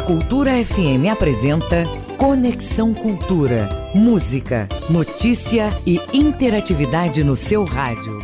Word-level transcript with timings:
A 0.00 0.02
Cultura 0.02 0.52
FM 0.64 1.12
apresenta 1.12 1.84
Conexão 2.18 2.94
Cultura. 2.94 3.68
Música, 3.94 4.66
notícia 4.88 5.68
e 5.84 6.00
interatividade 6.14 7.22
no 7.22 7.36
seu 7.36 7.64
rádio. 7.64 8.18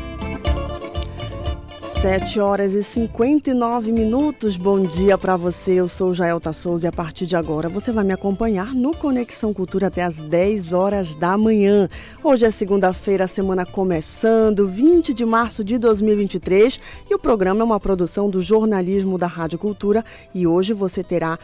7 2.01 2.41
horas 2.41 2.73
e 2.73 2.83
59 2.83 3.93
minutos. 3.93 4.57
Bom 4.57 4.81
dia 4.81 5.19
para 5.19 5.37
você. 5.37 5.73
Eu 5.73 5.87
sou 5.87 6.15
Jaelta 6.15 6.51
Souza 6.53 6.87
e 6.87 6.89
a 6.89 6.93
partir 6.93 7.27
de 7.27 7.37
agora 7.37 7.69
você 7.69 7.93
vai 7.93 8.05
me 8.05 8.13
acompanhar 8.13 8.75
no 8.75 8.97
Conexão 8.97 9.53
Cultura 9.53 9.89
até 9.89 10.03
as 10.03 10.17
10 10.17 10.73
horas 10.73 11.15
da 11.15 11.37
manhã. 11.37 11.91
Hoje 12.25 12.47
é 12.47 12.51
segunda-feira, 12.51 13.29
semana 13.29 13.67
começando, 13.67 14.67
20 14.67 15.13
de 15.13 15.27
março 15.27 15.63
de 15.63 15.77
2023, 15.79 16.81
e 17.11 17.15
o 17.15 17.19
programa 17.19 17.61
é 17.61 17.65
uma 17.65 17.81
produção 17.81 18.31
do 18.31 18.41
jornalismo 18.41 19.19
da 19.19 19.27
Rádio 19.27 19.59
Cultura 19.59 20.03
e 20.35 20.47
hoje 20.47 20.73
você 20.73 21.05
terá 21.05 21.39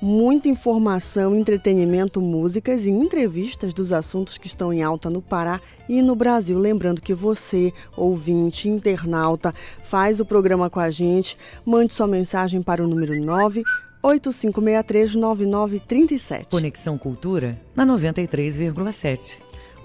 muita 0.00 0.48
informação, 0.48 1.34
entretenimento, 1.34 2.20
músicas 2.20 2.84
e 2.84 2.90
entrevistas 2.90 3.72
dos 3.72 3.92
assuntos 3.92 4.38
que 4.38 4.46
estão 4.46 4.72
em 4.72 4.82
alta 4.82 5.10
no 5.10 5.22
Pará 5.22 5.60
e 5.88 6.02
no 6.02 6.14
Brasil. 6.14 6.58
Lembrando 6.58 7.00
que 7.00 7.14
você, 7.14 7.72
ouvinte, 7.96 8.68
internauta, 8.68 9.54
faz 9.82 10.20
o 10.20 10.24
programa 10.24 10.68
com 10.68 10.80
a 10.80 10.90
gente, 10.90 11.38
mande 11.64 11.92
sua 11.92 12.06
mensagem 12.06 12.62
para 12.62 12.84
o 12.84 12.86
número 12.86 13.20
9 13.20 13.62
8563-9937. 14.02 16.46
Conexão 16.50 16.96
Cultura 16.96 17.60
na 17.74 17.84
93,7. 17.84 19.38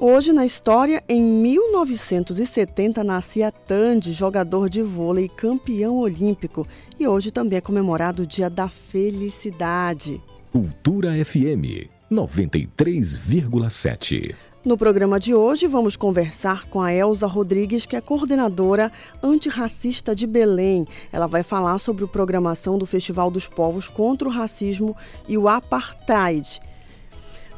Hoje 0.03 0.33
na 0.33 0.47
história, 0.47 1.03
em 1.07 1.21
1970 1.21 3.03
nascia 3.03 3.51
Tandy, 3.51 4.13
jogador 4.13 4.67
de 4.67 4.81
vôlei 4.81 5.29
campeão 5.29 5.99
olímpico, 5.99 6.67
e 6.99 7.07
hoje 7.07 7.29
também 7.29 7.57
é 7.57 7.61
comemorado 7.61 8.23
o 8.23 8.25
Dia 8.25 8.49
da 8.49 8.67
Felicidade. 8.67 10.19
Cultura 10.51 11.11
FM 11.23 11.87
93,7. 12.11 14.33
No 14.65 14.75
programa 14.75 15.19
de 15.19 15.35
hoje, 15.35 15.67
vamos 15.67 15.95
conversar 15.95 16.67
com 16.67 16.81
a 16.81 16.91
Elza 16.91 17.27
Rodrigues, 17.27 17.85
que 17.85 17.95
é 17.95 18.01
coordenadora 18.01 18.91
antirracista 19.21 20.15
de 20.15 20.25
Belém. 20.25 20.87
Ela 21.11 21.27
vai 21.27 21.43
falar 21.43 21.77
sobre 21.77 22.05
a 22.05 22.07
programação 22.07 22.79
do 22.79 22.87
Festival 22.87 23.29
dos 23.29 23.45
Povos 23.45 23.87
contra 23.87 24.27
o 24.27 24.31
Racismo 24.31 24.97
e 25.27 25.37
o 25.37 25.47
Apartheid. 25.47 26.59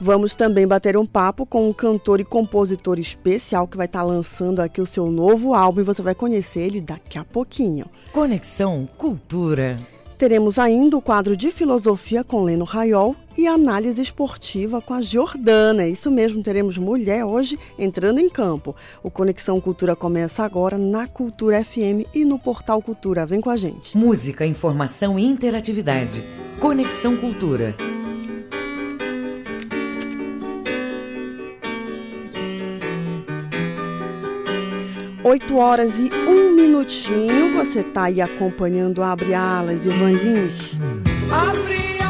Vamos 0.03 0.35
também 0.35 0.67
bater 0.67 0.97
um 0.97 1.05
papo 1.05 1.45
com 1.45 1.69
um 1.69 1.71
cantor 1.71 2.19
e 2.19 2.25
compositor 2.25 2.99
especial 2.99 3.65
que 3.65 3.77
vai 3.77 3.85
estar 3.85 4.03
lançando 4.03 4.59
aqui 4.59 4.81
o 4.81 4.85
seu 4.85 5.09
novo 5.09 5.53
álbum 5.53 5.79
e 5.79 5.85
você 5.85 6.01
vai 6.01 6.13
conhecer 6.13 6.59
ele 6.59 6.81
daqui 6.81 7.17
a 7.17 7.23
pouquinho. 7.23 7.85
Conexão 8.11 8.85
Cultura. 8.97 9.79
Teremos 10.17 10.59
ainda 10.59 10.97
o 10.97 11.01
quadro 11.01 11.37
de 11.37 11.51
filosofia 11.51 12.21
com 12.21 12.43
Leno 12.43 12.65
Raiol 12.65 13.15
e 13.37 13.47
análise 13.47 14.01
esportiva 14.01 14.81
com 14.81 14.93
a 14.93 15.01
Jordana. 15.01 15.87
Isso 15.87 16.11
mesmo, 16.11 16.43
teremos 16.43 16.77
mulher 16.77 17.23
hoje 17.23 17.57
entrando 17.79 18.19
em 18.19 18.29
campo. 18.29 18.75
O 19.01 19.09
Conexão 19.09 19.61
Cultura 19.61 19.95
começa 19.95 20.43
agora 20.43 20.77
na 20.77 21.07
Cultura 21.07 21.63
FM 21.63 22.11
e 22.13 22.25
no 22.25 22.37
Portal 22.37 22.81
Cultura. 22.81 23.25
Vem 23.25 23.39
com 23.39 23.49
a 23.49 23.55
gente. 23.55 23.97
Música, 23.97 24.45
informação 24.45 25.17
e 25.17 25.23
interatividade. 25.23 26.25
Conexão 26.59 27.15
Cultura. 27.15 27.73
8 35.23 35.55
horas 35.55 35.99
e 35.99 36.09
um 36.27 36.53
minutinho. 36.53 37.53
Você 37.53 37.79
está 37.79 38.03
aí 38.03 38.21
acompanhando 38.21 39.01
Abre 39.01 39.33
Alas, 39.33 39.85
Ivan 39.85 40.11
Lins. 40.11 40.77
Abre 41.31 42.02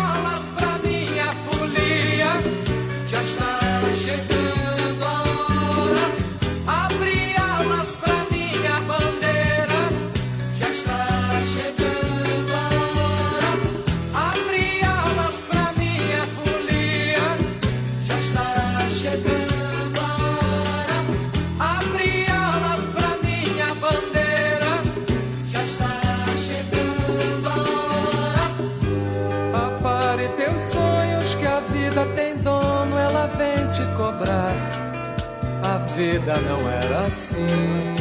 vida 35.96 36.34
não 36.42 36.70
era 36.70 37.06
assim. 37.06 37.96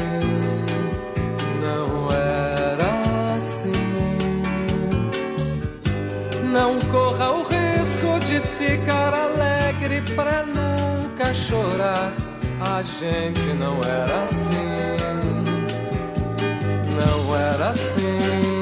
Não 1.63 2.09
era 2.11 3.37
assim. 3.37 3.73
Não 6.45 6.79
corra 6.91 7.31
o 7.31 7.43
risco 7.43 8.19
de 8.25 8.41
ficar 8.41 9.13
alegre 9.13 10.03
pra 10.15 10.45
nunca 10.45 11.35
chorar. 11.35 12.13
A 12.61 12.83
gente 12.83 13.53
não 13.59 13.79
era 13.85 14.25
assim. 14.25 14.97
Não 16.97 17.37
era 17.37 17.69
assim. 17.71 18.62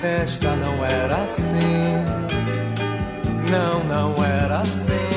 Festa 0.00 0.54
não 0.54 0.84
era 0.84 1.22
assim. 1.24 2.04
Não, 3.50 3.84
não 3.84 4.24
era 4.24 4.60
assim. 4.60 5.07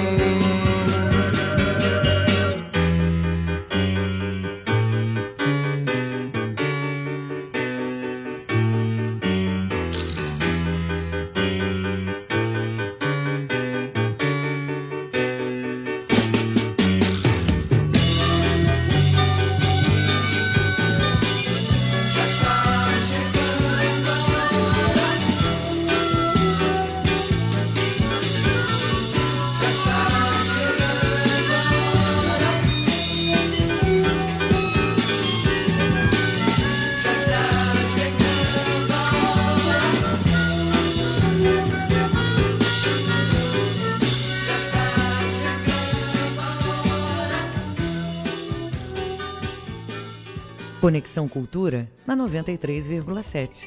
Conexão 50.91 51.25
Cultura 51.25 51.87
na 52.05 52.17
93,7. 52.17 53.65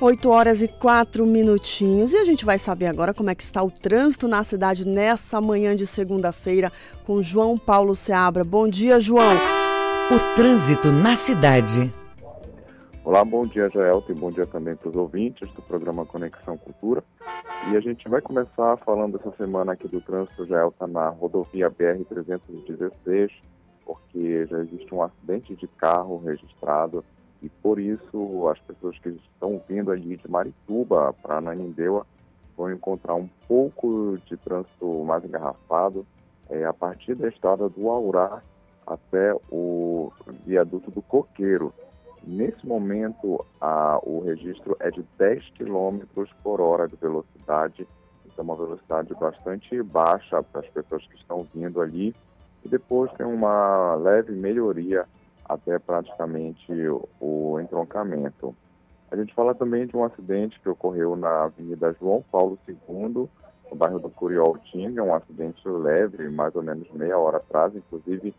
8 0.00 0.30
horas 0.30 0.62
e 0.62 0.66
4 0.66 1.26
minutinhos. 1.26 2.14
E 2.14 2.16
a 2.16 2.24
gente 2.24 2.46
vai 2.46 2.56
saber 2.56 2.86
agora 2.86 3.12
como 3.12 3.28
é 3.28 3.34
que 3.34 3.42
está 3.42 3.62
o 3.62 3.70
trânsito 3.70 4.26
na 4.26 4.42
cidade 4.42 4.88
nessa 4.88 5.38
manhã 5.38 5.76
de 5.76 5.86
segunda-feira 5.86 6.72
com 7.04 7.22
João 7.22 7.58
Paulo 7.58 7.94
Seabra. 7.94 8.42
Bom 8.42 8.66
dia, 8.66 8.98
João. 8.98 9.36
O 10.10 10.34
trânsito 10.34 10.90
na 10.90 11.14
cidade. 11.14 11.92
Olá, 13.04 13.22
bom 13.22 13.44
dia, 13.44 13.68
Jaelto, 13.68 14.10
e 14.10 14.14
bom 14.14 14.30
dia 14.30 14.46
também 14.46 14.74
para 14.76 14.88
os 14.88 14.96
ouvintes 14.96 15.46
do 15.52 15.60
programa 15.60 16.06
Conexão 16.06 16.56
Cultura. 16.56 17.04
E 17.70 17.76
a 17.76 17.80
gente 17.80 18.08
vai 18.08 18.22
começar 18.22 18.78
falando 18.78 19.20
essa 19.20 19.36
semana 19.36 19.72
aqui 19.72 19.86
do 19.86 20.00
trânsito, 20.00 20.46
Jaelta, 20.46 20.86
na 20.86 21.10
rodovia 21.10 21.70
BR-316, 21.70 23.30
porque 23.88 24.44
já 24.44 24.58
existe 24.58 24.94
um 24.94 25.02
acidente 25.02 25.56
de 25.56 25.66
carro 25.66 26.18
registrado 26.18 27.02
e 27.40 27.48
por 27.48 27.80
isso 27.80 28.46
as 28.48 28.58
pessoas 28.60 28.98
que 28.98 29.08
estão 29.08 29.62
vindo 29.66 29.90
ali 29.90 30.18
de 30.18 30.30
Marituba 30.30 31.14
para 31.22 31.40
Nanindeua 31.40 32.06
vão 32.54 32.70
encontrar 32.70 33.14
um 33.14 33.28
pouco 33.46 34.18
de 34.26 34.36
trânsito 34.36 35.04
mais 35.04 35.24
engarrafado 35.24 36.06
é, 36.50 36.66
a 36.66 36.72
partir 36.74 37.14
da 37.14 37.28
estrada 37.28 37.66
do 37.66 37.88
Aurá 37.88 38.42
até 38.86 39.34
o 39.50 40.12
viaduto 40.44 40.90
do 40.90 41.00
Coqueiro. 41.00 41.72
Nesse 42.22 42.66
momento, 42.66 43.42
a, 43.58 43.98
o 44.02 44.20
registro 44.20 44.76
é 44.80 44.90
de 44.90 45.02
10 45.16 45.50
km 45.50 46.00
por 46.42 46.60
hora 46.60 46.86
de 46.86 46.96
velocidade, 46.96 47.88
então 48.26 48.44
uma 48.44 48.56
velocidade 48.56 49.14
bastante 49.14 49.82
baixa 49.82 50.42
para 50.42 50.60
as 50.60 50.68
pessoas 50.68 51.06
que 51.06 51.16
estão 51.16 51.46
vindo 51.54 51.80
ali. 51.80 52.14
E 52.68 52.70
depois 52.70 53.10
tem 53.12 53.24
uma 53.24 53.94
leve 53.94 54.30
melhoria 54.30 55.06
até 55.42 55.78
praticamente 55.78 56.70
o 57.18 57.58
entroncamento. 57.58 58.54
A 59.10 59.16
gente 59.16 59.34
fala 59.34 59.54
também 59.54 59.86
de 59.86 59.96
um 59.96 60.04
acidente 60.04 60.60
que 60.60 60.68
ocorreu 60.68 61.16
na 61.16 61.44
Avenida 61.44 61.96
João 61.98 62.22
Paulo 62.30 62.58
II, 62.68 63.26
no 63.70 63.74
bairro 63.74 63.98
do 63.98 64.10
Curioltinga, 64.10 65.02
um 65.02 65.14
acidente 65.14 65.66
leve, 65.66 66.28
mais 66.28 66.54
ou 66.54 66.62
menos 66.62 66.86
meia 66.90 67.18
hora 67.18 67.38
atrás, 67.38 67.74
inclusive 67.74 68.34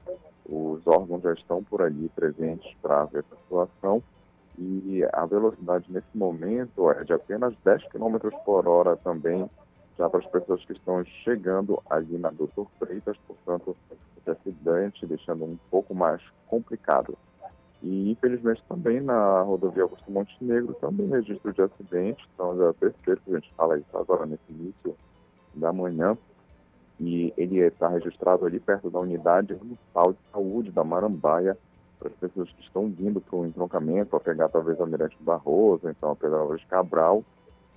os 0.48 0.86
órgãos 0.86 1.24
já 1.24 1.34
estão 1.34 1.64
por 1.64 1.82
ali 1.82 2.08
presentes 2.10 2.72
para 2.84 3.06
ver 3.06 3.26
a 3.32 3.36
situação. 3.36 4.04
E 4.60 5.04
a 5.12 5.26
velocidade 5.26 5.92
nesse 5.92 6.16
momento 6.16 6.92
é 6.92 7.04
de 7.04 7.14
apenas 7.14 7.56
10 7.66 7.84
km 7.86 8.30
por 8.46 8.68
hora 8.68 8.96
também, 8.98 9.50
já 9.98 10.08
para 10.08 10.20
as 10.20 10.28
pessoas 10.28 10.64
que 10.66 10.74
estão 10.74 11.04
chegando 11.24 11.82
ali 11.90 12.16
na 12.20 12.30
Doutor 12.30 12.68
Freitas, 12.78 13.18
portanto, 13.28 13.76
esse 14.20 14.30
acidente 14.30 15.06
deixando 15.06 15.46
um 15.46 15.58
pouco 15.70 15.96
mais 15.96 16.22
complicado. 16.48 17.18
E 17.82 18.12
infelizmente 18.12 18.64
também 18.68 19.00
na 19.00 19.42
rodovia 19.42 19.84
Augusto 19.84 20.12
Montenegro 20.12 20.74
também 20.76 21.08
registro 21.08 21.54
de 21.54 21.62
acidente, 21.62 22.28
então 22.34 22.58
já 22.58 22.70
é 22.70 22.92
que 23.04 23.12
a 23.12 23.36
gente 23.36 23.54
fala 23.56 23.78
isso 23.78 23.98
agora 23.98 24.26
nesse 24.26 24.44
início 24.50 24.96
da 25.56 25.72
manhã, 25.72 26.18
e 27.00 27.34
ele 27.38 27.60
está 27.60 27.88
registrado 27.88 28.46
ali 28.46 28.60
perto 28.60 28.90
da 28.90 29.00
unidade 29.00 29.54
municipal 29.54 30.12
de 30.12 30.20
saúde 30.32 30.72
da 30.72 30.84
Marambaia, 30.84 31.58
para 31.98 32.10
as 32.10 32.16
pessoas 32.16 32.50
que 32.52 32.62
estão 32.62 32.90
vindo 32.90 33.22
para 33.22 33.38
o 33.38 33.46
entroncamento, 33.46 34.16
a 34.16 34.20
pegar 34.20 34.50
talvez 34.50 34.80
a 34.80 34.86
Mirante 34.86 35.18
Barroso, 35.20 35.90
então 35.90 36.12
a 36.12 36.16
pegar 36.16 36.46
de 36.56 36.66
Cabral, 36.66 37.24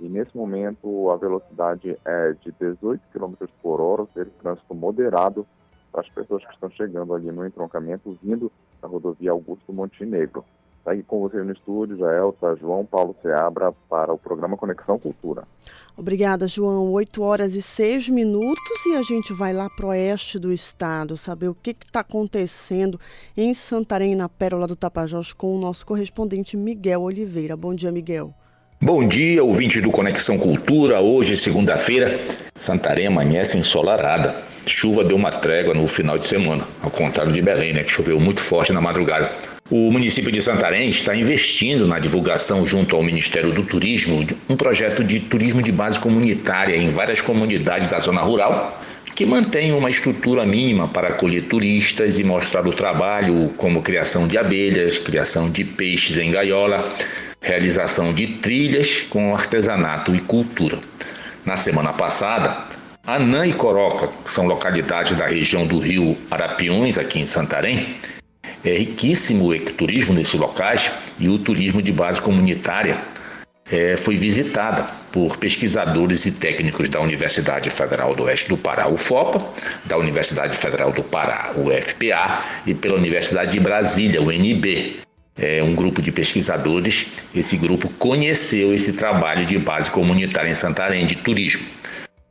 e 0.00 0.08
nesse 0.08 0.36
momento 0.36 1.10
a 1.10 1.16
velocidade 1.16 1.96
é 2.04 2.32
de 2.32 2.52
18 2.52 3.00
km 3.12 3.34
por 3.62 3.80
hora, 3.80 4.02
ou 4.02 4.08
seja, 4.12 4.30
trânsito 4.40 4.74
moderado 4.74 5.46
as 5.94 6.08
pessoas 6.08 6.44
que 6.44 6.52
estão 6.52 6.70
chegando 6.70 7.14
ali 7.14 7.30
no 7.30 7.46
entroncamento, 7.46 8.18
vindo 8.22 8.50
da 8.80 8.88
rodovia 8.88 9.30
Augusto 9.30 9.72
Montenegro. 9.72 10.44
Está 10.82 10.92
aqui 10.92 11.04
com 11.04 11.20
você 11.20 11.36
no 11.44 11.52
estúdio, 11.52 11.96
Jaelta, 11.96 12.56
João 12.56 12.84
Paulo 12.84 13.14
Seabra, 13.22 13.72
para 13.88 14.12
o 14.12 14.18
programa 14.18 14.56
Conexão 14.56 14.98
Cultura. 14.98 15.44
Obrigada, 15.96 16.48
João. 16.48 16.92
8 16.92 17.22
horas 17.22 17.54
e 17.54 17.62
6 17.62 18.08
minutos 18.08 18.86
e 18.86 18.96
a 18.96 19.02
gente 19.02 19.32
vai 19.32 19.52
lá 19.52 19.68
para 19.76 19.86
o 19.86 19.90
oeste 19.90 20.40
do 20.40 20.52
estado 20.52 21.16
saber 21.16 21.46
o 21.46 21.54
que 21.54 21.70
está 21.70 22.00
acontecendo 22.00 22.98
em 23.36 23.54
Santarém, 23.54 24.16
na 24.16 24.28
Pérola 24.28 24.66
do 24.66 24.74
Tapajós, 24.74 25.32
com 25.32 25.54
o 25.54 25.60
nosso 25.60 25.86
correspondente 25.86 26.56
Miguel 26.56 27.02
Oliveira. 27.02 27.56
Bom 27.56 27.72
dia, 27.72 27.92
Miguel. 27.92 28.34
Bom 28.84 29.06
dia, 29.06 29.44
ouvintes 29.44 29.80
do 29.80 29.92
Conexão 29.92 30.36
Cultura. 30.36 31.00
Hoje, 31.00 31.36
segunda-feira, 31.36 32.18
Santarém 32.56 33.06
amanhece 33.06 33.56
ensolarada. 33.56 34.34
Chuva 34.66 35.04
deu 35.04 35.16
uma 35.16 35.30
trégua 35.30 35.72
no 35.72 35.86
final 35.86 36.18
de 36.18 36.26
semana, 36.26 36.66
ao 36.82 36.90
contrário 36.90 37.30
de 37.32 37.40
Belém, 37.40 37.72
né, 37.72 37.84
que 37.84 37.92
choveu 37.92 38.18
muito 38.18 38.40
forte 38.40 38.72
na 38.72 38.80
madrugada. 38.80 39.30
O 39.70 39.88
município 39.92 40.32
de 40.32 40.42
Santarém 40.42 40.88
está 40.88 41.14
investindo 41.14 41.86
na 41.86 42.00
divulgação, 42.00 42.66
junto 42.66 42.96
ao 42.96 43.04
Ministério 43.04 43.52
do 43.52 43.62
Turismo, 43.62 44.26
um 44.48 44.56
projeto 44.56 45.04
de 45.04 45.20
turismo 45.20 45.62
de 45.62 45.70
base 45.70 46.00
comunitária 46.00 46.76
em 46.76 46.90
várias 46.90 47.20
comunidades 47.20 47.86
da 47.86 48.00
zona 48.00 48.20
rural, 48.20 48.82
que 49.14 49.24
mantém 49.24 49.72
uma 49.72 49.90
estrutura 49.90 50.44
mínima 50.44 50.88
para 50.88 51.10
acolher 51.10 51.44
turistas 51.44 52.18
e 52.18 52.24
mostrar 52.24 52.66
o 52.66 52.72
trabalho, 52.72 53.52
como 53.56 53.80
criação 53.80 54.26
de 54.26 54.36
abelhas, 54.36 54.98
criação 54.98 55.48
de 55.48 55.64
peixes 55.64 56.16
em 56.16 56.32
gaiola, 56.32 56.92
realização 57.42 58.14
de 58.14 58.26
trilhas 58.38 59.02
com 59.02 59.34
artesanato 59.34 60.14
e 60.14 60.20
cultura. 60.20 60.78
Na 61.44 61.56
semana 61.56 61.92
passada, 61.92 62.56
Anã 63.04 63.44
e 63.44 63.52
Coroca, 63.52 64.08
que 64.24 64.30
são 64.30 64.46
localidades 64.46 65.16
da 65.16 65.26
região 65.26 65.66
do 65.66 65.80
rio 65.80 66.16
Arapiões, 66.30 66.98
aqui 66.98 67.18
em 67.18 67.26
Santarém, 67.26 67.96
é 68.64 68.78
riquíssimo 68.78 69.46
o 69.46 69.54
ecoturismo 69.54 70.14
nesses 70.14 70.34
locais 70.34 70.90
e 71.18 71.28
o 71.28 71.36
turismo 71.36 71.82
de 71.82 71.90
base 71.90 72.22
comunitária 72.22 72.96
é, 73.70 73.96
foi 73.96 74.16
visitada 74.16 74.84
por 75.10 75.36
pesquisadores 75.36 76.26
e 76.26 76.32
técnicos 76.32 76.88
da 76.88 77.00
Universidade 77.00 77.70
Federal 77.70 78.14
do 78.14 78.24
Oeste 78.24 78.48
do 78.48 78.56
Pará, 78.56 78.86
UFOPA, 78.86 79.44
da 79.84 79.96
Universidade 79.96 80.56
Federal 80.56 80.92
do 80.92 81.02
Pará, 81.02 81.52
UFPA, 81.56 82.44
e 82.66 82.74
pela 82.74 82.96
Universidade 82.96 83.50
de 83.50 83.60
Brasília, 83.60 84.22
UNB. 84.22 85.00
É 85.36 85.62
um 85.62 85.74
grupo 85.74 86.02
de 86.02 86.12
pesquisadores. 86.12 87.08
Esse 87.34 87.56
grupo 87.56 87.88
conheceu 87.98 88.74
esse 88.74 88.92
trabalho 88.92 89.46
de 89.46 89.58
base 89.58 89.90
comunitária 89.90 90.50
em 90.50 90.54
Santarém 90.54 91.06
de 91.06 91.16
turismo. 91.16 91.62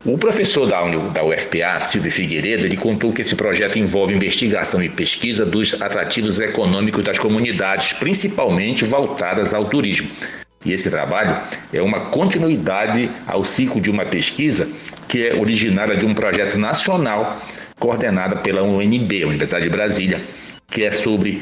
O 0.03 0.17
professor 0.17 0.65
da, 0.65 0.81
da 1.09 1.23
UFPA, 1.23 1.79
Silvio 1.79 2.11
Figueiredo, 2.11 2.65
ele 2.65 2.75
contou 2.75 3.13
que 3.13 3.21
esse 3.21 3.35
projeto 3.35 3.77
envolve 3.77 4.15
investigação 4.15 4.81
e 4.81 4.89
pesquisa 4.89 5.45
dos 5.45 5.79
atrativos 5.79 6.39
econômicos 6.39 7.03
das 7.03 7.19
comunidades, 7.19 7.93
principalmente 7.93 8.83
voltadas 8.83 9.53
ao 9.53 9.65
turismo. 9.65 10.09
E 10.65 10.71
esse 10.71 10.89
trabalho 10.89 11.37
é 11.71 11.81
uma 11.81 11.99
continuidade 11.99 13.11
ao 13.27 13.43
ciclo 13.43 13.79
de 13.79 13.91
uma 13.91 14.05
pesquisa 14.05 14.71
que 15.07 15.27
é 15.27 15.35
originária 15.35 15.95
de 15.95 16.05
um 16.05 16.15
projeto 16.15 16.57
nacional 16.57 17.39
coordenada 17.77 18.37
pela 18.37 18.63
UNB, 18.63 19.25
Universidade 19.25 19.65
de 19.65 19.69
Brasília, 19.69 20.21
que 20.71 20.83
é 20.83 20.91
sobre 20.91 21.41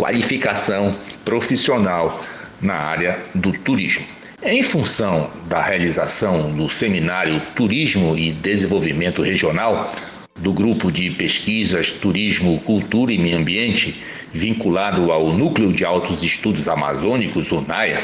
qualificação 0.00 0.96
profissional 1.26 2.24
na 2.58 2.72
área 2.72 3.18
do 3.34 3.52
turismo. 3.52 4.02
Em 4.42 4.62
função 4.62 5.30
da 5.46 5.62
realização 5.62 6.50
do 6.52 6.70
seminário 6.70 7.38
Turismo 7.54 8.16
e 8.16 8.32
Desenvolvimento 8.32 9.20
Regional, 9.20 9.94
do 10.38 10.54
grupo 10.54 10.90
de 10.90 11.10
pesquisas 11.10 11.92
Turismo, 11.92 12.58
Cultura 12.60 13.12
e 13.12 13.18
Meio 13.18 13.36
Ambiente, 13.36 14.02
vinculado 14.32 15.12
ao 15.12 15.34
Núcleo 15.34 15.70
de 15.70 15.84
Altos 15.84 16.22
Estudos 16.22 16.66
Amazônicos, 16.66 17.52
UNAIA, 17.52 18.00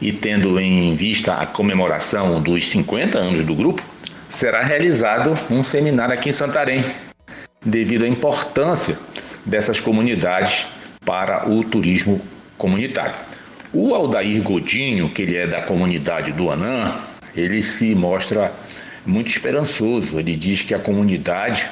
e 0.00 0.10
tendo 0.10 0.58
em 0.58 0.96
vista 0.96 1.34
a 1.34 1.44
comemoração 1.44 2.40
dos 2.40 2.64
50 2.64 3.18
anos 3.18 3.44
do 3.44 3.54
grupo, 3.54 3.82
será 4.30 4.62
realizado 4.62 5.34
um 5.50 5.62
seminário 5.62 6.14
aqui 6.14 6.30
em 6.30 6.32
Santarém, 6.32 6.82
devido 7.62 8.04
à 8.04 8.08
importância 8.08 8.98
dessas 9.44 9.78
comunidades 9.78 10.77
para 11.04 11.48
o 11.48 11.64
turismo 11.64 12.20
comunitário. 12.56 13.14
O 13.72 13.94
Aldair 13.94 14.42
Godinho, 14.42 15.08
que 15.10 15.22
ele 15.22 15.36
é 15.36 15.46
da 15.46 15.62
comunidade 15.62 16.32
do 16.32 16.50
Anã, 16.50 16.94
ele 17.36 17.62
se 17.62 17.94
mostra 17.94 18.52
muito 19.04 19.28
esperançoso. 19.28 20.18
Ele 20.18 20.36
diz 20.36 20.62
que 20.62 20.74
a 20.74 20.78
comunidade 20.78 21.68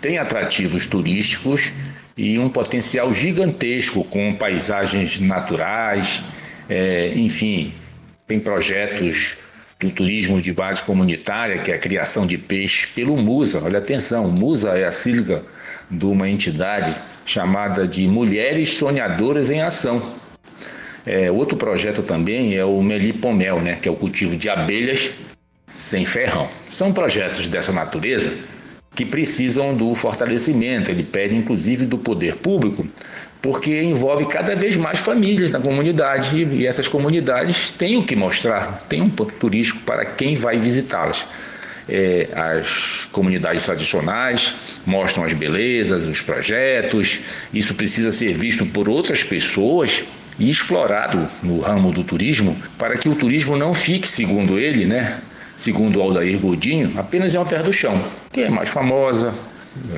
tem 0.00 0.18
atrativos 0.18 0.86
turísticos 0.86 1.72
e 2.16 2.38
um 2.38 2.48
potencial 2.48 3.12
gigantesco 3.14 4.04
com 4.04 4.34
paisagens 4.34 5.20
naturais, 5.20 6.22
é, 6.68 7.12
enfim, 7.14 7.72
tem 8.26 8.38
projetos 8.38 9.36
do 9.78 9.90
turismo 9.90 10.40
de 10.40 10.52
base 10.52 10.82
comunitária, 10.82 11.58
que 11.58 11.72
é 11.72 11.74
a 11.74 11.78
criação 11.78 12.26
de 12.26 12.36
peixe 12.36 12.86
pelo 12.88 13.16
MUSA. 13.16 13.62
Olha 13.64 13.78
atenção, 13.78 14.28
MUSA 14.28 14.70
é 14.70 14.84
a 14.84 14.92
sigla 14.92 15.44
de 15.90 16.04
uma 16.04 16.28
entidade 16.28 16.94
chamada 17.30 17.86
de 17.86 18.08
Mulheres 18.08 18.74
Sonhadoras 18.74 19.50
em 19.50 19.62
Ação. 19.62 20.02
É, 21.06 21.30
outro 21.30 21.56
projeto 21.56 22.02
também 22.02 22.56
é 22.56 22.64
o 22.64 22.82
Melipomel, 22.82 23.60
né, 23.60 23.78
que 23.80 23.88
é 23.88 23.92
o 23.92 23.94
cultivo 23.94 24.36
de 24.36 24.48
abelhas 24.48 25.12
sem 25.70 26.04
ferrão. 26.04 26.48
São 26.68 26.92
projetos 26.92 27.46
dessa 27.46 27.72
natureza 27.72 28.34
que 28.96 29.04
precisam 29.04 29.76
do 29.76 29.94
fortalecimento. 29.94 30.90
Ele 30.90 31.04
pede, 31.04 31.36
inclusive, 31.36 31.86
do 31.86 31.96
poder 31.96 32.34
público 32.36 32.84
porque 33.40 33.80
envolve 33.80 34.26
cada 34.26 34.56
vez 34.56 34.76
mais 34.76 34.98
famílias 34.98 35.50
na 35.50 35.60
comunidade 35.60 36.36
e 36.36 36.66
essas 36.66 36.88
comunidades 36.88 37.70
têm 37.70 37.96
o 37.96 38.04
que 38.04 38.14
mostrar, 38.14 38.84
tem 38.88 39.00
um 39.00 39.08
ponto 39.08 39.32
turístico 39.34 39.80
para 39.80 40.04
quem 40.04 40.36
vai 40.36 40.58
visitá-las. 40.58 41.24
É, 41.92 42.28
as 42.32 43.08
comunidades 43.10 43.64
tradicionais 43.64 44.54
mostram 44.86 45.24
as 45.24 45.32
belezas, 45.32 46.06
os 46.06 46.22
projetos, 46.22 47.18
isso 47.52 47.74
precisa 47.74 48.12
ser 48.12 48.32
visto 48.32 48.64
por 48.66 48.88
outras 48.88 49.24
pessoas 49.24 50.04
e 50.38 50.48
explorado 50.48 51.28
no 51.42 51.60
ramo 51.60 51.90
do 51.90 52.04
turismo 52.04 52.56
para 52.78 52.96
que 52.96 53.08
o 53.08 53.16
turismo 53.16 53.56
não 53.56 53.74
fique, 53.74 54.06
segundo 54.06 54.58
ele, 54.58 54.86
né, 54.86 55.18
segundo 55.56 56.00
Aldair 56.00 56.38
Godinho, 56.38 56.92
apenas 56.96 57.34
em 57.34 57.38
uma 57.38 57.44
terra 57.44 57.64
do 57.64 57.72
chão, 57.72 58.02
que 58.32 58.42
é 58.42 58.48
mais 58.48 58.68
famosa, 58.68 59.34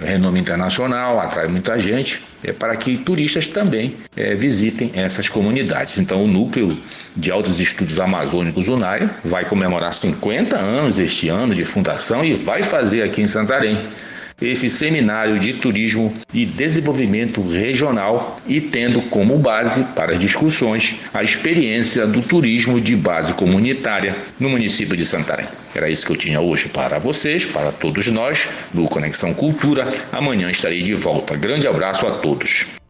renome 0.04 0.38
internacional, 0.38 1.18
atrai 1.18 1.48
muita 1.48 1.78
gente, 1.78 2.22
é 2.44 2.52
para 2.52 2.76
que 2.76 2.98
turistas 2.98 3.46
também 3.46 3.96
é, 4.16 4.34
visitem 4.34 4.90
essas 4.94 5.28
comunidades. 5.28 5.98
Então, 5.98 6.24
o 6.24 6.28
Núcleo 6.28 6.76
de 7.16 7.30
Altos 7.30 7.58
Estudos 7.58 7.98
Amazônicos 7.98 8.68
UNAI 8.68 9.08
vai 9.24 9.44
comemorar 9.44 9.92
50 9.92 10.56
anos 10.56 10.98
este 10.98 11.28
ano 11.28 11.54
de 11.54 11.64
fundação 11.64 12.24
e 12.24 12.34
vai 12.34 12.62
fazer 12.62 13.02
aqui 13.02 13.22
em 13.22 13.26
Santarém 13.26 13.78
esse 14.46 14.68
seminário 14.68 15.38
de 15.38 15.54
turismo 15.54 16.12
e 16.32 16.44
desenvolvimento 16.44 17.42
regional 17.42 18.40
e 18.46 18.60
tendo 18.60 19.02
como 19.02 19.38
base 19.38 19.84
para 19.94 20.12
as 20.12 20.20
discussões 20.20 20.96
a 21.14 21.22
experiência 21.22 22.06
do 22.06 22.20
turismo 22.20 22.80
de 22.80 22.96
base 22.96 23.32
comunitária 23.34 24.16
no 24.38 24.48
município 24.48 24.96
de 24.96 25.04
Santarém. 25.04 25.46
Era 25.74 25.88
isso 25.88 26.04
que 26.04 26.12
eu 26.12 26.16
tinha 26.16 26.40
hoje 26.40 26.68
para 26.68 26.98
vocês, 26.98 27.44
para 27.44 27.72
todos 27.72 28.06
nós, 28.08 28.48
do 28.72 28.84
Conexão 28.84 29.32
Cultura. 29.32 29.88
Amanhã 30.10 30.50
estarei 30.50 30.82
de 30.82 30.94
volta. 30.94 31.36
Grande 31.36 31.66
abraço 31.66 32.06
a 32.06 32.10
todos. 32.10 32.81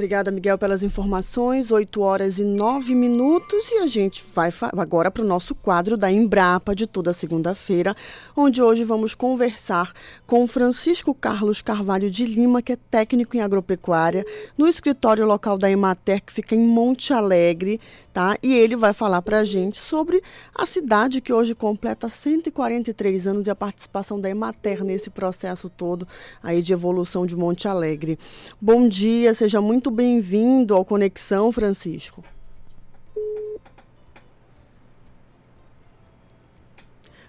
Obrigada, 0.00 0.30
Miguel, 0.30 0.56
pelas 0.56 0.82
informações. 0.82 1.70
8 1.70 2.00
horas 2.00 2.38
e 2.38 2.42
9 2.42 2.94
minutos. 2.94 3.70
E 3.70 3.80
a 3.80 3.86
gente 3.86 4.24
vai 4.34 4.50
agora 4.78 5.10
para 5.10 5.22
o 5.22 5.26
nosso 5.26 5.54
quadro 5.54 5.94
da 5.94 6.10
Embrapa 6.10 6.74
de 6.74 6.86
toda 6.86 7.12
segunda-feira, 7.12 7.94
onde 8.34 8.62
hoje 8.62 8.82
vamos 8.82 9.14
conversar 9.14 9.92
com 10.26 10.48
Francisco 10.48 11.12
Carlos 11.12 11.60
Carvalho 11.60 12.10
de 12.10 12.24
Lima, 12.24 12.62
que 12.62 12.72
é 12.72 12.78
técnico 12.90 13.36
em 13.36 13.42
agropecuária, 13.42 14.24
no 14.56 14.66
escritório 14.66 15.26
local 15.26 15.58
da 15.58 15.70
Emater, 15.70 16.24
que 16.24 16.32
fica 16.32 16.54
em 16.54 16.66
Monte 16.66 17.12
Alegre, 17.12 17.78
tá? 18.12 18.36
E 18.42 18.52
ele 18.54 18.76
vai 18.76 18.92
falar 18.92 19.22
para 19.22 19.40
a 19.40 19.44
gente 19.44 19.78
sobre 19.78 20.22
a 20.54 20.66
cidade 20.66 21.20
que 21.20 21.32
hoje 21.32 21.54
completa 21.54 22.08
143 22.08 23.26
anos 23.26 23.46
e 23.46 23.50
a 23.50 23.54
participação 23.54 24.20
da 24.20 24.28
Emater 24.28 24.84
nesse 24.84 25.10
processo 25.10 25.68
todo 25.68 26.06
aí 26.42 26.62
de 26.62 26.72
evolução 26.72 27.24
de 27.26 27.36
Monte 27.36 27.68
Alegre. 27.68 28.18
Bom 28.60 28.88
dia, 28.88 29.32
seja 29.34 29.60
muito 29.60 29.90
bem-vindo 29.90 30.74
ao 30.74 30.84
Conexão, 30.84 31.52
Francisco. 31.52 32.24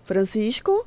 Francisco? 0.03 0.85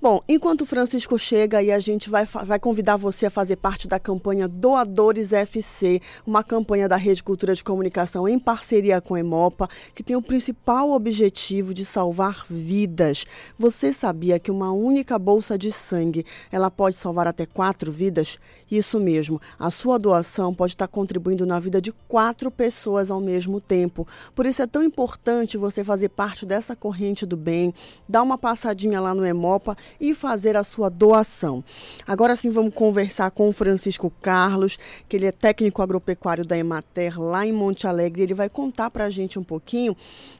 Bom, 0.00 0.22
enquanto 0.28 0.60
o 0.60 0.66
Francisco 0.66 1.18
chega 1.18 1.60
e 1.60 1.72
a 1.72 1.80
gente 1.80 2.08
vai, 2.08 2.24
vai 2.24 2.60
convidar 2.60 2.96
você 2.96 3.26
a 3.26 3.30
fazer 3.30 3.56
parte 3.56 3.88
da 3.88 3.98
campanha 3.98 4.46
Doadores 4.46 5.32
FC, 5.32 6.00
uma 6.24 6.44
campanha 6.44 6.88
da 6.88 6.94
Rede 6.94 7.20
Cultura 7.20 7.52
de 7.52 7.64
Comunicação 7.64 8.28
em 8.28 8.38
parceria 8.38 9.00
com 9.00 9.16
a 9.16 9.18
Emopa, 9.18 9.68
que 9.96 10.04
tem 10.04 10.14
o 10.14 10.22
principal 10.22 10.92
objetivo 10.92 11.74
de 11.74 11.84
salvar 11.84 12.46
vidas. 12.48 13.26
Você 13.58 13.92
sabia 13.92 14.38
que 14.38 14.52
uma 14.52 14.70
única 14.70 15.18
bolsa 15.18 15.58
de 15.58 15.72
sangue 15.72 16.24
ela 16.52 16.70
pode 16.70 16.94
salvar 16.94 17.26
até 17.26 17.44
quatro 17.44 17.90
vidas? 17.90 18.38
Isso 18.70 19.00
mesmo, 19.00 19.40
a 19.58 19.68
sua 19.68 19.98
doação 19.98 20.54
pode 20.54 20.74
estar 20.74 20.86
contribuindo 20.86 21.44
na 21.44 21.58
vida 21.58 21.80
de 21.80 21.90
quatro 22.06 22.52
pessoas 22.52 23.10
ao 23.10 23.20
mesmo 23.20 23.60
tempo. 23.60 24.06
Por 24.32 24.46
isso 24.46 24.62
é 24.62 24.66
tão 24.68 24.84
importante 24.84 25.58
você 25.58 25.82
fazer 25.82 26.10
parte 26.10 26.46
dessa 26.46 26.76
corrente 26.76 27.26
do 27.26 27.36
bem, 27.36 27.74
dar 28.08 28.22
uma 28.22 28.38
passadinha 28.38 29.00
lá 29.00 29.12
no 29.12 29.26
Emopa 29.26 29.76
e 30.00 30.14
fazer 30.14 30.56
a 30.56 30.64
sua 30.64 30.88
doação. 30.88 31.62
Agora 32.06 32.36
sim 32.36 32.50
vamos 32.50 32.74
conversar 32.74 33.30
com 33.30 33.48
o 33.48 33.52
Francisco 33.52 34.12
Carlos, 34.20 34.78
que 35.08 35.16
ele 35.16 35.26
é 35.26 35.32
técnico 35.32 35.82
agropecuário 35.82 36.44
da 36.44 36.56
Emater 36.56 37.20
lá 37.20 37.46
em 37.46 37.52
Monte 37.52 37.86
Alegre. 37.86 38.22
Ele 38.22 38.34
vai 38.34 38.48
contar 38.48 38.90
para 38.90 39.04
a 39.04 39.10
gente 39.10 39.38
um 39.38 39.44
pouquinho 39.44 39.96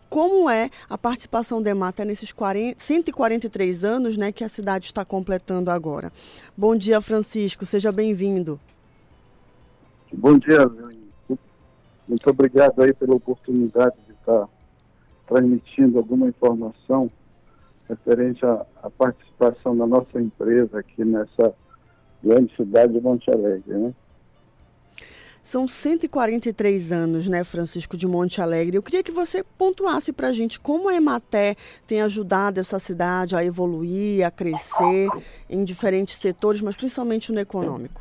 como 0.08 0.48
é 0.48 0.70
a 0.88 0.96
participação 0.96 1.60
da 1.60 1.70
Emater 1.70 2.06
nesses 2.06 2.32
40, 2.32 2.82
143 2.82 3.84
anos 3.84 4.16
né, 4.16 4.32
que 4.32 4.42
a 4.42 4.48
cidade 4.48 4.86
está 4.86 5.04
completando 5.04 5.70
agora. 5.70 6.12
Bom 6.56 6.74
dia, 6.74 7.00
Francisco. 7.00 7.66
Seja 7.66 7.92
bem-vindo. 7.92 8.58
Bom 10.12 10.38
dia, 10.38 10.66
muito 12.08 12.30
obrigado 12.30 12.80
aí 12.80 12.94
pela 12.94 13.14
oportunidade 13.14 13.94
de 14.06 14.14
estar 14.14 14.48
transmitindo 15.26 15.98
alguma 15.98 16.26
informação 16.26 17.10
referente 17.88 18.44
à, 18.44 18.66
à, 18.82 18.90
participação 18.90 19.76
da 19.76 19.86
nossa 19.86 20.20
empresa 20.20 20.78
aqui 20.78 21.04
nessa 21.04 21.54
grande 22.22 22.54
cidade 22.56 22.92
de 22.92 23.00
Monte 23.00 23.30
Alegre, 23.30 23.74
né? 23.74 23.94
São 25.42 25.66
143 25.66 26.92
anos, 26.92 27.26
né, 27.26 27.42
Francisco, 27.42 27.96
de 27.96 28.06
Monte 28.06 28.38
Alegre. 28.38 28.76
Eu 28.76 28.82
queria 28.82 29.02
que 29.02 29.12
você 29.12 29.42
pontuasse 29.56 30.12
para 30.12 30.28
a 30.28 30.32
gente 30.32 30.60
como 30.60 30.90
a 30.90 30.94
Ematé 30.94 31.56
tem 31.86 32.02
ajudado 32.02 32.60
essa 32.60 32.78
cidade 32.78 33.34
a 33.34 33.42
evoluir, 33.42 34.26
a 34.26 34.30
crescer 34.30 35.08
em 35.48 35.64
diferentes 35.64 36.18
setores, 36.18 36.60
mas 36.60 36.76
principalmente 36.76 37.32
no 37.32 37.40
econômico. 37.40 37.98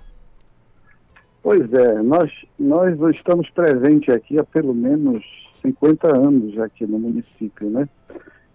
Pois 1.42 1.72
é, 1.72 2.02
nós, 2.02 2.30
nós 2.60 3.00
estamos 3.16 3.50
presentes 3.52 4.14
aqui 4.14 4.38
há 4.38 4.44
pelo 4.44 4.74
menos 4.74 5.24
50 5.62 6.18
anos 6.18 6.60
aqui 6.60 6.86
no 6.86 7.00
município, 7.00 7.70
né? 7.70 7.88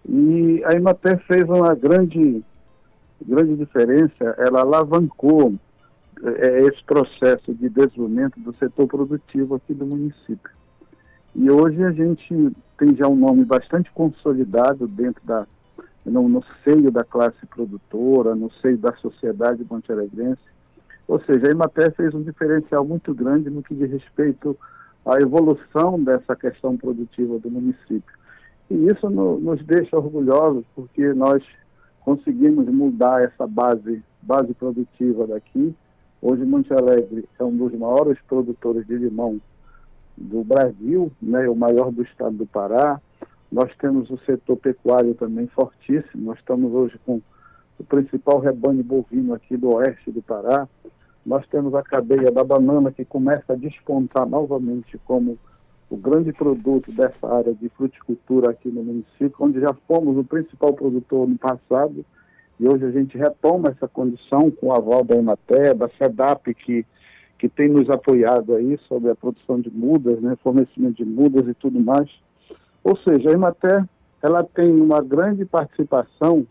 E 0.07 0.63
a 0.65 0.73
Imater 0.73 1.19
fez 1.25 1.43
uma 1.47 1.73
grande, 1.75 2.43
grande 3.25 3.55
diferença, 3.55 4.35
ela 4.37 4.61
alavancou 4.61 5.53
é, 6.23 6.59
esse 6.59 6.83
processo 6.83 7.53
de 7.53 7.69
desenvolvimento 7.69 8.39
do 8.39 8.53
setor 8.55 8.87
produtivo 8.87 9.55
aqui 9.55 9.73
do 9.73 9.85
município. 9.85 10.51
E 11.35 11.49
hoje 11.49 11.83
a 11.83 11.91
gente 11.91 12.55
tem 12.77 12.95
já 12.95 13.07
um 13.07 13.15
nome 13.15 13.43
bastante 13.43 13.91
consolidado 13.91 14.87
dentro 14.87 15.21
da, 15.25 15.47
no, 16.05 16.27
no 16.29 16.43
seio 16.63 16.91
da 16.91 17.03
classe 17.03 17.45
produtora, 17.47 18.35
no 18.35 18.51
seio 18.61 18.77
da 18.77 18.93
sociedade 18.97 19.65
montealegrense. 19.69 20.41
Ou 21.07 21.19
seja, 21.21 21.47
a 21.47 21.51
Imater 21.51 21.93
fez 21.95 22.13
um 22.13 22.21
diferencial 22.21 22.85
muito 22.85 23.13
grande 23.13 23.49
no 23.49 23.63
que 23.63 23.73
diz 23.73 23.89
respeito 23.89 24.57
à 25.05 25.19
evolução 25.19 26.01
dessa 26.01 26.35
questão 26.35 26.77
produtiva 26.77 27.39
do 27.39 27.49
município. 27.49 28.22
E 28.73 28.87
isso 28.87 29.07
no, 29.07 29.39
nos 29.39 29.63
deixa 29.63 29.95
orgulhosos, 29.95 30.65
porque 30.73 31.13
nós 31.13 31.43
conseguimos 32.01 32.65
mudar 32.65 33.21
essa 33.21 33.45
base, 33.45 34.01
base 34.19 34.51
produtiva 34.55 35.27
daqui. 35.27 35.75
Hoje, 36.19 36.43
Monte 36.43 36.73
Alegre 36.73 37.29
é 37.37 37.43
um 37.43 37.55
dos 37.55 37.71
maiores 37.73 38.17
produtores 38.27 38.87
de 38.87 38.95
limão 38.95 39.39
do 40.17 40.43
Brasil, 40.43 41.11
né, 41.21 41.47
o 41.47 41.55
maior 41.55 41.91
do 41.91 42.01
estado 42.01 42.35
do 42.35 42.47
Pará. 42.47 42.99
Nós 43.51 43.69
temos 43.77 44.09
o 44.09 44.17
setor 44.25 44.57
pecuário 44.57 45.13
também 45.13 45.45
fortíssimo. 45.45 46.25
Nós 46.25 46.39
estamos 46.39 46.73
hoje 46.73 46.99
com 47.05 47.21
o 47.77 47.83
principal 47.83 48.39
rebanho 48.39 48.83
bovino 48.83 49.35
aqui 49.35 49.55
do 49.55 49.75
oeste 49.75 50.09
do 50.09 50.23
Pará. 50.23 50.67
Nós 51.23 51.45
temos 51.45 51.75
a 51.75 51.83
cadeia 51.83 52.31
da 52.31 52.43
banana 52.43 52.91
que 52.91 53.05
começa 53.05 53.53
a 53.53 53.55
despontar 53.55 54.27
novamente 54.27 54.97
como 55.05 55.37
o 55.93 55.97
grande 55.97 56.33
produto 56.33 56.91
dessa 56.91 57.31
área 57.31 57.53
de 57.53 57.69
fruticultura 57.69 58.49
aqui 58.49 58.67
no 58.67 58.83
município, 58.83 59.35
onde 59.39 59.59
já 59.59 59.75
fomos 59.87 60.17
o 60.17 60.23
principal 60.23 60.73
produtor 60.73 61.29
no 61.29 61.37
passado, 61.37 62.03
e 62.59 62.67
hoje 62.67 62.83
a 62.83 62.89
gente 62.89 63.15
retoma 63.15 63.69
essa 63.69 63.87
condição 63.87 64.49
com 64.49 64.67
o 64.67 64.73
aval 64.73 65.03
da 65.03 65.15
Emater, 65.15 65.75
da 65.75 65.87
SEDAP, 65.89 66.55
que, 66.55 66.83
que 67.37 67.47
tem 67.47 67.69
nos 67.69 67.91
apoiado 67.91 68.55
aí 68.55 68.75
sobre 68.87 69.11
a 69.11 69.15
produção 69.15 69.59
de 69.59 69.69
mudas, 69.69 70.19
né, 70.19 70.35
fornecimento 70.41 70.95
de 70.95 71.05
mudas 71.05 71.47
e 71.47 71.53
tudo 71.53 71.79
mais. 71.79 72.09
Ou 72.83 72.97
seja, 72.97 73.29
a 73.29 73.33
Emater 73.33 73.87
ela 74.19 74.43
tem 74.43 74.73
uma 74.73 74.99
grande 74.99 75.45
participação 75.45 76.47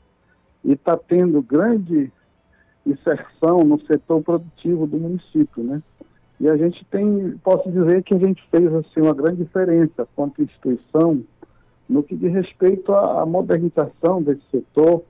e 0.64 0.74
está 0.74 0.96
tendo 0.96 1.42
grande 1.42 2.12
inserção 2.86 3.64
no 3.64 3.80
setor 3.86 4.22
produtivo 4.22 4.86
do 4.86 4.98
município, 4.98 5.64
né? 5.64 5.82
E 6.42 6.50
a 6.50 6.56
gente 6.56 6.84
tem, 6.86 7.38
posso 7.44 7.70
dizer 7.70 8.02
que 8.02 8.14
a 8.14 8.18
gente 8.18 8.42
fez 8.50 8.66
assim, 8.74 9.00
uma 9.00 9.14
grande 9.14 9.44
diferença 9.44 10.08
quanto 10.16 10.42
instituição 10.42 11.22
no 11.88 12.02
que 12.02 12.16
diz 12.16 12.32
respeito 12.32 12.92
à 12.92 13.24
modernização 13.24 14.20
desse 14.20 14.42
setor, 14.50 15.04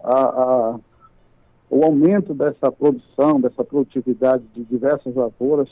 a, 0.00 0.20
a, 0.20 0.78
o 1.68 1.82
aumento 1.84 2.32
dessa 2.32 2.70
produção, 2.70 3.40
dessa 3.40 3.64
produtividade 3.64 4.44
de 4.54 4.62
diversas 4.62 5.12
lavouras. 5.12 5.68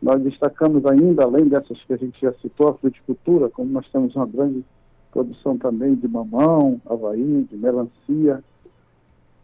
Nós 0.00 0.22
destacamos 0.22 0.86
ainda, 0.86 1.24
além 1.24 1.48
dessas 1.48 1.78
que 1.84 1.92
a 1.92 1.98
gente 1.98 2.18
já 2.18 2.32
citou, 2.40 2.68
a 2.68 2.74
fruticultura, 2.78 3.50
como 3.50 3.70
nós 3.70 3.86
temos 3.90 4.16
uma 4.16 4.26
grande 4.26 4.64
produção 5.12 5.58
também 5.58 5.94
de 5.96 6.08
mamão, 6.08 6.80
avaí, 6.88 7.46
de 7.50 7.58
melancia. 7.58 8.42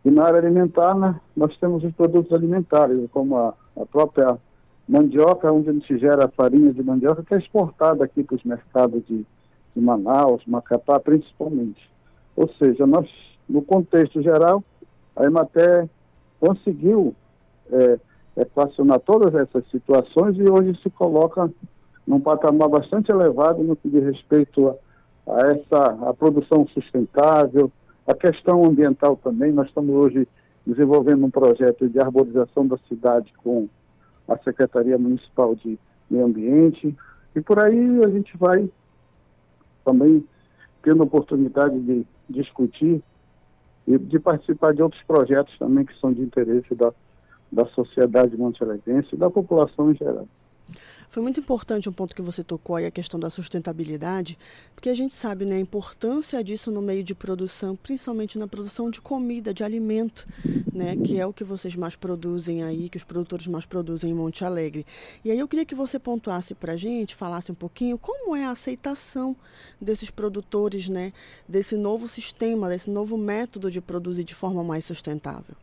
E 0.07 0.11
na 0.11 0.25
área 0.25 0.39
alimentar, 0.39 0.95
né, 0.95 1.21
nós 1.37 1.55
temos 1.59 1.85
os 1.85 1.93
produtos 1.93 2.33
alimentares, 2.33 3.11
como 3.11 3.37
a, 3.37 3.53
a 3.77 3.85
própria 3.85 4.39
mandioca, 4.93 5.51
onde 5.51 5.71
a 5.71 5.73
gente 5.73 5.99
gera 5.99 6.29
farinha 6.29 6.71
de 6.71 6.83
mandioca, 6.83 7.23
que 7.23 7.35
é 7.35 7.39
exportada 7.39 8.05
aqui 8.05 8.23
para 8.23 8.37
os 8.37 8.45
mercados 8.45 9.03
de, 9.07 9.25
de 9.75 9.81
Manaus, 9.81 10.45
Macapá, 10.47 11.01
principalmente. 11.01 11.91
Ou 12.37 12.47
seja, 12.59 12.87
nós, 12.87 13.09
no 13.49 13.63
contexto 13.63 14.21
geral, 14.21 14.63
a 15.17 15.25
Emater 15.25 15.89
conseguiu 16.39 17.15
é, 17.71 17.99
equacionar 18.37 19.01
todas 19.01 19.35
essas 19.35 19.67
situações 19.71 20.37
e 20.37 20.43
hoje 20.43 20.79
se 20.83 20.91
coloca 20.91 21.51
num 22.07 22.21
patamar 22.21 22.69
bastante 22.69 23.11
elevado 23.11 23.63
no 23.63 23.75
que 23.75 23.89
diz 23.89 24.05
respeito 24.05 24.69
a, 25.27 25.35
a 25.35 25.47
essa 25.49 26.11
a 26.11 26.13
produção 26.13 26.67
sustentável, 26.69 27.73
a 28.07 28.15
questão 28.15 28.63
ambiental 28.65 29.17
também. 29.17 29.53
Nós 29.53 29.69
estamos 29.69 29.95
hoje 29.95 30.29
desenvolvendo 30.67 31.25
um 31.25 31.31
projeto 31.31 31.89
de 31.89 31.99
arborização 31.99 32.67
da 32.67 32.77
cidade 32.89 33.33
com 33.43 33.69
a 34.33 34.39
Secretaria 34.39 34.99
Municipal 34.99 35.55
de 35.55 35.79
Meio 36.11 36.27
Ambiente 36.27 36.95
e 37.35 37.41
por 37.41 37.59
aí 37.59 38.05
a 38.05 38.09
gente 38.09 38.37
vai 38.37 38.69
também 39.85 40.25
tendo 40.83 41.03
oportunidade 41.03 41.79
de 41.81 42.07
discutir 42.29 43.03
e 43.87 43.99
de 43.99 44.19
participar 44.19 44.75
de 44.75 44.83
outros 44.83 45.03
projetos 45.03 45.57
também 45.59 45.85
que 45.85 45.99
são 45.99 46.13
de 46.13 46.23
interesse 46.23 46.75
da, 46.75 46.93
da 47.51 47.67
sociedade 47.67 48.37
montelegrense 48.37 49.09
e 49.13 49.19
da 49.19 49.31
população 49.31 49.91
em 49.91 49.95
geral. 49.95 50.27
Foi 51.13 51.23
muito 51.23 51.41
importante 51.41 51.91
um 51.91 51.93
ponto 51.93 52.17
que 52.17 52.23
você 52.23 52.43
tocou 52.43 52.75
aí, 52.75 52.87
a 52.87 52.91
questão 52.91 53.21
da 53.21 53.29
sustentabilidade, 53.29 54.39
porque 54.75 54.89
a 54.89 54.95
gente 54.95 55.13
sabe 55.13 55.45
né, 55.45 55.57
a 55.57 55.61
importância 55.61 56.43
disso 56.43 56.71
no 56.71 56.81
meio 56.81 57.05
de 57.05 57.15
produção, 57.15 57.77
principalmente 57.77 58.39
na 58.39 58.49
produção 58.49 58.89
de 58.89 58.99
comida, 58.99 59.53
de 59.53 59.63
alimento, 59.63 60.27
né, 60.73 60.97
que 60.97 61.21
é 61.21 61.27
o 61.27 61.33
que 61.33 61.45
vocês 61.45 61.77
mais 61.77 61.95
produzem 61.95 62.63
aí, 62.63 62.89
que 62.89 62.97
os 62.97 63.05
produtores 63.05 63.47
mais 63.47 63.67
produzem 63.67 64.11
em 64.11 64.15
Monte 64.15 64.43
Alegre. 64.43 64.87
E 65.23 65.31
aí 65.31 65.39
eu 65.39 65.47
queria 65.47 65.67
que 65.67 65.75
você 65.75 65.99
pontuasse 65.99 66.55
para 66.55 66.73
a 66.73 66.77
gente, 66.77 67.15
falasse 67.15 67.53
um 67.53 67.55
pouquinho 67.55 67.99
como 67.99 68.35
é 68.35 68.47
a 68.47 68.53
aceitação 68.53 69.37
desses 69.79 70.11
produtores, 70.11 70.89
né, 70.89 71.13
desse 71.47 71.77
novo 71.77 72.09
sistema, 72.09 72.71
desse 72.71 72.89
novo 72.89 73.19
método 73.19 73.71
de 73.71 73.83
produzir 73.83 74.25
de 74.25 74.35
forma 74.35 74.65
mais 74.65 74.87
sustentável. 74.87 75.57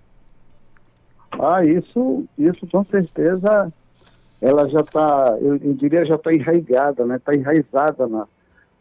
Ah, 1.31 1.65
isso, 1.65 2.23
isso 2.37 2.67
com 2.67 2.85
certeza 2.85 3.73
ela 4.41 4.69
já 4.69 4.79
está, 4.79 5.37
eu, 5.41 5.57
eu, 5.57 5.73
diria, 5.73 6.05
já 6.05 6.15
está 6.15 6.33
enraizada, 6.33 7.05
né? 7.05 7.17
Está 7.17 7.33
enraizada 7.33 8.07
na, 8.07 8.27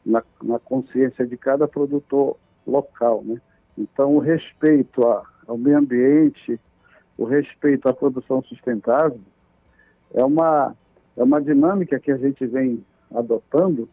na, 0.04 0.22
na, 0.42 0.58
consciência 0.58 1.26
de 1.26 1.36
cada 1.36 1.66
produtor 1.66 2.36
local, 2.66 3.22
né? 3.24 3.40
Então, 3.76 4.14
o 4.14 4.18
respeito 4.18 5.06
a, 5.06 5.22
ao 5.46 5.58
meio 5.58 5.78
ambiente, 5.78 6.60
o 7.16 7.24
respeito 7.24 7.88
à 7.88 7.92
produção 7.92 8.42
sustentável, 8.42 9.20
é 10.14 10.24
uma, 10.24 10.74
é 11.16 11.22
uma 11.22 11.40
dinâmica 11.40 11.98
que 11.98 12.12
a 12.12 12.16
gente 12.16 12.46
vem 12.46 12.84
adotando 13.14 13.88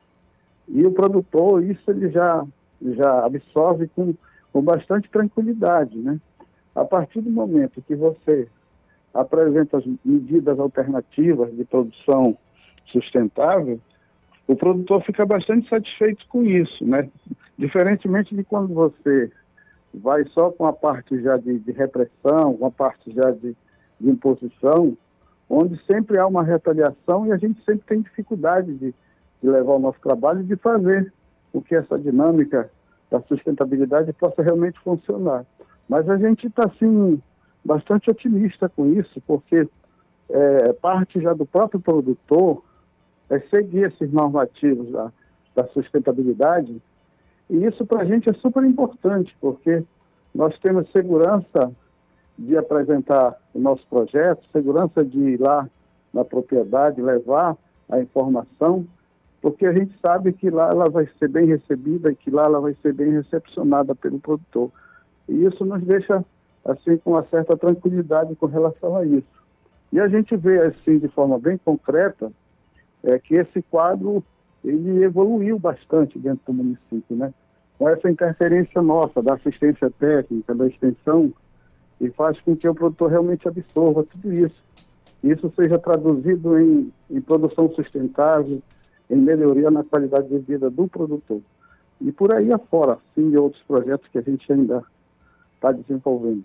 e 0.68 0.86
o 0.86 0.92
produtor, 0.92 1.64
isso 1.64 1.90
ele 1.90 2.10
já, 2.10 2.46
já 2.82 3.26
absorve 3.26 3.88
com, 3.90 4.14
com 4.52 4.62
bastante 4.62 5.10
tranquilidade, 5.10 5.98
né? 5.98 6.20
A 6.74 6.84
partir 6.84 7.22
do 7.22 7.30
momento 7.30 7.82
que 7.82 7.96
você 7.96 8.48
apresenta 9.16 9.78
as 9.78 9.86
medidas 10.04 10.60
alternativas 10.60 11.56
de 11.56 11.64
produção 11.64 12.38
sustentável, 12.88 13.80
o 14.48 14.56
produtor 14.56 15.02
fica 15.04 15.26
bastante 15.26 15.68
satisfeito 15.70 16.28
com 16.28 16.44
isso, 16.44 16.86
né? 16.86 17.10
Diferentemente 17.58 18.36
de 18.36 18.44
quando 18.44 18.74
você 18.74 19.32
vai 19.94 20.26
só 20.26 20.52
com 20.52 20.66
a 20.68 20.74
parte 20.74 21.20
já 21.22 21.38
de, 21.38 21.58
de 21.60 21.72
repressão, 21.72 22.56
com 22.58 22.66
a 22.66 22.72
parte 22.72 23.12
já 23.12 23.32
de, 23.32 23.56
de, 24.00 24.10
imposição, 24.10 24.96
onde 25.50 25.82
sempre 25.86 26.18
há 26.18 26.28
uma 26.28 26.44
retaliação 26.44 27.26
e 27.26 27.32
a 27.32 27.38
gente 27.38 27.64
sempre 27.64 27.86
tem 27.88 28.02
dificuldade 28.02 28.74
de, 28.74 28.94
de 29.42 29.50
levar 29.50 29.74
o 29.74 29.80
nosso 29.80 30.00
trabalho 30.02 30.42
e 30.42 30.46
de 30.46 30.58
fazer 30.58 31.12
com 31.54 31.62
que 31.62 31.74
essa 31.74 31.98
dinâmica 31.98 32.70
da 33.10 33.22
sustentabilidade 33.22 34.12
possa 34.14 34.44
realmente 34.44 34.78
funcionar. 34.82 35.46
Mas 35.88 36.10
a 36.10 36.18
gente 36.18 36.48
está, 36.48 36.66
assim, 36.66 37.22
bastante 37.66 38.12
otimista 38.12 38.70
com 38.70 38.86
isso, 38.94 39.20
porque 39.26 39.68
é, 40.30 40.74
parte 40.74 41.20
já 41.20 41.34
do 41.34 41.46
próprio 41.46 41.80
produtor 41.80 42.64
é 43.30 43.40
seguir 43.40 43.88
esses 43.88 44.12
normativos 44.14 44.92
da, 44.92 45.12
da 45.56 45.68
sustentabilidade, 45.70 46.80
e 47.50 47.66
isso 47.66 47.86
para 47.86 48.04
a 48.04 48.06
gente 48.06 48.30
é 48.30 48.34
super 48.34 48.64
importante, 48.64 49.36
porque 49.42 49.84
nós 50.34 50.58
temos 50.60 50.92
segurança 50.92 51.72
de 52.38 52.58
apresentar 52.58 53.36
o 53.54 53.60
nosso 53.60 53.86
projeto, 53.88 54.44
segurança 54.52 55.04
de 55.04 55.18
ir 55.18 55.40
lá 55.40 55.68
na 56.14 56.24
propriedade, 56.24 57.02
levar 57.02 57.56
a 57.90 58.00
informação, 58.00 58.86
porque 59.42 59.66
a 59.66 59.74
gente 59.74 59.96
sabe 60.00 60.34
que 60.34 60.50
lá 60.50 60.70
ela 60.70 60.90
vai 60.90 61.08
ser 61.20 61.30
bem 61.30 61.46
recebida 61.46 62.12
e 62.12 62.16
que 62.16 62.30
lá 62.30 62.44
ela 62.44 62.60
vai 62.60 62.76
ser 62.82 62.94
bem 62.94 63.12
recepcionada 63.12 63.96
pelo 63.96 64.20
produtor. 64.20 64.72
E 65.30 65.46
isso 65.46 65.64
nos 65.66 65.84
deixa 65.84 66.26
assim, 66.66 66.98
com 66.98 67.12
uma 67.12 67.24
certa 67.26 67.56
tranquilidade 67.56 68.36
com 68.36 68.48
relação 68.48 68.98
a 68.98 69.06
isso. 69.06 69.46
E 69.94 70.00
a 70.00 70.08
gente 70.08 70.36
vê, 70.36 70.60
assim, 70.62 70.98
de 70.98 71.08
forma 71.08 71.38
bem 71.38 71.58
concreta, 71.58 72.32
é, 73.04 73.20
que 73.20 73.36
esse 73.36 73.62
quadro, 73.62 74.24
ele 74.64 75.04
evoluiu 75.04 75.60
bastante 75.60 76.18
dentro 76.18 76.42
do 76.48 76.54
município, 76.54 77.16
né? 77.16 77.34
Com 77.78 77.88
essa 77.88 78.10
interferência 78.10 78.82
nossa, 78.82 79.22
da 79.22 79.36
assistência 79.36 79.92
técnica, 79.92 80.56
da 80.56 80.68
extensão, 80.68 81.32
e 82.02 82.10
faz 82.10 82.40
com 82.42 82.56
que 82.56 82.68
o 82.68 82.74
produtor 82.74 83.12
realmente 83.12 83.48
absorva 83.48 84.04
tudo 84.04 84.34
isso. 84.34 84.64
Isso 85.24 85.52
seja 85.56 85.78
traduzido 85.78 86.60
em, 86.60 86.92
em 87.10 87.22
produção 87.22 87.70
sustentável, 87.74 88.62
em 89.10 89.16
melhoria 89.16 89.70
na 89.70 89.84
qualidade 89.84 90.28
de 90.28 90.40
vida 90.40 90.70
do 90.70 90.88
produtor. 90.88 91.42
E 92.02 92.12
por 92.12 92.34
aí 92.34 92.52
afora, 92.52 92.98
sim, 93.14 93.36
outros 93.38 93.62
projetos 93.64 94.08
que 94.10 94.18
a 94.18 94.22
gente 94.22 94.52
ainda 94.52 94.84
está 95.56 95.72
desenvolvendo. 95.72 96.44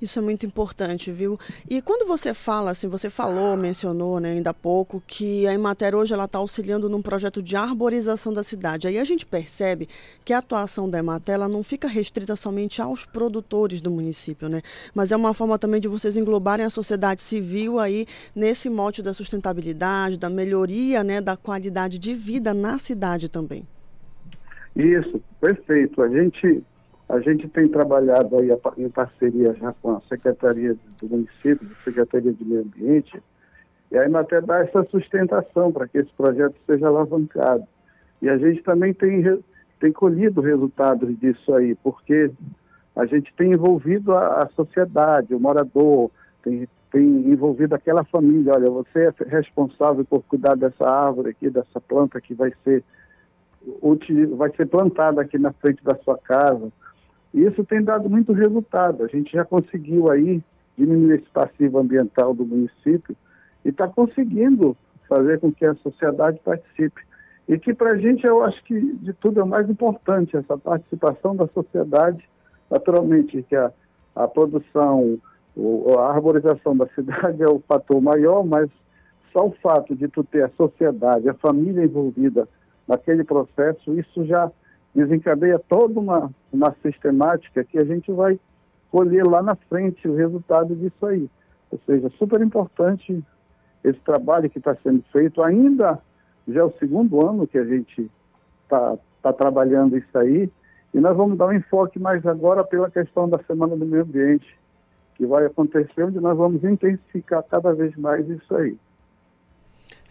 Isso 0.00 0.18
é 0.18 0.22
muito 0.22 0.46
importante, 0.46 1.10
viu? 1.10 1.38
E 1.68 1.82
quando 1.82 2.06
você 2.06 2.32
fala, 2.32 2.70
assim, 2.70 2.86
você 2.86 3.10
falou, 3.10 3.56
mencionou, 3.56 4.20
né, 4.20 4.30
ainda 4.30 4.50
há 4.50 4.54
pouco, 4.54 5.02
que 5.04 5.44
a 5.46 5.52
Emater 5.52 5.92
hoje 5.94 6.14
ela 6.14 6.26
está 6.26 6.38
auxiliando 6.38 6.88
num 6.88 7.02
projeto 7.02 7.42
de 7.42 7.56
arborização 7.56 8.32
da 8.32 8.44
cidade. 8.44 8.86
Aí 8.86 8.96
a 8.96 9.04
gente 9.04 9.26
percebe 9.26 9.88
que 10.24 10.32
a 10.32 10.38
atuação 10.38 10.88
da 10.88 11.00
Emater 11.00 11.34
ela 11.34 11.48
não 11.48 11.64
fica 11.64 11.88
restrita 11.88 12.36
somente 12.36 12.80
aos 12.80 13.04
produtores 13.04 13.80
do 13.80 13.90
município, 13.90 14.48
né? 14.48 14.62
Mas 14.94 15.10
é 15.10 15.16
uma 15.16 15.34
forma 15.34 15.58
também 15.58 15.80
de 15.80 15.88
vocês 15.88 16.16
englobarem 16.16 16.64
a 16.64 16.70
sociedade 16.70 17.20
civil 17.20 17.80
aí 17.80 18.06
nesse 18.36 18.70
mote 18.70 19.02
da 19.02 19.12
sustentabilidade, 19.12 20.16
da 20.16 20.30
melhoria, 20.30 21.02
né, 21.02 21.20
da 21.20 21.36
qualidade 21.36 21.98
de 21.98 22.14
vida 22.14 22.54
na 22.54 22.78
cidade 22.78 23.28
também. 23.28 23.66
Isso, 24.76 25.20
perfeito. 25.40 26.00
A 26.00 26.08
gente 26.08 26.62
a 27.08 27.20
gente 27.20 27.48
tem 27.48 27.66
trabalhado 27.68 28.36
aí 28.36 28.50
em 28.76 28.90
parceria 28.90 29.54
já 29.54 29.72
com 29.80 29.96
a 29.96 30.00
Secretaria 30.02 30.76
do 31.00 31.08
Município, 31.08 31.66
a 31.80 31.84
Secretaria 31.84 32.32
de 32.32 32.44
Meio 32.44 32.62
Ambiente, 32.62 33.22
e 33.90 33.96
aí 33.96 34.14
até 34.14 34.40
dá 34.42 34.58
essa 34.58 34.84
sustentação 34.84 35.72
para 35.72 35.88
que 35.88 35.98
esse 35.98 36.12
projeto 36.12 36.54
seja 36.66 36.86
alavancado. 36.86 37.64
E 38.20 38.28
a 38.28 38.36
gente 38.36 38.62
também 38.62 38.92
tem, 38.92 39.42
tem 39.80 39.90
colhido 39.90 40.42
resultados 40.42 41.18
disso 41.18 41.54
aí, 41.54 41.74
porque 41.76 42.30
a 42.94 43.06
gente 43.06 43.32
tem 43.34 43.52
envolvido 43.52 44.12
a, 44.12 44.42
a 44.42 44.48
sociedade, 44.48 45.34
o 45.34 45.40
morador, 45.40 46.10
tem, 46.42 46.68
tem 46.92 47.02
envolvido 47.02 47.74
aquela 47.74 48.04
família. 48.04 48.52
Olha, 48.54 48.68
você 48.68 49.06
é 49.06 49.28
responsável 49.28 50.04
por 50.04 50.22
cuidar 50.24 50.56
dessa 50.56 50.84
árvore 50.84 51.30
aqui, 51.30 51.48
dessa 51.48 51.80
planta 51.80 52.20
que 52.20 52.34
vai 52.34 52.52
ser, 52.62 52.84
vai 54.36 54.50
ser 54.54 54.66
plantada 54.66 55.22
aqui 55.22 55.38
na 55.38 55.52
frente 55.52 55.82
da 55.82 55.94
sua 56.04 56.18
casa 56.18 56.70
isso 57.34 57.64
tem 57.64 57.82
dado 57.82 58.08
muito 58.08 58.32
resultado. 58.32 59.04
A 59.04 59.06
gente 59.06 59.32
já 59.32 59.44
conseguiu 59.44 60.10
aí 60.10 60.42
diminuir 60.76 61.16
esse 61.16 61.30
passivo 61.30 61.78
ambiental 61.78 62.34
do 62.34 62.46
município 62.46 63.16
e 63.64 63.68
está 63.68 63.88
conseguindo 63.88 64.76
fazer 65.08 65.40
com 65.40 65.52
que 65.52 65.64
a 65.64 65.74
sociedade 65.76 66.38
participe. 66.44 67.02
E 67.48 67.58
que 67.58 67.72
para 67.72 67.92
a 67.92 67.96
gente 67.96 68.26
eu 68.26 68.44
acho 68.44 68.62
que 68.64 68.78
de 68.96 69.12
tudo 69.14 69.40
é 69.40 69.42
o 69.42 69.46
mais 69.46 69.68
importante, 69.68 70.36
essa 70.36 70.56
participação 70.56 71.34
da 71.34 71.46
sociedade, 71.48 72.22
naturalmente 72.70 73.42
que 73.42 73.56
a, 73.56 73.72
a 74.14 74.28
produção, 74.28 75.18
o, 75.56 75.98
a 75.98 76.12
arborização 76.12 76.76
da 76.76 76.86
cidade 76.94 77.42
é 77.42 77.48
o 77.48 77.62
fator 77.66 78.00
maior, 78.00 78.44
mas 78.44 78.70
só 79.32 79.46
o 79.46 79.54
fato 79.62 79.96
de 79.96 80.08
tu 80.08 80.22
ter 80.24 80.44
a 80.44 80.50
sociedade, 80.50 81.28
a 81.28 81.34
família 81.34 81.84
envolvida 81.84 82.46
naquele 82.86 83.24
processo, 83.24 83.98
isso 83.98 84.24
já 84.24 84.50
desencadeia 84.94 85.58
toda 85.58 85.98
uma, 85.98 86.30
uma 86.52 86.74
sistemática 86.82 87.64
que 87.64 87.78
a 87.78 87.84
gente 87.84 88.10
vai 88.12 88.38
colher 88.90 89.24
lá 89.24 89.42
na 89.42 89.54
frente 89.54 90.08
o 90.08 90.16
resultado 90.16 90.74
disso 90.74 91.06
aí. 91.06 91.28
Ou 91.70 91.78
seja, 91.86 92.08
super 92.18 92.40
importante 92.40 93.22
esse 93.84 94.00
trabalho 94.00 94.50
que 94.50 94.58
está 94.58 94.74
sendo 94.76 95.02
feito. 95.12 95.42
Ainda 95.42 95.98
já 96.46 96.60
é 96.60 96.64
o 96.64 96.72
segundo 96.78 97.26
ano 97.26 97.46
que 97.46 97.58
a 97.58 97.64
gente 97.64 98.10
está 98.64 98.96
tá 99.22 99.32
trabalhando 99.32 99.96
isso 99.96 100.16
aí 100.16 100.50
E 100.94 101.00
nós 101.00 101.16
vamos 101.16 101.36
dar 101.36 101.46
um 101.46 101.52
enfoque 101.52 101.98
mais 101.98 102.24
agora 102.26 102.64
pela 102.64 102.90
questão 102.90 103.28
da 103.28 103.38
Semana 103.44 103.76
do 103.76 103.84
Meio 103.84 104.02
Ambiente, 104.02 104.58
que 105.16 105.26
vai 105.26 105.44
acontecer, 105.44 106.02
onde 106.02 106.18
nós 106.18 106.36
vamos 106.36 106.64
intensificar 106.64 107.42
cada 107.42 107.74
vez 107.74 107.94
mais 107.96 108.26
isso 108.28 108.56
aí. 108.56 108.76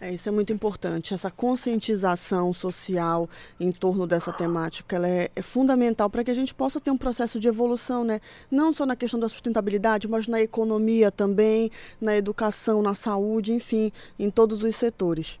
É, 0.00 0.12
isso 0.12 0.28
é 0.28 0.32
muito 0.32 0.52
importante. 0.52 1.12
Essa 1.12 1.30
conscientização 1.30 2.52
social 2.52 3.28
em 3.58 3.72
torno 3.72 4.06
dessa 4.06 4.32
temática 4.32 4.94
ela 4.94 5.08
é, 5.08 5.28
é 5.34 5.42
fundamental 5.42 6.08
para 6.08 6.22
que 6.22 6.30
a 6.30 6.34
gente 6.34 6.54
possa 6.54 6.80
ter 6.80 6.92
um 6.92 6.96
processo 6.96 7.40
de 7.40 7.48
evolução, 7.48 8.04
né? 8.04 8.20
não 8.48 8.72
só 8.72 8.86
na 8.86 8.94
questão 8.94 9.18
da 9.18 9.28
sustentabilidade, 9.28 10.06
mas 10.08 10.28
na 10.28 10.40
economia 10.40 11.10
também, 11.10 11.70
na 12.00 12.16
educação, 12.16 12.80
na 12.80 12.94
saúde, 12.94 13.52
enfim, 13.52 13.90
em 14.16 14.30
todos 14.30 14.62
os 14.62 14.76
setores. 14.76 15.40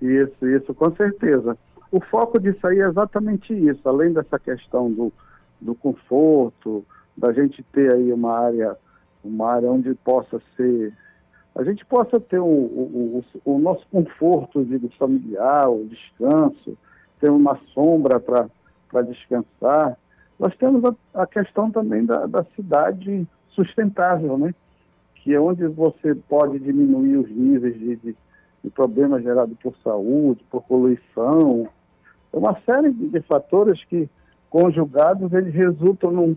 Isso, 0.00 0.46
isso, 0.46 0.72
com 0.72 0.94
certeza. 0.94 1.58
O 1.90 2.00
foco 2.00 2.38
disso 2.38 2.64
aí 2.64 2.78
é 2.78 2.86
exatamente 2.86 3.52
isso, 3.52 3.88
além 3.88 4.12
dessa 4.12 4.38
questão 4.38 4.92
do, 4.92 5.12
do 5.60 5.74
conforto, 5.74 6.84
da 7.16 7.32
gente 7.32 7.60
ter 7.72 7.92
aí 7.92 8.12
uma 8.12 8.38
área, 8.38 8.76
uma 9.24 9.50
área 9.50 9.68
onde 9.68 9.92
possa 9.96 10.40
ser 10.56 10.94
a 11.58 11.64
gente 11.64 11.84
possa 11.84 12.20
ter 12.20 12.38
o, 12.38 12.46
o, 12.46 13.24
o, 13.44 13.54
o 13.56 13.58
nosso 13.58 13.84
conforto 13.90 14.64
de 14.64 14.78
familiar, 14.96 15.68
o 15.68 15.84
descanso, 15.86 16.78
ter 17.20 17.30
uma 17.32 17.58
sombra 17.74 18.20
para 18.20 19.02
descansar. 19.02 19.98
Nós 20.38 20.56
temos 20.56 20.84
a, 20.84 20.94
a 21.20 21.26
questão 21.26 21.68
também 21.68 22.06
da, 22.06 22.26
da, 22.26 22.44
cidade 22.54 23.26
sustentável, 23.48 24.38
né? 24.38 24.54
que 25.16 25.34
é 25.34 25.40
onde 25.40 25.66
você 25.66 26.14
pode 26.14 26.60
diminuir 26.60 27.16
os 27.16 27.28
níveis 27.28 27.76
de, 27.76 27.96
de, 27.96 28.16
de 28.62 28.70
problemas 28.70 29.24
gerados 29.24 29.58
por 29.60 29.74
saúde, 29.82 30.44
por 30.48 30.62
poluição. 30.62 31.68
É 32.32 32.36
uma 32.36 32.56
série 32.60 32.92
de, 32.92 33.08
de 33.08 33.20
fatores 33.22 33.84
que, 33.86 34.08
conjugados, 34.48 35.32
eles 35.32 35.52
resultam 35.52 36.12
num, 36.12 36.36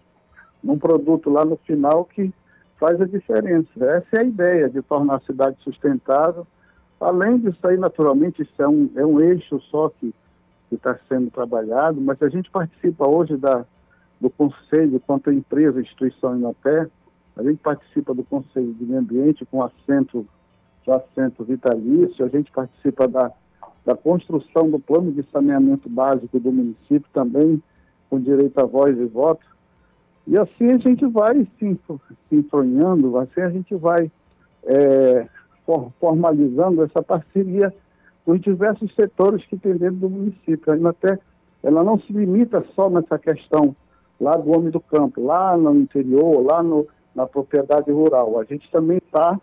num 0.64 0.80
produto 0.80 1.30
lá 1.30 1.46
no 1.46 1.58
final 1.58 2.06
que 2.06 2.34
faz 2.82 3.00
a 3.00 3.06
diferença. 3.06 3.70
Essa 3.80 4.08
é 4.14 4.20
a 4.22 4.24
ideia 4.24 4.68
de 4.68 4.82
tornar 4.82 5.18
a 5.18 5.20
cidade 5.20 5.56
sustentável. 5.64 6.48
Além 7.00 7.38
disso 7.38 7.60
aí, 7.68 7.78
naturalmente, 7.78 8.42
isso 8.42 8.60
é 8.60 8.68
um, 8.68 8.90
é 8.96 9.06
um 9.06 9.22
eixo 9.22 9.62
só 9.70 9.90
que 9.90 10.12
está 10.72 10.98
sendo 11.08 11.30
trabalhado, 11.30 12.02
mas 12.02 12.20
a 12.24 12.30
gente 12.30 12.50
participa 12.50 13.08
hoje 13.08 13.38
da, 13.38 13.66
do 14.20 14.32
Conselho, 14.32 15.00
quanto 15.06 15.32
empresa, 15.32 15.80
instituição 15.80 16.36
Inaté, 16.38 16.88
a 17.36 17.44
gente 17.44 17.60
participa 17.60 18.16
do 18.16 18.24
Conselho 18.24 18.74
de 18.74 18.84
Meio 18.84 19.00
Ambiente 19.00 19.46
com 19.46 19.62
assento, 19.62 20.26
com 20.84 20.94
assento 20.94 21.44
vitalício, 21.44 22.26
a 22.26 22.30
gente 22.30 22.52
participa 22.52 23.08
da, 23.08 23.32
da 23.86 23.96
construção 23.96 24.72
do 24.72 24.80
plano 24.80 25.12
de 25.12 25.24
saneamento 25.32 25.88
básico 25.88 26.40
do 26.40 26.52
município 26.52 27.08
também, 27.14 27.62
com 28.10 28.20
direito 28.20 28.58
a 28.60 28.66
voz 28.66 28.98
e 28.98 29.06
voto. 29.06 29.51
E 30.28 30.38
assim 30.38 30.72
a 30.72 30.78
gente 30.78 31.06
vai 31.08 31.48
se, 31.58 31.80
enfronhando, 32.32 33.18
assim 33.18 33.42
a 33.42 33.50
gente 33.50 33.76
vai 33.76 34.12
é, 34.64 35.28
for, 35.66 35.92
formalizando 36.00 36.84
essa 36.84 37.02
parceria 37.02 37.74
com 38.24 38.34
os 38.34 38.42
diversos 38.42 38.94
setores 38.96 39.46
que 39.46 39.58
tem 39.58 39.76
dentro 39.76 39.96
do 39.96 40.10
município. 40.10 40.72
Ainda 40.72 40.90
até 40.90 41.20
ela 41.64 41.84
não 41.84 42.00
se 42.00 42.12
limita 42.14 42.64
só 42.76 42.90
nessa 42.90 43.18
questão 43.18 43.76
lá 44.20 44.36
do 44.38 44.56
homem 44.56 44.70
do 44.70 44.80
campo, 44.80 45.24
lá 45.24 45.58
no 45.58 45.76
interior, 45.76 46.44
lá 46.46 46.62
no, 46.62 46.88
na 47.16 47.26
propriedade 47.26 47.92
rural. 47.92 48.40
A 48.40 48.44
gente 48.44 48.70
também 48.72 48.98
está 48.98 49.40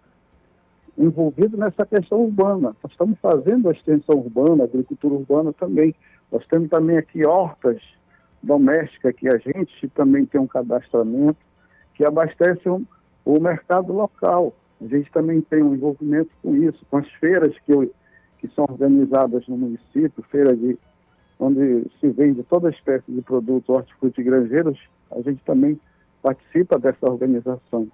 envolvido 0.97 1.57
nessa 1.57 1.85
questão 1.85 2.21
urbana. 2.21 2.75
Nós 2.83 2.93
estamos 2.93 3.19
fazendo 3.21 3.69
a 3.69 3.73
extensão 3.73 4.17
urbana, 4.17 4.65
a 4.65 4.67
agricultura 4.67 5.15
urbana 5.15 5.53
também. 5.53 5.95
Nós 6.31 6.47
temos 6.47 6.69
também 6.69 6.97
aqui 6.97 7.25
hortas 7.25 7.81
doméstica 8.43 9.13
que 9.13 9.29
a 9.29 9.39
gente 9.39 9.89
também 9.91 10.25
tem 10.25 10.41
um 10.41 10.47
cadastramento 10.47 11.39
que 11.95 12.05
abastece 12.05 12.69
um, 12.69 12.85
o 13.25 13.41
mercado 13.41 13.93
local. 13.93 14.55
A 14.81 14.87
gente 14.87 15.11
também 15.11 15.41
tem 15.41 15.63
um 15.63 15.75
envolvimento 15.75 16.31
com 16.43 16.55
isso, 16.55 16.85
com 16.91 16.99
as 16.99 17.11
feiras 17.15 17.55
que, 17.67 17.91
que 18.39 18.49
são 18.55 18.65
organizadas 18.69 19.47
no 19.49 19.57
município, 19.57 20.25
feiras 20.31 20.59
de, 20.59 20.79
onde 21.39 21.87
se 22.01 22.09
vende 22.11 22.43
toda 22.45 22.71
espécie 22.71 23.11
de 23.11 23.21
produtos 23.23 23.69
hortifruti 23.69 24.23
granjeiros, 24.23 24.79
a 25.11 25.21
gente 25.21 25.43
também 25.45 25.81
participa 26.23 26.79
dessa 26.79 27.11
organização. 27.11 27.89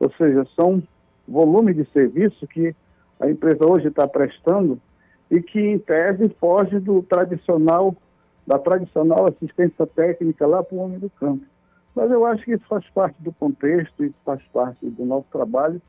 Ou 0.00 0.12
seja, 0.12 0.44
são 0.56 0.82
volume 1.26 1.72
de 1.72 1.84
serviço 1.92 2.46
que 2.46 2.74
a 3.20 3.30
empresa 3.30 3.66
hoje 3.66 3.88
está 3.88 4.06
prestando 4.06 4.80
e 5.30 5.40
que, 5.40 5.60
em 5.60 5.78
tese, 5.78 6.28
foge 6.40 6.78
do 6.78 7.02
tradicional 7.02 7.96
da 8.46 8.58
tradicional 8.58 9.26
assistência 9.26 9.86
técnica 9.86 10.46
lá 10.46 10.62
para 10.62 10.76
o 10.76 10.80
homem 10.80 10.98
do 10.98 11.10
campo. 11.10 11.44
Mas 11.94 12.10
eu 12.10 12.26
acho 12.26 12.44
que 12.44 12.52
isso 12.52 12.66
faz 12.68 12.84
parte 12.90 13.22
do 13.22 13.32
contexto, 13.32 14.04
isso 14.04 14.16
faz 14.24 14.42
parte 14.52 14.84
do 14.88 15.04
nosso 15.04 15.26
trabalho. 15.30 15.80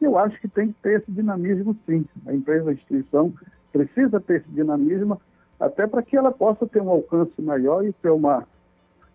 Eu 0.00 0.18
acho 0.18 0.38
que 0.40 0.48
tem 0.48 0.68
que 0.68 0.82
ter 0.82 1.00
esse 1.00 1.10
dinamismo, 1.10 1.76
sim. 1.86 2.04
A 2.26 2.34
empresa, 2.34 2.70
a 2.70 2.72
instituição, 2.72 3.32
precisa 3.72 4.20
ter 4.20 4.40
esse 4.40 4.48
dinamismo, 4.48 5.20
até 5.58 5.86
para 5.86 6.02
que 6.02 6.16
ela 6.16 6.32
possa 6.32 6.66
ter 6.66 6.82
um 6.82 6.90
alcance 6.90 7.40
maior 7.40 7.84
e 7.84 7.92
ter 7.92 8.10
uma, 8.10 8.46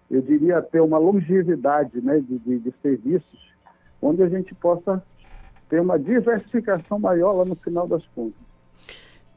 eu 0.09 0.21
diria, 0.21 0.61
ter 0.61 0.79
uma 0.79 0.97
longevidade 0.97 1.99
né, 2.01 2.19
de, 2.19 2.39
de, 2.39 2.59
de 2.59 2.73
serviços, 2.81 3.53
onde 4.01 4.23
a 4.23 4.29
gente 4.29 4.55
possa 4.55 5.03
ter 5.69 5.81
uma 5.81 5.99
diversificação 5.99 6.97
maior 6.97 7.33
lá 7.33 7.45
no 7.45 7.55
final 7.55 7.85
das 7.85 8.05
contas. 8.07 8.46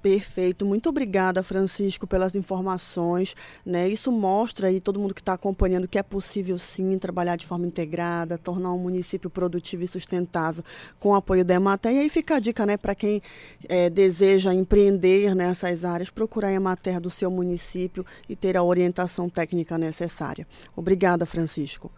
Perfeito, 0.02 0.64
muito 0.64 0.88
obrigada, 0.88 1.42
Francisco, 1.42 2.06
pelas 2.06 2.34
informações. 2.34 3.36
Né? 3.66 3.86
Isso 3.86 4.10
mostra 4.10 4.68
aí 4.68 4.80
todo 4.80 4.98
mundo 4.98 5.12
que 5.12 5.20
está 5.20 5.34
acompanhando 5.34 5.86
que 5.86 5.98
é 5.98 6.02
possível 6.02 6.56
sim 6.56 6.98
trabalhar 6.98 7.36
de 7.36 7.46
forma 7.46 7.66
integrada, 7.66 8.38
tornar 8.38 8.72
um 8.72 8.78
município 8.78 9.28
produtivo 9.28 9.82
e 9.82 9.86
sustentável 9.86 10.64
com 10.98 11.10
o 11.10 11.14
apoio 11.14 11.44
da 11.44 11.54
Emater. 11.54 11.92
E 11.92 11.98
aí 11.98 12.08
fica 12.08 12.36
a 12.36 12.40
dica 12.40 12.64
né, 12.64 12.78
para 12.78 12.94
quem 12.94 13.20
é, 13.68 13.90
deseja 13.90 14.54
empreender 14.54 15.34
nessas 15.34 15.84
áreas, 15.84 16.08
procurar 16.08 16.48
a 16.48 16.52
Emater 16.52 16.98
do 16.98 17.10
seu 17.10 17.30
município 17.30 18.04
e 18.26 18.34
ter 18.34 18.56
a 18.56 18.62
orientação 18.62 19.28
técnica 19.28 19.76
necessária. 19.76 20.46
Obrigada, 20.74 21.26
Francisco. 21.26 21.90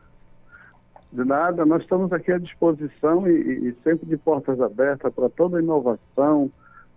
De 1.12 1.24
nada, 1.24 1.64
nós 1.64 1.82
estamos 1.82 2.12
aqui 2.12 2.32
à 2.32 2.38
disposição 2.38 3.28
e, 3.28 3.68
e 3.68 3.76
sempre 3.84 4.06
de 4.06 4.16
portas 4.16 4.60
abertas 4.60 5.12
para 5.14 5.28
toda 5.28 5.60
inovação 5.60 6.50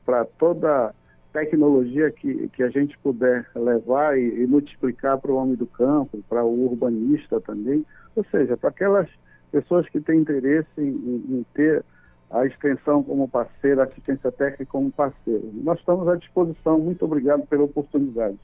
para 0.05 0.25
toda 0.25 0.93
tecnologia 1.33 2.11
que, 2.11 2.47
que 2.49 2.63
a 2.63 2.69
gente 2.69 2.97
puder 2.99 3.45
levar 3.55 4.17
e, 4.17 4.43
e 4.43 4.47
multiplicar 4.47 5.17
para 5.17 5.31
o 5.31 5.35
homem 5.35 5.55
do 5.55 5.67
campo, 5.67 6.23
para 6.29 6.43
o 6.43 6.65
urbanista 6.65 7.41
também, 7.41 7.85
ou 8.15 8.23
seja, 8.31 8.55
para 8.55 8.69
aquelas 8.69 9.09
pessoas 9.51 9.87
que 9.89 9.99
têm 9.99 10.19
interesse 10.19 10.69
em, 10.77 10.83
em, 10.83 11.39
em 11.39 11.45
ter 11.53 11.83
a 12.31 12.45
extensão 12.45 13.03
como 13.03 13.27
parceira, 13.27 13.81
a 13.81 13.85
assistência 13.85 14.31
técnica 14.31 14.65
como 14.65 14.91
parceiro. 14.91 15.51
Nós 15.53 15.79
estamos 15.79 16.07
à 16.07 16.15
disposição. 16.15 16.79
Muito 16.79 17.05
obrigado 17.05 17.45
pela 17.47 17.63
oportunidade. 17.63 18.37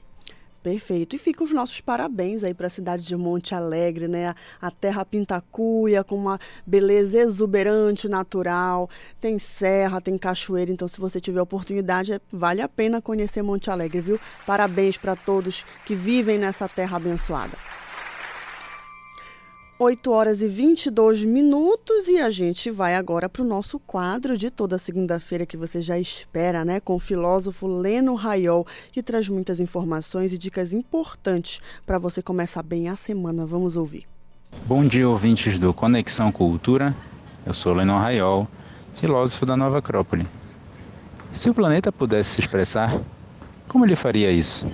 Perfeito. 0.62 1.16
E 1.16 1.18
fica 1.18 1.42
os 1.42 1.52
nossos 1.52 1.80
parabéns 1.80 2.44
aí 2.44 2.54
para 2.54 2.68
a 2.68 2.70
cidade 2.70 3.02
de 3.02 3.16
Monte 3.16 3.52
Alegre, 3.52 4.06
né? 4.06 4.32
A 4.60 4.70
terra 4.70 5.04
pintacuia, 5.04 6.04
com 6.04 6.14
uma 6.14 6.38
beleza 6.64 7.18
exuberante, 7.18 8.08
natural. 8.08 8.88
Tem 9.20 9.38
serra, 9.40 10.00
tem 10.00 10.16
cachoeira. 10.16 10.70
Então, 10.70 10.86
se 10.86 11.00
você 11.00 11.20
tiver 11.20 11.42
oportunidade, 11.42 12.20
vale 12.30 12.62
a 12.62 12.68
pena 12.68 13.02
conhecer 13.02 13.42
Monte 13.42 13.70
Alegre, 13.70 14.00
viu? 14.00 14.20
Parabéns 14.46 14.96
para 14.96 15.16
todos 15.16 15.66
que 15.84 15.96
vivem 15.96 16.38
nessa 16.38 16.68
terra 16.68 16.96
abençoada. 16.96 17.58
8 19.82 20.12
horas 20.12 20.42
e 20.42 20.46
22 20.46 21.24
minutos 21.24 22.06
e 22.06 22.16
a 22.16 22.30
gente 22.30 22.70
vai 22.70 22.94
agora 22.94 23.28
para 23.28 23.42
o 23.42 23.44
nosso 23.44 23.80
quadro 23.80 24.38
de 24.38 24.48
toda 24.48 24.78
segunda-feira 24.78 25.44
que 25.44 25.56
você 25.56 25.80
já 25.80 25.98
espera, 25.98 26.64
né? 26.64 26.78
Com 26.78 26.94
o 26.94 27.00
filósofo 27.00 27.66
Leno 27.66 28.14
Raiol, 28.14 28.64
que 28.92 29.02
traz 29.02 29.28
muitas 29.28 29.58
informações 29.58 30.32
e 30.32 30.38
dicas 30.38 30.72
importantes 30.72 31.60
para 31.84 31.98
você 31.98 32.22
começar 32.22 32.62
bem 32.62 32.88
a 32.88 32.94
semana. 32.94 33.44
Vamos 33.44 33.76
ouvir. 33.76 34.06
Bom 34.66 34.84
dia, 34.84 35.08
ouvintes 35.08 35.58
do 35.58 35.74
Conexão 35.74 36.30
Cultura. 36.30 36.94
Eu 37.44 37.52
sou 37.52 37.74
Leno 37.74 37.98
Raiol, 37.98 38.46
filósofo 38.94 39.44
da 39.44 39.56
Nova 39.56 39.78
Acrópole. 39.78 40.28
Se 41.32 41.50
o 41.50 41.54
planeta 41.54 41.90
pudesse 41.90 42.34
se 42.34 42.40
expressar, 42.40 43.00
como 43.66 43.84
ele 43.84 43.96
faria 43.96 44.30
isso? 44.30 44.70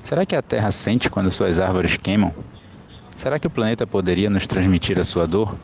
Será 0.00 0.24
que 0.24 0.36
a 0.36 0.42
Terra 0.42 0.70
sente 0.70 1.10
quando 1.10 1.28
suas 1.28 1.58
árvores 1.58 1.96
queimam? 1.96 2.32
Será 3.18 3.36
que 3.36 3.48
o 3.48 3.50
planeta 3.50 3.84
poderia 3.84 4.30
nos 4.30 4.46
transmitir 4.46 4.96
a 4.96 5.02
sua 5.02 5.26
dor? 5.26 5.58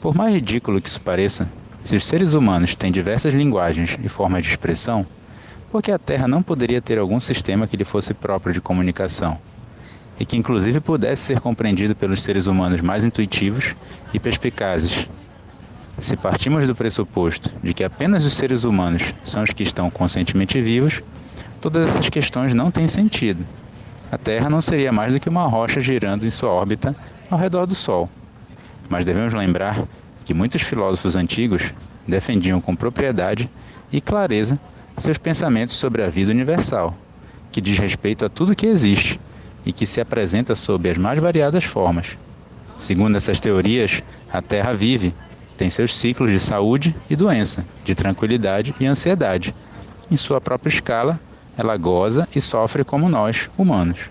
Por 0.00 0.14
mais 0.14 0.34
ridículo 0.34 0.80
que 0.80 0.88
isso 0.88 1.02
pareça, 1.02 1.52
se 1.84 1.94
os 1.94 2.06
seres 2.06 2.32
humanos 2.32 2.74
têm 2.74 2.90
diversas 2.90 3.34
linguagens 3.34 3.98
e 4.02 4.08
formas 4.08 4.42
de 4.42 4.48
expressão, 4.48 5.04
por 5.70 5.82
que 5.82 5.92
a 5.92 5.98
Terra 5.98 6.26
não 6.26 6.42
poderia 6.42 6.80
ter 6.80 6.98
algum 6.98 7.20
sistema 7.20 7.66
que 7.66 7.76
lhe 7.76 7.84
fosse 7.84 8.14
próprio 8.14 8.54
de 8.54 8.60
comunicação? 8.62 9.36
E 10.18 10.24
que 10.24 10.34
inclusive 10.34 10.80
pudesse 10.80 11.24
ser 11.24 11.40
compreendido 11.40 11.94
pelos 11.94 12.22
seres 12.22 12.46
humanos 12.46 12.80
mais 12.80 13.04
intuitivos 13.04 13.76
e 14.14 14.18
perspicazes. 14.18 15.10
Se 15.98 16.16
partimos 16.16 16.66
do 16.66 16.74
pressuposto 16.74 17.52
de 17.62 17.74
que 17.74 17.84
apenas 17.84 18.24
os 18.24 18.32
seres 18.32 18.64
humanos 18.64 19.12
são 19.26 19.42
os 19.42 19.50
que 19.50 19.62
estão 19.62 19.90
conscientemente 19.90 20.58
vivos, 20.58 21.02
todas 21.60 21.88
essas 21.88 22.08
questões 22.08 22.54
não 22.54 22.70
têm 22.70 22.88
sentido 22.88 23.46
a 24.12 24.18
Terra 24.18 24.50
não 24.50 24.60
seria 24.60 24.92
mais 24.92 25.14
do 25.14 25.18
que 25.18 25.30
uma 25.30 25.46
rocha 25.46 25.80
girando 25.80 26.26
em 26.26 26.30
sua 26.30 26.50
órbita 26.50 26.94
ao 27.30 27.38
redor 27.38 27.64
do 27.64 27.74
Sol. 27.74 28.10
Mas 28.86 29.06
devemos 29.06 29.32
lembrar 29.32 29.82
que 30.22 30.34
muitos 30.34 30.60
filósofos 30.60 31.16
antigos 31.16 31.72
defendiam 32.06 32.60
com 32.60 32.76
propriedade 32.76 33.48
e 33.90 34.02
clareza 34.02 34.60
seus 34.98 35.16
pensamentos 35.16 35.76
sobre 35.76 36.02
a 36.02 36.10
vida 36.10 36.30
universal, 36.30 36.94
que 37.50 37.58
diz 37.58 37.78
respeito 37.78 38.26
a 38.26 38.28
tudo 38.28 38.54
que 38.54 38.66
existe 38.66 39.18
e 39.64 39.72
que 39.72 39.86
se 39.86 39.98
apresenta 39.98 40.54
sob 40.54 40.90
as 40.90 40.98
mais 40.98 41.18
variadas 41.18 41.64
formas. 41.64 42.18
Segundo 42.76 43.16
essas 43.16 43.40
teorias, 43.40 44.02
a 44.30 44.42
Terra 44.42 44.74
vive, 44.74 45.14
tem 45.56 45.70
seus 45.70 45.96
ciclos 45.96 46.30
de 46.30 46.38
saúde 46.38 46.94
e 47.08 47.16
doença, 47.16 47.64
de 47.82 47.94
tranquilidade 47.94 48.74
e 48.78 48.84
ansiedade. 48.84 49.54
Em 50.10 50.16
sua 50.16 50.38
própria 50.38 50.68
escala, 50.68 51.18
ela 51.56 51.76
goza 51.76 52.28
e 52.34 52.40
sofre 52.40 52.84
como 52.84 53.08
nós, 53.08 53.50
humanos. 53.58 54.10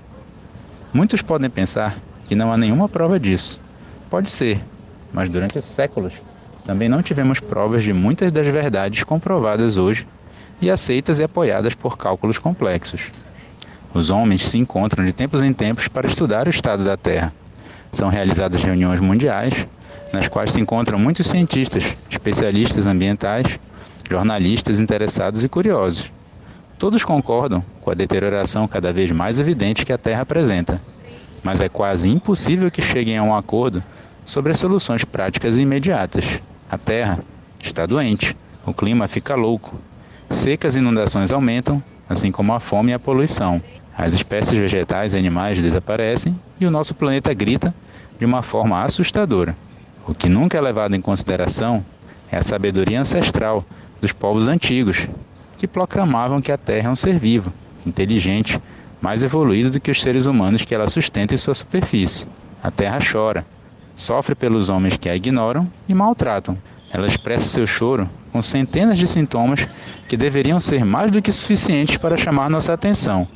Muitos 0.94 1.22
podem 1.22 1.50
pensar 1.50 1.98
que 2.28 2.36
não 2.36 2.52
há 2.52 2.58
nenhuma 2.58 2.88
prova 2.88 3.20
disso. 3.20 3.60
Pode 4.10 4.30
ser, 4.30 4.60
mas 5.14 5.30
durante 5.30 5.62
séculos 5.62 6.14
também 6.66 6.88
não 6.88 7.02
tivemos 7.02 7.40
provas 7.40 7.84
de 7.84 7.92
muitas 7.92 8.32
das 8.32 8.46
verdades 8.48 9.04
comprovadas 9.04 9.78
hoje 9.78 10.08
e 10.62 10.70
aceitas 10.70 11.20
e 11.20 11.24
apoiadas 11.24 11.74
por 11.74 11.98
cálculos 11.98 12.38
complexos. 12.38 13.10
Os 13.94 14.10
homens 14.10 14.48
se 14.48 14.58
encontram 14.58 15.04
de 15.04 15.12
tempos 15.12 15.42
em 15.42 15.52
tempos 15.52 15.88
para 15.88 16.08
estudar 16.08 16.48
o 16.48 16.52
estado 16.52 16.84
da 16.84 16.96
Terra. 16.96 17.34
São 17.92 18.10
realizadas 18.10 18.64
reuniões 18.64 19.00
mundiais, 19.00 19.68
nas 20.14 20.30
quais 20.30 20.54
se 20.54 20.62
encontram 20.62 21.00
muitos 21.00 21.28
cientistas, 21.28 21.84
especialistas 22.10 22.86
ambientais, 22.86 23.60
jornalistas 24.10 24.80
interessados 24.80 25.44
e 25.44 25.50
curiosos. 25.50 26.12
Todos 26.82 27.06
concordam 27.06 27.64
com 27.80 27.92
a 27.92 27.94
deterioração 27.94 28.68
cada 28.68 28.92
vez 28.92 29.12
mais 29.12 29.38
evidente 29.38 29.86
que 29.86 29.94
a 29.94 30.00
Terra 30.00 30.24
apresenta, 30.24 30.82
mas 31.44 31.62
é 31.62 31.70
quase 31.70 32.10
impossível 32.10 32.72
que 32.72 32.82
cheguem 32.82 33.20
a 33.20 33.22
um 33.22 33.36
acordo 33.36 33.84
sobre 34.26 34.52
as 34.52 34.58
soluções 34.58 35.06
práticas 35.06 35.58
e 35.58 35.62
imediatas. 35.62 36.42
A 36.72 36.80
Terra 36.80 37.20
está 37.64 37.86
doente, 37.86 38.36
o 38.66 38.74
clima 38.74 39.08
fica 39.08 39.36
louco, 39.36 39.80
secas 40.28 40.76
e 40.76 40.80
inundações 40.80 41.32
aumentam, 41.32 41.84
assim 42.10 42.32
como 42.32 42.52
a 42.52 42.60
fome 42.60 42.90
e 42.90 42.94
a 42.96 43.00
poluição. 43.00 43.62
As 43.96 44.14
espécies 44.14 44.58
vegetais 44.58 45.14
e 45.14 45.20
animais 45.20 45.62
desaparecem 45.62 46.36
e 46.60 46.66
o 46.66 46.72
nosso 46.72 46.96
planeta 46.96 47.32
grita 47.32 47.76
de 48.18 48.26
uma 48.26 48.42
forma 48.42 48.82
assustadora. 48.82 49.56
O 50.08 50.16
que 50.16 50.28
nunca 50.28 50.58
é 50.58 50.62
levado 50.62 50.96
em 50.96 51.02
consideração 51.02 51.86
é 52.32 52.38
a 52.38 52.44
sabedoria 52.44 53.00
ancestral 53.00 53.64
dos 54.02 54.12
povos 54.12 54.48
antigos, 54.48 55.08
que 55.62 55.68
proclamavam 55.68 56.42
que 56.42 56.52
a 56.52 56.58
Terra 56.58 56.90
é 56.90 56.92
um 56.92 56.96
ser 56.96 57.20
vivo, 57.20 57.54
inteligente, 57.86 58.60
mais 59.00 59.22
evoluído 59.22 59.70
do 59.70 59.80
que 59.80 59.92
os 59.92 60.02
seres 60.02 60.26
humanos 60.26 60.66
que 60.66 60.74
ela 60.74 60.88
sustenta 60.88 61.36
em 61.36 61.38
sua 61.38 61.54
superfície. 61.54 62.26
A 62.64 62.72
Terra 62.72 62.98
chora, 63.00 63.46
sofre 63.96 64.34
pelos 64.34 64.70
homens 64.70 64.98
que 64.98 65.08
a 65.08 65.16
ignoram 65.16 65.72
e 65.88 65.94
maltratam. 65.94 66.58
Ela 66.92 67.06
expressa 67.06 67.46
seu 67.46 67.68
choro 67.68 68.10
com 68.32 68.42
centenas 68.42 68.98
de 68.98 69.08
sintomas 69.08 69.68
que 70.10 70.18
deveriam 70.18 70.60
ser 70.60 70.84
mais 70.84 71.12
do 71.12 71.22
que 71.22 71.32
suficientes 71.32 71.96
para 71.96 72.18
chamar 72.18 72.50
nossa 72.50 72.74
atenção. 72.74 73.28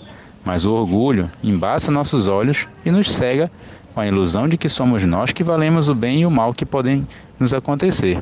Mas 0.43 0.65
o 0.65 0.73
orgulho 0.73 1.29
embaça 1.43 1.91
nossos 1.91 2.25
olhos 2.25 2.67
e 2.83 2.89
nos 2.89 3.11
cega 3.11 3.51
com 3.93 3.99
a 3.99 4.07
ilusão 4.07 4.49
de 4.49 4.57
que 4.57 4.67
somos 4.67 5.05
nós 5.05 5.31
que 5.31 5.43
valemos 5.43 5.89
o 5.89 5.93
bem 5.93 6.21
e 6.21 6.25
o 6.25 6.31
mal 6.31 6.55
que 6.55 6.65
podem 6.65 7.07
nos 7.39 7.53
acontecer. 7.53 8.19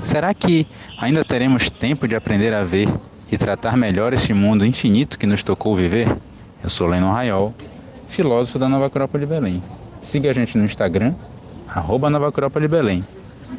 Será 0.00 0.32
que 0.32 0.64
ainda 0.96 1.24
teremos 1.24 1.68
tempo 1.68 2.06
de 2.06 2.14
aprender 2.14 2.54
a 2.54 2.62
ver 2.62 2.88
e 3.32 3.38
tratar 3.38 3.78
melhor 3.78 4.12
este 4.12 4.34
mundo 4.34 4.66
infinito 4.66 5.18
que 5.18 5.26
nos 5.26 5.42
tocou 5.42 5.74
viver? 5.74 6.06
Eu 6.62 6.68
sou 6.68 6.86
Lennon 6.86 7.10
Raiol, 7.10 7.54
filósofo 8.06 8.58
da 8.58 8.68
Nova 8.68 8.86
Acrópole 8.86 9.24
Belém. 9.24 9.62
Siga 10.02 10.28
a 10.28 10.34
gente 10.34 10.58
no 10.58 10.66
Instagram, 10.66 11.14
arroba 11.66 12.10
Nova 12.10 12.28
Acrópole 12.28 12.68
Belém. 12.68 13.02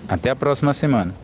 Até 0.08 0.30
a 0.30 0.36
próxima 0.36 0.76
semana. 0.76 1.16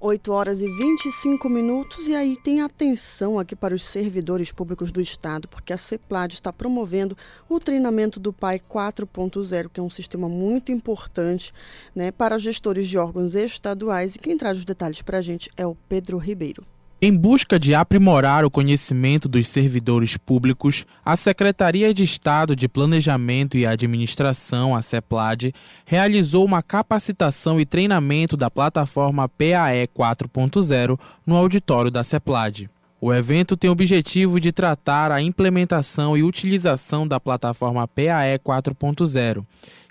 8 0.00 0.32
horas 0.32 0.60
e 0.60 0.66
25 0.66 1.48
minutos, 1.48 2.08
e 2.08 2.14
aí 2.14 2.36
tem 2.42 2.60
atenção 2.60 3.38
aqui 3.38 3.54
para 3.54 3.74
os 3.74 3.84
servidores 3.84 4.50
públicos 4.50 4.90
do 4.90 5.00
Estado, 5.00 5.46
porque 5.46 5.72
a 5.72 5.78
CEPLAD 5.78 6.34
está 6.34 6.52
promovendo 6.52 7.16
o 7.48 7.60
treinamento 7.60 8.18
do 8.18 8.32
PAI 8.32 8.58
4.0, 8.58 9.70
que 9.72 9.78
é 9.78 9.82
um 9.82 9.90
sistema 9.90 10.28
muito 10.28 10.72
importante 10.72 11.52
né, 11.94 12.10
para 12.10 12.36
gestores 12.36 12.88
de 12.88 12.98
órgãos 12.98 13.36
estaduais. 13.36 14.16
E 14.16 14.18
quem 14.18 14.36
traz 14.36 14.58
os 14.58 14.64
detalhes 14.64 15.02
para 15.02 15.18
a 15.18 15.22
gente 15.22 15.48
é 15.56 15.64
o 15.64 15.76
Pedro 15.88 16.18
Ribeiro. 16.18 16.64
Em 17.00 17.14
busca 17.14 17.60
de 17.60 17.74
aprimorar 17.74 18.42
o 18.42 18.50
conhecimento 18.50 19.28
dos 19.28 19.48
servidores 19.48 20.16
públicos, 20.16 20.86
a 21.04 21.14
Secretaria 21.14 21.92
de 21.92 22.02
Estado 22.02 22.56
de 22.56 22.66
Planejamento 22.66 23.58
e 23.58 23.66
Administração, 23.66 24.74
a 24.74 24.80
CEPLAD, 24.80 25.54
realizou 25.84 26.42
uma 26.42 26.62
capacitação 26.62 27.60
e 27.60 27.66
treinamento 27.66 28.34
da 28.34 28.50
plataforma 28.50 29.28
PAE 29.28 29.86
4.0 29.94 30.98
no 31.26 31.36
auditório 31.36 31.90
da 31.90 32.02
CEPLAD. 32.02 32.70
O 32.98 33.12
evento 33.12 33.58
tem 33.58 33.68
o 33.68 33.74
objetivo 33.74 34.40
de 34.40 34.50
tratar 34.50 35.12
a 35.12 35.20
implementação 35.20 36.16
e 36.16 36.22
utilização 36.22 37.06
da 37.06 37.20
plataforma 37.20 37.86
PAE 37.86 38.38
4.0, 38.38 39.44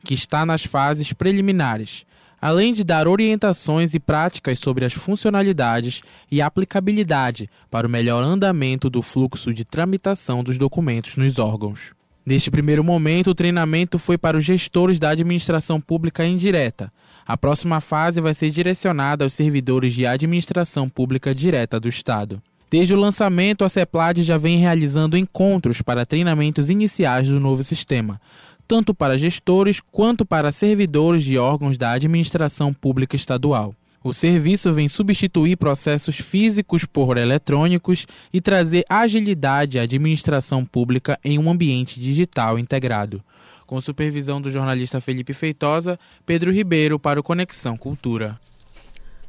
que 0.04 0.16
está 0.16 0.44
nas 0.44 0.64
fases 0.64 1.14
preliminares 1.14 2.04
além 2.46 2.74
de 2.74 2.84
dar 2.84 3.08
orientações 3.08 3.96
e 3.96 4.00
práticas 4.00 4.60
sobre 4.60 4.86
as 4.86 4.94
funcionalidades 4.94 6.02
e 6.32 6.44
aplicabilidade 6.44 7.50
para 7.72 7.88
o 7.88 7.90
melhor 7.90 8.24
andamento 8.24 8.88
do 8.88 9.02
fluxo 9.02 9.52
de 9.52 9.66
tramitação 9.66 10.44
dos 10.44 10.56
documentos 10.56 11.18
nos 11.18 11.40
órgãos. 11.40 11.96
Neste 12.24 12.52
primeiro 12.52 12.84
momento, 12.84 13.32
o 13.32 13.36
treinamento 13.36 13.98
foi 13.98 14.16
para 14.16 14.38
os 14.38 14.46
gestores 14.46 15.00
da 15.00 15.10
administração 15.10 15.82
pública 15.82 16.24
indireta. 16.24 16.94
A 17.26 17.36
próxima 17.36 17.82
fase 17.82 18.22
vai 18.22 18.36
ser 18.36 18.52
direcionada 18.52 19.24
aos 19.24 19.34
servidores 19.34 19.96
de 19.96 20.06
administração 20.06 20.88
pública 20.88 21.34
direta 21.34 21.80
do 21.80 21.90
Estado. 21.90 22.40
Desde 22.70 22.94
o 22.94 23.00
lançamento, 23.00 23.64
a 23.64 23.70
CEPLAD 23.70 24.22
já 24.22 24.38
vem 24.38 24.58
realizando 24.60 25.18
encontros 25.18 25.82
para 25.82 26.06
treinamentos 26.06 26.70
iniciais 26.70 27.28
do 27.28 27.40
novo 27.40 27.64
sistema, 27.64 28.22
tanto 28.68 28.94
para 28.94 29.18
gestores 29.18 29.80
quanto 29.80 30.26
para 30.26 30.52
servidores 30.52 31.24
de 31.24 31.38
órgãos 31.38 31.78
da 31.78 31.92
administração 31.92 32.74
pública 32.74 33.16
estadual. 33.16 33.74
O 34.04 34.14
serviço 34.14 34.72
vem 34.72 34.88
substituir 34.88 35.58
processos 35.58 36.18
físicos 36.18 36.86
por 36.86 37.18
eletrônicos 37.18 38.06
e 38.32 38.40
trazer 38.40 38.86
agilidade 38.88 39.80
à 39.80 39.82
administração 39.82 40.64
pública 40.64 41.20
em 41.24 41.40
um 41.40 41.50
ambiente 41.50 42.00
digital 42.00 42.60
integrado. 42.60 43.24
Com 43.66 43.82
supervisão 43.82 44.40
do 44.40 44.52
jornalista 44.52 45.02
Felipe 45.02 45.34
Feitosa, 45.34 45.98
Pedro 46.24 46.52
Ribeiro 46.52 47.00
para 47.00 47.20
o 47.20 47.24
Conexão 47.24 47.76
Cultura. 47.76 48.40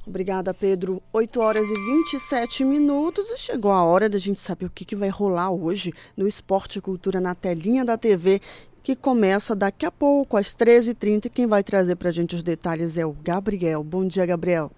Obrigada, 0.07 0.55
Pedro. 0.55 1.03
8 1.13 1.41
horas 1.41 1.65
e 1.65 1.75
27 2.13 2.63
minutos 2.63 3.29
e 3.31 3.37
chegou 3.39 3.73
a 3.73 3.83
hora 3.83 4.09
da 4.09 4.19
gente 4.19 4.39
saber 4.39 4.67
o 4.67 4.71
que, 4.71 4.85
que 4.85 4.95
vai 4.95 5.09
rolar 5.09 5.51
hoje 5.51 5.93
no 6.17 6.29
Esporte 6.29 6.79
e 6.79 6.83
Cultura 6.83 7.21
na 7.21 7.35
telinha 7.35 7.85
da 7.85 7.97
TV 7.99 8.41
que 8.87 8.95
começa 8.95 9.57
daqui 9.57 9.85
a 9.85 9.91
pouco, 9.91 10.37
às 10.37 10.55
13h30. 10.55 11.29
Quem 11.29 11.45
vai 11.45 11.65
trazer 11.65 11.97
para 11.97 12.09
a 12.09 12.13
gente 12.13 12.37
os 12.37 12.43
detalhes 12.45 12.97
é 12.97 13.05
o 13.05 13.13
Gabriel. 13.13 13.83
Bom 13.83 14.07
dia, 14.07 14.25
Gabriel. 14.25 14.71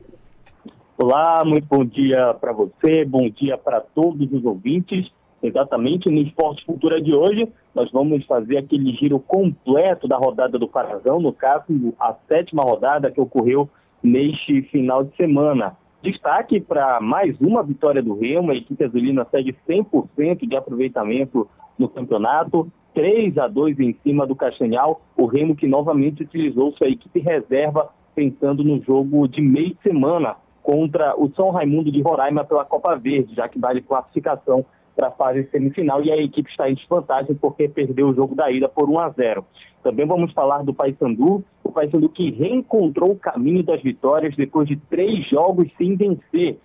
Olá, 0.96 1.42
muito 1.44 1.66
bom 1.68 1.84
dia 1.84 2.32
para 2.40 2.54
você, 2.54 3.04
bom 3.04 3.28
dia 3.28 3.58
para 3.58 3.82
todos 3.82 4.32
os 4.32 4.42
ouvintes. 4.46 5.06
Exatamente 5.42 6.08
no 6.08 6.22
Esporte 6.22 6.64
Cultura 6.64 7.02
de 7.02 7.14
hoje, 7.14 7.52
nós 7.74 7.92
vamos 7.92 8.24
fazer 8.24 8.56
aquele 8.56 8.92
giro 8.94 9.20
completo 9.20 10.08
da 10.08 10.16
rodada 10.16 10.58
do 10.58 10.66
Parazão, 10.66 11.20
no 11.20 11.30
caso, 11.30 11.66
a 12.00 12.16
sétima 12.26 12.62
rodada 12.62 13.10
que 13.10 13.20
ocorreu 13.20 13.68
neste 14.02 14.62
final 14.62 15.04
de 15.04 15.14
semana. 15.16 15.76
Destaque 16.02 16.60
para 16.60 16.98
mais 16.98 17.38
uma 17.42 17.62
vitória 17.62 18.02
do 18.02 18.18
Remo, 18.18 18.52
a 18.52 18.56
equipe 18.56 18.82
azulina 18.82 19.26
segue 19.30 19.54
100% 19.68 20.48
de 20.48 20.56
aproveitamento 20.56 21.46
no 21.78 21.90
campeonato. 21.90 22.72
3 22.98 23.38
a 23.38 23.46
2 23.46 23.78
em 23.78 23.96
cima 24.02 24.26
do 24.26 24.34
Castanhal, 24.34 25.00
o 25.16 25.26
Remo 25.26 25.54
que 25.54 25.68
novamente 25.68 26.24
utilizou 26.24 26.72
sua 26.72 26.88
equipe 26.88 27.20
reserva 27.20 27.90
pensando 28.12 28.64
no 28.64 28.82
jogo 28.82 29.28
de 29.28 29.40
meio 29.40 29.68
de 29.68 29.82
semana 29.84 30.34
contra 30.64 31.14
o 31.16 31.30
São 31.36 31.50
Raimundo 31.50 31.92
de 31.92 32.02
Roraima 32.02 32.42
pela 32.42 32.64
Copa 32.64 32.96
Verde, 32.96 33.36
já 33.36 33.48
que 33.48 33.56
vale 33.56 33.82
classificação 33.82 34.66
para 34.96 35.06
a 35.06 35.10
fase 35.12 35.48
semifinal 35.52 36.02
e 36.02 36.10
a 36.10 36.16
equipe 36.16 36.50
está 36.50 36.68
em 36.68 36.74
desvantagem 36.74 37.36
porque 37.36 37.68
perdeu 37.68 38.08
o 38.08 38.14
jogo 38.14 38.34
da 38.34 38.50
ida 38.50 38.68
por 38.68 38.90
1 38.90 38.98
a 38.98 39.10
0. 39.10 39.44
Também 39.80 40.04
vamos 40.04 40.32
falar 40.32 40.64
do 40.64 40.74
Paysandu, 40.74 41.44
o 41.62 41.70
Paysandu 41.70 42.08
que 42.08 42.32
reencontrou 42.32 43.12
o 43.12 43.16
caminho 43.16 43.62
das 43.62 43.80
vitórias 43.80 44.34
depois 44.34 44.66
de 44.66 44.74
três 44.74 45.24
jogos 45.28 45.68
sem 45.78 45.94
vencer. 45.94 46.58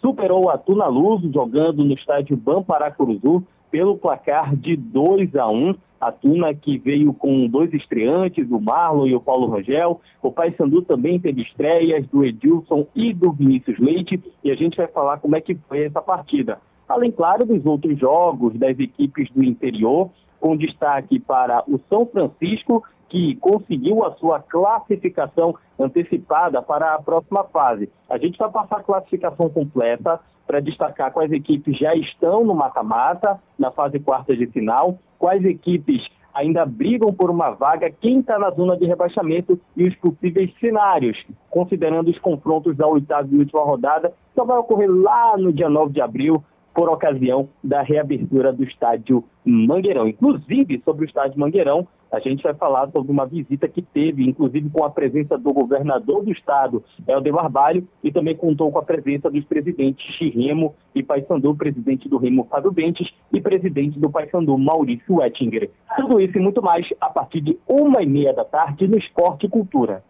Superou 0.00 0.50
a 0.50 0.58
Tuna 0.58 0.88
Luz 0.88 1.22
jogando 1.32 1.84
no 1.84 1.94
estádio 1.94 2.36
Bamparacuruzu 2.36 3.46
pelo 3.76 3.98
placar 3.98 4.56
de 4.56 4.74
2 4.74 5.36
a 5.36 5.50
1. 5.50 5.74
A 6.00 6.10
Tuna 6.10 6.54
que 6.54 6.78
veio 6.78 7.12
com 7.12 7.46
dois 7.46 7.70
estreantes, 7.74 8.50
o 8.50 8.58
Marlon 8.58 9.06
e 9.06 9.14
o 9.14 9.20
Paulo 9.20 9.48
Rangel. 9.50 10.00
O 10.22 10.32
Paysandu 10.32 10.80
também 10.80 11.20
teve 11.20 11.42
estreias 11.42 12.06
do 12.06 12.24
Edilson 12.24 12.86
e 12.94 13.12
do 13.12 13.32
Vinícius 13.32 13.78
Leite. 13.78 14.18
E 14.42 14.50
a 14.50 14.54
gente 14.54 14.78
vai 14.78 14.86
falar 14.86 15.18
como 15.18 15.36
é 15.36 15.42
que 15.42 15.54
foi 15.68 15.84
essa 15.84 16.00
partida. 16.00 16.58
Além, 16.88 17.10
claro, 17.10 17.44
dos 17.44 17.66
outros 17.66 17.98
jogos 17.98 18.58
das 18.58 18.78
equipes 18.78 19.28
do 19.32 19.44
interior. 19.44 20.08
com 20.40 20.56
destaque 20.56 21.18
para 21.18 21.62
o 21.66 21.78
São 21.88 22.06
Francisco, 22.06 22.82
que 23.08 23.36
conseguiu 23.36 24.04
a 24.04 24.12
sua 24.16 24.40
classificação 24.40 25.54
antecipada 25.78 26.60
para 26.62 26.94
a 26.94 27.02
próxima 27.02 27.44
fase. 27.44 27.90
A 28.08 28.18
gente 28.18 28.38
vai 28.38 28.50
passar 28.50 28.78
a 28.78 28.82
classificação 28.82 29.48
completa 29.48 30.20
para 30.46 30.60
destacar 30.60 31.12
quais 31.12 31.30
equipes 31.32 31.76
já 31.78 31.94
estão 31.94 32.44
no 32.44 32.54
mata-mata, 32.54 33.38
na 33.58 33.70
fase 33.70 33.98
quarta 33.98 34.36
de 34.36 34.46
final, 34.46 34.98
quais 35.18 35.44
equipes 35.44 36.06
ainda 36.32 36.66
brigam 36.66 37.12
por 37.12 37.30
uma 37.30 37.50
vaga, 37.50 37.90
quem 37.90 38.20
está 38.20 38.38
na 38.38 38.50
zona 38.50 38.76
de 38.76 38.84
rebaixamento 38.84 39.58
e 39.74 39.84
os 39.84 39.96
possíveis 39.96 40.52
cenários, 40.60 41.16
considerando 41.48 42.10
os 42.10 42.18
confrontos 42.18 42.76
da 42.76 42.86
oitava 42.86 43.26
e 43.30 43.38
última 43.38 43.62
rodada, 43.62 44.12
que 44.34 44.44
vai 44.44 44.58
ocorrer 44.58 44.90
lá 44.90 45.36
no 45.38 45.50
dia 45.50 45.68
9 45.68 45.92
de 45.94 46.00
abril, 46.00 46.44
por 46.76 46.90
ocasião 46.90 47.48
da 47.64 47.80
reabertura 47.80 48.52
do 48.52 48.62
estádio 48.62 49.24
Mangueirão. 49.42 50.06
Inclusive, 50.06 50.82
sobre 50.84 51.06
o 51.06 51.08
estádio 51.08 51.40
Mangueirão, 51.40 51.88
a 52.10 52.20
gente 52.20 52.42
vai 52.42 52.54
falar 52.54 52.90
sobre 52.90 53.10
uma 53.10 53.26
visita 53.26 53.68
que 53.68 53.82
teve, 53.82 54.24
inclusive 54.24 54.70
com 54.70 54.84
a 54.84 54.90
presença 54.90 55.36
do 55.36 55.52
governador 55.52 56.24
do 56.24 56.32
estado, 56.32 56.84
Helder 57.06 57.32
Barbalho, 57.32 57.86
e 58.02 58.12
também 58.12 58.36
contou 58.36 58.70
com 58.70 58.78
a 58.78 58.82
presença 58.82 59.30
dos 59.30 59.44
presidentes 59.44 60.04
Chirremo 60.16 60.74
e 60.94 61.02
Paysandu, 61.02 61.54
presidente 61.54 62.08
do 62.08 62.18
Remo 62.18 62.46
Fábio 62.50 62.72
Bentes 62.72 63.08
e 63.32 63.40
presidente 63.40 63.98
do 63.98 64.10
Paysandu 64.10 64.56
Maurício 64.56 65.22
Ettinger. 65.22 65.70
Tudo 65.96 66.20
isso 66.20 66.38
e 66.38 66.40
muito 66.40 66.62
mais 66.62 66.86
a 67.00 67.10
partir 67.10 67.40
de 67.40 67.58
uma 67.68 68.02
e 68.02 68.06
meia 68.06 68.32
da 68.32 68.44
tarde 68.44 68.86
no 68.86 68.96
Esporte 68.96 69.46
e 69.46 69.48
Cultura. 69.48 70.02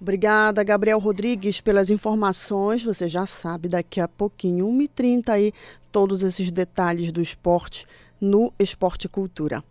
Obrigada, 0.00 0.62
Gabriel 0.62 0.98
Rodrigues, 0.98 1.60
pelas 1.60 1.90
informações. 1.90 2.84
Você 2.84 3.08
já 3.08 3.24
sabe, 3.24 3.68
daqui 3.68 4.00
a 4.00 4.06
pouquinho, 4.06 4.66
1h30 4.66 5.28
aí, 5.30 5.52
todos 5.90 6.22
esses 6.22 6.50
detalhes 6.50 7.10
do 7.10 7.22
esporte 7.22 7.86
no 8.20 8.52
Esporte 8.58 9.08
Cultura. 9.08 9.64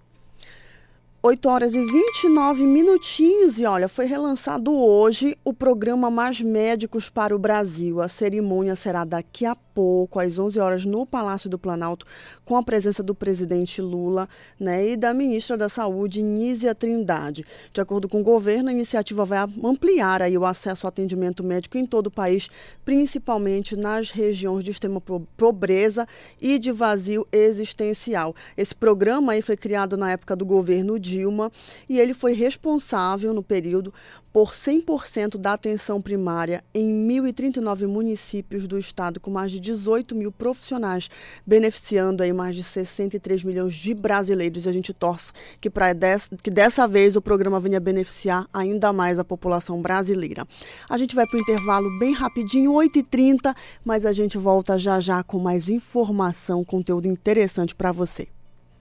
8 1.26 1.48
horas 1.48 1.74
e 1.74 1.82
29 1.82 2.64
minutinhos 2.64 3.58
e 3.58 3.66
olha, 3.66 3.88
foi 3.88 4.06
relançado 4.06 4.74
hoje 4.74 5.38
o 5.42 5.54
programa 5.54 6.12
Mais 6.12 6.42
Médicos 6.42 7.10
para 7.10 7.34
o 7.34 7.40
Brasil. 7.40 8.02
A 8.02 8.10
cerimônia 8.10 8.76
será 8.76 9.06
daqui 9.06 9.46
a 9.46 9.56
pouco, 9.56 10.20
às 10.20 10.38
11 10.38 10.60
horas, 10.60 10.86
no 10.86 11.06
Palácio 11.06 11.50
do 11.50 11.58
Planalto, 11.58 12.06
com 12.44 12.58
a 12.58 12.62
presença 12.62 13.02
do 13.02 13.16
presidente 13.16 13.82
Lula 13.82 14.28
né, 14.60 14.90
e 14.90 14.98
da 14.98 15.14
ministra 15.14 15.58
da 15.58 15.70
Saúde, 15.70 16.22
Nízia 16.22 16.76
Trindade. 16.76 17.46
De 17.72 17.80
acordo 17.80 18.10
com 18.10 18.20
o 18.20 18.24
governo, 18.24 18.68
a 18.68 18.74
iniciativa 18.74 19.24
vai 19.24 19.40
ampliar 19.64 20.22
aí 20.22 20.38
o 20.38 20.46
acesso 20.46 20.86
ao 20.86 20.90
atendimento 20.90 21.42
médico 21.42 21.78
em 21.78 21.86
todo 21.86 22.08
o 22.08 22.12
país, 22.12 22.50
principalmente 22.84 23.78
nas 23.78 24.12
regiões 24.12 24.64
de 24.66 24.72
extrema 24.72 25.02
pobreza 25.38 26.06
e 26.42 26.60
de 26.60 26.72
vazio 26.72 27.26
existencial. 27.32 28.36
Esse 28.58 28.76
programa 28.76 29.32
aí 29.32 29.42
foi 29.42 29.56
criado 29.56 29.96
na 29.96 30.12
época 30.12 30.36
do 30.36 30.46
governo 30.46 31.00
de 31.00 31.13
Dilma 31.14 31.52
e 31.88 32.00
ele 32.00 32.14
foi 32.14 32.34
responsável 32.34 33.34
no 33.34 33.44
período 33.44 33.94
por 34.34 34.52
100% 34.52 35.38
da 35.38 35.54
atenção 35.54 36.02
primária 36.02 36.64
em 36.74 37.08
1.039 37.08 37.86
municípios 37.88 38.68
do 38.68 38.80
estado, 38.80 39.20
com 39.20 39.30
mais 39.30 39.52
de 39.52 39.60
18 39.60 40.16
mil 40.16 40.32
profissionais, 40.32 41.08
beneficiando 41.46 42.24
aí 42.24 42.34
mais 42.34 42.56
de 42.56 42.64
63 42.64 43.44
milhões 43.44 43.76
de 43.76 43.94
brasileiros. 43.94 44.66
E 44.66 44.70
a 44.70 44.72
gente 44.72 44.92
torce 44.92 45.32
que, 45.62 45.70
pra 45.70 45.94
que 46.42 46.50
dessa 46.50 46.88
vez 46.88 47.16
o 47.16 47.22
programa 47.22 47.60
venha 47.60 47.80
beneficiar 47.80 48.48
ainda 48.52 48.92
mais 48.92 49.20
a 49.20 49.24
população 49.24 49.80
brasileira. 49.80 50.48
A 50.90 50.98
gente 50.98 51.14
vai 51.14 51.26
para 51.28 51.38
o 51.38 51.42
intervalo 51.42 52.00
bem 52.00 52.14
rapidinho, 52.14 52.72
8h30, 52.72 53.56
mas 53.86 54.04
a 54.04 54.12
gente 54.12 54.40
volta 54.40 54.80
já 54.80 55.00
já 55.00 55.22
com 55.22 55.38
mais 55.38 55.70
informação, 55.70 56.64
conteúdo 56.64 57.08
interessante 57.08 57.76
para 57.76 57.92
você. 57.92 58.28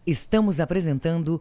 Estamos 0.06 0.58
apresentando 0.58 1.40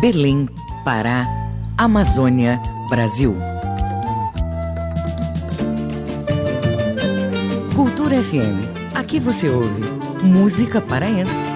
Belém, 0.00 0.48
Pará, 0.84 1.26
Amazônia, 1.76 2.60
Brasil. 2.88 3.34
Cultura 7.74 8.22
FM. 8.22 8.94
Aqui 8.94 9.18
você 9.18 9.48
ouve 9.48 9.82
música 10.22 10.80
paraense. 10.80 11.50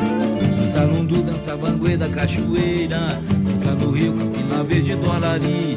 Dança 0.57 0.85
lundu, 0.85 1.23
dança 1.23 1.57
banguê 1.57 1.97
da 1.97 2.09
cachoeira, 2.09 3.23
dança 3.45 3.71
no 3.77 3.93
rio, 3.93 4.13
Campina 4.13 4.65
Verde 4.65 4.97
do 4.97 5.13
Alari. 5.13 5.77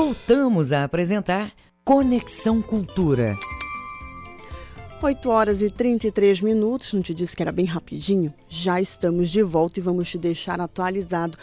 Voltamos 0.00 0.72
a 0.72 0.84
apresentar 0.84 1.50
Conexão 1.84 2.62
Cultura. 2.62 3.34
8 5.02 5.28
horas 5.28 5.60
e 5.60 5.68
33 5.68 6.40
minutos, 6.40 6.92
não 6.92 7.02
te 7.02 7.12
disse 7.12 7.34
que 7.34 7.42
era 7.42 7.50
bem 7.50 7.66
rapidinho? 7.66 8.32
Já 8.48 8.80
estamos 8.80 9.28
de 9.28 9.42
volta 9.42 9.80
e 9.80 9.82
vamos 9.82 10.08
te 10.08 10.16
deixar 10.16 10.60
atualizado 10.60 11.36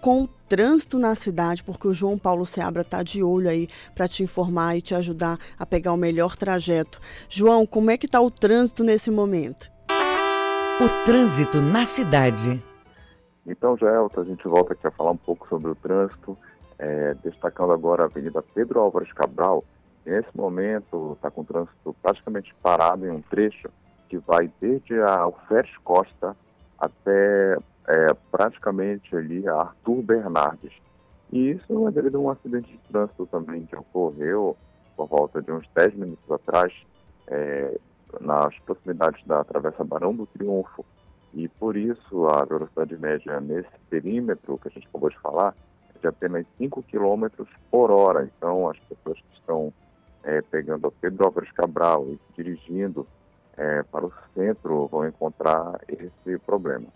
com 0.00 0.22
o 0.22 0.28
trânsito 0.48 0.98
na 0.98 1.14
cidade, 1.14 1.62
porque 1.62 1.86
o 1.86 1.92
João 1.92 2.16
Paulo 2.16 2.46
Seabra 2.46 2.80
está 2.80 3.02
de 3.02 3.22
olho 3.22 3.50
aí 3.50 3.68
para 3.94 4.08
te 4.08 4.22
informar 4.22 4.78
e 4.78 4.80
te 4.80 4.94
ajudar 4.94 5.38
a 5.58 5.66
pegar 5.66 5.92
o 5.92 5.98
melhor 5.98 6.34
trajeto. 6.34 7.02
João, 7.28 7.66
como 7.66 7.90
é 7.90 7.98
que 7.98 8.06
está 8.06 8.22
o 8.22 8.30
trânsito 8.30 8.82
nesse 8.82 9.10
momento? 9.10 9.70
O 10.80 11.04
trânsito 11.04 11.60
na 11.60 11.84
cidade. 11.84 12.64
Então, 13.46 13.76
Gelta, 13.76 14.22
a 14.22 14.24
gente 14.24 14.48
volta 14.48 14.72
aqui 14.72 14.86
a 14.86 14.90
falar 14.90 15.10
um 15.10 15.16
pouco 15.18 15.46
sobre 15.48 15.70
o 15.70 15.74
trânsito, 15.74 16.38
é, 16.78 17.14
destacando 17.22 17.72
agora 17.72 18.04
a 18.04 18.06
Avenida 18.06 18.42
Pedro 18.54 18.80
Álvares 18.80 19.12
Cabral, 19.12 19.64
que 20.04 20.10
nesse 20.10 20.28
momento 20.34 21.14
está 21.14 21.30
com 21.30 21.40
o 21.40 21.44
trânsito 21.44 21.94
praticamente 22.00 22.54
parado 22.62 23.06
em 23.06 23.10
um 23.10 23.22
trecho 23.22 23.68
que 24.08 24.18
vai 24.18 24.50
desde 24.60 25.00
a 25.00 25.20
Alferes 25.20 25.76
Costa 25.78 26.36
até 26.78 27.58
é, 27.88 28.14
praticamente 28.30 29.14
ali 29.16 29.46
a 29.48 29.54
Arthur 29.54 30.02
Bernardes. 30.02 30.72
E 31.32 31.50
isso 31.50 31.88
é 31.88 31.90
devido 31.90 32.16
a 32.16 32.20
um 32.20 32.30
acidente 32.30 32.70
de 32.70 32.78
trânsito 32.90 33.26
também 33.26 33.66
que 33.66 33.76
ocorreu 33.76 34.56
por 34.96 35.06
volta 35.06 35.42
de 35.42 35.52
uns 35.52 35.68
10 35.74 35.94
minutos 35.94 36.30
atrás, 36.30 36.72
é, 37.26 37.78
nas 38.20 38.58
proximidades 38.60 39.24
da 39.26 39.44
Travessa 39.44 39.84
Barão 39.84 40.14
do 40.14 40.26
Triunfo. 40.26 40.84
E 41.34 41.46
por 41.46 41.76
isso 41.76 42.26
a 42.26 42.44
velocidade 42.44 42.96
média 42.96 43.38
nesse 43.40 43.68
perímetro 43.90 44.58
que 44.58 44.68
a 44.68 44.70
gente 44.70 44.88
acabou 44.88 45.10
de 45.10 45.18
falar 45.18 45.54
de 46.00 46.08
apenas 46.08 46.46
5 46.58 46.82
km 46.84 47.44
por 47.70 47.90
hora. 47.90 48.24
Então 48.24 48.68
as 48.68 48.78
pessoas 48.80 49.18
que 49.18 49.38
estão 49.38 49.72
é, 50.24 50.42
pegando 50.42 50.86
a 50.86 50.90
Pedro 50.90 51.26
Álvares 51.26 51.50
Cabral 51.52 52.06
e 52.08 52.18
dirigindo 52.36 53.06
é, 53.56 53.82
para 53.84 54.06
o 54.06 54.12
centro 54.34 54.86
vão 54.86 55.06
encontrar 55.06 55.80
esse 55.88 56.38
problema. 56.46 56.86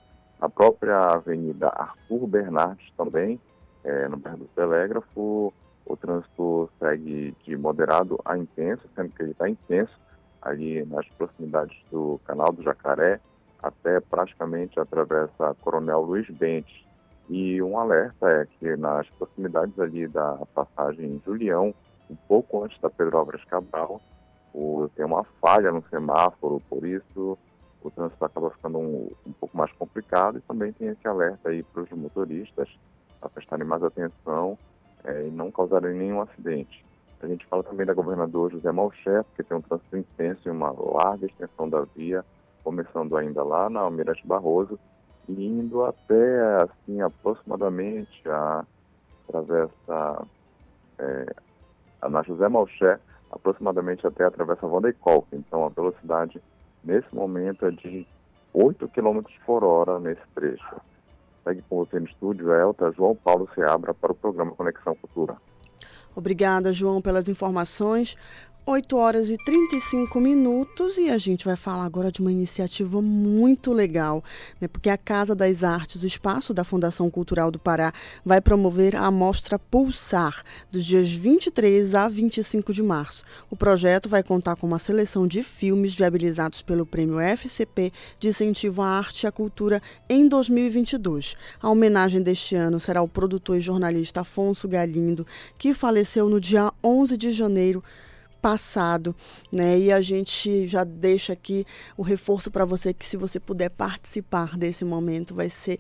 A 0.41 0.49
própria 0.49 0.99
Avenida 0.99 1.69
Arthur 1.69 2.27
Bernardes 2.27 2.93
também, 2.97 3.41
é, 3.85 4.09
no 4.09 4.17
bairro 4.17 4.39
do 4.39 4.49
Telégrafo, 4.55 5.53
o 5.85 5.97
trânsito 5.97 6.71
segue 6.79 7.35
de 7.45 7.57
moderado 7.57 8.19
a 8.25 8.37
intenso, 8.39 8.83
sendo 8.95 9.11
que 9.11 9.23
ele 9.23 9.33
está 9.33 9.49
intenso 9.49 9.93
ali 10.41 10.85
nas 10.85 11.07
proximidades 11.11 11.77
do 11.91 12.21
Canal 12.25 12.53
do 12.53 12.63
Jacaré, 12.63 13.21
até 13.63 14.01
praticamente 14.01 14.79
atravessa 14.79 15.55
Coronel 15.61 16.01
Luiz 16.01 16.29
Bentes. 16.31 16.85
E 17.29 17.63
um 17.63 17.79
alerta 17.79 18.29
é 18.29 18.47
que 18.59 18.77
nas 18.77 19.09
proximidades 19.11 19.79
ali 19.79 20.07
da 20.09 20.39
passagem 20.55 21.21
Julião, 21.25 21.75
um 22.11 22.17
pouco 22.29 22.63
antes 22.65 22.81
da 22.81 22.91
Pedro 22.91 23.19
Álvares 23.19 23.45
Cabral, 23.45 24.01
o, 24.53 24.89
tem 24.95 25.05
uma 25.05 25.25
falha 25.41 25.73
no 25.73 25.83
semáforo, 25.89 26.63
por 26.69 26.85
isso 26.85 27.39
o 27.83 27.91
trânsito 27.91 28.25
acaba 28.25 28.51
ficando 28.51 28.79
um, 28.79 29.11
um 29.27 29.33
pouco 29.33 29.57
mais 29.57 29.73
complicado 29.73 30.39
e 30.39 30.41
também 30.43 30.73
tem 30.73 30.89
esse 30.89 31.07
alerta 31.07 31.49
aí 31.49 31.63
para 31.63 31.83
os 31.83 31.91
motoristas 31.91 32.69
a 33.21 33.29
prestarem 33.29 33.67
mais 33.67 33.83
atenção 33.83 34.59
é, 35.05 35.27
e 35.27 35.31
não 35.31 35.51
causarem 35.51 35.95
nenhum 35.95 36.21
acidente. 36.21 36.85
A 37.21 37.27
gente 37.27 37.47
fala 37.47 37.63
também 37.63 37.87
da 37.87 37.95
governador 37.95 38.51
José 38.51 38.71
Malcher, 38.73 39.25
que 39.37 39.45
tem 39.45 39.57
um 39.57 39.61
trânsito 39.61 39.97
intenso 39.97 40.41
e 40.45 40.51
uma 40.51 40.73
larga 40.73 41.27
extensão 41.27 41.69
da 41.69 41.83
via, 41.97 42.25
começando 42.65 43.17
ainda 43.17 43.43
lá 43.45 43.71
na 43.71 43.81
Almirante 43.81 44.27
Barroso 44.27 44.79
indo 45.29 45.85
até, 45.85 46.63
assim, 46.63 47.01
aproximadamente 47.01 48.29
a 48.29 48.65
travessa 49.27 50.27
é, 50.99 51.27
na 52.09 52.23
José 52.23 52.49
Malcher, 52.49 53.01
aproximadamente 53.31 54.07
até 54.07 54.25
a 54.25 54.31
travessa 54.31 54.67
Van 54.67 54.81
de 54.81 54.93
Kolk. 54.95 55.29
Então, 55.33 55.65
a 55.65 55.69
velocidade 55.69 56.41
nesse 56.85 57.15
momento 57.15 57.67
é 57.67 57.71
de 57.71 58.07
8 58.53 58.89
km 58.89 59.23
por 59.47 59.65
hora 59.65 59.99
nesse 59.99 60.23
trecho. 60.35 60.77
Segue 61.45 61.63
com 61.69 61.85
você 61.85 61.99
no 61.99 62.07
estúdio, 62.07 62.53
Elta 62.53 62.93
João 62.93 63.17
Paulo 63.17 63.49
Seabra, 63.55 63.95
para 63.95 64.13
o 64.13 64.15
programa 64.15 64.53
Conexão 64.53 64.95
Cultura. 64.95 65.37
Obrigada, 66.15 66.73
João, 66.73 67.01
pelas 67.01 67.29
informações. 67.29 68.17
8 68.65 68.97
horas 68.97 69.29
e 69.29 69.37
35 69.37 70.21
minutos 70.21 70.97
e 70.97 71.11
a 71.11 71.19
gente 71.19 71.45
vai 71.45 71.57
falar 71.57 71.83
agora 71.83 72.13
de 72.13 72.21
uma 72.21 72.31
iniciativa 72.31 73.03
muito 73.03 73.73
legal, 73.73 74.23
né? 74.61 74.69
Porque 74.69 74.89
a 74.89 74.97
Casa 74.97 75.35
das 75.35 75.65
Artes, 75.65 76.05
o 76.05 76.07
espaço 76.07 76.55
da 76.55 76.63
Fundação 76.63 77.11
Cultural 77.11 77.51
do 77.51 77.59
Pará, 77.59 77.93
vai 78.25 78.41
promover 78.41 78.95
a 78.95 79.11
mostra 79.11 79.59
Pulsar, 79.59 80.45
dos 80.71 80.85
dias 80.85 81.11
23 81.11 81.93
a 81.97 82.09
25 82.09 82.73
de 82.73 82.85
março. 82.85 83.25
O 83.51 83.57
projeto 83.57 84.09
vai 84.09 84.23
contar 84.23 84.55
com 84.55 84.69
uma 84.69 84.79
seleção 84.79 85.27
de 85.27 85.43
filmes 85.43 85.93
viabilizados 85.93 86.63
pelo 86.63 86.87
Prêmio 86.87 87.19
FCP 87.19 87.93
de 88.21 88.29
Incentivo 88.29 88.81
à 88.81 88.91
Arte 88.91 89.25
e 89.25 89.27
à 89.27 89.33
Cultura 89.33 89.83
em 90.09 90.29
2022. 90.29 91.37
A 91.61 91.69
homenagem 91.69 92.23
deste 92.23 92.55
ano 92.55 92.79
será 92.79 93.01
ao 93.01 93.09
produtor 93.09 93.57
e 93.57 93.61
jornalista 93.61 94.21
Afonso 94.21 94.69
Galindo, 94.69 95.27
que 95.59 95.75
faleceu 95.75 96.29
no 96.29 96.41
dia 96.41 96.73
11 96.81 97.17
de 97.17 97.33
janeiro 97.33 97.83
passado, 98.43 99.15
né? 99.53 99.79
E 99.79 99.93
a 99.93 100.01
gente 100.01 100.67
já 100.67 100.83
deixa 100.83 101.33
aqui 101.33 101.65
o 101.97 102.03
reforço 102.03 102.51
para 102.51 102.65
você 102.65 102.93
que 102.93 103.07
se 103.07 103.17
você 103.17 103.39
puder 103.39 103.71
participar 103.71 104.59
desse 104.59 104.85
momento 104.85 105.33
vai 105.33 105.49
ser 105.49 105.79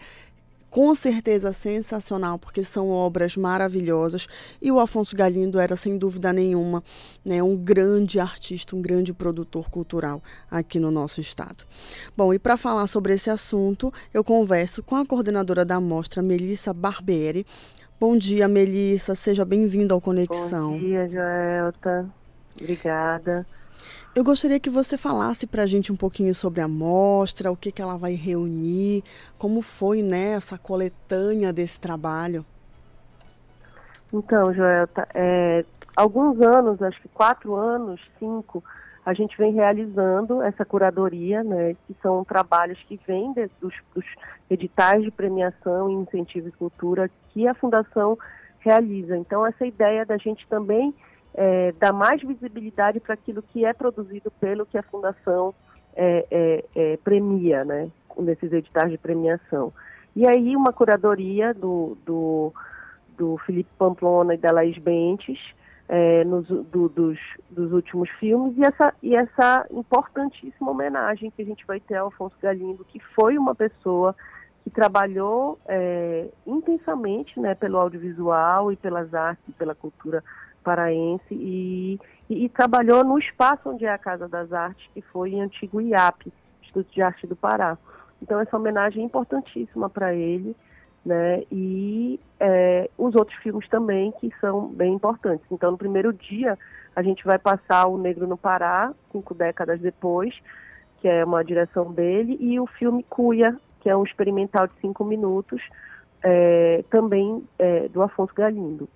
com 0.70 0.94
certeza 0.94 1.52
sensacional, 1.52 2.38
porque 2.38 2.64
são 2.64 2.88
obras 2.88 3.36
maravilhosas. 3.36 4.26
E 4.60 4.72
o 4.72 4.80
Afonso 4.80 5.14
Galindo 5.14 5.58
era, 5.58 5.76
sem 5.76 5.98
dúvida 5.98 6.32
nenhuma, 6.32 6.82
né, 7.22 7.42
um 7.42 7.54
grande 7.54 8.18
artista, 8.18 8.74
um 8.74 8.80
grande 8.80 9.12
produtor 9.12 9.68
cultural 9.68 10.22
aqui 10.50 10.80
no 10.80 10.90
nosso 10.90 11.20
estado. 11.20 11.64
Bom, 12.16 12.32
e 12.32 12.38
para 12.38 12.56
falar 12.56 12.86
sobre 12.86 13.12
esse 13.12 13.28
assunto, 13.28 13.92
eu 14.14 14.24
converso 14.24 14.82
com 14.82 14.96
a 14.96 15.04
coordenadora 15.04 15.62
da 15.62 15.78
mostra, 15.78 16.22
Melissa 16.22 16.72
Barbieri. 16.72 17.44
Bom 18.00 18.16
dia, 18.16 18.48
Melissa, 18.48 19.14
seja 19.14 19.44
bem-vinda 19.44 19.92
ao 19.92 20.00
Conexão. 20.00 20.72
Bom 20.72 20.78
dia, 20.78 21.06
Joelta. 21.06 22.21
Obrigada. 22.60 23.46
Eu 24.14 24.22
gostaria 24.22 24.60
que 24.60 24.68
você 24.68 24.98
falasse 24.98 25.46
para 25.46 25.62
a 25.62 25.66
gente 25.66 25.90
um 25.90 25.96
pouquinho 25.96 26.34
sobre 26.34 26.60
a 26.60 26.68
mostra, 26.68 27.50
o 27.50 27.56
que, 27.56 27.72
que 27.72 27.80
ela 27.80 27.96
vai 27.96 28.12
reunir, 28.12 29.02
como 29.38 29.62
foi 29.62 30.02
né, 30.02 30.32
essa 30.32 30.58
coletânea 30.58 31.50
desse 31.50 31.80
trabalho. 31.80 32.44
Então, 34.12 34.52
Joelta, 34.52 35.08
é, 35.14 35.64
alguns 35.96 36.38
anos, 36.42 36.82
acho 36.82 37.00
que 37.00 37.08
quatro 37.08 37.54
anos, 37.54 37.98
cinco, 38.18 38.62
a 39.04 39.14
gente 39.14 39.36
vem 39.38 39.54
realizando 39.54 40.42
essa 40.42 40.62
curadoria, 40.62 41.42
né, 41.42 41.74
que 41.86 41.96
são 42.02 42.22
trabalhos 42.22 42.78
que 42.86 43.00
vêm 43.06 43.32
de, 43.32 43.50
dos, 43.62 43.74
dos 43.94 44.04
editais 44.50 45.02
de 45.02 45.10
premiação 45.10 45.90
e 45.90 45.94
incentivo 45.94 46.48
e 46.48 46.52
cultura 46.52 47.10
que 47.30 47.48
a 47.48 47.54
Fundação 47.54 48.18
realiza. 48.58 49.16
Então, 49.16 49.46
essa 49.46 49.64
ideia 49.64 50.04
da 50.04 50.18
gente 50.18 50.46
também 50.48 50.94
é, 51.34 51.72
dar 51.72 51.92
mais 51.92 52.22
visibilidade 52.22 53.00
para 53.00 53.14
aquilo 53.14 53.42
que 53.42 53.64
é 53.64 53.72
produzido 53.72 54.30
pelo 54.40 54.66
que 54.66 54.76
a 54.76 54.82
Fundação 54.82 55.54
é, 55.94 56.26
é, 56.30 56.64
é, 56.74 56.96
premia, 56.98 57.64
né, 57.64 57.90
nesses 58.18 58.52
editais 58.52 58.90
de 58.90 58.98
premiação. 58.98 59.72
E 60.14 60.26
aí 60.26 60.54
uma 60.56 60.72
curadoria 60.72 61.54
do, 61.54 61.96
do, 62.04 62.52
do 63.16 63.38
Felipe 63.38 63.70
Pamplona 63.78 64.34
e 64.34 64.38
da 64.38 64.52
Laís 64.52 64.76
Bentes, 64.78 65.38
é, 65.88 66.24
nos, 66.24 66.46
do, 66.46 66.88
dos, 66.88 67.18
dos 67.50 67.72
últimos 67.72 68.08
filmes, 68.18 68.56
e 68.56 68.64
essa, 68.64 68.94
e 69.02 69.14
essa 69.14 69.66
importantíssima 69.70 70.70
homenagem 70.70 71.30
que 71.30 71.42
a 71.42 71.44
gente 71.44 71.66
vai 71.66 71.80
ter 71.80 71.96
ao 71.96 72.08
Afonso 72.08 72.36
Galindo, 72.40 72.84
que 72.84 73.00
foi 73.14 73.36
uma 73.36 73.54
pessoa 73.54 74.14
que 74.64 74.70
trabalhou 74.70 75.58
é, 75.66 76.28
intensamente 76.46 77.38
né, 77.40 77.54
pelo 77.54 77.78
audiovisual 77.78 78.70
e 78.70 78.76
pelas 78.76 79.12
artes 79.12 79.54
pela 79.58 79.74
cultura 79.74 80.22
paraense 80.62 81.22
e, 81.30 81.98
e, 82.28 82.44
e, 82.44 82.48
trabalhou 82.48 83.04
no 83.04 83.18
espaço 83.18 83.68
onde 83.68 83.84
é 83.84 83.92
a 83.92 83.98
Casa 83.98 84.28
das 84.28 84.52
Artes, 84.52 84.88
que 84.94 85.02
foi 85.02 85.32
em 85.32 85.42
antigo 85.42 85.80
IAP, 85.80 86.32
Instituto 86.62 86.90
de 86.92 87.02
Arte 87.02 87.26
do 87.26 87.36
Pará. 87.36 87.76
Então 88.22 88.40
essa 88.40 88.56
homenagem 88.56 89.02
é 89.02 89.06
importantíssima 89.06 89.90
para 89.90 90.14
ele, 90.14 90.56
né? 91.04 91.42
E 91.50 92.20
é, 92.38 92.88
os 92.96 93.14
outros 93.14 93.36
filmes 93.38 93.68
também 93.68 94.12
que 94.20 94.32
são 94.40 94.68
bem 94.68 94.94
importantes. 94.94 95.44
Então 95.50 95.72
no 95.72 95.78
primeiro 95.78 96.12
dia 96.12 96.58
a 96.94 97.02
gente 97.02 97.24
vai 97.24 97.38
passar 97.38 97.86
o 97.86 97.98
Negro 97.98 98.26
no 98.26 98.36
Pará, 98.36 98.92
cinco 99.10 99.34
décadas 99.34 99.80
depois, 99.80 100.34
que 101.00 101.08
é 101.08 101.24
uma 101.24 101.44
direção 101.44 101.92
dele, 101.92 102.36
e 102.40 102.60
o 102.60 102.66
filme 102.66 103.02
Cuia, 103.02 103.56
que 103.80 103.90
é 103.90 103.96
um 103.96 104.04
experimental 104.04 104.68
de 104.68 104.74
cinco 104.80 105.04
minutos, 105.04 105.60
é, 106.22 106.84
também 106.88 107.42
é, 107.58 107.88
do 107.88 108.02
Afonso 108.02 108.32
Galindo 108.34 108.88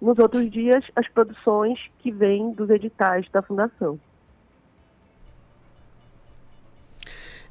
nos 0.00 0.18
outros 0.18 0.50
dias 0.50 0.84
as 0.96 1.08
produções 1.08 1.78
que 1.98 2.10
vêm 2.10 2.52
dos 2.52 2.70
editais 2.70 3.26
da 3.30 3.42
Fundação. 3.42 3.98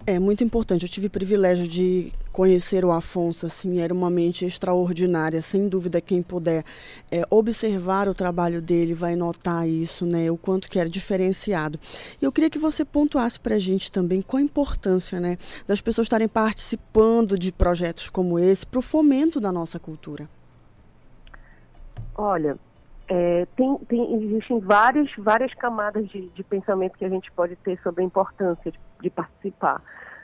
É 0.07 0.17
muito 0.17 0.43
importante. 0.43 0.83
Eu 0.83 0.89
tive 0.89 1.05
o 1.07 1.09
privilégio 1.09 1.67
de 1.67 2.11
conhecer 2.31 2.83
o 2.83 2.91
Afonso, 2.91 3.45
assim, 3.45 3.79
era 3.79 3.93
uma 3.93 4.09
mente 4.09 4.43
extraordinária. 4.43 5.41
Sem 5.41 5.67
dúvida, 5.67 6.01
quem 6.01 6.23
puder 6.23 6.63
é, 7.11 7.23
observar 7.29 8.07
o 8.07 8.13
trabalho 8.15 8.59
dele 8.61 8.95
vai 8.95 9.15
notar 9.15 9.69
isso, 9.69 10.05
né? 10.05 10.31
O 10.31 10.37
quanto 10.37 10.69
que 10.69 10.79
era 10.79 10.89
diferenciado. 10.89 11.79
E 12.19 12.25
eu 12.25 12.31
queria 12.31 12.49
que 12.49 12.57
você 12.57 12.83
pontuasse 12.83 13.39
para 13.39 13.55
a 13.55 13.59
gente 13.59 13.91
também 13.91 14.21
qual 14.21 14.39
a 14.39 14.43
importância, 14.43 15.19
né, 15.19 15.37
das 15.67 15.81
pessoas 15.81 16.05
estarem 16.05 16.27
participando 16.27 17.37
de 17.37 17.51
projetos 17.51 18.09
como 18.09 18.39
esse 18.39 18.65
para 18.65 18.79
o 18.79 18.81
fomento 18.81 19.39
da 19.39 19.51
nossa 19.51 19.77
cultura. 19.77 20.27
Olha, 22.15 22.57
é, 23.07 23.47
tem, 23.55 23.75
tem, 23.87 24.23
existem 24.23 24.59
várias, 24.59 25.09
várias 25.17 25.53
camadas 25.55 26.07
de, 26.09 26.29
de, 26.29 26.43
pensamento 26.43 26.97
que 26.97 27.05
a 27.05 27.09
gente 27.09 27.31
pode 27.31 27.55
ter 27.57 27.79
sobre 27.81 28.03
a 28.03 28.05
importância 28.05 28.71
de, 28.71 28.79
de, 29.01 29.09
participar. 29.09 29.81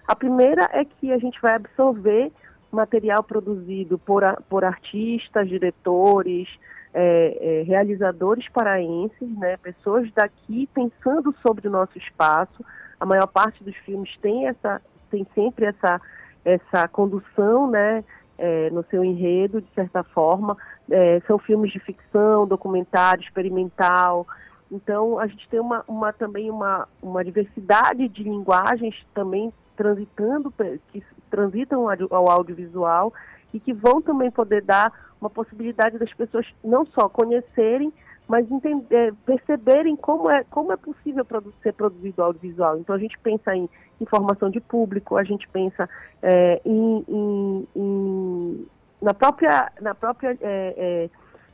A 0.07 0.15
primeira 0.15 0.69
é 0.71 0.85
que 0.85 1.11
a 1.11 1.17
gente 1.17 1.41
vai 1.41 1.55
absorver 1.55 2.31
material 2.71 3.23
produzido 3.23 3.97
por, 3.97 4.23
por 4.47 4.63
artistas, 4.63 5.49
diretores, 5.49 6.47
é, 6.93 7.37
é, 7.41 7.63
realizadores 7.63 8.47
paraenses, 8.49 9.29
né, 9.39 9.57
pessoas 9.57 10.09
daqui 10.13 10.69
pensando 10.73 11.33
sobre 11.41 11.67
o 11.67 11.71
nosso 11.71 11.97
espaço. 11.97 12.63
A 12.99 13.05
maior 13.05 13.27
parte 13.27 13.63
dos 13.63 13.75
filmes 13.77 14.15
tem 14.21 14.47
essa, 14.47 14.81
tem 15.09 15.25
sempre 15.33 15.65
essa, 15.65 15.99
essa 16.43 16.87
condução, 16.87 17.69
né, 17.69 18.03
é, 18.37 18.69
no 18.69 18.83
seu 18.85 19.03
enredo, 19.03 19.61
de 19.61 19.69
certa 19.73 20.03
forma. 20.03 20.55
É, 20.89 21.19
são 21.27 21.39
filmes 21.39 21.71
de 21.71 21.79
ficção, 21.79 22.47
documentário, 22.47 23.23
experimental. 23.23 24.27
Então, 24.71 25.17
a 25.19 25.27
gente 25.27 25.47
tem 25.49 25.59
uma, 25.59 25.83
uma 25.87 26.13
também 26.13 26.49
uma, 26.49 26.87
uma 27.01 27.23
diversidade 27.23 28.07
de 28.07 28.23
linguagens 28.23 28.95
também 29.13 29.51
transitando, 29.75 30.53
que 30.91 31.03
transitam 31.29 31.87
ao 32.09 32.29
audiovisual 32.29 33.13
e 33.53 33.59
que 33.59 33.73
vão 33.73 34.01
também 34.01 34.31
poder 34.31 34.61
dar 34.61 34.91
uma 35.19 35.29
possibilidade 35.29 35.97
das 35.97 36.13
pessoas 36.13 36.45
não 36.63 36.85
só 36.85 37.09
conhecerem, 37.09 37.91
mas 38.27 38.49
entender, 38.49 39.13
perceberem 39.25 39.95
como 39.95 40.29
é, 40.29 40.43
como 40.45 40.71
é 40.71 40.77
possível 40.77 41.25
ser 41.61 41.73
produzido 41.73 42.23
audiovisual. 42.23 42.77
Então 42.77 42.95
a 42.95 42.99
gente 42.99 43.17
pensa 43.19 43.55
em 43.55 43.69
informação 44.01 44.49
de 44.49 44.59
público, 44.59 45.15
a 45.15 45.23
gente 45.23 45.47
pensa 45.49 45.89
é, 46.21 46.61
em, 46.65 47.05
em, 47.07 47.67
em, 47.75 48.67
na 49.01 49.13
própria, 49.13 49.71
na 49.81 49.93
própria 49.93 50.37
é, 50.41 50.73
é, 50.77 51.09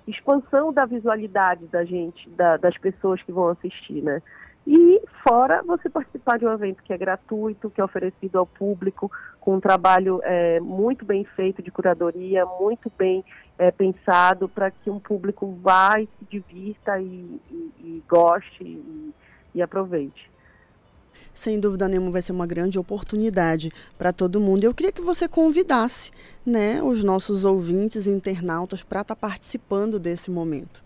expansão 0.07 0.71
da 0.71 0.85
visualidade 0.85 1.65
da 1.67 1.83
gente, 1.83 2.29
da, 2.29 2.57
das 2.57 2.77
pessoas 2.77 3.21
que 3.23 3.31
vão 3.31 3.49
assistir, 3.49 4.01
né? 4.01 4.21
E 4.65 5.01
fora 5.27 5.63
você 5.63 5.89
participar 5.89 6.37
de 6.37 6.45
um 6.45 6.53
evento 6.53 6.83
que 6.83 6.93
é 6.93 6.97
gratuito, 6.97 7.69
que 7.71 7.81
é 7.81 7.83
oferecido 7.83 8.37
ao 8.37 8.45
público, 8.45 9.11
com 9.39 9.55
um 9.55 9.59
trabalho 9.59 10.21
é, 10.23 10.59
muito 10.59 11.03
bem 11.03 11.23
feito 11.23 11.63
de 11.63 11.71
curadoria, 11.71 12.45
muito 12.45 12.91
bem 12.95 13.25
é, 13.57 13.71
pensado 13.71 14.47
para 14.47 14.69
que 14.69 14.89
um 14.89 14.99
público 14.99 15.57
vá 15.63 15.99
e 15.99 16.05
se 16.05 16.25
divirta 16.29 16.99
e, 16.99 17.41
e, 17.49 17.71
e 17.79 18.03
goste 18.07 18.63
e, 18.63 19.13
e 19.55 19.61
aproveite 19.63 20.31
sem 21.33 21.59
dúvida 21.59 21.87
nenhuma 21.87 22.11
vai 22.11 22.21
ser 22.21 22.31
uma 22.31 22.47
grande 22.47 22.77
oportunidade 22.77 23.71
para 23.97 24.11
todo 24.11 24.39
mundo. 24.39 24.63
Eu 24.63 24.73
queria 24.73 24.91
que 24.91 25.01
você 25.01 25.27
convidasse, 25.27 26.11
né, 26.45 26.81
os 26.81 27.03
nossos 27.03 27.45
ouvintes 27.45 28.07
internautas 28.07 28.83
para 28.83 29.01
estar 29.01 29.15
tá 29.15 29.19
participando 29.19 29.99
desse 29.99 30.29
momento. 30.29 30.83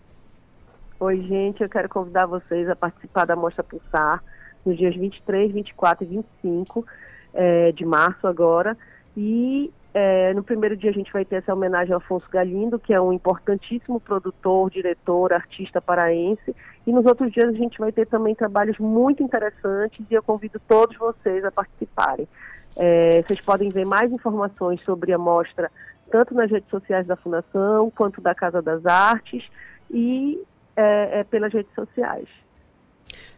Oi, 0.98 1.20
gente, 1.22 1.62
eu 1.62 1.68
quero 1.68 1.88
convidar 1.88 2.26
vocês 2.26 2.68
a 2.68 2.74
participar 2.74 3.26
da 3.26 3.36
Mostra 3.36 3.62
Pulsar 3.62 4.22
nos 4.64 4.76
dias 4.78 4.96
23, 4.96 5.52
24 5.52 6.04
e 6.04 6.06
25 6.42 6.86
é, 7.34 7.72
de 7.72 7.84
março 7.84 8.26
agora. 8.26 8.76
E 9.16 9.70
é, 9.98 10.34
no 10.34 10.42
primeiro 10.42 10.76
dia 10.76 10.90
a 10.90 10.92
gente 10.92 11.10
vai 11.10 11.24
ter 11.24 11.36
essa 11.36 11.54
homenagem 11.54 11.94
ao 11.94 12.00
Afonso 12.00 12.28
Galindo, 12.30 12.78
que 12.78 12.92
é 12.92 13.00
um 13.00 13.14
importantíssimo 13.14 13.98
produtor, 13.98 14.70
diretor, 14.70 15.32
artista 15.32 15.80
paraense. 15.80 16.54
E 16.86 16.92
nos 16.92 17.06
outros 17.06 17.32
dias 17.32 17.48
a 17.48 17.56
gente 17.56 17.78
vai 17.78 17.90
ter 17.90 18.06
também 18.06 18.34
trabalhos 18.34 18.76
muito 18.78 19.22
interessantes 19.22 20.04
e 20.10 20.12
eu 20.12 20.22
convido 20.22 20.60
todos 20.68 20.98
vocês 20.98 21.42
a 21.46 21.50
participarem. 21.50 22.28
É, 22.76 23.22
vocês 23.22 23.40
podem 23.40 23.70
ver 23.70 23.86
mais 23.86 24.12
informações 24.12 24.82
sobre 24.82 25.14
a 25.14 25.18
mostra 25.18 25.72
tanto 26.10 26.34
nas 26.34 26.50
redes 26.50 26.68
sociais 26.68 27.06
da 27.06 27.16
Fundação 27.16 27.90
quanto 27.90 28.20
da 28.20 28.34
Casa 28.34 28.60
das 28.60 28.84
Artes. 28.84 29.48
E 29.90 30.38
é, 30.76 31.20
é 31.20 31.24
pelas 31.24 31.54
redes 31.54 31.74
sociais. 31.74 32.28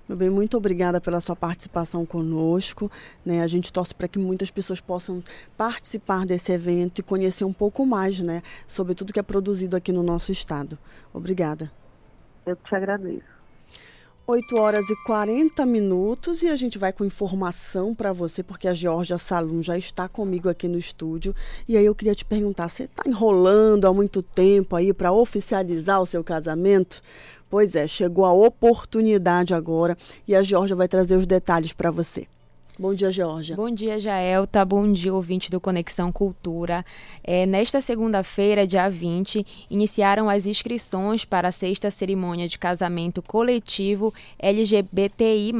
Meu 0.09 0.16
bem, 0.16 0.30
muito 0.30 0.56
obrigada 0.56 1.02
pela 1.02 1.20
sua 1.20 1.36
participação 1.36 2.06
conosco. 2.06 2.90
Né? 3.26 3.42
A 3.42 3.46
gente 3.46 3.70
torce 3.70 3.94
para 3.94 4.09
que 4.09 4.18
muitas 4.18 4.50
pessoas 4.50 4.80
possam 4.80 5.22
participar 5.54 6.24
desse 6.24 6.50
evento 6.50 7.00
e 7.00 7.02
conhecer 7.02 7.44
um 7.44 7.52
pouco 7.52 7.84
mais 7.84 8.18
né, 8.20 8.42
sobre 8.66 8.94
tudo 8.94 9.12
que 9.12 9.20
é 9.20 9.22
produzido 9.22 9.76
aqui 9.76 9.92
no 9.92 10.02
nosso 10.02 10.32
estado. 10.32 10.78
Obrigada. 11.12 11.70
Eu 12.46 12.56
te 12.56 12.74
agradeço. 12.74 13.38
8 14.30 14.56
horas 14.59 14.90
e 14.90 15.04
40 15.06 15.64
minutos 15.64 16.42
e 16.42 16.48
a 16.48 16.56
gente 16.56 16.76
vai 16.76 16.92
com 16.92 17.02
informação 17.02 17.94
para 17.94 18.12
você, 18.12 18.42
porque 18.42 18.68
a 18.68 18.74
Georgia 18.74 19.16
Salum 19.16 19.62
já 19.62 19.78
está 19.78 20.06
comigo 20.06 20.50
aqui 20.50 20.68
no 20.68 20.76
estúdio. 20.78 21.34
E 21.66 21.78
aí 21.78 21.86
eu 21.86 21.94
queria 21.94 22.14
te 22.14 22.26
perguntar, 22.26 22.68
você 22.68 22.84
está 22.84 23.04
enrolando 23.06 23.86
há 23.86 23.92
muito 23.92 24.22
tempo 24.22 24.76
aí 24.76 24.92
para 24.92 25.12
oficializar 25.12 26.02
o 26.02 26.04
seu 26.04 26.22
casamento? 26.22 27.00
Pois 27.51 27.74
é, 27.74 27.88
chegou 27.88 28.24
a 28.24 28.32
oportunidade 28.32 29.55
agora 29.55 29.96
e 30.26 30.34
a 30.34 30.42
Georgia 30.42 30.76
vai 30.76 30.86
trazer 30.86 31.16
os 31.16 31.26
detalhes 31.26 31.72
para 31.72 31.90
você. 31.90 32.26
Bom 32.81 32.95
dia, 32.95 33.11
Georgia. 33.11 33.57
Bom 33.57 33.68
dia, 33.68 33.99
Jaelta. 33.99 34.64
Bom 34.64 34.93
dia, 34.93 35.12
ouvinte 35.12 35.51
do 35.51 35.61
Conexão 35.61 36.12
Cultura. 36.12 36.87
É, 37.24 37.45
nesta 37.45 37.81
segunda-feira, 37.81 38.68
dia 38.68 38.89
20, 38.89 39.45
iniciaram 39.68 40.31
as 40.31 40.47
inscrições 40.47 41.24
para 41.24 41.49
a 41.49 41.53
sexta 41.53 41.91
cerimônia 41.91 42.47
de 42.47 42.57
casamento 42.57 43.20
coletivo 43.20 44.14
LGBTI, 44.39 45.53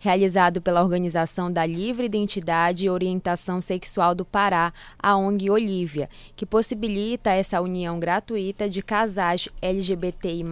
realizado 0.00 0.62
pela 0.62 0.82
Organização 0.82 1.52
da 1.52 1.66
Livre 1.66 2.06
Identidade 2.06 2.86
e 2.86 2.90
Orientação 2.90 3.60
Sexual 3.60 4.14
do 4.14 4.24
Pará, 4.24 4.72
a 4.98 5.14
ONG 5.14 5.50
Olívia, 5.50 6.08
que 6.34 6.46
possibilita 6.46 7.28
essa 7.32 7.60
união 7.60 8.00
gratuita 8.00 8.66
de 8.66 8.80
casais 8.80 9.46
LGBTI 9.60 10.42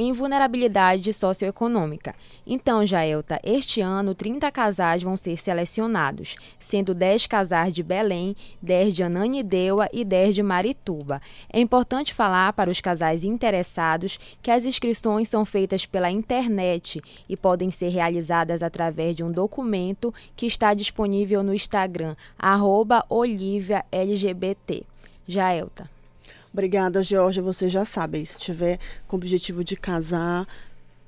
em 0.00 0.12
vulnerabilidade 0.12 1.12
socioeconômica. 1.12 2.14
Então, 2.46 2.86
Jaelta, 2.86 3.38
este 3.44 3.82
ano 3.82 4.14
30 4.14 4.50
casais 4.50 5.02
vão 5.02 5.14
ser 5.14 5.36
selecionados, 5.36 6.36
sendo 6.58 6.94
10 6.94 7.26
casais 7.26 7.74
de 7.74 7.82
Belém, 7.82 8.34
10 8.62 8.94
de 8.94 9.02
Ananindeua 9.02 9.90
e 9.92 10.02
10 10.02 10.36
de 10.36 10.42
Marituba. 10.42 11.20
É 11.52 11.60
importante 11.60 12.14
falar 12.14 12.54
para 12.54 12.70
os 12.70 12.80
casais 12.80 13.24
interessados 13.24 14.18
que 14.40 14.50
as 14.50 14.64
inscrições 14.64 15.28
são 15.28 15.44
feitas 15.44 15.84
pela 15.84 16.10
internet 16.10 17.02
e 17.28 17.36
podem 17.36 17.70
ser 17.70 17.90
realizadas 17.90 18.62
através 18.62 19.14
de 19.14 19.22
um 19.22 19.30
documento 19.30 20.14
que 20.34 20.46
está 20.46 20.72
disponível 20.72 21.42
no 21.42 21.54
Instagram, 21.54 22.16
arroba 22.38 23.04
OliviaLGBT. 23.10 24.84
Jaelta. 25.28 25.99
Obrigada, 26.52 27.02
Georgia. 27.02 27.42
Você 27.42 27.68
já 27.68 27.84
sabe, 27.84 28.24
se 28.26 28.38
tiver 28.38 28.78
com 29.06 29.16
o 29.16 29.18
objetivo 29.18 29.62
de 29.62 29.76
casar, 29.76 30.46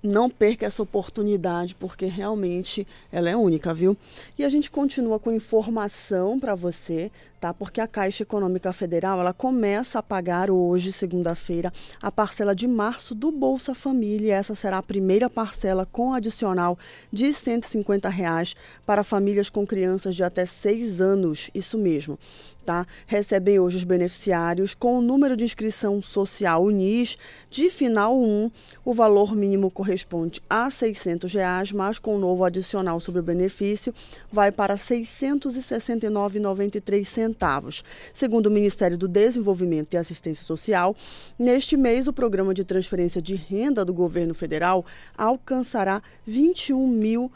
não 0.02 0.28
perca 0.28 0.66
essa 0.66 0.82
oportunidade, 0.82 1.74
porque 1.74 2.06
realmente 2.06 2.86
ela 3.10 3.30
é 3.30 3.36
única, 3.36 3.72
viu? 3.72 3.96
E 4.38 4.44
a 4.44 4.48
gente 4.48 4.70
continua 4.70 5.18
com 5.18 5.30
informação 5.32 6.38
para 6.38 6.54
você 6.54 7.10
tá? 7.42 7.52
Porque 7.52 7.80
a 7.80 7.88
Caixa 7.88 8.22
Econômica 8.22 8.72
Federal, 8.72 9.18
ela 9.18 9.32
começa 9.32 9.98
a 9.98 10.02
pagar 10.02 10.48
hoje, 10.48 10.92
segunda-feira, 10.92 11.72
a 12.00 12.08
parcela 12.08 12.54
de 12.54 12.68
março 12.68 13.16
do 13.16 13.32
Bolsa 13.32 13.74
Família. 13.74 14.36
Essa 14.36 14.54
será 14.54 14.78
a 14.78 14.82
primeira 14.82 15.28
parcela 15.28 15.84
com 15.84 16.14
adicional 16.14 16.78
de 17.12 17.34
150 17.34 18.08
reais 18.08 18.54
para 18.86 19.02
famílias 19.02 19.50
com 19.50 19.66
crianças 19.66 20.14
de 20.14 20.22
até 20.22 20.46
6 20.46 21.00
anos. 21.00 21.50
Isso 21.52 21.76
mesmo. 21.76 22.16
Tá? 22.64 22.86
Recebem 23.08 23.58
hoje 23.58 23.78
os 23.78 23.82
beneficiários 23.82 24.72
com 24.72 24.96
o 24.96 25.02
número 25.02 25.36
de 25.36 25.42
inscrição 25.42 26.00
social 26.00 26.62
UNIS 26.62 27.18
de 27.50 27.68
final 27.68 28.16
1. 28.16 28.52
O 28.84 28.94
valor 28.94 29.34
mínimo 29.34 29.68
corresponde 29.68 30.40
a 30.48 30.70
600 30.70 31.34
reais, 31.34 31.72
mas 31.72 31.98
com 31.98 32.14
o 32.14 32.20
novo 32.20 32.44
adicional 32.44 33.00
sobre 33.00 33.18
o 33.18 33.24
benefício 33.24 33.92
vai 34.30 34.52
para 34.52 34.74
R$ 34.74 34.80
669,93 34.80 37.31
centavos. 37.32 37.82
Segundo 38.12 38.46
o 38.46 38.50
Ministério 38.50 38.98
do 38.98 39.08
Desenvolvimento 39.08 39.94
e 39.94 39.96
Assistência 39.96 40.44
Social, 40.44 40.94
neste 41.38 41.76
mês 41.76 42.06
o 42.06 42.12
programa 42.12 42.52
de 42.52 42.64
transferência 42.64 43.22
de 43.22 43.34
renda 43.34 43.84
do 43.84 43.94
governo 43.94 44.34
federal 44.34 44.84
alcançará 45.16 46.02
21 46.26 46.86
mil 46.86 47.32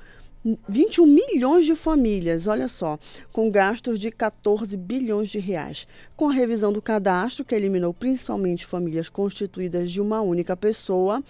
21 0.69 1.07
milhões 1.07 1.67
de 1.67 1.75
famílias, 1.75 2.47
olha 2.47 2.69
só, 2.69 3.01
com 3.33 3.51
gastos 3.51 3.99
de 3.99 4.13
14 4.13 4.77
bilhões 4.77 5.29
de 5.29 5.41
reais. 5.41 5.89
Com 6.17 6.29
a 6.29 6.33
revisão 6.33 6.73
do 6.73 6.81
cadastro, 6.81 7.45
que 7.45 7.53
eliminou 7.53 7.93
principalmente 7.93 8.65
famílias 8.65 9.09
constituídas 9.09 9.91
de 9.91 10.01
uma 10.01 10.21
única 10.21 10.57
pessoa, 10.57 11.21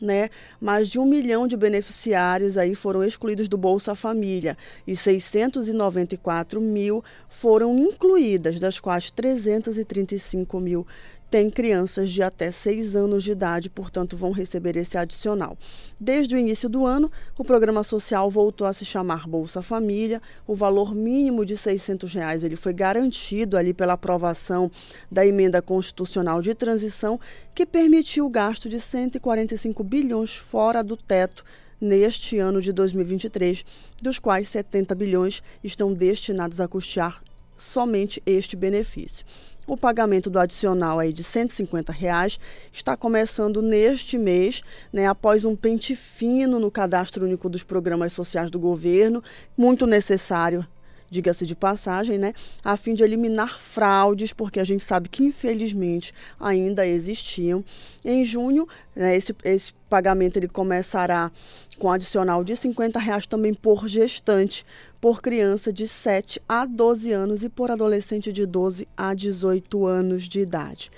né? 0.00 0.28
Mais 0.60 0.88
de 0.88 0.98
um 0.98 1.04
milhão 1.04 1.46
de 1.46 1.56
beneficiários 1.56 2.56
aí 2.56 2.74
foram 2.74 3.04
excluídos 3.04 3.48
do 3.48 3.56
Bolsa 3.56 3.94
Família 3.94 4.56
e 4.86 4.94
694 4.94 6.60
mil 6.60 7.02
foram 7.28 7.78
incluídas, 7.78 8.58
das 8.58 8.80
quais 8.80 9.10
335 9.10 10.60
mil 10.60 10.86
têm 11.30 11.50
crianças 11.50 12.10
de 12.10 12.22
até 12.22 12.50
6 12.50 12.96
anos 12.96 13.22
de 13.22 13.32
idade, 13.32 13.68
portanto, 13.68 14.16
vão 14.16 14.32
receber 14.32 14.76
esse 14.76 14.96
adicional. 14.96 15.58
Desde 16.00 16.34
o 16.34 16.38
início 16.38 16.68
do 16.68 16.86
ano, 16.86 17.10
o 17.36 17.44
programa 17.44 17.84
social 17.84 18.30
voltou 18.30 18.66
a 18.66 18.72
se 18.72 18.84
chamar 18.84 19.26
Bolsa 19.28 19.60
Família. 19.60 20.22
O 20.46 20.54
valor 20.54 20.94
mínimo 20.94 21.44
de 21.44 21.56
600 21.56 22.12
reais, 22.14 22.42
ele 22.42 22.56
foi 22.56 22.72
garantido 22.72 23.56
ali 23.56 23.74
pela 23.74 23.92
aprovação 23.92 24.70
da 25.10 25.26
emenda 25.26 25.60
constitucional 25.60 26.40
de 26.40 26.54
transição, 26.54 27.20
que 27.54 27.66
permitiu 27.66 28.26
o 28.26 28.30
gasto 28.30 28.68
de 28.68 28.80
145 28.80 29.84
bilhões 29.84 30.36
fora 30.36 30.82
do 30.82 30.96
teto 30.96 31.44
neste 31.80 32.38
ano 32.38 32.60
de 32.60 32.72
2023, 32.72 33.64
dos 34.02 34.18
quais 34.18 34.48
70 34.48 34.94
bilhões 34.94 35.42
estão 35.62 35.92
destinados 35.92 36.60
a 36.60 36.66
custear 36.66 37.22
somente 37.56 38.22
este 38.24 38.56
benefício. 38.56 39.26
O 39.68 39.76
pagamento 39.76 40.30
do 40.30 40.38
adicional 40.38 40.98
aí 40.98 41.12
de 41.12 41.22
150 41.22 41.92
reais 41.92 42.40
está 42.72 42.96
começando 42.96 43.60
neste 43.60 44.16
mês, 44.16 44.62
né, 44.90 45.06
após 45.06 45.44
um 45.44 45.54
pente 45.54 45.94
fino 45.94 46.58
no 46.58 46.70
cadastro 46.70 47.26
único 47.26 47.50
dos 47.50 47.62
programas 47.62 48.14
sociais 48.14 48.50
do 48.50 48.58
governo, 48.58 49.22
muito 49.54 49.86
necessário 49.86 50.66
diga-se 51.10 51.46
de 51.46 51.56
passagem, 51.56 52.18
né, 52.18 52.32
a 52.64 52.76
fim 52.76 52.94
de 52.94 53.02
eliminar 53.02 53.58
fraudes, 53.58 54.32
porque 54.32 54.60
a 54.60 54.64
gente 54.64 54.84
sabe 54.84 55.08
que 55.08 55.24
infelizmente 55.24 56.12
ainda 56.38 56.86
existiam. 56.86 57.64
Em 58.04 58.24
junho, 58.24 58.68
né, 58.94 59.16
esse, 59.16 59.34
esse 59.44 59.72
pagamento 59.88 60.36
ele 60.36 60.48
começará 60.48 61.30
com 61.78 61.90
adicional 61.90 62.42
de 62.44 62.56
50 62.56 62.98
reais 62.98 63.26
também 63.26 63.54
por 63.54 63.88
gestante, 63.88 64.64
por 65.00 65.22
criança 65.22 65.72
de 65.72 65.86
7 65.86 66.42
a 66.48 66.64
12 66.64 67.12
anos 67.12 67.44
e 67.44 67.48
por 67.48 67.70
adolescente 67.70 68.32
de 68.32 68.44
12 68.44 68.88
a 68.96 69.14
18 69.14 69.86
anos 69.86 70.24
de 70.24 70.40
idade. 70.40 70.90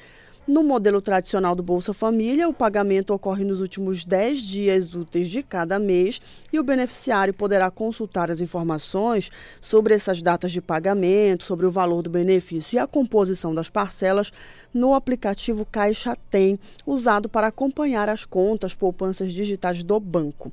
No 0.51 0.65
modelo 0.65 1.01
tradicional 1.01 1.55
do 1.55 1.63
Bolsa 1.63 1.95
Família, 1.95 2.49
o 2.49 2.53
pagamento 2.53 3.15
ocorre 3.15 3.45
nos 3.45 3.61
últimos 3.61 4.05
10 4.05 4.41
dias 4.41 4.95
úteis 4.97 5.29
de 5.29 5.45
cada 5.45 5.79
mês 5.79 6.21
e 6.53 6.59
o 6.59 6.65
beneficiário 6.65 7.33
poderá 7.33 7.71
consultar 7.71 8.33
as 8.33 8.41
informações 8.41 9.31
sobre 9.61 9.95
essas 9.95 10.21
datas 10.21 10.51
de 10.51 10.61
pagamento, 10.61 11.45
sobre 11.45 11.67
o 11.67 11.71
valor 11.71 12.03
do 12.03 12.11
benefício 12.11 12.75
e 12.75 12.79
a 12.81 12.87
composição 12.89 13.55
das 13.55 13.71
parcelas 13.71 14.33
no 14.75 14.93
aplicativo 14.93 15.65
Caixa 15.65 16.17
Tem, 16.29 16.59
usado 16.85 17.29
para 17.29 17.47
acompanhar 17.47 18.09
as 18.09 18.25
contas 18.25 18.75
poupanças 18.75 19.33
digitais 19.33 19.85
do 19.85 20.01
banco. 20.01 20.51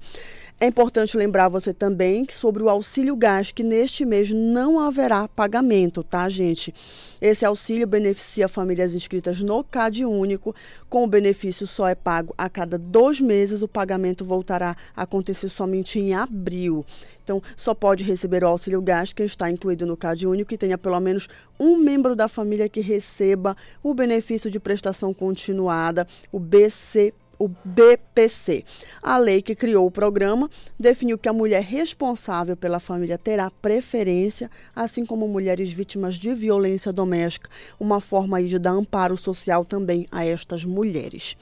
É 0.60 0.66
importante 0.66 1.16
lembrar 1.16 1.50
você 1.50 1.72
também 1.72 2.26
que 2.26 2.34
sobre 2.34 2.64
o 2.64 2.70
auxílio 2.70 3.16
gás, 3.16 3.52
que 3.52 3.62
neste 3.62 4.04
mês 4.04 4.32
não 4.32 4.80
haverá 4.80 5.28
pagamento, 5.28 6.04
tá, 6.04 6.28
gente? 6.30 6.74
Esse 7.22 7.46
auxílio 7.46 7.86
beneficia 7.86 8.48
famílias 8.48 8.96
inscritas 8.96 9.40
no 9.40 9.64
CAD 9.64 10.04
Único. 10.04 10.56
Com 10.90 11.04
o 11.04 11.08
benefício 11.08 11.68
só 11.68 11.88
é 11.88 11.94
pago 11.94 12.34
a 12.36 12.50
cada 12.50 12.76
dois 12.76 13.22
meses, 13.22 13.62
o 13.62 13.68
pagamento 13.68 14.26
voltará 14.26 14.76
a 14.96 15.04
acontecer 15.04 15.50
somente 15.50 16.00
em 16.00 16.16
abril. 16.16 16.84
Então, 17.24 17.40
só 17.56 17.76
pode 17.76 18.04
receber 18.04 18.44
o 18.44 18.48
auxílio 18.48 18.82
gás 18.82 19.14
quem 19.14 19.28
está 19.28 19.52
incluído 19.52 19.86
no 19.86 19.96
CAD 19.96 20.26
Único 20.26 20.56
e 20.56 20.58
tenha 20.58 20.78
pelo 20.78 21.00
menos 21.00 21.28
um 21.60 21.78
membro 21.78 22.16
da 22.16 22.28
família 22.28 22.68
que 22.68 22.82
receba 22.82 23.56
o 23.84 23.94
benefício 23.94 24.50
de 24.50 24.60
prestação 24.60 25.14
continuada, 25.14 26.08
o 26.32 26.40
BCP 26.40 27.27
o 27.40 27.48
BPC. 27.48 28.64
A 29.02 29.18
lei 29.18 29.42
que 29.42 29.56
criou 29.56 29.86
o 29.86 29.92
programa 29.92 30.50
definiu 30.80 31.18
que 31.18 31.30
a 31.30 31.34
mulher 31.34 31.62
responsável 31.62 32.58
pela 32.58 32.80
família 32.80 33.18
terá 33.18 33.50
preferência, 33.50 34.50
assim 34.76 35.06
como 35.06 35.28
mulheres 35.28 35.72
vítimas 35.72 36.16
de 36.16 36.34
violência 36.34 36.92
doméstica, 36.92 37.50
uma 37.80 38.00
forma 38.00 38.42
de 38.44 38.58
dar 38.60 38.72
amparo 38.72 39.18
social 39.18 39.64
também 39.64 40.08
a 40.12 40.26
estas 40.26 40.64
mulheres. 40.64 41.36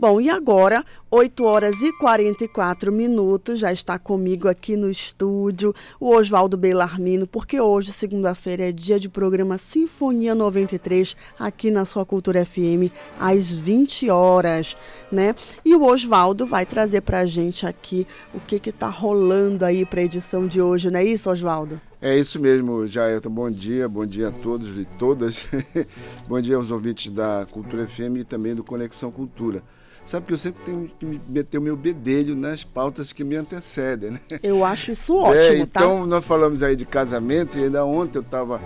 Bom, 0.00 0.18
e 0.18 0.30
agora, 0.30 0.82
8 1.10 1.44
horas 1.44 1.82
e 1.82 1.92
44 1.98 2.90
minutos, 2.90 3.60
já 3.60 3.70
está 3.70 3.98
comigo 3.98 4.48
aqui 4.48 4.74
no 4.74 4.88
estúdio 4.88 5.74
o 6.00 6.16
Oswaldo 6.16 6.56
Belarmino, 6.56 7.26
porque 7.26 7.60
hoje, 7.60 7.92
segunda-feira, 7.92 8.70
é 8.70 8.72
dia 8.72 8.98
de 8.98 9.10
programa 9.10 9.58
Sinfonia 9.58 10.34
93, 10.34 11.14
aqui 11.38 11.70
na 11.70 11.84
sua 11.84 12.06
Cultura 12.06 12.46
FM, 12.46 12.88
às 13.18 13.50
20 13.50 14.08
horas, 14.08 14.74
né? 15.12 15.34
E 15.62 15.76
o 15.76 15.84
Oswaldo 15.84 16.46
vai 16.46 16.64
trazer 16.64 17.02
pra 17.02 17.26
gente 17.26 17.66
aqui 17.66 18.06
o 18.32 18.40
que 18.40 18.58
que 18.58 18.72
tá 18.72 18.88
rolando 18.88 19.66
aí 19.66 19.84
pra 19.84 20.02
edição 20.02 20.46
de 20.46 20.62
hoje, 20.62 20.90
não 20.90 20.98
é 20.98 21.04
isso, 21.04 21.30
Oswaldo? 21.30 21.78
É 22.00 22.18
isso 22.18 22.40
mesmo, 22.40 22.86
Jailton. 22.86 23.28
Bom 23.28 23.50
dia, 23.50 23.86
bom 23.86 24.06
dia 24.06 24.28
a 24.28 24.32
todos 24.32 24.78
e 24.78 24.86
todas. 24.98 25.46
bom 26.26 26.40
dia 26.40 26.56
aos 26.56 26.70
ouvintes 26.70 27.12
da 27.12 27.46
Cultura 27.50 27.86
FM 27.86 28.20
e 28.20 28.24
também 28.24 28.54
do 28.54 28.64
Conexão 28.64 29.12
Cultura. 29.12 29.62
Sabe 30.10 30.26
que 30.26 30.32
eu 30.32 30.38
sempre 30.38 30.64
tenho 30.64 30.90
que 30.98 31.06
meter 31.28 31.58
o 31.58 31.62
meu 31.62 31.76
bedelho 31.76 32.34
nas 32.34 32.64
pautas 32.64 33.12
que 33.12 33.22
me 33.22 33.36
antecedem, 33.36 34.10
né? 34.10 34.20
Eu 34.42 34.64
acho 34.64 34.90
isso 34.90 35.14
ótimo, 35.22 35.62
é, 35.62 35.66
tá? 35.66 35.84
Então, 35.84 36.04
nós 36.04 36.24
falamos 36.24 36.64
aí 36.64 36.74
de 36.74 36.84
casamento 36.84 37.56
e 37.56 37.62
ainda 37.62 37.84
ontem 37.84 38.18
eu 38.18 38.22
estava 38.22 38.60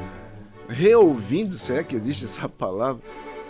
reouvindo, 0.66 1.58
se 1.58 1.74
é 1.74 1.84
que 1.84 1.96
existe 1.96 2.24
essa 2.24 2.48
palavra, 2.48 3.02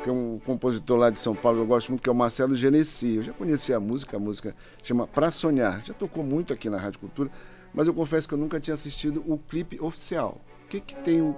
que 0.02 0.10
é 0.10 0.12
um 0.12 0.40
compositor 0.44 0.98
lá 0.98 1.08
de 1.08 1.20
São 1.20 1.36
Paulo, 1.36 1.60
eu 1.60 1.66
gosto 1.66 1.90
muito, 1.90 2.02
que 2.02 2.08
é 2.08 2.12
o 2.12 2.16
Marcelo 2.16 2.56
Genesi. 2.56 3.14
Eu 3.14 3.22
já 3.22 3.32
conhecia 3.32 3.76
a 3.76 3.80
música, 3.80 4.16
a 4.16 4.20
música 4.20 4.56
chama 4.82 5.06
Pra 5.06 5.30
Sonhar. 5.30 5.80
Já 5.84 5.94
tocou 5.94 6.24
muito 6.24 6.52
aqui 6.52 6.68
na 6.68 6.78
Rádio 6.78 6.98
Cultura, 6.98 7.30
mas 7.72 7.86
eu 7.86 7.94
confesso 7.94 8.26
que 8.26 8.34
eu 8.34 8.38
nunca 8.38 8.58
tinha 8.58 8.74
assistido 8.74 9.22
o 9.24 9.38
clipe 9.38 9.80
oficial. 9.80 10.40
O 10.64 10.68
que, 10.68 10.80
que 10.80 10.96
tem 10.96 11.22
o 11.22 11.36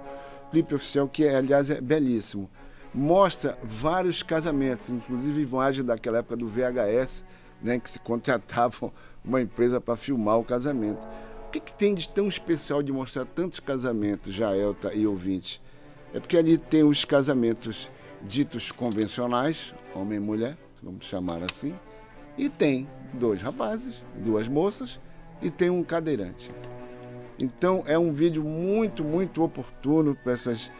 clipe 0.49 0.73
oficial, 0.73 1.07
que 1.07 1.23
é, 1.23 1.35
aliás 1.35 1.69
é 1.69 1.79
belíssimo? 1.79 2.49
Mostra 2.97 3.55
vários 3.63 4.23
casamentos, 4.23 4.89
inclusive 4.89 5.43
imagem 5.43 5.85
daquela 5.85 6.17
época 6.17 6.35
do 6.35 6.47
VHS, 6.47 7.23
né, 7.61 7.79
que 7.79 7.91
se 7.91 7.99
contratava 7.99 8.91
uma 9.23 9.39
empresa 9.39 9.79
para 9.79 9.95
filmar 9.95 10.39
o 10.39 10.43
casamento. 10.43 10.99
O 11.47 11.51
que, 11.51 11.59
que, 11.59 11.73
tem 11.75 11.93
de 11.93 12.09
tão 12.09 12.27
especial 12.27 12.81
de 12.81 12.91
mostrar 12.91 13.25
tantos 13.25 13.59
casamentos, 13.59 14.33
Jaelta 14.33 14.95
e 14.95 15.05
ouvintes? 15.05 15.61
É 16.11 16.19
porque 16.19 16.37
ali 16.37 16.57
tem 16.57 16.83
os 16.83 17.05
casamentos 17.05 17.87
ditos 18.23 18.71
convencionais, 18.71 19.75
homem 19.93 20.17
e 20.17 20.21
mulher, 20.21 20.57
vamos 20.81 21.05
chamar 21.05 21.43
assim, 21.43 21.75
e 22.35 22.49
tem 22.49 22.89
dois 23.13 23.43
rapazes, 23.43 24.03
duas 24.15 24.47
moças 24.47 24.99
e 25.39 25.51
tem 25.51 25.69
um 25.69 25.83
cadeirante. 25.83 26.49
Então 27.39 27.83
é 27.85 27.97
um 27.97 28.11
vídeo 28.11 28.43
muito, 28.43 29.03
muito 29.03 29.43
oportuno 29.43 30.15
para 30.15 30.33
essas 30.33 30.71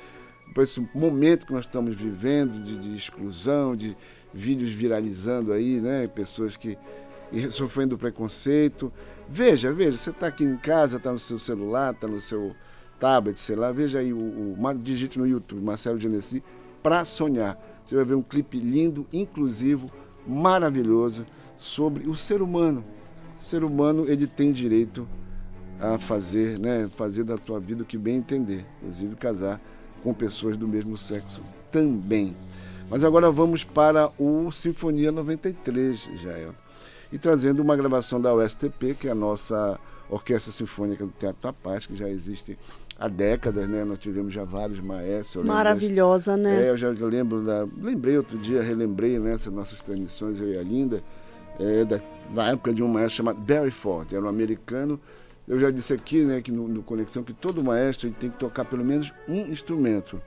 para 0.58 0.64
esse 0.64 0.82
momento 0.96 1.46
que 1.46 1.54
nós 1.54 1.66
estamos 1.66 1.96
vivendo 1.96 2.64
de, 2.64 2.80
de, 2.80 2.96
exclusão, 2.96 3.76
de 3.76 3.96
vídeos 4.34 4.72
viralizando 4.72 5.54
aí, 5.54 5.80
né? 5.80 6.08
Pessoas 6.08 6.58
que 6.58 6.76
sofrendo 7.52 7.96
preconceito. 7.96 8.92
Veja, 9.30 9.72
veja, 9.72 10.00
você 10.00 10.10
está 10.10 10.26
aqui 10.26 10.44
em 10.44 10.58
casa, 10.58 10.98
está 10.98 11.12
no 11.12 11.20
seu 11.20 11.38
celular, 11.38 11.94
está 11.94 12.08
no 12.08 12.20
seu 12.20 12.56
tablet, 13.00 13.40
sei 13.40 13.56
lá, 13.56 13.72
veja 13.72 14.00
aí 14.00 14.12
o, 14.12 14.18
o 14.18 14.74
digite 14.80 15.20
no 15.20 15.28
YouTube, 15.28 15.64
Marcelo 15.64 16.00
Genesi, 16.00 16.44
para 16.82 17.06
sonhar. 17.06 17.56
Você 17.86 17.96
vai 17.96 18.06
ver 18.06 18.16
um 18.16 18.24
clipe 18.24 18.60
lindo, 18.60 19.06
inclusivo, 19.14 19.92
maravilhoso 20.26 21.24
sobre 21.60 22.10
o 22.10 22.16
ser 22.16 22.42
humano. 22.42 22.84
O 23.40 23.44
ser 23.44 23.64
humano 23.64 24.06
ele 24.10 24.26
tem 24.26 24.52
direito 24.52 25.08
a 25.80 26.00
fazer, 26.00 26.58
né, 26.58 26.90
fazer 26.98 27.24
da 27.24 27.38
tua 27.38 27.60
vida 27.60 27.84
o 27.84 27.86
que 27.86 27.96
bem 27.96 28.16
entender, 28.16 28.66
inclusive 28.82 29.16
casar 29.18 29.62
com 30.04 30.14
pessoas 30.14 30.58
do 30.58 30.68
mesmo 30.68 30.98
sexo 30.98 31.42
também. 31.72 32.36
Mas 32.90 33.04
agora 33.04 33.30
vamos 33.30 33.64
para 33.64 34.10
o 34.18 34.52
Sinfonia 34.52 35.12
93, 35.12 36.10
Jael. 36.22 36.56
E 37.12 37.18
trazendo 37.18 37.62
uma 37.62 37.76
gravação 37.76 38.20
da 38.20 38.34
USTP, 38.34 38.94
que 38.94 39.08
é 39.08 39.12
a 39.12 39.16
nossa 39.16 39.80
Orquestra 40.10 40.52
Sinfônica 40.52 41.06
do 41.06 41.12
Teatro 41.12 41.42
da 41.42 41.54
Paz, 41.54 41.86
que 41.86 41.96
já 41.96 42.10
existe 42.10 42.58
há 42.98 43.08
décadas, 43.08 43.68
né? 43.68 43.84
Nós 43.84 44.00
tivemos 44.00 44.34
já 44.34 44.44
vários 44.44 44.80
maestros. 44.80 45.46
Maravilhosa, 45.46 46.32
das... 46.32 46.42
né? 46.42 46.66
É, 46.66 46.70
eu 46.70 46.78
já 46.78 46.90
lembro 46.90 47.44
da. 47.44 47.68
Lembrei 47.78 48.18
outro 48.18 48.38
dia, 48.38 48.62
relembrei 48.62 49.20
né, 49.20 49.38
nossas 49.52 49.82
transmissões, 49.82 50.40
eu 50.40 50.50
e 50.50 50.58
a 50.58 50.64
Linda, 50.64 51.04
é, 51.60 51.86
da, 51.86 52.00
da 52.34 52.48
época 52.48 52.74
de 52.74 52.82
um 52.82 52.88
maestro 52.88 53.18
chamado 53.18 53.40
Barry 53.40 53.72
Ford, 53.72 54.12
era 54.12 54.24
um 54.24 54.30
americano 54.30 55.00
eu 55.48 55.60
já 55.60 55.72
disse 55.72 55.94
aqui, 55.94 56.24
né, 56.24 56.42
que 56.42 56.52
no, 56.52 56.68
no 56.68 56.84
Conexão, 56.84 57.24
que 57.24 57.34
todo 57.34 57.64
maestro 57.64 58.12
tem 58.12 58.30
que 58.30 58.38
tocar 58.38 58.66
pelo 58.66 58.84
menos 58.84 59.14
um 59.28 59.42
instrumento. 59.42 60.22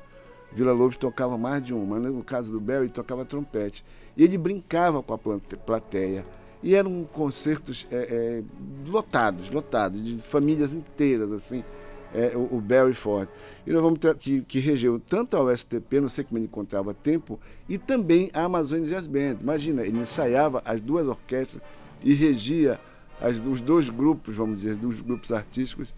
Vila 0.53 0.73
Lobos 0.73 0.97
tocava 0.97 1.37
mais 1.37 1.65
de 1.65 1.75
um, 1.75 1.85
mas 1.85 2.03
no 2.03 2.25
caso 2.25 2.51
do 2.51 2.61
Barry 2.61 2.85
ele 2.85 2.91
tocava 2.91 3.25
trompete. 3.25 3.85
E 4.17 4.25
ele 4.25 4.39
brincava 4.39 5.03
com 5.03 5.15
a 5.15 5.19
plateia. 5.19 6.25
E 6.63 6.75
eram 6.75 7.05
concertos 7.13 7.87
é, 7.91 7.97
é, 7.97 8.43
lotados, 8.91 9.51
lotados, 9.51 10.03
de 10.03 10.17
famílias 10.17 10.75
inteiras, 10.75 11.33
assim, 11.33 11.65
é, 12.13 12.33
o, 12.35 12.57
o, 12.57 12.61
Barry 12.61 12.93
Ford. 12.93 13.29
E 13.67 13.73
nós 13.73 13.83
vamos 13.83 13.99
que, 14.19 14.43
que 14.43 14.59
regeu 14.59 14.99
tanto 14.99 15.37
ao 15.37 15.55
STP, 15.57 16.01
não 16.01 16.09
sei 16.09 16.25
como 16.25 16.39
ele 16.39 16.47
encontrava 16.47 16.93
tempo, 16.93 17.39
e 17.69 17.79
também 17.79 18.31
a 18.35 18.45
Amazônia 18.45 18.89
Jazz 18.89 19.07
Band. 19.07 19.37
Imagina, 19.41 19.83
ele 19.83 19.99
ensaiava 19.99 20.61
as 20.65 20.81
duas 20.81 21.07
orquestras 21.07 21.63
e 22.03 22.13
regia 22.13 22.79
as, 23.21 23.39
os 23.39 23.61
dois 23.61 23.89
grupos, 23.89 24.37
vamos 24.37 24.57
dizer, 24.57 24.75
dos 24.77 25.01
grupos 25.01 25.33
artísticos, 25.33 25.89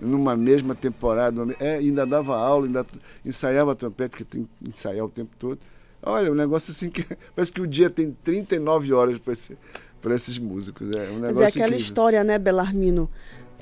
numa 0.00 0.36
mesma 0.36 0.74
temporada. 0.74 1.42
É, 1.60 1.76
ainda 1.76 2.04
dava 2.04 2.36
aula, 2.36 2.66
ainda 2.66 2.84
ensaiava 3.24 3.74
trompete, 3.74 4.10
porque 4.10 4.24
tem 4.24 4.44
que 4.44 4.68
ensaiar 4.68 5.04
o 5.04 5.08
tempo 5.08 5.30
todo. 5.38 5.58
Olha, 6.02 6.32
um 6.32 6.34
negócio 6.34 6.72
assim 6.72 6.90
que 6.90 7.04
parece 7.34 7.52
que 7.52 7.60
o 7.60 7.66
dia 7.66 7.88
tem 7.88 8.16
39 8.24 8.92
horas 8.92 9.18
para 9.18 9.32
esse, 9.32 9.56
esses 10.10 10.38
músicos. 10.38 10.90
É 10.90 11.10
um 11.10 11.20
negócio 11.20 11.36
Mas 11.36 11.42
é 11.42 11.46
aquela 11.46 11.66
incrível. 11.66 11.76
história, 11.76 12.24
né, 12.24 12.38
Belarmino? 12.38 13.08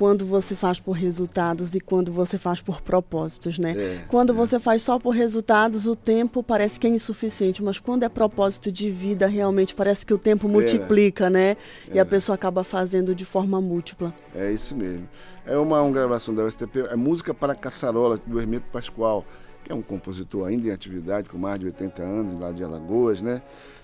Quando 0.01 0.25
você 0.25 0.57
faz 0.57 0.81
por 0.81 0.93
resultados 0.93 1.75
e 1.75 1.79
quando 1.79 2.11
você 2.11 2.39
faz 2.39 2.63
por 2.63 2.81
propósitos, 2.81 3.59
né? 3.59 3.75
É, 3.77 4.05
quando 4.09 4.33
é. 4.33 4.35
você 4.35 4.59
faz 4.59 4.81
só 4.81 4.99
por 4.99 5.11
resultados, 5.11 5.87
o 5.87 5.95
tempo 5.95 6.43
parece 6.43 6.81
que 6.81 6.87
é 6.87 6.91
insuficiente, 6.91 7.63
mas 7.63 7.79
quando 7.79 8.03
é 8.03 8.09
propósito 8.09 8.73
de 8.73 8.89
vida, 8.89 9.27
realmente 9.27 9.75
parece 9.75 10.07
que 10.07 10.15
o 10.15 10.17
tempo 10.17 10.49
multiplica, 10.49 11.29
né? 11.29 11.55
E 11.93 11.99
a 11.99 12.07
pessoa 12.07 12.35
acaba 12.35 12.65
fazendo 12.65 13.15
de 13.15 13.27
forma 13.27 13.61
múltipla. 13.61 14.15
É 14.35 14.51
isso 14.51 14.75
mesmo. 14.75 15.07
É 15.45 15.59
uma, 15.59 15.83
uma 15.83 15.93
gravação 15.93 16.35
da 16.35 16.45
USTP, 16.45 16.81
é 16.89 16.97
música 16.97 17.35
para 17.35 17.55
caçarola 17.55 18.17
do 18.27 18.41
Hermeto 18.41 18.71
Pascoal, 18.73 19.23
que 19.63 19.71
é 19.71 19.75
um 19.75 19.83
compositor 19.83 20.49
ainda 20.49 20.67
em 20.67 20.71
atividade, 20.71 21.29
com 21.29 21.37
mais 21.37 21.61
de 21.61 21.67
80 21.67 22.03
anos, 22.03 22.41
lá 22.41 22.53
de 22.53 22.65
Alagoas, 22.65 23.21
né? 23.21 23.43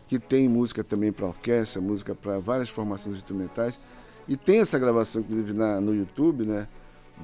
Que 0.09 0.19
tem 0.19 0.49
música 0.49 0.83
também 0.83 1.12
para 1.12 1.27
orquestra, 1.27 1.79
música 1.79 2.14
para 2.14 2.39
várias 2.39 2.71
formações 2.71 3.17
instrumentais. 3.17 3.79
E 4.29 4.37
tem 4.37 4.61
essa 4.61 4.79
gravação, 4.79 5.22
inclusive, 5.22 5.53
na, 5.53 5.81
no 5.81 5.95
YouTube, 5.95 6.45
né? 6.45 6.66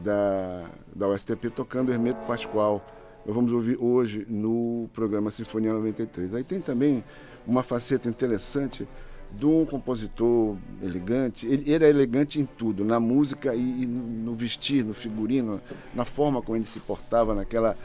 da, 0.00 0.70
da 0.94 1.08
USTP 1.08 1.50
tocando 1.50 1.92
Hermeto 1.92 2.26
Pascoal. 2.26 2.84
Nós 3.26 3.34
vamos 3.34 3.52
ouvir 3.52 3.76
hoje 3.80 4.26
no 4.28 4.88
programa 4.92 5.30
Sinfonia 5.30 5.72
93. 5.72 6.34
Aí 6.34 6.44
tem 6.44 6.60
também 6.60 7.04
uma 7.46 7.62
faceta 7.62 8.08
interessante 8.08 8.88
de 9.30 9.46
um 9.46 9.64
compositor 9.64 10.56
elegante. 10.82 11.46
Ele, 11.46 11.70
ele 11.70 11.84
é 11.84 11.88
elegante 11.88 12.40
em 12.40 12.44
tudo, 12.44 12.84
na 12.84 13.00
música 13.00 13.54
e, 13.54 13.82
e, 13.82 13.86
no 13.86 14.34
vestir, 14.34 14.84
no 14.84 14.92
figurino, 14.92 15.60
na 15.94 16.04
forma 16.04 16.42
como 16.42 16.56
ele 16.56 16.66
se 16.66 16.80
portava 16.80 17.34
naquela 17.34 17.76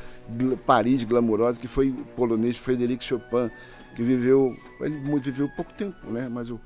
Paris 0.65 1.03
glamurosa 1.03 1.59
que 1.59 1.68
foi 1.68 1.93
polonês 2.15 2.57
Frédéric 2.57 3.03
Chopin, 3.03 3.49
que 3.95 4.03
viveu, 4.03 4.57
ele 4.82 5.20
viveu 5.20 5.49
pouco 5.55 5.74
tempo, 5.74 6.11
né? 6.11 6.28
Mas 6.30 6.49
o, 6.49 6.59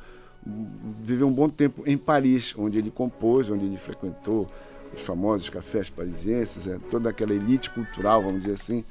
viveu 1.03 1.27
um 1.27 1.33
bom 1.33 1.49
tempo 1.49 1.83
em 1.85 1.97
Paris, 1.97 2.53
onde 2.57 2.77
ele 2.77 2.91
compôs, 2.91 3.49
onde 3.49 3.65
ele 3.65 3.77
frequentou 3.77 4.47
os 4.95 5.01
famosos 5.01 5.49
cafés 5.49 5.89
parisienses, 5.89 6.67
é, 6.67 6.77
toda 6.89 7.09
aquela 7.09 7.33
elite 7.33 7.69
cultural, 7.69 8.21
vamos 8.23 8.41
dizer 8.41 8.55
assim, 8.55 8.83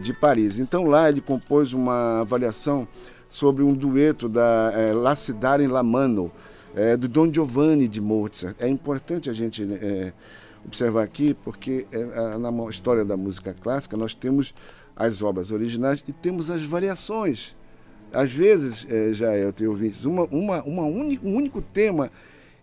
de 0.00 0.12
Paris. 0.12 0.58
Então 0.58 0.86
lá 0.86 1.08
ele 1.08 1.20
compôs 1.20 1.72
uma 1.72 2.20
avaliação 2.20 2.86
sobre 3.28 3.62
um 3.62 3.74
dueto 3.74 4.28
da 4.28 4.72
é, 4.74 4.92
La 4.92 5.16
Cidade 5.16 5.64
em 5.64 5.68
La 5.68 5.82
Mano, 5.82 6.30
é, 6.74 6.96
do 6.96 7.08
Don 7.08 7.32
Giovanni 7.32 7.88
de 7.88 8.00
Mozart. 8.00 8.56
É 8.58 8.68
importante 8.68 9.28
a 9.28 9.32
gente 9.32 9.62
é, 9.62 10.12
observar 10.64 11.02
aqui, 11.02 11.34
porque 11.34 11.86
é, 11.90 12.38
na 12.38 12.50
história 12.70 13.04
da 13.04 13.16
música 13.16 13.54
clássica 13.54 13.96
nós 13.96 14.14
temos 14.14 14.54
as 14.94 15.22
obras 15.22 15.50
originais 15.50 16.02
e 16.06 16.12
temos 16.12 16.50
as 16.50 16.64
variações. 16.64 17.54
Às 18.12 18.32
vezes, 18.32 18.86
é, 18.88 19.12
já 19.12 19.36
eu 19.36 19.52
tenho 19.52 19.70
ouvido 19.70 20.08
uma, 20.08 20.24
uma, 20.24 20.62
uma 20.62 20.82
única, 20.84 21.26
um 21.26 21.34
único 21.34 21.62
tema 21.62 22.10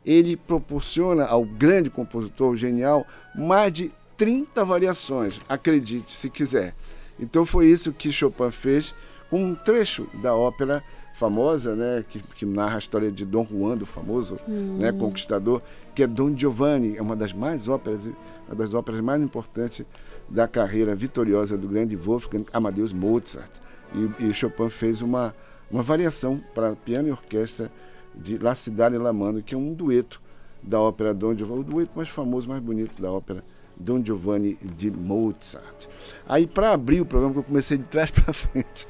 ele 0.05 0.35
proporciona 0.35 1.25
ao 1.25 1.43
grande 1.43 1.89
compositor 1.89 2.55
genial 2.55 3.05
mais 3.35 3.71
de 3.71 3.91
30 4.17 4.63
variações, 4.65 5.39
acredite 5.47 6.13
se 6.13 6.29
quiser. 6.29 6.73
Então 7.19 7.45
foi 7.45 7.67
isso 7.67 7.91
que 7.91 8.11
Chopin 8.11 8.51
fez 8.51 8.93
com 9.29 9.43
um 9.43 9.55
trecho 9.55 10.07
da 10.21 10.35
ópera 10.35 10.83
famosa, 11.13 11.75
né, 11.75 12.03
que, 12.07 12.19
que 12.19 12.45
narra 12.45 12.75
a 12.75 12.79
história 12.79 13.11
de 13.11 13.25
Dom 13.25 13.45
Juan, 13.45 13.77
do 13.77 13.85
famoso 13.85 14.37
hum. 14.47 14.77
né, 14.77 14.91
conquistador, 14.91 15.61
que 15.93 16.01
é 16.01 16.07
Don 16.07 16.35
Giovanni, 16.35 16.95
é 16.95 17.01
uma 17.01 17.15
das 17.15 17.33
mais 17.33 17.67
óperas, 17.67 18.05
uma 18.47 18.55
das 18.55 18.73
óperas 18.73 19.01
mais 19.01 19.21
importantes 19.21 19.85
da 20.29 20.47
carreira 20.47 20.95
vitoriosa 20.95 21.57
do 21.57 21.67
grande 21.67 21.95
Wolfgang 21.95 22.45
Amadeus 22.53 22.93
Mozart. 22.93 23.51
E, 23.93 24.25
e 24.25 24.33
Chopin 24.33 24.69
fez 24.69 25.01
uma, 25.01 25.35
uma 25.69 25.81
variação 25.81 26.41
para 26.53 26.75
piano 26.75 27.07
e 27.07 27.11
orquestra 27.11 27.71
de 28.15 28.37
La 28.37 28.55
Cidade 28.55 28.97
La 28.97 29.13
Mano, 29.13 29.41
que 29.41 29.55
é 29.55 29.57
um 29.57 29.73
dueto 29.73 30.21
da 30.61 30.79
ópera 30.79 31.13
Don 31.13 31.35
Giovanni, 31.35 31.61
o 31.61 31.63
dueto 31.63 31.91
mais 31.95 32.09
famoso, 32.09 32.49
mais 32.49 32.61
bonito 32.61 33.01
da 33.01 33.11
ópera 33.11 33.43
Don 33.79 34.03
Giovanni 34.03 34.57
de 34.61 34.91
Mozart. 34.91 35.87
Aí, 36.27 36.45
para 36.45 36.73
abrir 36.73 36.99
o 36.99 37.05
programa, 37.05 37.33
que 37.33 37.39
eu 37.39 37.43
comecei 37.43 37.77
de 37.77 37.85
trás 37.85 38.11
para 38.11 38.33
frente, 38.33 38.87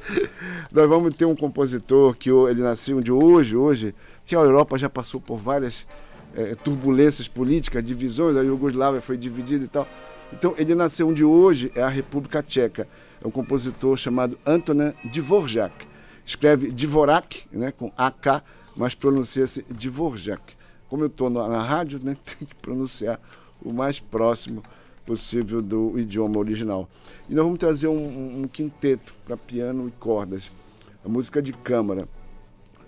nós 0.74 0.90
vamos 0.90 1.14
ter 1.14 1.26
um 1.26 1.36
compositor 1.36 2.16
que 2.16 2.32
ele 2.32 2.62
nasceu 2.62 3.00
de 3.00 3.12
hoje, 3.12 3.56
hoje, 3.56 3.94
que 4.26 4.36
a 4.36 4.40
Europa 4.40 4.78
já 4.78 4.90
passou 4.90 5.22
por 5.22 5.38
várias 5.38 5.86
é, 6.36 6.56
turbulências 6.56 7.28
políticas, 7.28 7.84
divisões, 7.84 8.36
a 8.36 8.42
Iugoslávia 8.42 9.02
foi 9.02 9.18
dividida 9.18 9.64
e 9.64 9.68
tal. 9.68 9.88
Então, 10.34 10.54
ele 10.58 10.76
nasceu 10.76 11.12
de 11.14 11.24
hoje, 11.24 11.72
é 11.76 11.82
a 11.82 11.90
República 11.90 12.42
Tcheca. 12.42 12.88
É 13.24 13.28
um 13.28 13.32
compositor 13.32 13.98
chamado 13.98 14.38
Antonin 14.46 14.94
Dvorak. 15.12 15.88
Escreve 16.26 16.72
Dvorak, 16.72 17.48
né, 17.52 17.72
com 17.72 17.92
AK, 17.98 18.44
mas 18.76 18.96
pronuncia-se 18.96 19.64
Dvorak. 19.64 20.58
Como 20.88 21.04
eu 21.04 21.08
estou 21.08 21.30
na, 21.30 21.62
rádio, 21.62 22.00
né, 22.02 22.16
tem 22.26 22.48
que 22.48 22.56
pronunciar 22.56 23.20
o 23.62 23.74
mais 23.74 24.00
próximo 24.00 24.64
possível 25.06 25.62
do 25.62 25.98
idioma 26.00 26.38
original. 26.38 26.88
E 27.28 27.34
nós 27.34 27.44
vamos 27.44 27.60
trazer 27.60 27.88
um, 27.88 28.44
um 28.44 28.48
quinteto 28.48 29.14
para 29.26 29.36
piano 29.36 29.88
e 29.88 29.92
cordas, 29.92 30.52
a 31.04 31.10
música 31.10 31.42
de 31.42 31.52
câmara. 31.52 32.08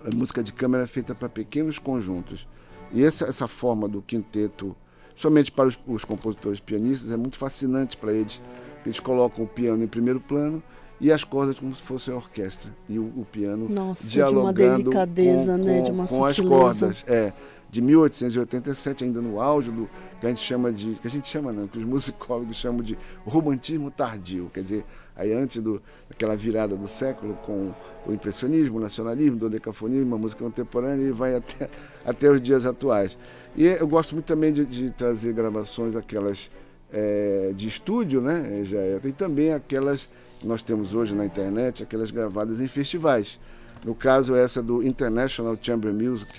A 0.05 0.15
música 0.15 0.43
de 0.43 0.51
câmara 0.51 0.83
é 0.83 0.87
feita 0.87 1.13
para 1.13 1.29
pequenos 1.29 1.77
conjuntos. 1.77 2.47
E 2.93 3.03
essa, 3.03 3.25
essa 3.25 3.47
forma 3.47 3.87
do 3.87 4.01
quinteto, 4.01 4.75
somente 5.15 5.51
para 5.51 5.67
os, 5.67 5.79
os 5.87 6.03
compositores 6.03 6.59
pianistas, 6.59 7.11
é 7.11 7.17
muito 7.17 7.37
fascinante 7.37 7.97
para 7.97 8.13
eles. 8.13 8.41
Eles 8.85 8.99
colocam 8.99 9.45
o 9.45 9.47
piano 9.47 9.83
em 9.83 9.87
primeiro 9.87 10.19
plano 10.19 10.61
e 10.99 11.11
as 11.11 11.23
cordas 11.23 11.59
como 11.59 11.75
se 11.75 11.81
fosse 11.81 12.11
a 12.11 12.15
orquestra 12.15 12.71
e 12.87 12.99
o, 12.99 13.03
o 13.03 13.25
piano 13.31 13.67
Nossa, 13.69 14.07
dialogando 14.07 14.53
de 14.53 14.67
uma 14.67 14.77
delicadeza, 14.77 15.57
com, 15.57 15.63
né? 15.63 15.77
com, 15.77 15.83
de 15.83 15.91
uma 15.91 16.07
com 16.07 16.25
as 16.25 16.39
cordas. 16.39 17.03
É, 17.07 17.33
de 17.71 17.81
1887, 17.81 19.05
ainda 19.05 19.21
no 19.21 19.39
auge 19.39 19.71
do 19.71 19.89
que 20.19 20.25
a 20.25 20.29
gente 20.29 20.41
chama 20.41 20.73
de, 20.73 20.95
que 20.95 21.07
a 21.07 21.09
gente 21.09 21.27
chama 21.27 21.53
não, 21.53 21.63
que 21.63 21.79
os 21.79 21.85
musicólogos 21.85 22.57
chamam 22.57 22.83
de 22.83 22.97
romantismo 23.25 23.89
tardio, 23.89 24.51
quer 24.53 24.61
dizer, 24.61 24.85
aí 25.15 25.31
antes 25.31 25.63
do, 25.63 25.81
daquela 26.09 26.35
virada 26.35 26.75
do 26.75 26.87
século 26.87 27.33
com 27.45 27.73
o 28.05 28.11
impressionismo, 28.11 28.77
o 28.77 28.81
nacionalismo, 28.81 29.45
o 29.45 29.49
decafonismo, 29.49 30.13
a 30.13 30.17
música 30.17 30.43
contemporânea 30.43 31.07
e 31.07 31.11
vai 31.13 31.33
até, 31.33 31.69
até 32.05 32.29
os 32.29 32.41
dias 32.41 32.65
atuais. 32.65 33.17
E 33.55 33.65
eu 33.65 33.87
gosto 33.87 34.15
muito 34.15 34.25
também 34.25 34.51
de, 34.51 34.65
de 34.65 34.91
trazer 34.91 35.33
gravações 35.33 35.95
aquelas 35.95 36.51
é, 36.91 37.53
de 37.55 37.67
estúdio, 37.67 38.21
né, 38.21 38.63
já 38.65 38.79
é, 38.79 38.99
e 39.03 39.11
também 39.11 39.53
aquelas 39.53 40.09
que 40.39 40.47
nós 40.47 40.61
temos 40.61 40.93
hoje 40.93 41.15
na 41.15 41.25
internet, 41.25 41.83
aquelas 41.83 42.11
gravadas 42.11 42.59
em 42.59 42.67
festivais. 42.67 43.39
No 43.83 43.95
caso, 43.95 44.35
essa 44.35 44.61
do 44.61 44.83
International 44.83 45.57
Chamber 45.59 45.93
Music, 45.93 46.31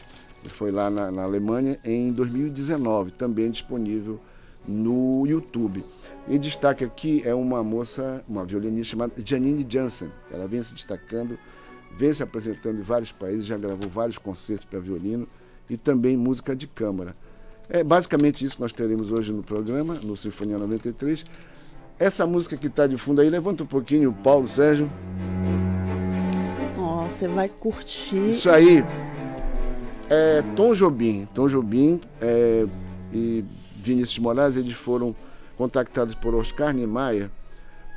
foi 0.49 0.71
lá 0.71 0.91
na, 0.91 1.11
na, 1.11 1.23
Alemanha 1.23 1.79
em 1.85 2.13
2019, 2.13 3.13
também 3.13 3.51
disponível 3.51 4.21
no 4.67 5.27
YouTube. 5.27 5.85
Em 6.29 6.39
destaque 6.39 6.85
aqui 6.85 7.23
é 7.25 7.35
uma 7.35 7.63
moça, 7.63 8.25
uma 8.29 8.45
violinista 8.45 8.93
chamada 8.93 9.15
Janine 9.25 9.67
Jansen. 9.69 10.11
Ela 10.31 10.47
vem 10.47 10.63
se 10.63 10.75
destacando, 10.75 11.39
vem 11.97 12.13
se 12.13 12.23
apresentando 12.23 12.79
em 12.79 12.83
vários 12.83 13.13
países, 13.13 13.45
já 13.45 13.57
gravou 13.57 13.89
vários 13.89 14.19
concertos 14.19 14.65
para 14.65 14.79
violino 14.79 15.27
e 15.69 15.77
também 15.77 16.17
música 16.17 16.55
de 16.55 16.67
câmara. 16.67 17.17
É 17.69 17.83
basicamente 17.83 18.45
isso 18.45 18.57
que 18.57 18.63
nós 18.63 18.73
teremos 18.73 19.11
hoje 19.11 19.33
no 19.33 19.43
programa, 19.43 19.95
no 20.03 20.17
Sinfonia 20.17 20.59
93. 20.59 21.25
Essa 21.99 22.27
música 22.27 22.57
que 22.57 22.67
está 22.67 22.87
de 22.87 22.97
fundo 22.97 23.21
aí, 23.21 23.31
levanta 23.31 23.63
um 23.63 23.67
pouquinho 23.67 24.11
o 24.11 24.13
Paulo 24.13 24.49
Sérgio. 24.49 24.91
Ó, 26.77 27.05
oh, 27.05 27.09
você 27.09 27.29
vai 27.29 27.49
curtir. 27.49 28.31
Isso 28.31 28.51
aí, 28.51 28.85
é, 30.11 30.43
Tom 30.57 30.75
Jobim, 30.75 31.29
Tom 31.35 31.49
Jobim 31.49 32.01
é, 32.21 32.67
e 33.13 33.45
Vinícius 33.77 34.19
Moraes, 34.19 34.57
eles 34.57 34.75
foram 34.75 35.15
contactados 35.57 36.15
por 36.15 36.35
Oscar 36.35 36.73
Niemeyer 36.75 37.31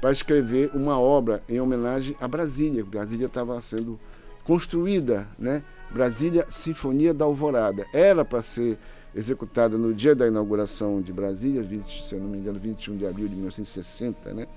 para 0.01 0.11
escrever 0.11 0.69
uma 0.73 0.99
obra 0.99 1.41
em 1.49 1.59
homenagem 1.59 2.15
a 2.21 2.27
Brasília. 2.27 2.85
Brasília 2.85 3.25
estava 3.25 3.59
sendo 3.59 3.99
construída, 4.43 5.27
né? 5.37 5.63
Brasília 5.91 6.45
Sinfonia 6.49 7.13
da 7.13 7.25
Alvorada. 7.25 7.85
Era 7.93 8.23
para 8.23 8.41
ser 8.41 8.77
executada 9.15 9.77
no 9.77 9.93
dia 9.93 10.13
da 10.13 10.27
inauguração 10.27 11.01
de 11.01 11.13
Brasília, 11.13 11.63
20, 11.63 12.07
se 12.07 12.13
eu 12.13 12.19
não 12.19 12.27
me 12.27 12.37
engano, 12.37 12.59
21 12.59 12.97
de 12.97 13.07
abril 13.07 13.27
de 13.27 13.35
1960, 13.35 14.33
né? 14.33 14.47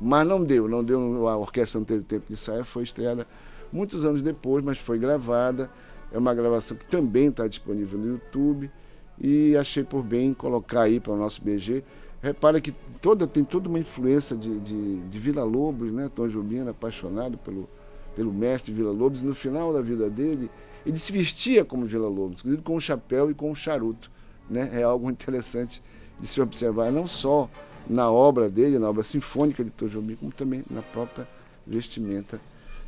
Mas 0.00 0.26
não 0.26 0.42
deu, 0.42 0.66
não 0.66 0.82
deu, 0.82 1.28
a 1.28 1.36
orquestra 1.36 1.78
não 1.78 1.84
teve 1.84 2.02
tempo 2.02 2.24
de 2.28 2.36
sair, 2.36 2.64
foi 2.64 2.82
estreada 2.82 3.26
muitos 3.72 4.04
anos 4.04 4.20
depois, 4.20 4.64
mas 4.64 4.78
foi 4.78 4.98
gravada 4.98 5.70
é 6.12 6.18
uma 6.18 6.34
gravação 6.34 6.76
que 6.76 6.84
também 6.86 7.28
está 7.28 7.46
disponível 7.46 7.98
no 7.98 8.08
YouTube 8.08 8.70
e 9.18 9.56
achei 9.56 9.84
por 9.84 10.02
bem 10.02 10.34
colocar 10.34 10.82
aí 10.82 10.98
para 10.98 11.12
o 11.12 11.16
nosso 11.16 11.42
BG. 11.42 11.84
Repara 12.20 12.60
que 12.60 12.72
toda, 13.00 13.26
tem 13.26 13.44
toda 13.44 13.68
uma 13.68 13.78
influência 13.78 14.36
de, 14.36 14.58
de, 14.60 14.96
de 15.00 15.18
Vila 15.18 15.44
Lobos, 15.44 15.92
né? 15.92 16.10
Tom 16.14 16.28
Jobim, 16.28 16.66
apaixonado 16.68 17.38
pelo, 17.38 17.68
pelo 18.14 18.32
mestre 18.32 18.72
Vila 18.72 18.90
Lobos. 18.90 19.22
No 19.22 19.34
final 19.34 19.72
da 19.72 19.80
vida 19.80 20.10
dele, 20.10 20.50
ele 20.84 20.98
se 20.98 21.12
vestia 21.12 21.64
como 21.64 21.86
Vila 21.86 22.08
Lobos, 22.08 22.40
inclusive 22.40 22.62
com 22.62 22.76
o 22.76 22.80
chapéu 22.80 23.30
e 23.30 23.34
com 23.34 23.50
o 23.50 23.56
charuto. 23.56 24.10
Né? 24.48 24.70
É 24.72 24.82
algo 24.82 25.10
interessante 25.10 25.82
de 26.18 26.26
se 26.26 26.40
observar, 26.40 26.90
não 26.90 27.06
só 27.06 27.48
na 27.88 28.10
obra 28.10 28.50
dele, 28.50 28.78
na 28.78 28.88
obra 28.88 29.02
sinfônica 29.02 29.64
de 29.64 29.70
Tom 29.70 29.86
Jobim, 29.88 30.16
como 30.16 30.32
também 30.32 30.64
na 30.70 30.82
própria 30.82 31.26
vestimenta 31.66 32.40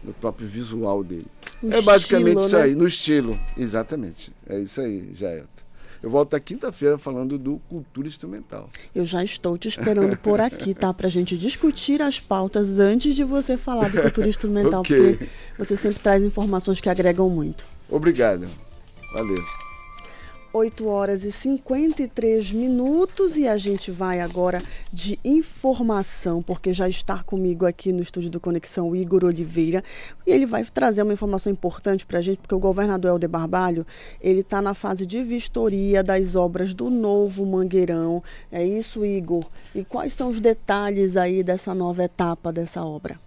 no 0.03 0.13
próprio 0.13 0.49
visual 0.49 1.05
dele. 1.05 1.27
No 1.63 1.75
é 1.75 1.83
basicamente 1.83 2.39
estilo, 2.39 2.47
isso 2.47 2.57
né? 2.57 2.63
aí, 2.63 2.75
no 2.75 2.87
estilo. 2.87 3.39
Exatamente. 3.57 4.33
É 4.49 4.59
isso 4.59 4.81
aí, 4.81 5.15
Jaelta. 5.15 5.63
Eu 6.03 6.11
volto 6.11 6.35
a 6.35 6.41
quinta-feira 6.41 6.99
falando 6.99 7.39
do 7.39 7.61
Cultura 7.69 8.09
Instrumental. 8.09 8.69
Eu 8.93 9.05
já 9.05 9.23
estou 9.23 9.57
te 9.57 9.69
esperando 9.69 10.17
por 10.17 10.41
aqui, 10.41 10.75
tá? 10.75 10.93
Pra 10.93 11.09
gente 11.09 11.39
discutir 11.39 12.03
as 12.03 12.19
pautas 12.19 12.81
antes 12.81 13.15
de 13.15 13.23
você 13.23 13.57
falar 13.57 13.89
do 13.89 14.03
Cultura 14.03 14.27
Instrumental, 14.29 14.81
okay. 14.83 15.17
porque 15.17 15.29
você 15.57 15.77
sempre 15.77 16.01
traz 16.01 16.21
informações 16.25 16.81
que 16.81 16.89
agregam 16.89 17.31
muito. 17.31 17.65
Obrigado. 17.93 18.49
Valeu. 19.15 19.63
8 20.55 20.87
horas 20.87 21.25
e 21.25 21.33
53 21.33 22.53
minutos 22.53 23.39
e 23.39 23.49
a 23.49 23.57
gente 23.57 23.91
vai 23.91 24.21
agora 24.21 24.63
de 24.93 25.19
informação, 25.25 26.43
porque 26.43 26.75
já 26.75 26.89
está 26.89 27.23
comigo 27.23 27.65
aqui 27.65 27.91
no 27.91 28.03
estúdio 28.03 28.29
do 28.29 28.39
Conexão 28.39 28.91
o 28.91 28.97
Igor 28.97 29.25
Oliveira 29.25 29.83
e 30.27 30.31
ele 30.31 30.45
vai 30.45 30.63
trazer 30.65 31.03
uma 31.03 31.15
informação 31.15 31.51
importante 31.51 32.05
para 32.05 32.19
a 32.19 32.23
gente, 32.23 32.39
porque 32.39 32.55
o 32.55 32.59
governador 32.59 33.13
Helder 33.13 33.31
Barbalho, 33.31 33.87
ele 34.21 34.41
está 34.41 34.61
na 34.61 34.75
fase 34.75 35.07
de 35.07 35.23
vistoria 35.23 36.03
das 36.03 36.37
obras 36.37 36.75
do 36.75 36.91
novo 36.91 37.47
Mangueirão. 37.47 38.23
É 38.51 38.63
isso, 38.63 39.07
Igor? 39.07 39.47
E 39.75 39.85
quais 39.85 40.13
são 40.13 40.29
os 40.29 40.39
detalhes 40.39 41.17
aí 41.17 41.43
dessa 41.43 41.75
nova 41.75 42.05
etapa 42.05 42.53
dessa 42.53 42.85
obra? 42.85 43.19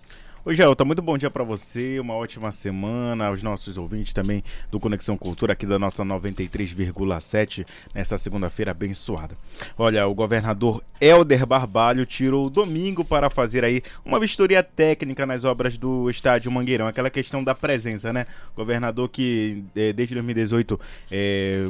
Oi, 0.48 0.54
Gelta, 0.54 0.86
muito 0.86 1.02
bom 1.02 1.18
dia 1.18 1.32
para 1.32 1.44
você, 1.44 2.00
uma 2.00 2.14
ótima 2.14 2.52
semana, 2.52 3.26
aos 3.26 3.42
nossos 3.42 3.80
ouvintes 3.80 4.14
também 4.14 4.44
do 4.70 4.80
Conexão 4.80 5.18
Cultura 5.18 5.54
aqui 5.54 5.66
da 5.66 5.80
nossa 5.80 6.06
93,7 6.06 7.66
nessa 7.96 8.16
segunda-feira 8.16 8.70
abençoada. 8.70 9.36
Olha, 9.76 10.06
o 10.06 10.14
governador 10.14 10.84
Helder 11.02 11.48
Barbalho 11.48 12.06
tirou 12.06 12.46
o 12.46 12.50
domingo 12.52 13.04
para 13.04 13.28
fazer 13.28 13.66
aí 13.66 13.82
uma 14.06 14.20
vistoria 14.20 14.62
técnica 14.62 15.26
nas 15.26 15.44
obras 15.46 15.80
do 15.80 16.12
estádio 16.12 16.52
Mangueirão, 16.52 16.86
aquela 16.86 17.10
questão 17.10 17.44
da 17.44 17.56
presença, 17.56 18.14
né? 18.14 18.28
Governador 18.56 19.10
que 19.10 19.64
eh, 19.76 19.94
desde 19.94 20.14
2018 20.14 20.80
eh, 21.10 21.70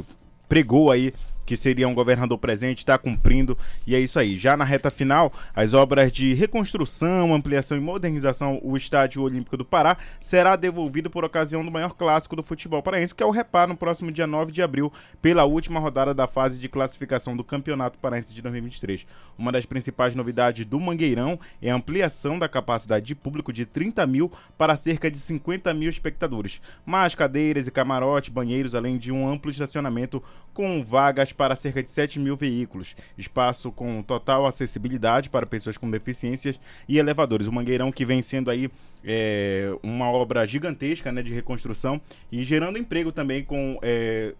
pregou 0.50 0.90
aí 0.90 1.14
que 1.46 1.56
seria 1.56 1.88
um 1.88 1.94
governador 1.94 2.36
presente, 2.36 2.78
está 2.78 2.98
cumprindo 2.98 3.56
e 3.86 3.94
é 3.94 4.00
isso 4.00 4.18
aí. 4.18 4.36
Já 4.36 4.56
na 4.56 4.64
reta 4.64 4.90
final, 4.90 5.32
as 5.54 5.72
obras 5.72 6.10
de 6.12 6.34
reconstrução, 6.34 7.32
ampliação 7.32 7.78
e 7.78 7.80
modernização, 7.80 8.60
o 8.62 8.76
Estádio 8.76 9.22
Olímpico 9.22 9.56
do 9.56 9.64
Pará 9.64 9.96
será 10.18 10.56
devolvido 10.56 11.08
por 11.08 11.24
ocasião 11.24 11.64
do 11.64 11.70
maior 11.70 11.94
clássico 11.94 12.34
do 12.34 12.42
futebol 12.42 12.82
paraense, 12.82 13.14
que 13.14 13.22
é 13.22 13.26
o 13.26 13.30
Repar, 13.30 13.68
no 13.68 13.76
próximo 13.76 14.10
dia 14.10 14.26
9 14.26 14.50
de 14.50 14.60
abril, 14.60 14.92
pela 15.22 15.44
última 15.44 15.78
rodada 15.78 16.12
da 16.12 16.26
fase 16.26 16.58
de 16.58 16.68
classificação 16.68 17.36
do 17.36 17.44
Campeonato 17.44 17.98
Paraense 17.98 18.34
de 18.34 18.42
2023. 18.42 19.06
Uma 19.38 19.52
das 19.52 19.64
principais 19.64 20.14
novidades 20.14 20.66
do 20.66 20.80
Mangueirão 20.80 21.38
é 21.62 21.70
a 21.70 21.76
ampliação 21.76 22.38
da 22.38 22.48
capacidade 22.48 23.06
de 23.06 23.14
público 23.14 23.52
de 23.52 23.64
30 23.64 24.04
mil 24.06 24.32
para 24.58 24.74
cerca 24.74 25.10
de 25.10 25.18
50 25.18 25.72
mil 25.74 25.88
espectadores. 25.88 26.60
Mais 26.84 27.14
cadeiras 27.14 27.66
e 27.66 27.70
camarote, 27.70 28.30
banheiros, 28.30 28.74
além 28.74 28.98
de 28.98 29.12
um 29.12 29.28
amplo 29.28 29.50
estacionamento 29.50 30.22
com 30.56 30.82
vagas 30.82 31.34
para 31.36 31.54
cerca 31.54 31.82
de 31.82 31.90
7 31.90 32.18
mil 32.18 32.36
veículos, 32.36 32.96
espaço 33.16 33.70
com 33.70 34.02
total 34.02 34.46
acessibilidade 34.46 35.30
para 35.30 35.46
pessoas 35.46 35.76
com 35.76 35.90
deficiências 35.90 36.58
e 36.88 36.98
elevadores. 36.98 37.46
O 37.46 37.52
Mangueirão 37.52 37.92
que 37.92 38.04
vem 38.04 38.22
sendo 38.22 38.50
aí 38.50 38.70
é, 39.04 39.72
uma 39.82 40.10
obra 40.10 40.44
gigantesca 40.46 41.12
né, 41.12 41.22
de 41.22 41.32
reconstrução 41.32 42.00
e 42.30 42.42
gerando 42.42 42.78
emprego 42.78 43.12
também 43.12 43.44
com 43.44 43.78
é, 43.80 44.34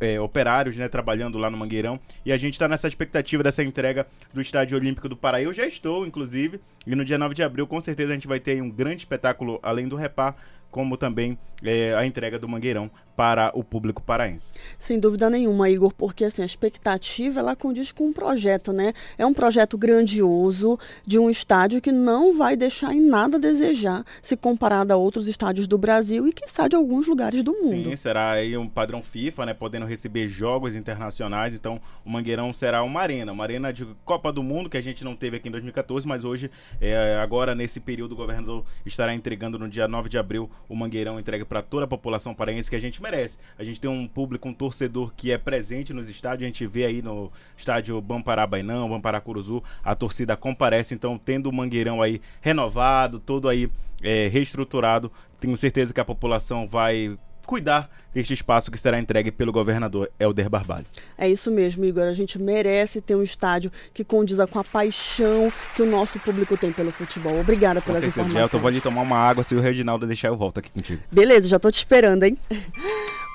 é, 0.00 0.20
operários 0.20 0.76
né, 0.76 0.88
trabalhando 0.88 1.38
lá 1.38 1.48
no 1.48 1.56
Mangueirão. 1.56 2.00
E 2.26 2.32
a 2.32 2.36
gente 2.36 2.54
está 2.54 2.66
nessa 2.66 2.88
expectativa 2.88 3.42
dessa 3.42 3.62
entrega 3.62 4.06
do 4.34 4.40
Estádio 4.40 4.76
Olímpico 4.76 5.08
do 5.08 5.16
Pará. 5.16 5.40
Eu 5.40 5.52
já 5.52 5.66
estou, 5.66 6.04
inclusive, 6.04 6.60
e 6.86 6.94
no 6.96 7.04
dia 7.04 7.18
9 7.18 7.34
de 7.34 7.42
abril 7.42 7.66
com 7.66 7.80
certeza 7.80 8.10
a 8.10 8.14
gente 8.14 8.26
vai 8.26 8.40
ter 8.40 8.60
um 8.60 8.70
grande 8.70 9.02
espetáculo 9.02 9.60
além 9.62 9.86
do 9.86 9.94
Repar 9.94 10.36
como 10.70 10.96
também 10.96 11.38
é, 11.62 11.94
a 11.94 12.06
entrega 12.06 12.38
do 12.38 12.48
Mangueirão 12.48 12.90
para 13.16 13.50
o 13.52 13.64
público 13.64 14.00
paraense. 14.00 14.52
Sem 14.78 15.00
dúvida 15.00 15.28
nenhuma, 15.28 15.68
Igor, 15.68 15.92
porque 15.92 16.24
assim, 16.24 16.42
a 16.42 16.46
expectativa 16.46 17.40
ela 17.40 17.56
condiz 17.56 17.90
com 17.90 18.04
um 18.04 18.12
projeto, 18.12 18.72
né? 18.72 18.92
É 19.18 19.26
um 19.26 19.34
projeto 19.34 19.76
grandioso 19.76 20.78
de 21.04 21.18
um 21.18 21.28
estádio 21.28 21.80
que 21.80 21.90
não 21.90 22.36
vai 22.36 22.56
deixar 22.56 22.94
em 22.94 23.00
nada 23.00 23.36
a 23.36 23.40
desejar 23.40 24.04
se 24.22 24.36
comparado 24.36 24.92
a 24.92 24.96
outros 24.96 25.26
estádios 25.26 25.66
do 25.66 25.76
Brasil 25.76 26.28
e 26.28 26.32
que 26.32 26.46
de 26.68 26.76
alguns 26.76 27.06
lugares 27.06 27.42
do 27.42 27.52
mundo. 27.52 27.90
Sim, 27.90 27.96
será 27.96 28.32
aí 28.32 28.56
um 28.56 28.68
padrão 28.68 29.02
FIFA, 29.02 29.46
né, 29.46 29.54
podendo 29.54 29.86
receber 29.86 30.28
jogos 30.28 30.74
internacionais, 30.74 31.54
então 31.54 31.80
o 32.04 32.10
Mangueirão 32.10 32.52
será 32.52 32.82
uma 32.82 33.00
arena, 33.00 33.30
uma 33.30 33.44
arena 33.44 33.72
de 33.72 33.86
Copa 34.04 34.32
do 34.32 34.42
Mundo 34.42 34.68
que 34.68 34.76
a 34.76 34.80
gente 34.80 35.04
não 35.04 35.14
teve 35.14 35.36
aqui 35.36 35.48
em 35.48 35.52
2014, 35.52 36.06
mas 36.06 36.24
hoje, 36.24 36.50
é, 36.80 37.16
agora 37.22 37.54
nesse 37.54 37.78
período, 37.78 38.12
o 38.12 38.16
governador 38.16 38.64
estará 38.84 39.14
entregando 39.14 39.58
no 39.58 39.68
dia 39.68 39.86
9 39.86 40.08
de 40.08 40.18
abril 40.18 40.50
o 40.68 40.76
Mangueirão 40.76 41.18
entregue 41.18 41.44
para 41.44 41.62
toda 41.62 41.84
a 41.84 41.88
população 41.88 42.34
paraense 42.34 42.70
que 42.70 42.76
a 42.76 42.80
gente 42.80 43.02
merece. 43.02 43.38
A 43.58 43.64
gente 43.64 43.80
tem 43.80 43.90
um 43.90 44.06
público, 44.06 44.48
um 44.48 44.54
torcedor 44.54 45.12
que 45.16 45.30
é 45.30 45.38
presente 45.38 45.92
nos 45.92 46.08
estádios, 46.08 46.44
a 46.44 46.46
gente 46.46 46.66
vê 46.66 46.84
aí 46.84 47.02
no 47.02 47.30
estádio 47.56 48.00
Bampará 48.00 48.46
Bainão, 48.46 48.88
Bampará 48.88 49.20
Curuzu, 49.20 49.62
a 49.84 49.94
torcida 49.94 50.36
comparece, 50.36 50.94
então 50.94 51.18
tendo 51.18 51.48
o 51.48 51.52
Mangueirão 51.52 52.00
aí 52.00 52.20
renovado, 52.40 53.18
todo 53.18 53.48
aí 53.48 53.70
é, 54.02 54.28
reestruturado, 54.28 55.10
tenho 55.40 55.56
certeza 55.56 55.92
que 55.92 56.00
a 56.00 56.04
população 56.04 56.66
vai 56.66 57.18
cuidar 57.48 57.90
deste 58.12 58.34
espaço 58.34 58.70
que 58.70 58.78
será 58.78 58.98
entregue 58.98 59.32
pelo 59.32 59.50
governador 59.50 60.10
Helder 60.20 60.50
Barbalho. 60.50 60.84
É 61.16 61.26
isso 61.26 61.50
mesmo, 61.50 61.82
Igor. 61.84 62.04
A 62.04 62.12
gente 62.12 62.38
merece 62.38 63.00
ter 63.00 63.14
um 63.14 63.22
estádio 63.22 63.72
que 63.94 64.04
condiza 64.04 64.46
com 64.46 64.58
a 64.58 64.64
paixão 64.64 65.50
que 65.74 65.80
o 65.80 65.86
nosso 65.86 66.20
público 66.20 66.56
tem 66.56 66.70
pelo 66.70 66.92
futebol. 66.92 67.40
Obrigada 67.40 67.80
pelas 67.80 68.00
com 68.00 68.06
certeza, 68.06 68.28
informações. 68.28 68.52
Eu 68.52 68.60
vou 68.60 68.68
ali 68.68 68.80
tomar 68.82 69.00
uma 69.00 69.16
água 69.16 69.42
se 69.42 69.54
o 69.54 69.60
Reginaldo 69.60 70.06
deixar 70.06 70.28
eu 70.28 70.36
volto 70.36 70.58
aqui 70.58 70.70
contigo. 70.70 71.02
Beleza, 71.10 71.48
já 71.48 71.56
estou 71.56 71.72
te 71.72 71.76
esperando, 71.76 72.24
hein? 72.24 72.36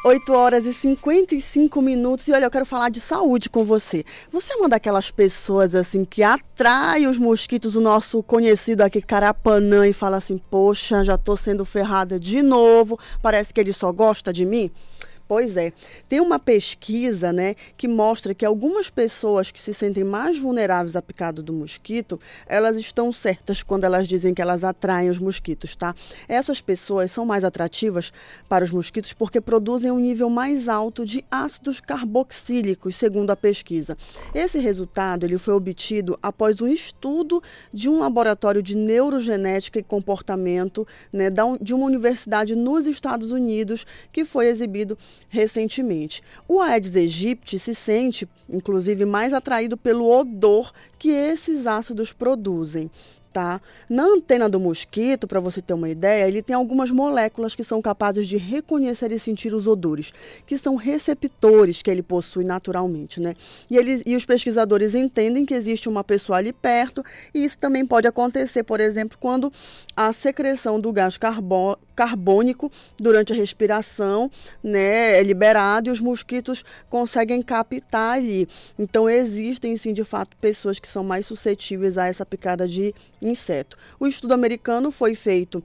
8 0.06 0.34
horas 0.34 0.66
e 0.66 0.74
55 0.74 1.82
minutos. 1.82 2.28
E 2.28 2.34
olha, 2.34 2.46
eu 2.46 2.52
quero 2.52 2.66
falar 2.66 2.90
de 2.90 3.00
saúde 3.00 3.50
com 3.50 3.64
você. 3.64 4.04
Você 4.30 4.52
é 4.52 4.58
uma 4.58 4.68
daquelas 4.68 5.10
pessoas 5.10 5.74
assim 5.74 6.04
que 6.04 6.22
atrai 6.22 7.08
os 7.08 7.18
mosquitos, 7.18 7.78
o 7.78 7.82
nosso 7.82 8.22
conhecido 8.22 8.82
aqui 8.82 9.02
Carapanã, 9.02 9.88
e 9.88 9.94
fala 9.94 10.18
assim: 10.18 10.38
Poxa, 10.38 11.06
já 11.06 11.18
tô 11.18 11.38
sendo 11.38 11.64
ferrada 11.64 12.20
de 12.20 12.42
novo. 12.42 13.00
Parece 13.22 13.54
que 13.54 13.62
ele 13.62 13.72
só 13.72 13.94
gosta 13.94 14.34
de 14.34 14.46
mim. 14.46 14.70
Pois 15.34 15.58
é. 15.58 15.74
Tem 16.08 16.20
uma 16.20 16.38
pesquisa, 16.38 17.34
né, 17.34 17.56
que 17.76 17.88
mostra 17.88 18.36
que 18.36 18.46
algumas 18.46 18.88
pessoas 18.88 19.52
que 19.52 19.60
se 19.60 19.74
sentem 19.74 20.04
mais 20.04 20.38
vulneráveis 20.38 20.96
à 20.96 21.02
picada 21.02 21.42
do 21.42 21.52
mosquito, 21.52 22.22
elas 22.46 22.78
estão 22.78 23.12
certas 23.12 23.64
quando 23.64 23.84
elas 23.84 24.08
dizem 24.08 24.32
que 24.32 24.44
elas 24.44 24.64
atraem 24.64 25.10
os 25.10 25.18
mosquitos, 25.18 25.76
tá? 25.76 25.96
Essas 26.28 26.62
pessoas 26.62 27.12
são 27.12 27.26
mais 27.26 27.44
atrativas 27.44 28.14
para 28.48 28.64
os 28.64 28.70
mosquitos 28.70 29.12
porque 29.12 29.42
produzem 29.42 29.90
um 29.90 29.98
nível 29.98 30.30
mais 30.30 30.70
alto 30.70 31.04
de 31.04 31.26
ácidos 31.32 31.80
carboxílicos, 31.80 32.96
segundo 32.96 33.32
a 33.32 33.36
pesquisa. 33.36 33.98
Esse 34.36 34.60
resultado 34.60 35.26
ele 35.26 35.40
foi 35.40 35.56
obtido 35.56 36.16
após 36.22 36.62
um 36.62 36.68
estudo 36.68 37.42
de 37.74 37.90
um 37.90 37.98
laboratório 37.98 38.62
de 38.62 38.76
neurogenética 38.76 39.80
e 39.80 39.84
comportamento, 39.84 40.88
né, 41.12 41.32
de 41.60 41.74
uma 41.74 41.88
universidade 41.88 42.56
nos 42.56 42.86
Estados 42.86 43.32
Unidos, 43.32 43.84
que 44.12 44.24
foi 44.24 44.46
exibido 44.46 44.96
recentemente. 45.30 46.22
O 46.48 46.62
Aedes 46.62 46.96
aegypti 46.96 47.58
se 47.60 47.74
sente, 47.74 48.28
inclusive, 48.50 49.06
mais 49.06 49.34
atraído 49.34 49.78
pelo 49.78 50.10
odor 50.10 50.72
que 50.98 51.10
esses 51.10 51.68
ácidos 51.68 52.12
produzem 52.14 52.90
tá? 53.34 53.60
Na 53.90 54.04
antena 54.04 54.48
do 54.48 54.60
mosquito, 54.60 55.28
para 55.28 55.40
você 55.40 55.62
ter 55.62 55.74
uma 55.74 55.90
ideia, 55.90 56.28
ele 56.28 56.44
tem 56.44 56.56
algumas 56.56 56.92
moléculas 56.92 57.56
que 57.56 57.64
são 57.64 57.82
capazes 57.82 58.28
de 58.28 58.38
reconhecer 58.38 59.12
e 59.12 59.18
sentir 59.18 59.54
os 59.54 59.66
odores, 59.66 60.14
que 60.46 60.58
são 60.58 60.76
receptores 60.76 61.82
que 61.82 61.90
ele 61.90 62.04
possui 62.04 62.46
naturalmente, 62.46 63.20
né? 63.20 63.34
E, 63.70 63.76
eles, 63.76 64.04
e 64.06 64.16
os 64.16 64.24
pesquisadores 64.24 64.94
entendem 64.94 65.46
que 65.46 65.56
existe 65.56 65.90
uma 65.90 66.04
pessoa 66.04 66.38
ali 66.38 66.54
perto, 66.54 67.04
e 67.34 67.44
isso 67.44 67.58
também 67.58 67.86
pode 67.86 68.08
acontecer, 68.08 68.64
por 68.64 68.80
exemplo, 68.80 69.18
quando 69.20 69.52
a 69.98 70.14
secreção 70.14 70.80
do 70.80 70.94
gás 70.94 71.18
carbô, 71.18 71.76
carbônico 71.96 72.72
durante 72.98 73.34
a 73.34 73.36
respiração 73.36 74.30
né, 74.64 75.20
é 75.20 75.24
liberado 75.24 75.90
e 75.90 75.92
os 75.92 76.00
mosquitos 76.00 76.64
conseguem 76.90 77.42
captar 77.42 78.18
ali. 78.18 78.48
Então, 78.78 79.10
existem 79.10 79.76
sim, 79.78 79.94
de 79.94 80.04
fato, 80.04 80.36
pessoas 80.38 80.80
que 80.80 80.88
são 80.88 81.04
mais 81.04 81.26
suscetíveis 81.26 81.98
a 81.98 82.08
essa 82.08 82.26
picada 82.26 82.68
de 82.68 82.94
inseto. 83.22 83.78
O 84.00 84.08
estudo 84.08 84.34
americano 84.34 84.92
foi 84.92 85.16
feito 85.16 85.64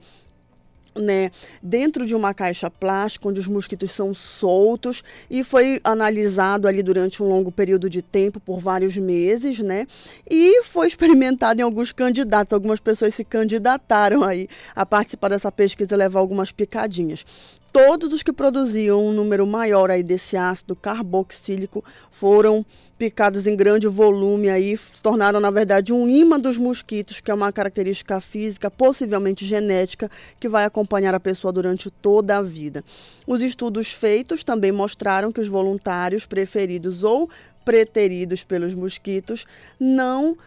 né, 0.99 1.31
dentro 1.61 2.05
de 2.05 2.15
uma 2.15 2.33
caixa 2.33 2.69
plástica, 2.69 3.27
onde 3.27 3.39
os 3.39 3.47
mosquitos 3.47 3.91
são 3.91 4.13
soltos, 4.13 5.03
e 5.29 5.43
foi 5.43 5.79
analisado 5.83 6.67
ali 6.67 6.83
durante 6.83 7.23
um 7.23 7.27
longo 7.27 7.51
período 7.51 7.89
de 7.89 8.01
tempo, 8.01 8.39
por 8.39 8.59
vários 8.59 8.95
meses, 8.97 9.59
né, 9.59 9.87
e 10.29 10.63
foi 10.63 10.87
experimentado 10.87 11.61
em 11.61 11.63
alguns 11.63 11.91
candidatos. 11.91 12.53
Algumas 12.53 12.79
pessoas 12.79 13.15
se 13.15 13.23
candidataram 13.23 14.23
aí 14.23 14.47
a 14.75 14.85
participar 14.85 15.29
dessa 15.29 15.51
pesquisa 15.51 15.95
e 15.95 15.97
levar 15.97 16.19
algumas 16.19 16.51
picadinhas 16.51 17.25
todos 17.71 18.13
os 18.13 18.23
que 18.23 18.33
produziam 18.33 19.05
um 19.05 19.13
número 19.13 19.45
maior 19.45 19.89
aí 19.89 20.03
desse 20.03 20.35
ácido 20.35 20.75
carboxílico 20.75 21.83
foram 22.11 22.65
picados 22.97 23.47
em 23.47 23.55
grande 23.55 23.87
volume 23.87 24.49
aí, 24.49 24.75
se 24.75 25.01
tornaram 25.01 25.39
na 25.39 25.49
verdade 25.49 25.93
um 25.93 26.07
imã 26.07 26.37
dos 26.37 26.57
mosquitos, 26.57 27.21
que 27.21 27.31
é 27.31 27.33
uma 27.33 27.51
característica 27.51 28.19
física, 28.19 28.69
possivelmente 28.69 29.45
genética, 29.45 30.11
que 30.39 30.49
vai 30.49 30.65
acompanhar 30.65 31.15
a 31.15 31.19
pessoa 31.19 31.53
durante 31.53 31.89
toda 31.89 32.37
a 32.37 32.41
vida. 32.41 32.83
Os 33.25 33.41
estudos 33.41 33.93
feitos 33.93 34.43
também 34.43 34.71
mostraram 34.71 35.31
que 35.31 35.39
os 35.39 35.47
voluntários 35.47 36.25
preferidos 36.25 37.03
ou 37.03 37.29
preteridos 37.63 38.43
pelos 38.43 38.73
mosquitos 38.73 39.45
não 39.79 40.37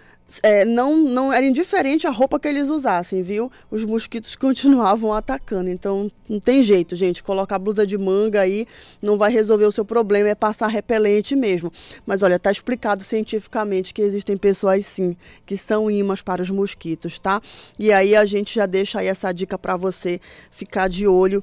é, 0.42 0.64
não, 0.64 0.96
não 0.96 1.32
era 1.32 1.44
indiferente 1.44 2.06
a 2.06 2.10
roupa 2.10 2.38
que 2.38 2.48
eles 2.48 2.68
usassem, 2.68 3.22
viu? 3.22 3.50
Os 3.70 3.84
mosquitos 3.84 4.34
continuavam 4.36 5.12
atacando. 5.12 5.68
Então, 5.68 6.10
não 6.28 6.40
tem 6.40 6.62
jeito, 6.62 6.94
gente. 6.96 7.22
Colocar 7.22 7.58
blusa 7.58 7.86
de 7.86 7.98
manga 7.98 8.40
aí 8.40 8.66
não 9.00 9.18
vai 9.18 9.32
resolver 9.32 9.64
o 9.64 9.72
seu 9.72 9.84
problema, 9.84 10.28
é 10.28 10.34
passar 10.34 10.68
repelente 10.68 11.34
mesmo. 11.34 11.72
Mas 12.06 12.22
olha, 12.22 12.38
tá 12.38 12.50
explicado 12.50 13.02
cientificamente 13.02 13.92
que 13.92 14.02
existem 14.02 14.36
pessoas 14.36 14.86
sim 14.86 15.16
que 15.44 15.56
são 15.56 15.90
imãs 15.90 16.22
para 16.22 16.42
os 16.42 16.50
mosquitos, 16.50 17.18
tá? 17.18 17.40
E 17.78 17.92
aí 17.92 18.14
a 18.14 18.24
gente 18.24 18.54
já 18.54 18.66
deixa 18.66 19.00
aí 19.00 19.08
essa 19.08 19.32
dica 19.32 19.58
para 19.58 19.76
você 19.76 20.20
ficar 20.50 20.88
de 20.88 21.06
olho 21.06 21.42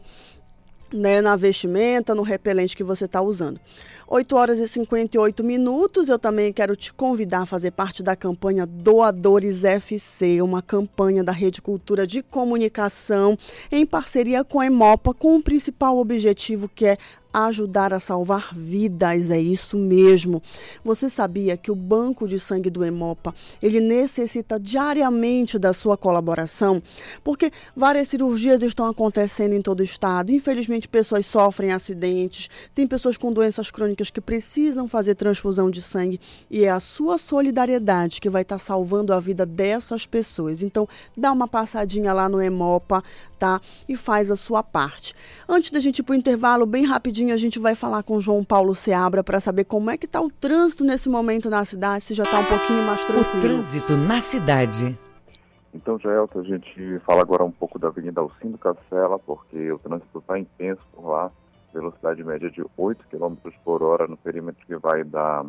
né, 0.94 1.22
na 1.22 1.36
vestimenta, 1.36 2.16
no 2.16 2.22
repelente 2.22 2.76
que 2.76 2.84
você 2.84 3.06
está 3.06 3.22
usando. 3.22 3.60
8 4.12 4.36
horas 4.36 4.60
e 4.60 4.68
58 4.68 5.44
minutos. 5.44 6.10
Eu 6.10 6.18
também 6.18 6.52
quero 6.52 6.76
te 6.76 6.92
convidar 6.92 7.42
a 7.42 7.46
fazer 7.46 7.72
parte 7.72 8.02
da 8.02 8.16
campanha 8.16 8.66
Doadores 8.66 9.64
FC, 9.64 10.42
uma 10.42 10.64
campanha 10.64 11.24
da 11.24 11.32
Rede 11.32 11.62
Cultura 11.62 12.08
de 12.08 12.24
Comunicação 12.24 13.38
em 13.72 13.86
parceria 13.86 14.44
com 14.44 14.60
a 14.60 14.66
Emopa, 14.66 15.14
com 15.14 15.36
o 15.36 15.44
principal 15.44 16.00
objetivo 16.00 16.68
que 16.68 16.88
é 16.88 16.98
ajudar 17.34 17.94
a 17.94 18.00
salvar 18.00 18.50
vidas, 18.54 19.32
é 19.32 19.40
isso 19.40 19.78
mesmo. 19.78 20.42
Você 20.84 21.10
sabia 21.10 21.56
que 21.56 21.72
o 21.72 21.76
banco 21.76 22.28
de 22.28 22.40
sangue 22.40 22.70
do 22.70 22.84
Hemopa, 22.84 23.34
ele 23.62 23.80
necessita 23.80 24.60
diariamente 24.60 25.60
da 25.60 25.74
sua 25.74 25.96
colaboração? 25.96 26.82
Porque 27.24 27.52
várias 27.76 28.08
cirurgias 28.08 28.64
estão 28.64 28.88
acontecendo 28.88 29.54
em 29.54 29.62
todo 29.62 29.82
o 29.82 29.84
estado. 29.84 30.32
Infelizmente, 30.32 30.88
pessoas 30.88 31.26
sofrem 31.26 31.72
acidentes, 31.72 32.50
tem 32.74 32.88
pessoas 32.88 33.18
com 33.18 33.32
doenças 33.32 33.70
crônicas 33.70 34.10
que 34.10 34.22
precisam 34.22 34.88
fazer 34.88 35.16
transfusão 35.16 35.70
de 35.70 35.82
sangue 35.82 36.20
e 36.50 36.66
é 36.66 36.70
a 36.70 36.80
sua 36.80 37.18
solidariedade 37.18 38.20
que 38.22 38.30
vai 38.30 38.42
estar 38.42 38.60
salvando 38.60 39.14
a 39.14 39.20
vida 39.20 39.46
dessas 39.46 40.06
pessoas. 40.06 40.64
Então, 40.64 40.88
dá 41.16 41.32
uma 41.32 41.48
passadinha 41.48 42.14
lá 42.14 42.28
no 42.28 42.42
Hemopa, 42.42 43.04
tá? 43.40 43.62
E 43.88 43.96
faz 43.96 44.30
a 44.30 44.36
sua 44.36 44.62
parte. 44.62 45.16
Antes 45.48 45.72
da 45.72 45.80
gente 45.80 46.00
ir 46.00 46.04
para 46.04 46.14
o 46.14 46.16
intervalo, 46.16 46.66
bem 46.66 46.86
rapidinho, 46.86 47.34
a 47.34 47.38
gente 47.38 47.58
vai 47.58 47.74
falar 47.74 48.04
com 48.04 48.18
o 48.18 48.22
João 48.22 48.44
Paulo 48.44 48.76
Seabra 48.76 49.24
para 49.24 49.40
saber 49.40 49.64
como 49.64 49.90
é 49.90 49.98
que 49.98 50.06
está 50.06 50.22
o 50.22 50.30
trânsito 50.30 50.84
nesse 50.84 51.10
momento 51.10 51.50
na 51.50 51.64
cidade, 51.64 52.04
se 52.04 52.14
já 52.14 52.26
está 52.26 52.40
um 52.40 52.46
pouquinho 52.46 52.84
mais 52.84 53.04
tranquilo. 53.06 53.38
O 53.38 53.42
trânsito 53.42 53.96
na 53.96 54.20
cidade. 54.20 55.00
Então, 55.74 55.98
Jaelta, 56.00 56.40
a 56.40 56.44
gente 56.44 57.00
fala 57.06 57.22
agora 57.22 57.44
um 57.44 57.52
pouco 57.52 57.80
da 57.80 57.88
Avenida 57.88 58.20
Alcindo 58.20 58.58
Cacela, 58.58 59.18
porque 59.20 59.72
o 59.72 59.80
trânsito 59.80 60.20
está 60.20 60.38
intenso 60.38 60.82
por 60.94 61.08
lá, 61.08 61.32
velocidade 61.74 62.24
média 62.24 62.50
de 62.50 62.66
8 62.76 63.06
km 63.08 63.36
por 63.64 63.84
hora 63.84 64.08
no 64.08 64.18
perímetro 64.18 64.66
que 64.66 64.76
vai 64.76 65.04
da 65.04 65.46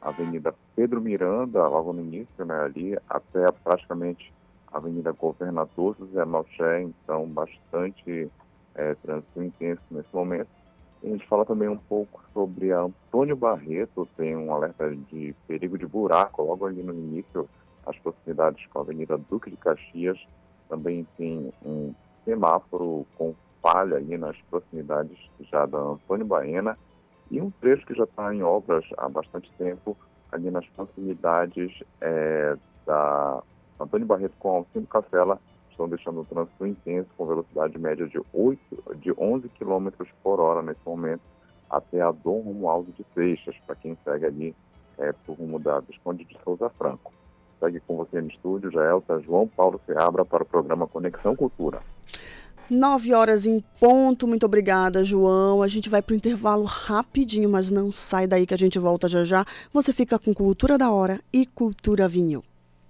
Avenida 0.00 0.54
Pedro 0.74 1.00
Miranda, 1.00 1.66
logo 1.68 1.92
no 1.92 2.00
início, 2.00 2.44
né, 2.44 2.58
ali, 2.60 2.96
até 3.08 3.50
praticamente 3.62 4.32
Avenida 4.72 5.12
Governador 5.12 5.96
José 5.98 6.24
Malché, 6.24 6.82
então 6.82 7.26
bastante 7.26 8.30
é, 8.74 8.94
trânsito 8.96 9.42
intenso 9.42 9.82
nesse 9.90 10.14
momento. 10.14 10.48
E 11.02 11.08
a 11.08 11.10
gente 11.10 11.26
fala 11.26 11.44
também 11.44 11.68
um 11.68 11.76
pouco 11.76 12.22
sobre 12.32 12.72
a 12.72 12.80
Antônio 12.80 13.36
Barreto, 13.36 14.08
tem 14.16 14.36
um 14.36 14.52
alerta 14.52 14.90
de 15.10 15.34
perigo 15.46 15.78
de 15.78 15.86
buraco 15.86 16.42
logo 16.42 16.66
ali 16.66 16.82
no 16.82 16.92
início, 16.92 17.48
as 17.86 17.96
proximidades 17.98 18.66
com 18.66 18.80
a 18.80 18.82
Avenida 18.82 19.16
Duque 19.16 19.50
de 19.50 19.56
Caxias. 19.56 20.18
Também 20.68 21.06
tem 21.16 21.52
um 21.64 21.94
semáforo 22.24 23.06
com 23.16 23.34
falha 23.62 23.96
ali 23.96 24.18
nas 24.18 24.36
proximidades 24.50 25.18
já 25.50 25.66
da 25.66 25.78
Antônio 25.78 26.26
Baena 26.26 26.76
e 27.30 27.40
um 27.40 27.50
trecho 27.50 27.86
que 27.86 27.94
já 27.94 28.04
está 28.04 28.34
em 28.34 28.42
obras 28.42 28.84
há 28.96 29.08
bastante 29.08 29.50
tempo 29.58 29.96
ali 30.30 30.50
nas 30.50 30.66
proximidades 30.68 31.82
é, 32.00 32.56
da 32.86 33.42
Antônio 33.78 34.06
Barreto 34.06 34.34
com 34.38 34.48
Alcino 34.50 34.86
Castela 34.86 35.40
estão 35.70 35.88
deixando 35.88 36.20
o 36.20 36.24
trânsito 36.24 36.66
intenso 36.66 37.08
com 37.16 37.26
velocidade 37.26 37.78
média 37.78 38.06
de, 38.06 38.20
8, 38.32 38.60
de 38.96 39.12
11 39.16 39.48
km 39.50 39.88
por 40.22 40.40
hora 40.40 40.62
nesse 40.62 40.80
momento 40.84 41.22
até 41.70 42.00
a 42.00 42.10
Dom 42.10 42.40
Romualdo 42.40 42.92
de 42.92 43.04
Seixas, 43.14 43.54
para 43.66 43.76
quem 43.76 43.96
segue 44.04 44.26
ali 44.26 44.56
é, 44.98 45.12
por 45.12 45.36
rumo 45.36 45.58
da 45.58 45.80
Visconde 45.80 46.24
de 46.24 46.36
Souza 46.42 46.68
Franco. 46.70 47.12
Segue 47.60 47.80
com 47.80 47.96
você 47.96 48.20
no 48.20 48.28
estúdio, 48.28 48.70
Jaelta 48.70 49.20
João 49.20 49.46
Paulo 49.46 49.80
Seabra 49.86 50.24
para 50.24 50.42
o 50.42 50.46
programa 50.46 50.86
Conexão 50.86 51.36
Cultura. 51.36 51.80
9 52.70 53.14
horas 53.14 53.46
em 53.46 53.62
ponto. 53.80 54.26
Muito 54.26 54.44
obrigada, 54.44 55.02
João. 55.02 55.62
A 55.62 55.68
gente 55.68 55.88
vai 55.88 56.02
para 56.02 56.12
o 56.12 56.16
intervalo 56.16 56.64
rapidinho, 56.64 57.48
mas 57.48 57.70
não 57.70 57.90
sai 57.90 58.26
daí 58.26 58.46
que 58.46 58.54
a 58.54 58.58
gente 58.58 58.78
volta 58.78 59.08
já 59.08 59.24
já. 59.24 59.44
Você 59.72 59.92
fica 59.92 60.18
com 60.18 60.34
Cultura 60.34 60.76
da 60.76 60.90
Hora 60.90 61.20
e 61.32 61.46
Cultura 61.46 62.06
Vinho. 62.06 62.42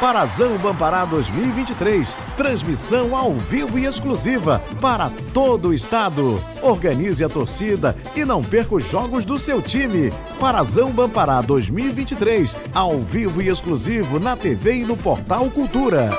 Parazão 0.00 0.56
Bampará 0.56 1.04
2023. 1.04 2.16
Transmissão 2.34 3.14
ao 3.14 3.34
vivo 3.34 3.78
e 3.78 3.84
exclusiva 3.84 4.60
para 4.80 5.10
todo 5.34 5.68
o 5.68 5.74
estado. 5.74 6.42
Organize 6.62 7.22
a 7.22 7.28
torcida 7.28 7.94
e 8.16 8.24
não 8.24 8.42
perca 8.42 8.76
os 8.76 8.84
jogos 8.84 9.26
do 9.26 9.38
seu 9.38 9.60
time. 9.60 10.10
Parazão 10.40 10.90
Bampará 10.90 11.42
2023. 11.42 12.56
Ao 12.72 12.98
vivo 12.98 13.42
e 13.42 13.48
exclusivo 13.48 14.18
na 14.18 14.34
TV 14.38 14.76
e 14.76 14.84
no 14.84 14.96
portal 14.96 15.50
Cultura. 15.50 16.10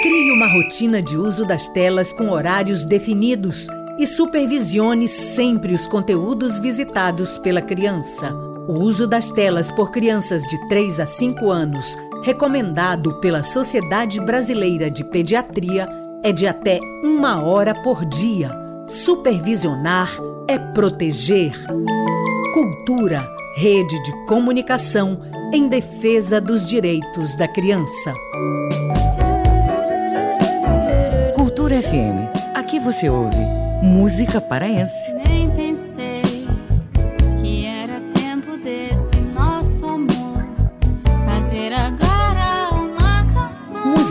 Crie 0.00 0.30
uma 0.30 0.46
rotina 0.46 1.02
de 1.02 1.16
uso 1.16 1.44
das 1.44 1.66
telas 1.68 2.12
com 2.12 2.30
horários 2.30 2.84
definidos 2.84 3.66
e 3.98 4.06
supervisione 4.06 5.08
sempre 5.08 5.74
os 5.74 5.88
conteúdos 5.88 6.60
visitados 6.60 7.36
pela 7.36 7.60
criança. 7.60 8.32
O 8.68 8.84
uso 8.84 9.08
das 9.08 9.32
telas 9.32 9.68
por 9.72 9.90
crianças 9.90 10.44
de 10.44 10.68
3 10.68 11.00
a 11.00 11.06
5 11.06 11.50
anos, 11.50 11.98
recomendado 12.22 13.14
pela 13.20 13.42
Sociedade 13.42 14.20
Brasileira 14.20 14.90
de 14.90 15.04
Pediatria, 15.04 15.86
é 16.22 16.32
de 16.32 16.46
até 16.46 16.78
uma 17.02 17.42
hora 17.42 17.74
por 17.82 18.04
dia. 18.04 18.50
Supervisionar 18.88 20.10
é 20.46 20.58
proteger. 20.58 21.52
Cultura, 22.52 23.26
rede 23.56 24.02
de 24.02 24.26
comunicação 24.26 25.20
em 25.52 25.68
defesa 25.68 26.40
dos 26.40 26.68
direitos 26.68 27.36
da 27.36 27.48
criança. 27.48 28.14
Cultura 31.34 31.80
FM. 31.82 32.28
Aqui 32.54 32.78
você 32.78 33.08
ouve 33.08 33.36
música 33.82 34.40
paraense. 34.40 35.12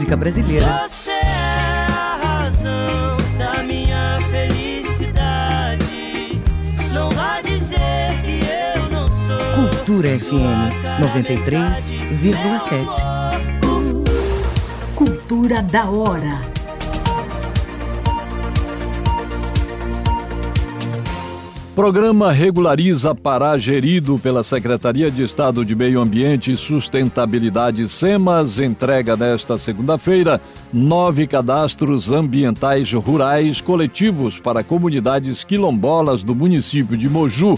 Música 0.10 0.18
brasileira. 0.18 0.88
Você 0.88 1.12
é 1.12 1.86
a 1.92 2.20
razão 2.24 3.18
da 3.38 3.62
minha 3.62 4.18
felicidade. 4.32 6.42
Não 6.92 7.12
vá 7.12 7.40
dizer 7.42 8.20
que 8.24 8.40
eu 8.76 8.90
não 8.90 9.08
sou. 9.08 9.38
Cultura 9.70 10.18
FM 10.18 10.74
93,7. 11.00 13.04
Cultura 14.96 15.62
da 15.62 15.92
hora. 15.92 16.42
Programa 21.80 22.34
regulariza 22.34 23.16
Pará 23.16 23.58
gerido 23.58 24.20
pela 24.20 24.44
Secretaria 24.44 25.10
de 25.10 25.24
Estado 25.24 25.64
de 25.64 25.74
Meio 25.74 26.02
Ambiente 26.02 26.52
e 26.52 26.58
Sustentabilidade 26.58 27.88
SEMAS 27.88 28.60
entrega 28.60 29.16
nesta 29.16 29.58
segunda-feira 29.58 30.42
nove 30.74 31.26
cadastros 31.26 32.12
ambientais 32.12 32.92
rurais 32.92 33.62
coletivos 33.62 34.38
para 34.38 34.62
comunidades 34.62 35.46
quilombolas 35.46 36.22
do 36.22 36.36
município 36.36 36.98
de 36.98 37.08
Moju. 37.08 37.58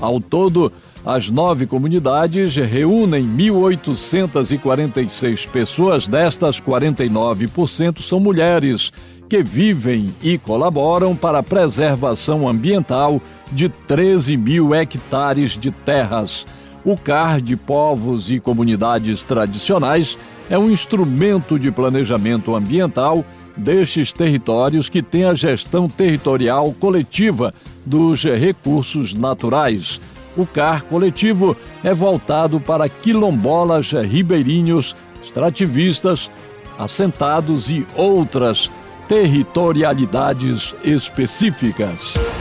Ao 0.00 0.20
todo, 0.20 0.72
As 1.06 1.30
nove 1.30 1.64
comunidades 1.64 2.56
reúnem 2.56 3.24
1.846 3.24 5.48
pessoas, 5.48 6.08
destas 6.08 6.60
49% 6.60 8.02
são 8.02 8.18
mulheres, 8.20 8.92
que 9.26 9.42
vivem 9.42 10.14
e 10.22 10.36
colaboram 10.36 11.16
para 11.16 11.38
a 11.38 11.42
preservação 11.42 12.46
ambiental 12.48 13.22
de 13.52 13.68
13 13.68 14.36
mil 14.36 14.74
hectares 14.74 15.52
de 15.52 15.70
terras. 15.70 16.46
O 16.84 16.96
CAR 16.96 17.40
de 17.40 17.56
Povos 17.56 18.30
e 18.30 18.40
Comunidades 18.40 19.22
Tradicionais 19.24 20.16
é 20.48 20.58
um 20.58 20.70
instrumento 20.70 21.58
de 21.58 21.70
planejamento 21.70 22.54
ambiental 22.54 23.24
destes 23.56 24.12
territórios 24.12 24.88
que 24.88 25.02
tem 25.02 25.24
a 25.24 25.34
gestão 25.34 25.88
territorial 25.88 26.72
coletiva 26.78 27.52
dos 27.84 28.22
recursos 28.24 29.14
naturais. 29.14 30.00
O 30.36 30.46
CAR 30.46 30.84
coletivo 30.84 31.56
é 31.84 31.92
voltado 31.92 32.60
para 32.60 32.88
quilombolas, 32.88 33.90
ribeirinhos, 33.90 34.96
extrativistas, 35.22 36.30
assentados 36.78 37.68
e 37.68 37.86
outras 37.94 38.70
territorialidades 39.06 40.74
específicas. 40.82 42.39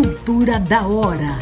Cultura 0.00 0.60
da 0.60 0.86
hora. 0.86 1.38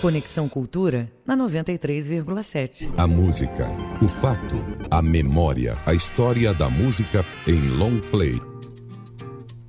Conexão 0.00 0.48
Cultura 0.48 1.12
na 1.26 1.36
93,7. 1.36 2.90
A 2.96 3.06
música, 3.06 3.68
o 4.00 4.08
fato, 4.08 4.56
a 4.90 5.02
memória, 5.02 5.76
a 5.84 5.92
história 5.92 6.54
da 6.54 6.70
música 6.70 7.22
em 7.46 7.68
long 7.68 8.00
play. 8.00 8.40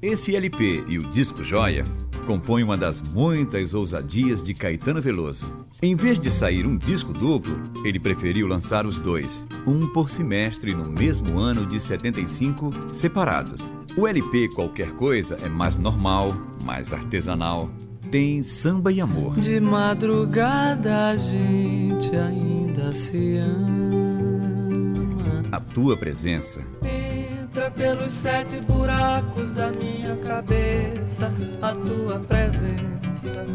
Esse 0.01 0.37
LP 0.37 0.85
e 0.87 0.99
o 0.99 1.09
disco 1.09 1.43
Joia 1.43 1.83
compõem 2.27 2.61
uma 2.61 2.75
das 2.75 3.01
muitas 3.01 3.73
ousadias 3.73 4.43
de 4.43 4.53
Caetano 4.53 5.01
Veloso. 5.01 5.65
Em 5.81 5.95
vez 5.95 6.19
de 6.19 6.29
sair 6.29 6.67
um 6.67 6.75
disco 6.77 7.13
duplo, 7.13 7.57
ele 7.85 7.97
preferiu 7.97 8.47
lançar 8.47 8.85
os 8.85 8.99
dois, 8.99 9.47
um 9.65 9.87
por 9.87 10.09
semestre 10.09 10.75
no 10.75 10.91
mesmo 10.91 11.39
ano 11.39 11.65
de 11.65 11.79
75, 11.79 12.73
separados. 12.91 13.71
O 13.95 14.05
LP 14.05 14.49
Qualquer 14.49 14.91
Coisa 14.91 15.37
é 15.41 15.47
mais 15.47 15.77
normal, 15.77 16.35
mais 16.65 16.91
artesanal, 16.91 17.69
tem 18.11 18.43
samba 18.43 18.91
e 18.91 18.99
amor. 18.99 19.39
De 19.39 19.61
madrugada 19.61 21.11
a 21.11 21.15
gente 21.15 22.13
ainda 22.13 22.93
se 22.93 23.37
ama. 23.37 24.67
A 25.49 25.61
tua 25.61 25.95
presença 25.95 26.59
entra 27.57 27.71
pelos 27.71 28.11
sete 28.11 28.61
buracos 28.61 29.51
da 29.51 29.71
minha 29.71 30.15
cabeça. 30.17 31.33
A 31.59 31.71
tua 31.73 32.19
presença. 32.19 33.45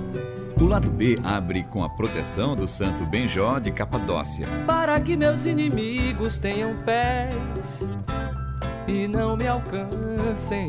O 0.61 0.65
lado 0.65 0.91
B 0.91 1.17
abre 1.23 1.63
com 1.65 1.85
a 1.85 1.89
proteção 1.89 2.57
do 2.57 2.67
Santo 2.67 3.05
Benjó 3.07 3.61
de 3.61 3.71
Capadócia. 3.71 4.47
Para 4.67 5.01
que 5.01 5.17
meus 5.17 5.45
inimigos 5.45 6.39
tenham 6.39 6.77
pés 6.85 7.87
e 8.89 9.07
não 9.07 9.37
me 9.37 9.47
alcancem. 9.47 10.69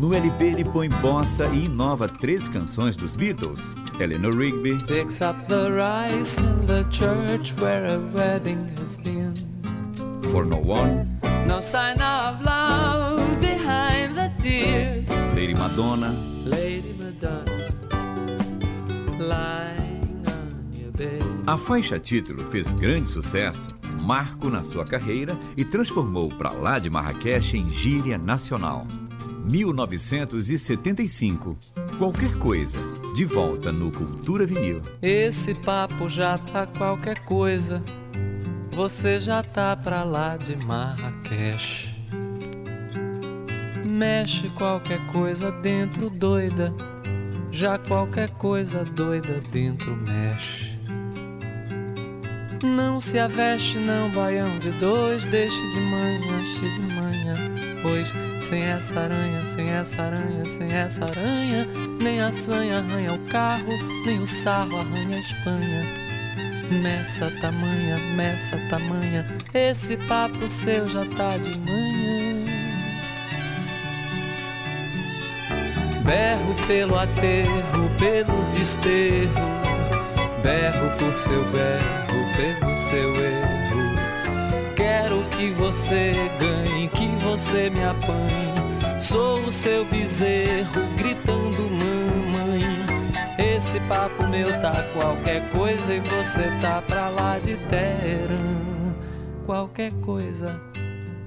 No 0.00 0.14
LP 0.14 0.44
ele 0.44 0.64
põe 0.64 0.88
bossa 0.88 1.46
e 1.46 1.66
inova 1.66 2.08
três 2.08 2.48
canções 2.48 2.96
dos 2.96 3.14
Beatles. 3.14 3.60
Eleanor 4.00 4.34
Rigby 4.34 4.82
Picks 4.86 5.20
up 5.20 5.38
the 5.48 5.70
rice 5.70 6.40
in 6.40 6.66
the 6.66 6.84
church 6.90 7.54
where 7.60 7.86
a 7.86 7.98
wedding 8.12 8.66
has 8.80 8.96
been. 8.98 9.34
For 10.30 10.44
No 10.44 10.56
One, 10.56 11.20
No 11.46 11.60
sign 11.60 12.00
of 12.00 12.42
love 12.42 13.22
behind 13.40 14.14
the 14.14 14.30
tears. 14.40 15.08
Lady 15.34 15.54
Madonna, 15.54 16.12
Lady 16.44 16.94
Madonna, 16.94 17.68
lying 19.18 20.22
on 20.26 20.72
your 20.74 20.90
bed. 20.92 21.22
A 21.46 21.58
faixa 21.58 21.98
título 22.00 22.44
fez 22.46 22.70
grande 22.72 23.06
sucesso, 23.08 23.68
marco 24.02 24.48
na 24.48 24.62
sua 24.62 24.84
carreira 24.84 25.36
e 25.56 25.64
transformou 25.64 26.28
Pra 26.30 26.50
Lá 26.50 26.78
de 26.78 26.88
Marrakech 26.88 27.56
em 27.56 27.68
gíria 27.68 28.16
nacional. 28.16 28.86
1975. 29.44 31.58
Qualquer 31.98 32.36
coisa, 32.38 32.78
de 33.14 33.26
volta 33.26 33.70
no 33.70 33.92
Cultura 33.92 34.46
Vinil. 34.46 34.80
Esse 35.02 35.54
papo 35.54 36.08
já 36.08 36.38
tá 36.38 36.66
qualquer 36.66 37.22
coisa. 37.24 37.82
Você 38.74 39.20
já 39.20 39.40
tá 39.40 39.76
pra 39.76 40.02
lá 40.02 40.36
de 40.36 40.56
Marrakech. 40.56 41.94
Mexe 43.84 44.48
qualquer 44.50 44.98
coisa 45.12 45.52
dentro 45.52 46.10
doida. 46.10 46.74
Já 47.52 47.78
qualquer 47.78 48.30
coisa 48.30 48.84
doida 48.84 49.40
dentro 49.52 49.94
mexe. 49.94 50.76
Não 52.64 52.98
se 52.98 53.16
aveste, 53.16 53.78
não, 53.78 54.10
baião 54.10 54.58
de 54.58 54.72
dois. 54.72 55.24
Deixe 55.24 55.60
de 55.72 55.80
manhã, 55.80 56.44
cheio 56.58 56.74
de 56.74 56.94
manhã. 56.94 57.36
Pois 57.80 58.12
sem 58.40 58.64
essa 58.64 58.98
aranha, 58.98 59.44
sem 59.44 59.70
essa 59.70 60.02
aranha, 60.02 60.46
sem 60.46 60.72
essa 60.72 61.04
aranha, 61.04 61.66
nem 62.02 62.20
a 62.20 62.32
sanha 62.32 62.78
arranha 62.78 63.12
o 63.12 63.18
carro, 63.30 63.72
nem 64.04 64.20
o 64.20 64.26
sarro 64.26 64.80
arranha 64.80 65.16
a 65.16 65.20
Espanha. 65.20 66.03
Meça 66.70 67.30
tamanha, 67.40 67.98
meça 68.16 68.56
tamanha, 68.70 69.26
esse 69.52 69.96
papo 69.96 70.48
seu 70.48 70.88
já 70.88 71.04
tá 71.04 71.36
de 71.36 71.58
manhã. 71.58 72.46
Berro 76.04 76.54
pelo 76.66 76.98
aterro, 76.98 77.90
pelo 77.98 78.42
desterro, 78.50 79.30
berro 80.42 80.90
por 80.98 81.18
seu 81.18 81.44
berro, 81.52 82.32
pelo 82.36 82.76
seu 82.76 83.14
erro. 83.14 84.74
Quero 84.74 85.24
que 85.30 85.50
você 85.52 86.14
ganhe, 86.38 86.88
que 86.88 87.06
você 87.24 87.70
me 87.70 87.84
apanhe. 87.84 89.00
Sou 89.00 89.40
o 89.42 89.52
seu 89.52 89.84
bezerro 89.84 90.82
gritando 90.96 91.62
mamãe. 91.70 92.03
Esse 93.66 93.80
papo 93.88 94.26
meu 94.28 94.60
tá 94.60 94.82
qualquer 94.92 95.50
coisa 95.50 95.94
e 95.94 95.98
você 95.98 96.50
tá 96.60 96.82
pra 96.82 97.08
lá 97.08 97.38
de 97.38 97.56
Teherã. 97.56 98.94
Qualquer 99.46 99.90
coisa, 100.02 100.60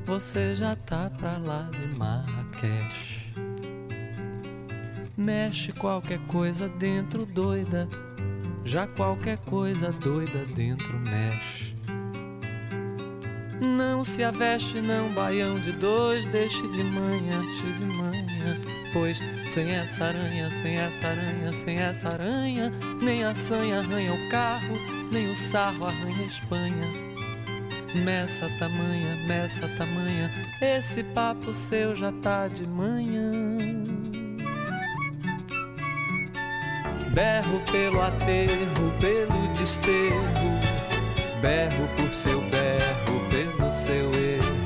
você 0.06 0.54
já 0.54 0.76
tá 0.76 1.10
pra 1.18 1.38
lá 1.40 1.68
de 1.72 1.88
Marrakech. 1.98 3.34
Mexe 5.18 5.72
qualquer 5.74 6.20
coisa 6.28 6.70
dentro 6.70 7.26
doida, 7.26 7.90
já 8.64 8.86
qualquer 8.86 9.38
coisa 9.40 9.92
doida 9.92 10.46
dentro 10.46 10.96
mexe. 11.00 11.77
Não 13.60 14.04
se 14.04 14.24
aveste, 14.24 14.82
não, 14.82 15.10
baião 15.14 15.60
de 15.60 15.72
dois, 15.74 16.28
deixe 16.28 16.68
de 16.70 16.84
manhã, 16.84 17.42
cheio 17.60 17.74
de 17.74 17.86
manhã. 17.86 18.62
Pois 18.94 19.20
sem 19.50 19.72
essa 19.72 20.06
aranha, 20.06 20.52
sem 20.52 20.78
essa 20.78 21.08
aranha, 21.08 21.54
sem 21.54 21.80
essa 21.80 22.10
aranha, 22.10 22.72
nem 23.02 23.24
a 23.24 23.34
sanha 23.34 23.80
arranha 23.80 24.14
o 24.14 24.30
carro, 24.30 24.74
nem 25.12 25.30
o 25.30 25.36
sarro 25.36 25.86
arranha 25.86 26.24
a 26.24 26.28
Espanha. 26.28 27.08
Meça 27.96 28.48
tamanha, 28.60 29.16
meça 29.26 29.68
tamanha, 29.78 30.30
esse 30.62 31.04
papo 31.04 31.54
seu 31.54 31.96
já 31.96 32.12
tá 32.12 32.48
de 32.48 32.68
manhã. 32.68 33.32
Berro 37.14 37.62
pelo 37.72 38.02
aterro, 38.02 38.94
pelo 39.00 39.48
desterro, 39.54 40.60
berro 41.42 41.88
por 41.98 42.14
seu 42.14 42.40
berro, 42.42 43.30
pelo 43.32 43.47
seu 43.72 44.12
erro. 44.14 44.58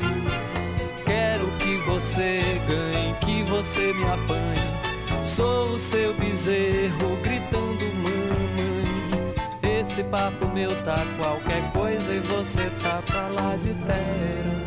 Quero 1.06 1.52
que 1.58 1.78
você 1.78 2.42
ganhe, 2.68 3.14
que 3.22 3.44
você 3.44 3.94
me 3.94 4.06
apanhe. 4.06 5.26
Sou 5.26 5.70
o 5.70 5.80
seu 5.80 6.14
bezerro 6.16 7.18
gritando 7.22 7.86
mamãe. 7.96 9.34
Esse 9.62 10.04
papo 10.04 10.48
meu 10.50 10.72
tá 10.84 11.06
qualquer 11.18 11.72
coisa 11.72 12.16
e 12.16 12.20
você 12.20 12.70
tá 12.82 13.02
pra 13.06 13.28
lá 13.28 13.56
de 13.56 13.74
terra. 13.74 14.62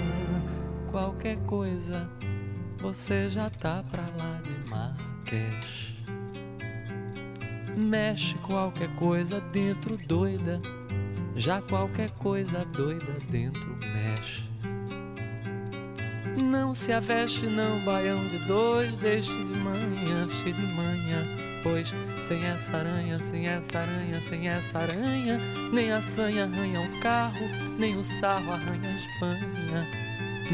Qualquer 0.90 1.36
coisa, 1.46 2.08
você 2.80 3.28
já 3.28 3.50
tá 3.50 3.82
pra 3.90 4.02
lá 4.16 4.40
de 4.44 4.68
Marrakech. 4.68 5.94
Mexe 7.76 8.36
qualquer 8.36 8.88
coisa 8.96 9.40
dentro 9.52 9.96
doida, 9.96 10.60
já 11.36 11.60
qualquer 11.62 12.10
coisa 12.10 12.64
doida 12.66 13.18
dentro 13.28 13.76
mexe. 13.80 14.44
Não 16.36 16.74
se 16.74 16.92
aveste 16.92 17.46
não, 17.46 17.78
baião 17.80 18.18
de 18.28 18.38
dois, 18.46 18.96
deixe 18.98 19.32
de 19.32 19.58
manhã, 19.58 20.28
cheio 20.42 20.54
de 20.54 20.66
manhã. 20.74 21.22
Pois 21.62 21.94
sem 22.22 22.44
essa 22.44 22.76
aranha, 22.76 23.18
sem 23.18 23.48
essa 23.48 23.78
aranha, 23.78 24.20
sem 24.20 24.48
essa 24.48 24.78
aranha, 24.78 25.38
nem 25.72 25.92
a 25.92 26.02
sanha 26.02 26.44
arranha 26.44 26.80
o 26.80 27.00
carro, 27.00 27.46
nem 27.78 27.96
o 27.96 28.04
sarro 28.04 28.52
arranha 28.52 28.90
a 28.90 28.94
Espanha. 28.94 30.04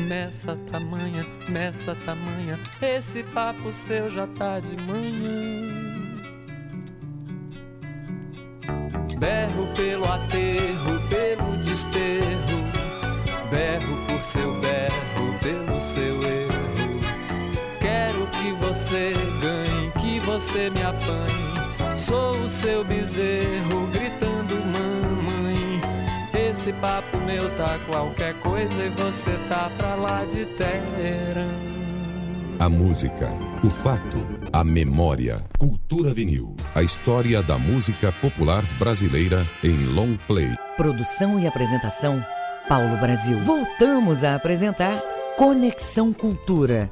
Nessa 0.08 0.56
tamanha, 0.70 1.26
nessa 1.48 1.94
tamanha, 1.96 2.58
esse 2.80 3.24
papo 3.24 3.72
seu 3.72 4.10
já 4.10 4.26
tá 4.26 4.60
de 4.60 4.76
manhã. 4.84 5.69
Desterro, 11.70 12.64
berro 13.48 13.96
por 14.08 14.24
seu 14.24 14.52
berro, 14.54 15.38
pelo 15.40 15.80
seu 15.80 16.20
erro. 16.20 17.00
Quero 17.78 18.26
que 18.26 18.52
você 18.54 19.12
ganhe, 19.40 19.92
que 20.00 20.18
você 20.20 20.68
me 20.68 20.82
apanhe. 20.82 21.96
Sou 21.96 22.40
o 22.40 22.48
seu 22.48 22.84
bezerro 22.84 23.86
gritando 23.92 24.56
mamãe. 24.56 25.80
Esse 26.34 26.72
papo 26.72 27.16
meu 27.18 27.48
tá 27.54 27.78
qualquer 27.88 28.34
coisa 28.40 28.86
e 28.86 28.90
você 28.90 29.30
tá 29.48 29.70
pra 29.76 29.94
lá 29.94 30.24
de 30.24 30.46
terra. 30.46 31.46
A 32.58 32.68
música, 32.68 33.32
o 33.62 33.70
fato, 33.70 34.18
a 34.52 34.64
memória. 34.64 35.44
Cultura 35.58 36.12
vinil. 36.12 36.56
A 36.74 36.82
história 36.82 37.42
da 37.42 37.58
música 37.58 38.12
popular 38.12 38.64
brasileira 38.78 39.46
em 39.62 39.86
long 39.86 40.16
play. 40.26 40.48
Produção 40.76 41.38
e 41.38 41.46
apresentação, 41.46 42.24
Paulo 42.68 42.96
Brasil. 42.98 43.38
Voltamos 43.40 44.24
a 44.24 44.34
apresentar 44.34 45.00
Conexão 45.36 46.12
Cultura. 46.12 46.90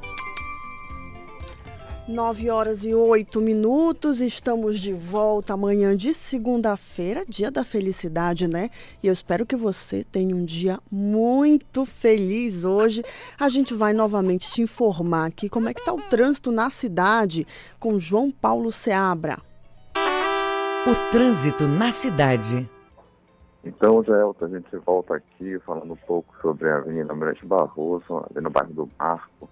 9 2.09 2.49
horas 2.49 2.83
e 2.83 2.93
8 2.93 3.39
minutos, 3.39 4.19
estamos 4.19 4.79
de 4.79 4.91
volta 4.91 5.53
amanhã 5.53 5.95
de 5.95 6.11
segunda-feira, 6.11 7.23
dia 7.23 7.51
da 7.51 7.63
felicidade, 7.63 8.47
né? 8.47 8.71
E 9.03 9.07
eu 9.07 9.13
espero 9.13 9.45
que 9.45 9.55
você 9.55 10.03
tenha 10.03 10.35
um 10.35 10.43
dia 10.43 10.79
muito 10.91 11.85
feliz 11.85 12.65
hoje. 12.65 13.03
A 13.39 13.47
gente 13.47 13.75
vai 13.75 13.93
novamente 13.93 14.51
te 14.51 14.59
informar 14.59 15.27
aqui 15.27 15.47
como 15.47 15.69
é 15.69 15.73
que 15.73 15.85
tá 15.85 15.93
o 15.93 16.01
trânsito 16.01 16.51
na 16.51 16.71
cidade 16.71 17.45
com 17.79 17.99
João 17.99 18.31
Paulo 18.31 18.71
Seabra. 18.71 19.37
O 19.95 21.11
trânsito 21.11 21.67
na 21.67 21.91
cidade. 21.91 22.67
Então, 23.63 24.03
Gelta, 24.03 24.45
a 24.45 24.49
gente 24.49 24.75
volta 24.77 25.17
aqui 25.17 25.59
falando 25.59 25.93
um 25.93 26.07
pouco 26.07 26.33
sobre 26.41 26.69
a 26.69 26.77
Avenida 26.77 27.13
Mirante 27.13 27.45
Barroso, 27.45 28.25
ali 28.31 28.41
no 28.41 28.49
bairro 28.49 28.73
do 28.73 28.89
Marco 28.97 29.47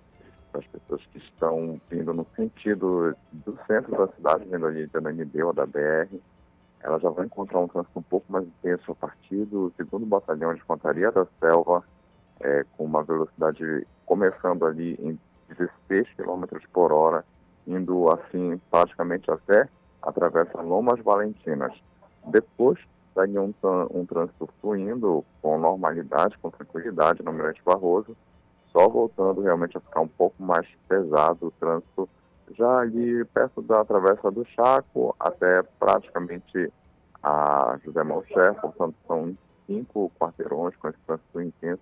as 0.53 0.65
pessoas 0.68 1.02
que 1.07 1.18
estão 1.18 1.80
vindo 1.90 2.14
no 2.14 2.26
sentido 2.36 3.15
do 3.32 3.57
centro 3.68 3.91
da 3.91 4.07
cidade, 4.14 4.45
vindo 4.45 4.65
ali 4.65 4.88
da 4.88 4.99
NB 4.99 5.44
ou 5.44 5.53
da 5.53 5.65
BR, 5.65 6.15
elas 6.82 7.02
já 7.02 7.10
vão 7.10 7.26
encontrar 7.26 7.60
um 7.60 7.68
trânsito 7.68 7.99
um 7.99 8.03
pouco 8.03 8.32
mais 8.32 8.45
intenso 8.45 8.91
a 8.91 8.95
partir 8.95 9.45
do 9.45 9.72
segundo 9.76 10.06
batalhão 10.06 10.53
de 10.53 10.60
infantaria 10.60 11.11
da 11.11 11.26
selva, 11.40 11.84
é, 12.40 12.65
com 12.78 12.86
uma 12.86 13.03
velocidade 13.03 13.86
começando 14.06 14.65
ali 14.65 14.94
em 14.99 15.19
16 15.49 16.07
km 16.15 16.45
por 16.72 16.91
hora, 16.91 17.26
indo 17.65 18.10
assim 18.11 18.61
praticamente 18.69 19.30
até 19.30 19.68
atravessa 20.02 20.61
Lomas 20.61 20.99
Valentinas. 21.02 21.74
Depois 22.26 22.80
segue 23.14 23.40
um, 23.40 23.53
um 23.91 24.06
trânsito 24.06 24.48
fluindo 24.61 25.26
com 25.41 25.57
normalidade, 25.57 26.38
com 26.38 26.52
tranquilidade 26.52 27.24
no 27.24 27.34
Mirante 27.34 27.61
Barroso, 27.65 28.15
só 28.72 28.88
voltando 28.88 29.41
realmente 29.41 29.77
a 29.77 29.81
ficar 29.81 30.02
um 30.02 30.07
pouco 30.07 30.41
mais 30.41 30.68
pesado 30.88 31.48
o 31.48 31.52
trânsito, 31.52 32.10
já 32.56 32.80
ali 32.80 33.26
perto 33.26 33.61
da 33.61 33.84
Travessa 33.84 34.31
do 34.31 34.45
Chaco 34.45 35.15
até 35.19 35.64
praticamente 35.80 36.72
a 37.22 37.77
José 37.84 38.03
Malcher, 38.03 38.53
portanto 38.61 38.95
são 39.06 39.38
cinco 39.65 40.11
quarteirões 40.19 40.76
com 40.77 40.88
esse 40.88 40.99
trânsito 41.06 41.41
intenso, 41.41 41.81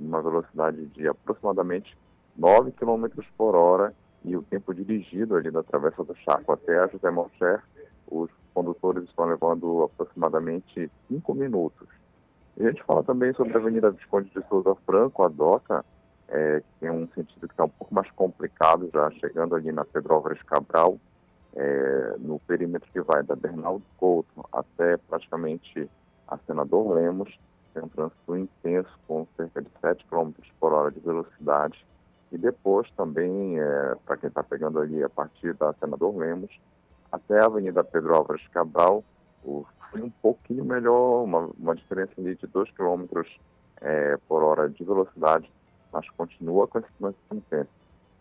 em 0.00 0.06
uma 0.06 0.20
velocidade 0.20 0.86
de 0.86 1.08
aproximadamente 1.08 1.96
9 2.36 2.72
km 2.72 3.06
por 3.36 3.54
hora 3.54 3.94
e 4.24 4.36
o 4.36 4.42
tempo 4.42 4.74
dirigido 4.74 5.36
ali 5.36 5.50
da 5.50 5.62
Travessa 5.62 6.02
do 6.04 6.14
Chaco 6.16 6.52
até 6.52 6.78
a 6.78 6.86
José 6.88 7.10
Malcher, 7.10 7.62
os 8.06 8.30
condutores 8.52 9.04
estão 9.04 9.26
levando 9.26 9.84
aproximadamente 9.84 10.90
5 11.08 11.34
minutos. 11.34 11.88
A 12.58 12.62
gente 12.62 12.82
fala 12.84 13.02
também 13.02 13.32
sobre 13.34 13.54
a 13.54 13.60
Avenida 13.60 13.90
Visconde 13.90 14.30
de 14.30 14.46
Souza 14.48 14.74
Franco, 14.86 15.24
a 15.24 15.28
DOCA, 15.28 15.84
é, 16.28 16.60
que 16.60 16.80
tem 16.80 16.90
um 16.90 17.06
sentido 17.08 17.46
que 17.46 17.52
está 17.52 17.64
um 17.64 17.68
pouco 17.68 17.94
mais 17.94 18.10
complicado, 18.12 18.90
já 18.92 19.10
chegando 19.12 19.54
ali 19.54 19.70
na 19.72 19.84
Pedro 19.84 20.14
Álvares 20.14 20.42
Cabral, 20.42 20.98
é, 21.54 22.16
no 22.18 22.38
perímetro 22.40 22.90
que 22.92 23.00
vai 23.00 23.22
da 23.22 23.36
Bernardo 23.36 23.82
Couto 23.96 24.44
até 24.52 24.96
praticamente 24.96 25.88
a 26.26 26.38
Senador 26.38 26.94
Lemos, 26.94 27.38
tem 27.72 27.82
um 27.82 27.88
trânsito 27.88 28.36
intenso 28.36 28.98
com 29.06 29.26
cerca 29.36 29.62
de 29.62 29.68
7 29.80 30.04
km 30.06 30.32
por 30.58 30.72
hora 30.72 30.90
de 30.90 31.00
velocidade. 31.00 31.84
E 32.32 32.38
depois 32.38 32.90
também, 32.96 33.60
é, 33.60 33.94
para 34.04 34.16
quem 34.16 34.28
está 34.28 34.42
pegando 34.42 34.80
ali 34.80 35.02
a 35.02 35.08
partir 35.08 35.54
da 35.54 35.72
Senador 35.74 36.16
Lemos, 36.16 36.50
até 37.12 37.38
a 37.40 37.46
Avenida 37.46 37.84
Pedro 37.84 38.14
Álvares 38.14 38.46
Cabral, 38.48 39.04
o, 39.44 39.64
foi 39.90 40.02
um 40.02 40.10
pouquinho 40.10 40.64
melhor, 40.64 41.22
uma, 41.22 41.50
uma 41.58 41.76
diferença 41.76 42.12
ali 42.18 42.34
de 42.34 42.46
2 42.46 42.70
km 42.72 43.04
é, 43.80 44.16
por 44.28 44.42
hora 44.42 44.68
de 44.68 44.82
velocidade 44.82 45.48
mas 45.94 46.10
continua 46.10 46.66
com 46.66 46.80
esse 46.80 46.88
intenso. 47.32 47.70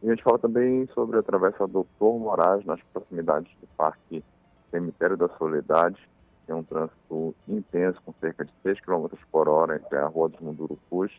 E 0.04 0.08
a 0.08 0.10
gente 0.12 0.24
fala 0.24 0.38
também 0.38 0.88
sobre 0.94 1.18
a 1.18 1.24
travessa 1.24 1.68
Doutor 1.68 2.20
Moraes, 2.20 2.64
nas 2.66 2.80
proximidades 2.94 3.52
do 3.60 3.68
Parque 3.76 4.24
Cemitério 4.70 5.18
da 5.18 5.28
Soledade, 5.38 5.98
tem 6.46 6.56
um 6.56 6.64
trânsito 6.64 7.34
intenso, 7.48 8.02
com 8.06 8.14
cerca 8.20 8.46
de 8.46 8.52
6 8.62 8.82
km 8.82 9.08
por 9.32 9.48
hora 9.48 9.78
entre 9.78 9.98
a 9.98 10.06
Rua 10.08 10.30
dos 10.30 10.40
Mundurupus 10.42 11.12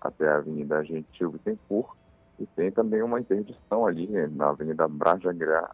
até 0.00 0.28
a 0.28 0.36
Avenida 0.36 0.84
Gentil 0.84 1.30
Bittencourt, 1.30 1.96
e 2.40 2.46
tem 2.46 2.70
também 2.72 3.02
uma 3.02 3.20
interdição 3.20 3.86
ali 3.86 4.08
né, 4.08 4.28
na 4.34 4.48
Avenida 4.48 4.88
Brajaguiar, 4.88 5.70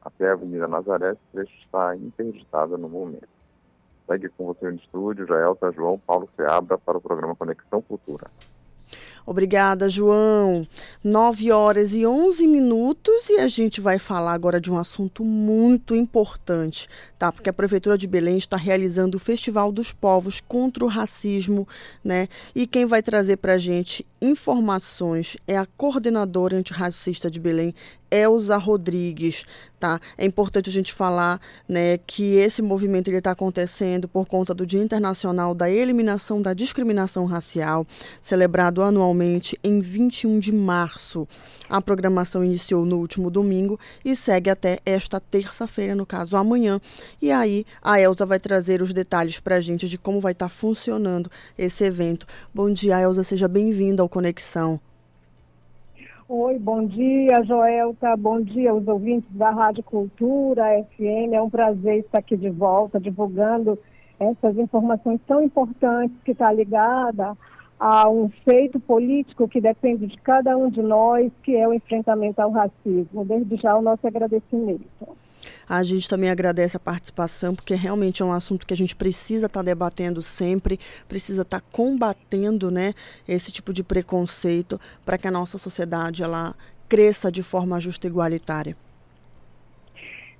até 0.00 0.30
a 0.30 0.32
Avenida 0.32 0.66
Nazaré, 0.66 1.10
esse 1.10 1.20
trecho 1.32 1.52
está 1.58 1.94
interditada 1.94 2.78
no 2.78 2.88
momento. 2.88 3.28
Segue 4.06 4.30
com 4.30 4.46
você 4.46 4.70
no 4.70 4.76
estúdio, 4.76 5.26
Jaelta 5.26 5.70
João 5.72 5.98
Paulo 5.98 6.26
Seabra 6.34 6.78
para 6.78 6.96
o 6.96 7.00
programa 7.00 7.36
Conexão 7.36 7.82
Cultura. 7.82 8.30
Obrigada, 9.28 9.90
João. 9.90 10.66
9 11.04 11.52
horas 11.52 11.92
e 11.92 12.06
11 12.06 12.46
minutos 12.46 13.28
e 13.28 13.38
a 13.40 13.46
gente 13.46 13.78
vai 13.78 13.98
falar 13.98 14.32
agora 14.32 14.58
de 14.58 14.72
um 14.72 14.78
assunto 14.78 15.22
muito 15.22 15.94
importante, 15.94 16.88
tá? 17.18 17.30
Porque 17.30 17.50
a 17.50 17.52
Prefeitura 17.52 17.98
de 17.98 18.06
Belém 18.06 18.38
está 18.38 18.56
realizando 18.56 19.16
o 19.16 19.20
Festival 19.20 19.70
dos 19.70 19.92
Povos 19.92 20.40
contra 20.40 20.82
o 20.82 20.88
Racismo, 20.88 21.68
né? 22.02 22.26
E 22.54 22.66
quem 22.66 22.86
vai 22.86 23.02
trazer 23.02 23.36
para 23.36 23.52
a 23.52 23.58
gente 23.58 24.02
informações 24.20 25.36
é 25.46 25.58
a 25.58 25.66
coordenadora 25.76 26.56
antirracista 26.56 27.30
de 27.30 27.38
Belém, 27.38 27.74
Elza 28.10 28.56
Rodrigues, 28.56 29.44
tá? 29.78 30.00
É 30.16 30.24
importante 30.24 30.70
a 30.70 30.72
gente 30.72 30.92
falar, 30.92 31.40
né, 31.68 31.98
que 31.98 32.34
esse 32.36 32.62
movimento 32.62 33.08
ele 33.08 33.18
está 33.18 33.32
acontecendo 33.32 34.08
por 34.08 34.26
conta 34.26 34.54
do 34.54 34.66
Dia 34.66 34.82
Internacional 34.82 35.54
da 35.54 35.70
Eliminação 35.70 36.40
da 36.40 36.54
Discriminação 36.54 37.26
Racial, 37.26 37.86
celebrado 38.20 38.82
anualmente 38.82 39.17
em 39.62 39.80
21 39.80 40.38
de 40.38 40.52
março. 40.52 41.26
A 41.68 41.80
programação 41.80 42.44
iniciou 42.44 42.84
no 42.84 42.98
último 42.98 43.30
domingo 43.30 43.78
e 44.04 44.14
segue 44.14 44.50
até 44.50 44.78
esta 44.84 45.20
terça-feira, 45.20 45.94
no 45.94 46.06
caso 46.06 46.36
amanhã. 46.36 46.80
E 47.20 47.30
aí 47.30 47.64
a 47.82 48.00
Elza 48.00 48.24
vai 48.24 48.38
trazer 48.38 48.80
os 48.80 48.92
detalhes 48.92 49.40
para 49.40 49.56
a 49.56 49.60
gente 49.60 49.88
de 49.88 49.98
como 49.98 50.20
vai 50.20 50.32
estar 50.32 50.46
tá 50.46 50.50
funcionando 50.50 51.30
esse 51.58 51.84
evento. 51.84 52.26
Bom 52.54 52.70
dia, 52.70 53.00
Elza, 53.00 53.22
seja 53.22 53.48
bem-vinda 53.48 54.02
ao 54.02 54.08
Conexão. 54.08 54.80
Oi, 56.28 56.58
bom 56.58 56.84
dia, 56.84 57.42
Joelta. 57.42 58.14
Bom 58.14 58.42
dia 58.42 58.70
aos 58.70 58.86
ouvintes 58.86 59.30
da 59.34 59.50
Rádio 59.50 59.82
Cultura 59.82 60.62
FM. 60.96 61.32
É 61.32 61.40
um 61.40 61.48
prazer 61.48 62.00
estar 62.00 62.18
aqui 62.18 62.36
de 62.36 62.50
volta, 62.50 63.00
divulgando 63.00 63.78
essas 64.20 64.56
informações 64.58 65.20
tão 65.26 65.42
importantes 65.42 66.16
que 66.24 66.32
está 66.32 66.52
ligada 66.52 67.36
a 67.78 68.08
um 68.08 68.28
feito 68.44 68.80
político 68.80 69.48
que 69.48 69.60
depende 69.60 70.06
de 70.06 70.16
cada 70.18 70.56
um 70.56 70.68
de 70.68 70.82
nós, 70.82 71.30
que 71.42 71.54
é 71.54 71.66
o 71.66 71.72
enfrentamento 71.72 72.40
ao 72.40 72.50
racismo. 72.50 73.24
Desde 73.24 73.56
já 73.56 73.76
o 73.76 73.82
nosso 73.82 74.06
agradecimento. 74.06 74.84
A 75.68 75.82
gente 75.82 76.08
também 76.08 76.30
agradece 76.30 76.76
a 76.76 76.80
participação, 76.80 77.54
porque 77.54 77.74
realmente 77.74 78.22
é 78.22 78.24
um 78.24 78.32
assunto 78.32 78.66
que 78.66 78.72
a 78.72 78.76
gente 78.76 78.96
precisa 78.96 79.46
estar 79.46 79.62
debatendo 79.62 80.22
sempre, 80.22 80.80
precisa 81.06 81.42
estar 81.42 81.60
combatendo 81.70 82.70
né, 82.70 82.94
esse 83.28 83.52
tipo 83.52 83.72
de 83.72 83.84
preconceito 83.84 84.80
para 85.04 85.18
que 85.18 85.28
a 85.28 85.30
nossa 85.30 85.58
sociedade 85.58 86.22
ela 86.22 86.54
cresça 86.88 87.30
de 87.30 87.42
forma 87.42 87.78
justa 87.78 88.06
e 88.06 88.10
igualitária. 88.10 88.74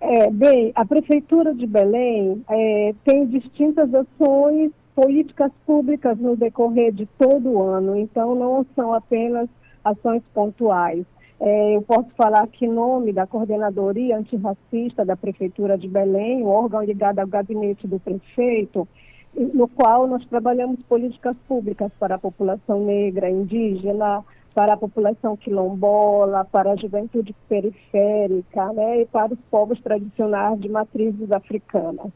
É, 0.00 0.30
bem, 0.30 0.72
a 0.74 0.84
Prefeitura 0.84 1.52
de 1.54 1.66
Belém 1.66 2.42
é, 2.48 2.94
tem 3.04 3.26
distintas 3.26 3.92
ações, 3.92 4.70
políticas 4.98 5.52
públicas 5.64 6.18
no 6.18 6.34
decorrer 6.34 6.92
de 6.92 7.06
todo 7.16 7.50
o 7.50 7.62
ano, 7.62 7.96
então 7.96 8.34
não 8.34 8.66
são 8.74 8.92
apenas 8.92 9.48
ações 9.84 10.24
pontuais. 10.34 11.06
É, 11.38 11.76
eu 11.76 11.82
posso 11.82 12.08
falar 12.16 12.42
aqui 12.42 12.66
em 12.66 12.72
nome 12.72 13.12
da 13.12 13.24
Coordenadoria 13.24 14.18
Antirracista 14.18 15.04
da 15.04 15.16
Prefeitura 15.16 15.78
de 15.78 15.86
Belém, 15.86 16.42
o 16.42 16.48
órgão 16.48 16.82
ligado 16.82 17.20
ao 17.20 17.28
gabinete 17.28 17.86
do 17.86 18.00
prefeito, 18.00 18.88
no 19.36 19.68
qual 19.68 20.08
nós 20.08 20.26
trabalhamos 20.26 20.82
políticas 20.82 21.36
públicas 21.46 21.92
para 21.92 22.16
a 22.16 22.18
população 22.18 22.84
negra, 22.84 23.30
indígena, 23.30 24.24
para 24.52 24.72
a 24.72 24.76
população 24.76 25.36
quilombola, 25.36 26.44
para 26.44 26.72
a 26.72 26.76
juventude 26.76 27.32
periférica 27.48 28.72
né, 28.72 29.02
e 29.02 29.06
para 29.06 29.32
os 29.32 29.38
povos 29.48 29.80
tradicionais 29.80 30.60
de 30.60 30.68
matrizes 30.68 31.30
africanas. 31.30 32.10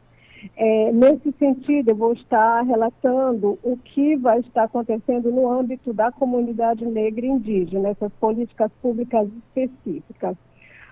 É, 0.57 0.93
nesse 0.93 1.33
sentido, 1.39 1.91
eu 1.91 1.97
vou 1.97 2.13
estar 2.13 2.63
relatando 2.63 3.59
o 3.63 3.77
que 3.77 4.17
vai 4.17 4.41
estar 4.41 4.65
acontecendo 4.65 5.31
no 5.31 5.51
âmbito 5.51 5.93
da 5.93 6.11
comunidade 6.11 6.85
negra 6.85 7.25
e 7.25 7.29
indígena, 7.29 7.91
essas 7.91 8.13
políticas 8.15 8.71
públicas 8.81 9.29
específicas. 9.29 10.37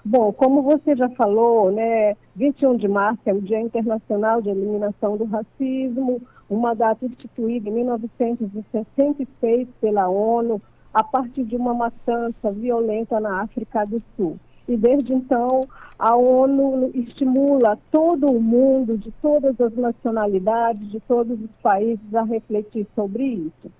Bom, 0.05 0.33
como 0.33 0.63
você 0.63 0.97
já 0.97 1.09
falou, 1.11 1.71
né, 1.71 2.17
21 2.35 2.77
de 2.77 2.89
março 2.89 3.21
é 3.27 3.35
o 3.35 3.43
Dia 3.43 3.61
Internacional 3.61 4.41
de 4.41 4.49
Eliminação 4.49 5.17
do 5.17 5.25
Racismo, 5.25 6.23
uma 6.49 6.75
data 6.75 7.05
instituída 7.05 7.69
em 7.69 7.73
1966 7.73 9.69
pela 9.81 10.09
ONU, 10.09 10.63
a 10.93 11.05
partir 11.05 11.45
de 11.45 11.55
uma 11.55 11.75
matança 11.75 12.51
violenta 12.51 13.21
na 13.21 13.43
África 13.43 13.85
do 13.85 13.99
Sul. 14.17 14.39
E 14.71 14.77
desde 14.77 15.13
então, 15.13 15.67
a 15.99 16.15
ONU 16.15 16.93
estimula 16.95 17.77
todo 17.91 18.31
o 18.31 18.41
mundo, 18.41 18.97
de 18.97 19.11
todas 19.21 19.61
as 19.61 19.75
nacionalidades, 19.75 20.89
de 20.89 21.01
todos 21.01 21.43
os 21.43 21.51
países, 21.61 22.15
a 22.15 22.23
refletir 22.23 22.87
sobre 22.95 23.25
isso. 23.25 23.73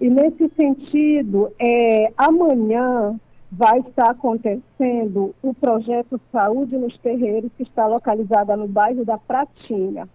E 0.00 0.08
nesse 0.08 0.48
sentido, 0.56 1.52
é, 1.60 2.10
amanhã 2.16 3.20
vai 3.52 3.80
estar 3.80 4.12
acontecendo 4.12 5.34
o 5.42 5.52
projeto 5.52 6.18
Saúde 6.32 6.74
nos 6.78 6.96
Terreiros, 6.96 7.52
que 7.58 7.64
está 7.64 7.86
localizado 7.86 8.56
no 8.56 8.66
bairro 8.66 9.04
da 9.04 9.18
Pratinha. 9.18 10.08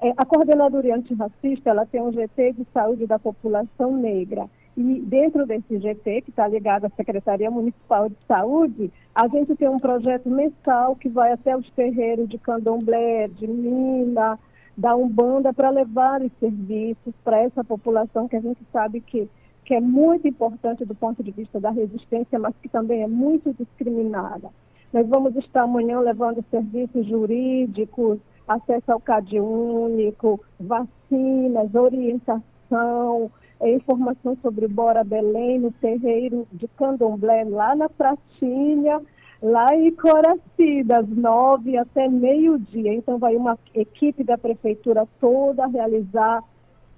É, 0.00 0.14
a 0.16 0.24
coordenadoria 0.24 0.96
antirracista 0.96 1.68
ela 1.68 1.84
tem 1.84 2.00
um 2.00 2.12
GT 2.12 2.54
de 2.54 2.66
saúde 2.72 3.06
da 3.06 3.18
população 3.18 3.94
negra. 3.94 4.48
E 4.76 5.00
dentro 5.00 5.46
desse 5.46 5.78
GT, 5.78 6.20
que 6.20 6.30
está 6.30 6.46
ligado 6.46 6.84
à 6.84 6.90
Secretaria 6.90 7.50
Municipal 7.50 8.10
de 8.10 8.16
Saúde, 8.26 8.92
a 9.14 9.26
gente 9.26 9.56
tem 9.56 9.68
um 9.68 9.78
projeto 9.78 10.28
mensal 10.28 10.94
que 10.94 11.08
vai 11.08 11.32
até 11.32 11.56
os 11.56 11.68
terreiros 11.70 12.28
de 12.28 12.36
candomblé, 12.36 13.28
de 13.28 13.46
mina, 13.46 14.38
da 14.76 14.94
Umbanda, 14.94 15.54
para 15.54 15.70
levar 15.70 16.20
os 16.20 16.30
serviços 16.38 17.14
para 17.24 17.40
essa 17.40 17.64
população 17.64 18.28
que 18.28 18.36
a 18.36 18.40
gente 18.40 18.60
sabe 18.70 19.00
que, 19.00 19.26
que 19.64 19.72
é 19.72 19.80
muito 19.80 20.28
importante 20.28 20.84
do 20.84 20.94
ponto 20.94 21.22
de 21.22 21.30
vista 21.30 21.58
da 21.58 21.70
resistência, 21.70 22.38
mas 22.38 22.54
que 22.60 22.68
também 22.68 23.02
é 23.02 23.08
muito 23.08 23.54
discriminada. 23.54 24.50
Nós 24.92 25.08
vamos 25.08 25.34
estar 25.36 25.62
amanhã 25.62 26.00
levando 26.00 26.44
serviços 26.50 27.06
jurídicos, 27.06 28.18
acesso 28.46 28.92
ao 28.92 29.00
CAD 29.00 29.40
único, 29.40 30.38
vacinas, 30.60 31.74
orientação, 31.74 33.30
é, 33.60 33.74
informação 33.74 34.36
sobre 34.42 34.68
Bora 34.68 35.02
Belém, 35.02 35.58
no 35.58 35.72
terreiro 35.72 36.46
de 36.52 36.68
Candomblé, 36.68 37.44
lá 37.44 37.74
na 37.74 37.88
Pratinha, 37.88 39.00
lá 39.42 39.74
em 39.74 39.90
Coraci, 39.92 40.82
das 40.84 41.08
nove 41.08 41.76
até 41.76 42.08
meio-dia. 42.08 42.94
Então, 42.94 43.18
vai 43.18 43.36
uma 43.36 43.58
equipe 43.74 44.22
da 44.24 44.36
prefeitura 44.36 45.06
toda 45.20 45.66
realizar 45.66 46.42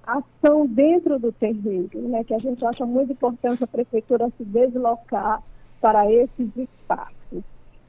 ação 0.08 0.66
dentro 0.66 1.18
do 1.18 1.30
terreiro, 1.30 2.00
né, 2.08 2.24
que 2.24 2.32
a 2.32 2.38
gente 2.38 2.64
acha 2.64 2.86
muito 2.86 3.12
importante 3.12 3.62
a 3.62 3.66
prefeitura 3.66 4.32
se 4.38 4.44
deslocar 4.44 5.42
para 5.80 6.10
esses 6.10 6.48
espaços. 6.56 7.42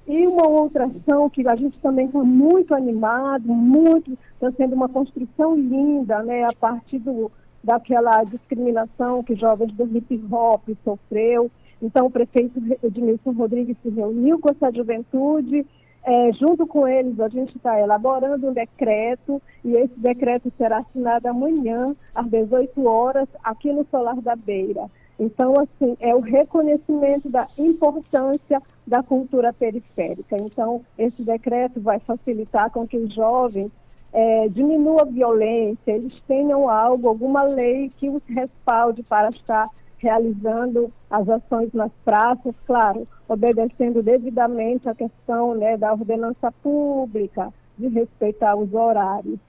E 0.05 0.27
uma 0.27 0.47
outra 0.47 0.85
ação 0.85 1.29
que 1.29 1.47
a 1.47 1.55
gente 1.55 1.79
também 1.79 2.07
está 2.07 2.19
muito 2.19 2.73
animado, 2.73 3.47
muito, 3.47 4.17
está 4.33 4.51
sendo 4.51 4.75
uma 4.75 4.89
construção 4.89 5.55
linda, 5.55 6.21
né, 6.23 6.43
a 6.43 6.53
partir 6.53 6.99
do, 6.99 7.31
daquela 7.63 8.23
discriminação 8.23 9.23
que 9.23 9.35
jovens 9.35 9.73
do 9.73 9.85
hip 9.97 10.21
hop 10.31 10.67
sofreu. 10.83 11.51
Então, 11.81 12.07
o 12.07 12.11
prefeito 12.11 12.61
Edmilson 12.83 13.31
Rodrigues 13.31 13.77
se 13.81 13.89
reuniu 13.89 14.39
com 14.39 14.49
essa 14.49 14.71
juventude. 14.71 15.65
É, 16.03 16.31
junto 16.33 16.65
com 16.65 16.87
eles, 16.87 17.19
a 17.19 17.27
gente 17.27 17.55
está 17.57 17.79
elaborando 17.79 18.47
um 18.47 18.53
decreto 18.53 19.41
e 19.63 19.75
esse 19.75 19.99
decreto 19.99 20.51
será 20.57 20.77
assinado 20.77 21.27
amanhã, 21.27 21.93
às 22.15 22.25
18 22.27 22.85
horas, 22.85 23.27
aqui 23.43 23.71
no 23.71 23.85
Solar 23.91 24.19
da 24.21 24.35
Beira. 24.35 24.89
Então, 25.19 25.53
assim, 25.59 25.97
é 25.99 26.15
o 26.15 26.21
reconhecimento 26.21 27.29
da 27.29 27.45
importância 27.57 28.61
da 28.87 29.03
cultura 29.03 29.51
periférica. 29.51 30.37
Então, 30.37 30.81
esse 30.97 31.23
decreto 31.23 31.81
vai 31.81 31.99
facilitar 31.99 32.71
com 32.71 32.87
que 32.87 32.97
os 32.97 33.13
jovens 33.13 33.69
é, 34.11 34.47
diminua 34.49 35.03
a 35.03 35.05
violência, 35.05 35.91
eles 35.91 36.13
tenham 36.27 36.69
algo, 36.69 37.07
alguma 37.07 37.43
lei 37.43 37.91
que 37.97 38.09
os 38.09 38.23
respalde 38.25 39.03
para 39.03 39.29
estar 39.29 39.69
realizando 39.99 40.91
as 41.09 41.27
ações 41.27 41.71
nas 41.73 41.91
praças, 42.03 42.55
claro, 42.65 43.03
obedecendo 43.27 44.01
devidamente 44.01 44.87
a 44.87 44.95
questão 44.95 45.53
né, 45.53 45.77
da 45.77 45.91
ordenança 45.91 46.51
pública, 46.63 47.53
de 47.77 47.87
respeitar 47.87 48.55
os 48.55 48.73
horários. 48.73 49.39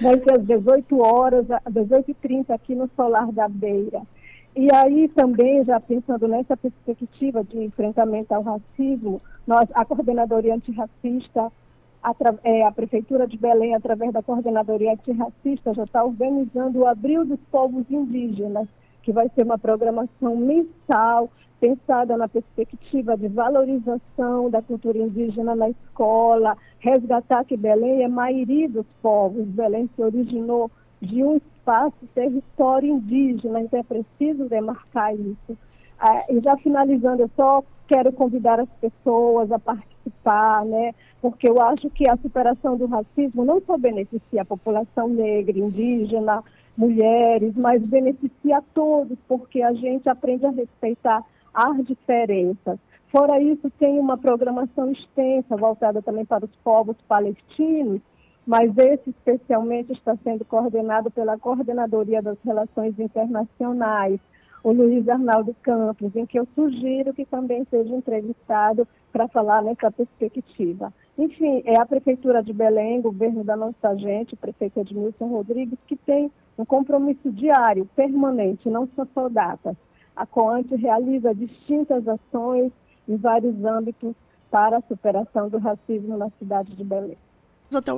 Vai 0.00 0.18
ser 0.18 0.34
às 0.34 0.44
18 0.44 1.00
horas, 1.00 1.50
às 1.50 1.72
18h30 1.72 2.50
aqui 2.50 2.74
no 2.74 2.88
Solar 2.96 3.30
da 3.32 3.48
Beira. 3.48 4.02
E 4.54 4.72
aí 4.72 5.08
também, 5.08 5.64
já 5.64 5.78
pensando 5.78 6.26
nessa 6.26 6.56
perspectiva 6.56 7.44
de 7.44 7.62
enfrentamento 7.62 8.32
ao 8.34 8.42
racismo, 8.42 9.20
nós, 9.46 9.68
a 9.74 9.84
Coordenadoria 9.84 10.54
Antirracista 10.54 11.50
a, 12.02 12.14
é, 12.44 12.64
a 12.64 12.72
Prefeitura 12.72 13.26
de 13.26 13.36
Belém, 13.36 13.74
através 13.74 14.12
da 14.12 14.22
Coordenadoria 14.22 14.92
Antirracista, 14.92 15.74
já 15.74 15.84
está 15.84 16.04
organizando 16.04 16.80
o 16.80 16.86
Abril 16.86 17.24
dos 17.24 17.40
Povos 17.50 17.84
Indígenas, 17.90 18.68
que 19.02 19.12
vai 19.12 19.28
ser 19.34 19.44
uma 19.44 19.58
programação 19.58 20.36
mensal, 20.36 21.30
pensada 21.60 22.16
na 22.16 22.26
perspectiva 22.28 23.16
de 23.16 23.28
valorização 23.28 24.48
da 24.48 24.62
cultura 24.62 24.98
indígena 24.98 25.54
na 25.54 25.68
escola, 25.68 26.56
resgatar 26.78 27.44
que 27.44 27.56
Belém 27.56 28.02
é 28.02 28.08
maioria 28.08 28.68
dos 28.68 28.86
povos, 29.02 29.46
Belém 29.46 29.88
se 29.94 30.02
originou 30.02 30.70
de 31.02 31.22
um 31.22 31.36
espaço, 31.36 32.06
território 32.14 32.90
indígena, 32.94 33.60
então 33.60 33.78
é 33.78 33.82
preciso 33.82 34.48
demarcar 34.48 35.14
isso. 35.14 35.56
Ah, 35.98 36.24
e 36.30 36.40
já 36.40 36.56
finalizando, 36.56 37.22
eu 37.22 37.30
só 37.36 37.62
quero 37.86 38.10
convidar 38.12 38.58
as 38.58 38.68
pessoas 38.80 39.52
a 39.52 39.58
participar, 40.00 40.64
né? 40.64 40.94
porque 41.20 41.48
eu 41.48 41.60
acho 41.60 41.90
que 41.90 42.08
a 42.08 42.16
superação 42.16 42.76
do 42.76 42.86
racismo 42.86 43.44
não 43.44 43.60
só 43.60 43.76
beneficia 43.76 44.42
a 44.42 44.44
população 44.44 45.08
negra, 45.08 45.58
indígena, 45.58 46.42
mulheres, 46.76 47.54
mas 47.56 47.82
beneficia 47.82 48.58
a 48.58 48.62
todos, 48.74 49.18
porque 49.28 49.62
a 49.62 49.72
gente 49.74 50.08
aprende 50.08 50.46
a 50.46 50.50
respeitar 50.50 51.22
as 51.52 51.84
diferenças. 51.84 52.78
Fora 53.08 53.40
isso, 53.40 53.70
tem 53.78 53.98
uma 53.98 54.16
programação 54.16 54.90
extensa 54.90 55.56
voltada 55.56 56.00
também 56.00 56.24
para 56.24 56.44
os 56.44 56.56
povos 56.64 56.96
palestinos, 57.06 58.00
mas 58.46 58.76
esse 58.78 59.10
especialmente 59.10 59.92
está 59.92 60.16
sendo 60.24 60.44
coordenado 60.44 61.10
pela 61.10 61.38
Coordenadoria 61.38 62.22
das 62.22 62.38
Relações 62.44 62.98
Internacionais, 62.98 64.18
o 64.62 64.72
Luiz 64.72 65.08
Arnaldo 65.08 65.54
Campos, 65.62 66.14
em 66.14 66.26
que 66.26 66.38
eu 66.38 66.46
sugiro 66.54 67.14
que 67.14 67.24
também 67.24 67.66
seja 67.70 67.94
entrevistado 67.94 68.86
para 69.12 69.28
falar 69.28 69.62
nessa 69.62 69.90
perspectiva. 69.90 70.92
Enfim, 71.18 71.62
é 71.64 71.78
a 71.78 71.86
Prefeitura 71.86 72.42
de 72.42 72.52
Belém, 72.52 73.00
governo 73.00 73.42
da 73.42 73.56
nossa 73.56 73.94
gente, 73.96 74.34
o 74.34 74.36
prefeito 74.36 74.80
Edmilson 74.80 75.26
Rodrigues, 75.26 75.78
que 75.86 75.96
tem 75.96 76.30
um 76.56 76.64
compromisso 76.64 77.30
diário, 77.30 77.88
permanente, 77.96 78.68
não 78.68 78.88
só 78.94 79.06
só 79.14 79.28
datas. 79.28 79.76
A 80.14 80.26
COANTE 80.26 80.76
realiza 80.76 81.34
distintas 81.34 82.06
ações 82.06 82.72
em 83.08 83.16
vários 83.16 83.64
âmbitos 83.64 84.14
para 84.50 84.78
a 84.78 84.82
superação 84.82 85.48
do 85.48 85.58
racismo 85.58 86.16
na 86.16 86.30
cidade 86.38 86.74
de 86.74 86.84
Belém. 86.84 87.16
Até 87.74 87.92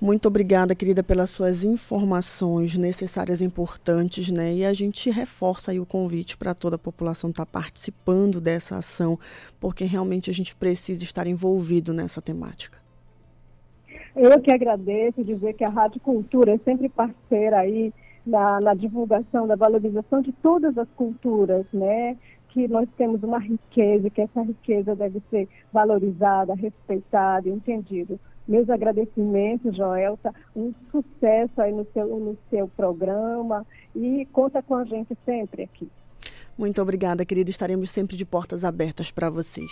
muito 0.00 0.28
obrigada, 0.28 0.74
querida, 0.74 1.02
pelas 1.02 1.30
suas 1.30 1.64
informações 1.64 2.76
necessárias 2.76 3.40
e 3.40 3.44
importantes, 3.44 4.30
né? 4.30 4.54
E 4.54 4.64
a 4.64 4.72
gente 4.72 5.10
reforça 5.10 5.70
aí 5.70 5.80
o 5.80 5.86
convite 5.86 6.36
para 6.36 6.54
toda 6.54 6.76
a 6.76 6.78
população 6.78 7.30
estar 7.30 7.44
tá 7.44 7.50
participando 7.50 8.40
dessa 8.40 8.76
ação, 8.76 9.18
porque 9.58 9.84
realmente 9.84 10.30
a 10.30 10.34
gente 10.34 10.54
precisa 10.56 11.04
estar 11.04 11.26
envolvido 11.26 11.92
nessa 11.92 12.20
temática. 12.20 12.78
Eu 14.16 14.40
que 14.40 14.50
agradeço 14.50 15.24
dizer 15.24 15.54
que 15.54 15.64
a 15.64 15.68
Rádio 15.68 16.00
Cultura 16.00 16.54
é 16.54 16.58
sempre 16.58 16.88
parceira 16.88 17.60
aí 17.60 17.92
na, 18.26 18.58
na 18.60 18.74
divulgação, 18.74 19.46
da 19.46 19.54
valorização 19.54 20.20
de 20.20 20.32
todas 20.32 20.76
as 20.76 20.88
culturas, 20.96 21.64
né? 21.72 22.16
que 22.48 22.66
nós 22.66 22.88
temos 22.96 23.22
uma 23.22 23.38
riqueza, 23.38 24.10
que 24.10 24.20
essa 24.20 24.42
riqueza 24.42 24.96
deve 24.96 25.22
ser 25.30 25.48
valorizada, 25.72 26.52
respeitada, 26.54 27.48
entendida 27.48 28.18
meus 28.50 28.68
agradecimentos, 28.68 29.76
Joelta, 29.76 30.34
um 30.56 30.74
sucesso 30.90 31.62
aí 31.62 31.72
no 31.72 31.86
seu, 31.94 32.06
no 32.08 32.36
seu 32.50 32.66
programa 32.66 33.64
e 33.94 34.26
conta 34.32 34.60
com 34.60 34.74
a 34.74 34.84
gente 34.84 35.16
sempre 35.24 35.62
aqui. 35.62 35.88
Muito 36.58 36.82
obrigada, 36.82 37.24
querida. 37.24 37.48
Estaremos 37.48 37.90
sempre 37.90 38.16
de 38.16 38.26
portas 38.26 38.64
abertas 38.64 39.10
para 39.10 39.30
vocês. 39.30 39.70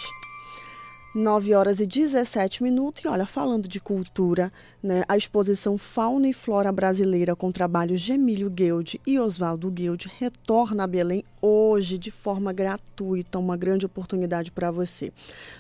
9 1.15 1.55
horas 1.55 1.81
e 1.81 1.87
17 1.87 2.63
minutos. 2.63 3.03
E 3.05 3.09
olha, 3.09 3.27
falando 3.27 3.67
de 3.67 3.81
cultura, 3.81 4.53
né, 4.81 5.03
a 5.09 5.17
exposição 5.17 5.77
Fauna 5.77 6.29
e 6.29 6.33
Flora 6.33 6.71
Brasileira 6.71 7.35
com 7.35 7.51
trabalhos 7.51 8.01
de 8.01 8.13
Emílio 8.13 8.49
Guild 8.49 9.01
e 9.05 9.19
Oswaldo 9.19 9.71
Guild 9.71 10.09
retorna 10.19 10.85
a 10.85 10.87
Belém 10.87 11.25
hoje 11.41 11.99
de 11.99 12.11
forma 12.11 12.53
gratuita, 12.53 13.39
uma 13.39 13.57
grande 13.57 13.87
oportunidade 13.87 14.51
para 14.51 14.71
você. 14.71 15.13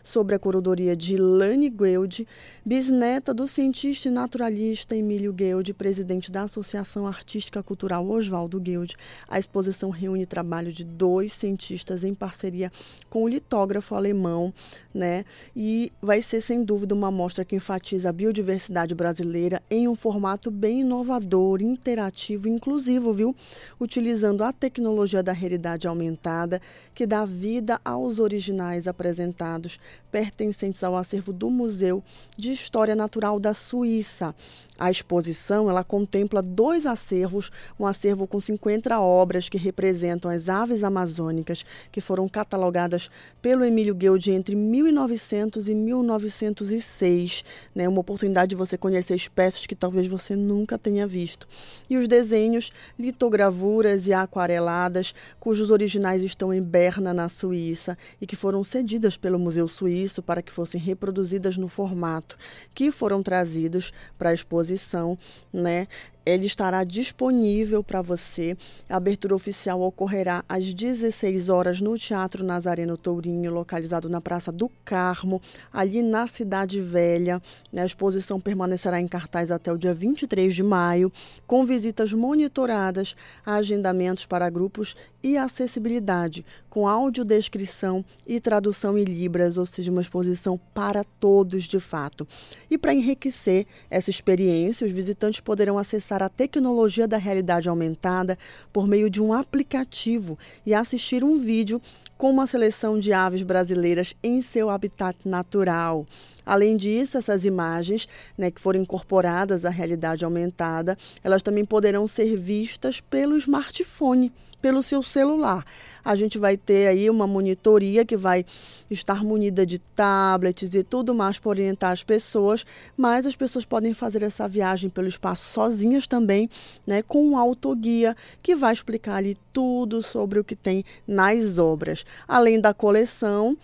Sobre 0.02 0.34
a 0.34 0.38
curadoria 0.38 0.96
de 0.96 1.16
Lani 1.16 1.70
Guild, 1.70 2.26
bisneta 2.64 3.32
do 3.32 3.46
cientista 3.46 4.08
e 4.08 4.10
naturalista 4.10 4.96
Emílio 4.96 5.32
Guild, 5.32 5.72
presidente 5.74 6.30
da 6.32 6.42
Associação 6.42 7.06
Artística 7.06 7.62
Cultural 7.62 8.06
Oswaldo 8.08 8.60
Guild, 8.60 8.96
a 9.28 9.38
exposição 9.38 9.90
reúne 9.90 10.26
trabalho 10.26 10.72
de 10.72 10.84
dois 10.84 11.32
cientistas 11.32 12.04
em 12.04 12.14
parceria 12.14 12.72
com 13.08 13.22
o 13.22 13.28
litógrafo 13.28 13.94
alemão, 13.94 14.52
né? 14.92 15.24
E 15.54 15.92
vai 16.02 16.20
ser 16.20 16.40
sem 16.40 16.64
dúvida 16.64 16.94
uma 16.94 17.10
mostra 17.10 17.44
que 17.44 17.56
enfatiza 17.56 18.08
a 18.08 18.12
biodiversidade 18.12 18.94
brasileira 18.94 19.62
em 19.70 19.86
um 19.86 19.94
formato 19.94 20.50
bem 20.50 20.80
inovador, 20.80 21.62
interativo 21.62 22.48
e 22.48 22.50
inclusivo, 22.50 23.12
viu? 23.12 23.34
Utilizando 23.80 24.42
a 24.42 24.52
tecnologia 24.52 25.22
da 25.22 25.32
realidade 25.32 25.67
aumentada 25.86 26.60
que 26.94 27.06
dá 27.06 27.24
vida 27.24 27.80
aos 27.84 28.18
originais 28.18 28.88
apresentados 28.88 29.78
pertencentes 30.10 30.82
ao 30.82 30.96
acervo 30.96 31.32
do 31.32 31.50
Museu 31.50 32.02
de 32.36 32.50
História 32.50 32.96
Natural 32.96 33.38
da 33.38 33.52
Suíça. 33.52 34.34
A 34.78 34.92
exposição 34.92 35.68
ela 35.68 35.82
contempla 35.82 36.40
dois 36.40 36.86
acervos, 36.86 37.50
um 37.80 37.84
acervo 37.84 38.28
com 38.28 38.38
50 38.38 39.00
obras 39.00 39.48
que 39.48 39.58
representam 39.58 40.30
as 40.30 40.48
aves 40.48 40.84
amazônicas 40.84 41.64
que 41.90 42.00
foram 42.00 42.28
catalogadas 42.28 43.10
pelo 43.42 43.64
Emílio 43.64 43.92
Guild 43.92 44.30
entre 44.30 44.54
1900 44.54 45.66
e 45.66 45.74
1906, 45.74 47.44
né? 47.74 47.88
Uma 47.88 48.00
oportunidade 48.00 48.50
de 48.50 48.54
você 48.54 48.78
conhecer 48.78 49.16
espécies 49.16 49.66
que 49.66 49.74
talvez 49.74 50.06
você 50.06 50.36
nunca 50.36 50.78
tenha 50.78 51.08
visto. 51.08 51.48
E 51.90 51.96
os 51.96 52.06
desenhos, 52.06 52.70
litogravuras 52.96 54.06
e 54.06 54.12
aquareladas, 54.12 55.12
cujos 55.40 55.72
originais 55.72 56.22
estão 56.22 56.54
em 56.54 56.62
Berna, 56.62 57.12
na 57.12 57.28
Suíça, 57.28 57.98
e 58.20 58.26
que 58.28 58.36
foram 58.36 58.62
cedidas 58.62 59.16
pelo 59.16 59.40
Museu 59.40 59.66
Suíço 59.66 60.22
para 60.22 60.40
que 60.40 60.52
fossem 60.52 60.80
reproduzidas 60.80 61.56
no 61.56 61.66
formato, 61.66 62.38
que 62.72 62.92
foram 62.92 63.24
trazidos 63.24 63.92
para 64.16 64.30
a 64.30 64.34
exposição 64.34 64.67
exposição, 64.74 65.18
né? 65.52 65.86
Ele 66.24 66.46
estará 66.46 66.84
disponível 66.84 67.82
para 67.82 68.02
você. 68.02 68.56
A 68.88 68.96
abertura 68.96 69.34
oficial 69.34 69.80
ocorrerá 69.80 70.44
às 70.48 70.74
16 70.74 71.48
horas 71.48 71.80
no 71.80 71.98
Teatro 71.98 72.44
Nazareno 72.44 72.96
Tourinho, 72.96 73.52
localizado 73.52 74.08
na 74.08 74.20
Praça 74.20 74.52
do 74.52 74.70
Carmo, 74.84 75.40
ali 75.72 76.02
na 76.02 76.26
Cidade 76.26 76.80
Velha. 76.80 77.40
A 77.76 77.84
exposição 77.84 78.40
permanecerá 78.40 79.00
em 79.00 79.08
cartaz 79.08 79.50
até 79.50 79.72
o 79.72 79.78
dia 79.78 79.94
23 79.94 80.54
de 80.54 80.62
maio, 80.62 81.12
com 81.46 81.64
visitas 81.64 82.12
monitoradas, 82.12 83.14
agendamentos 83.44 84.26
para 84.26 84.50
grupos 84.50 84.94
e 85.22 85.36
acessibilidade, 85.36 86.44
com 86.70 86.86
audiodescrição 86.86 88.04
e 88.26 88.40
tradução 88.40 88.96
em 88.96 89.04
Libras, 89.04 89.58
ou 89.58 89.66
seja, 89.66 89.90
uma 89.90 90.00
exposição 90.00 90.58
para 90.72 91.02
todos 91.02 91.64
de 91.64 91.80
fato. 91.80 92.26
E 92.70 92.78
para 92.78 92.94
enriquecer 92.94 93.66
essa 93.90 94.10
experiência, 94.10 94.86
os 94.86 94.92
visitantes 94.92 95.40
poderão 95.40 95.78
acessar 95.78 96.07
a 96.16 96.28
tecnologia 96.28 97.06
da 97.06 97.16
realidade 97.16 97.68
aumentada 97.68 98.38
por 98.72 98.86
meio 98.86 99.10
de 99.10 99.22
um 99.22 99.32
aplicativo 99.32 100.38
e 100.64 100.74
assistir 100.74 101.22
um 101.22 101.38
vídeo 101.38 101.80
com 102.16 102.30
uma 102.30 102.46
seleção 102.46 102.98
de 102.98 103.12
aves 103.12 103.42
brasileiras 103.42 104.14
em 104.22 104.42
seu 104.42 104.70
habitat 104.70 105.16
natural. 105.24 106.06
Além 106.44 106.76
disso, 106.76 107.18
essas 107.18 107.44
imagens 107.44 108.08
né, 108.36 108.50
que 108.50 108.60
foram 108.60 108.80
incorporadas 108.80 109.64
à 109.64 109.70
realidade 109.70 110.24
aumentada, 110.24 110.96
elas 111.22 111.42
também 111.42 111.64
poderão 111.64 112.06
ser 112.06 112.36
vistas 112.36 113.00
pelo 113.00 113.36
smartphone 113.36 114.32
pelo 114.60 114.82
seu 114.82 115.02
celular. 115.02 115.64
A 116.04 116.16
gente 116.16 116.38
vai 116.38 116.56
ter 116.56 116.88
aí 116.88 117.10
uma 117.10 117.26
monitoria 117.26 118.04
que 118.04 118.16
vai 118.16 118.44
estar 118.90 119.22
munida 119.22 119.66
de 119.66 119.78
tablets 119.78 120.74
e 120.74 120.82
tudo 120.82 121.14
mais 121.14 121.38
para 121.38 121.50
orientar 121.50 121.92
as 121.92 122.02
pessoas, 122.02 122.64
mas 122.96 123.26
as 123.26 123.36
pessoas 123.36 123.64
podem 123.64 123.92
fazer 123.92 124.22
essa 124.22 124.48
viagem 124.48 124.88
pelo 124.88 125.08
espaço 125.08 125.50
sozinhas 125.52 126.06
também, 126.06 126.48
né, 126.86 127.02
com 127.02 127.26
um 127.26 127.36
autoguia 127.36 128.16
que 128.42 128.56
vai 128.56 128.72
explicar 128.72 129.16
ali 129.16 129.36
tudo 129.52 130.02
sobre 130.02 130.38
o 130.38 130.44
que 130.44 130.56
tem 130.56 130.84
nas 131.06 131.58
obras. 131.58 132.04
Além 132.26 132.60
da 132.60 132.72
coleção, 132.72 133.56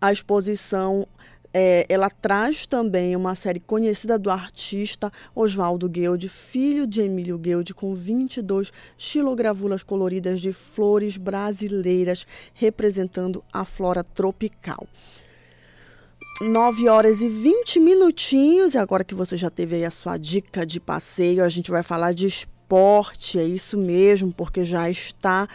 a 0.00 0.12
exposição 0.12 1.06
é, 1.52 1.86
ela 1.88 2.10
traz 2.10 2.66
também 2.66 3.16
uma 3.16 3.34
série 3.34 3.60
conhecida 3.60 4.18
do 4.18 4.30
artista 4.30 5.12
Oswaldo 5.34 5.88
Guild, 5.88 6.28
filho 6.28 6.86
de 6.86 7.00
Emílio 7.00 7.38
Guild, 7.38 7.74
com 7.74 7.94
22 7.94 8.72
xilogravuras 8.96 9.82
coloridas 9.82 10.40
de 10.40 10.52
flores 10.52 11.16
brasileiras 11.16 12.26
representando 12.54 13.42
a 13.52 13.64
flora 13.64 14.04
tropical. 14.04 14.86
9 16.40 16.88
horas 16.88 17.20
e 17.20 17.28
20 17.28 17.80
minutinhos, 17.80 18.74
e 18.74 18.78
agora 18.78 19.02
que 19.02 19.14
você 19.14 19.36
já 19.36 19.50
teve 19.50 19.76
aí 19.76 19.84
a 19.84 19.90
sua 19.90 20.16
dica 20.16 20.64
de 20.64 20.78
passeio, 20.78 21.42
a 21.42 21.48
gente 21.48 21.70
vai 21.70 21.82
falar 21.82 22.12
de 22.12 22.26
esporte, 22.26 23.40
é 23.40 23.44
isso 23.44 23.76
mesmo, 23.76 24.32
porque 24.32 24.62
já 24.64 24.88
está 24.88 25.48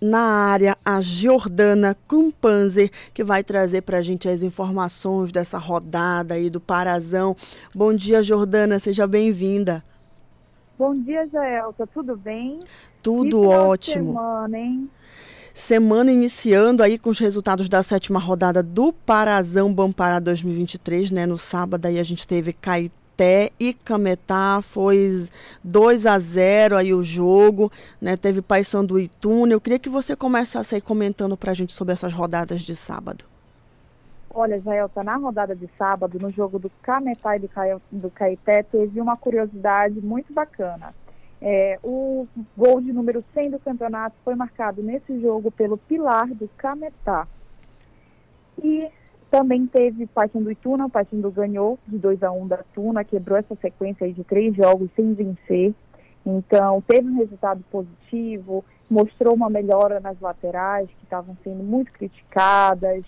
na 0.00 0.20
área 0.20 0.76
a 0.84 1.00
Jordana 1.00 1.96
Krumpanzer, 2.06 2.90
que 3.12 3.24
vai 3.24 3.42
trazer 3.42 3.82
para 3.82 3.98
a 3.98 4.02
gente 4.02 4.28
as 4.28 4.42
informações 4.42 5.32
dessa 5.32 5.58
rodada 5.58 6.34
aí 6.34 6.48
do 6.48 6.60
Parazão. 6.60 7.36
Bom 7.74 7.92
dia, 7.92 8.22
Jordana, 8.22 8.78
seja 8.78 9.06
bem-vinda. 9.06 9.84
Bom 10.78 10.94
dia, 10.94 11.26
Jaelta, 11.26 11.86
tudo 11.86 12.16
bem? 12.16 12.56
Tudo 13.02 13.42
ótimo. 13.42 14.12
Semana, 14.12 14.58
hein? 14.58 14.90
Semana 15.52 16.12
iniciando 16.12 16.84
aí 16.84 16.98
com 16.98 17.10
os 17.10 17.18
resultados 17.18 17.68
da 17.68 17.82
sétima 17.82 18.20
rodada 18.20 18.62
do 18.62 18.92
Parazão 18.92 19.74
Bampará 19.74 20.20
2023, 20.20 21.10
né? 21.10 21.26
No 21.26 21.36
sábado 21.36 21.86
aí 21.86 21.98
a 21.98 22.04
gente 22.04 22.26
teve 22.28 22.52
Caetano 22.52 23.07
Caeté 23.18 23.50
e 23.58 23.74
Cametá, 23.74 24.60
foi 24.62 25.26
2 25.64 26.06
a 26.06 26.18
0 26.18 26.76
aí 26.76 26.94
o 26.94 27.02
jogo, 27.02 27.70
né? 28.00 28.16
Teve 28.16 28.40
Paysandu 28.40 28.98
e 28.98 29.04
Ituna. 29.04 29.52
Eu 29.52 29.60
queria 29.60 29.78
que 29.78 29.88
você 29.88 30.14
começasse 30.14 30.76
aí 30.76 30.80
comentando 30.80 31.36
para 31.36 31.50
a 31.50 31.54
gente 31.54 31.72
sobre 31.72 31.92
essas 31.92 32.12
rodadas 32.12 32.62
de 32.62 32.76
sábado. 32.76 33.24
Olha, 34.30 34.60
Jaelta, 34.60 35.02
na 35.02 35.16
rodada 35.16 35.56
de 35.56 35.68
sábado, 35.76 36.18
no 36.20 36.30
jogo 36.30 36.60
do 36.60 36.70
Cametá 36.80 37.36
e 37.36 37.40
do, 37.40 37.48
Ca... 37.48 37.62
do 37.90 38.08
Caeté, 38.08 38.62
teve 38.62 39.00
uma 39.00 39.16
curiosidade 39.16 40.00
muito 40.00 40.32
bacana. 40.32 40.94
É, 41.40 41.78
o 41.82 42.26
gol 42.56 42.80
de 42.80 42.92
número 42.92 43.24
100 43.34 43.50
do 43.50 43.58
campeonato 43.58 44.16
foi 44.24 44.36
marcado 44.36 44.82
nesse 44.82 45.20
jogo 45.20 45.50
pelo 45.50 45.76
Pilar 45.76 46.28
do 46.28 46.48
Cametá. 46.56 47.26
E 48.62 48.88
também 49.30 49.66
teve 49.66 50.06
Paysandu 50.06 50.50
e 50.50 50.54
Tuna, 50.54 50.88
Paysandu 50.88 51.30
ganhou 51.30 51.78
de 51.86 51.98
2 51.98 52.22
a 52.22 52.32
1 52.32 52.42
um 52.42 52.46
da 52.46 52.58
Tuna, 52.74 53.04
quebrou 53.04 53.38
essa 53.38 53.54
sequência 53.56 54.10
de 54.12 54.24
três 54.24 54.54
jogos 54.54 54.90
sem 54.96 55.14
vencer. 55.14 55.74
Então, 56.24 56.82
teve 56.86 57.08
um 57.08 57.16
resultado 57.16 57.62
positivo, 57.70 58.64
mostrou 58.90 59.34
uma 59.34 59.48
melhora 59.48 60.00
nas 60.00 60.20
laterais, 60.20 60.88
que 60.88 61.04
estavam 61.04 61.36
sendo 61.42 61.62
muito 61.62 61.92
criticadas. 61.92 63.04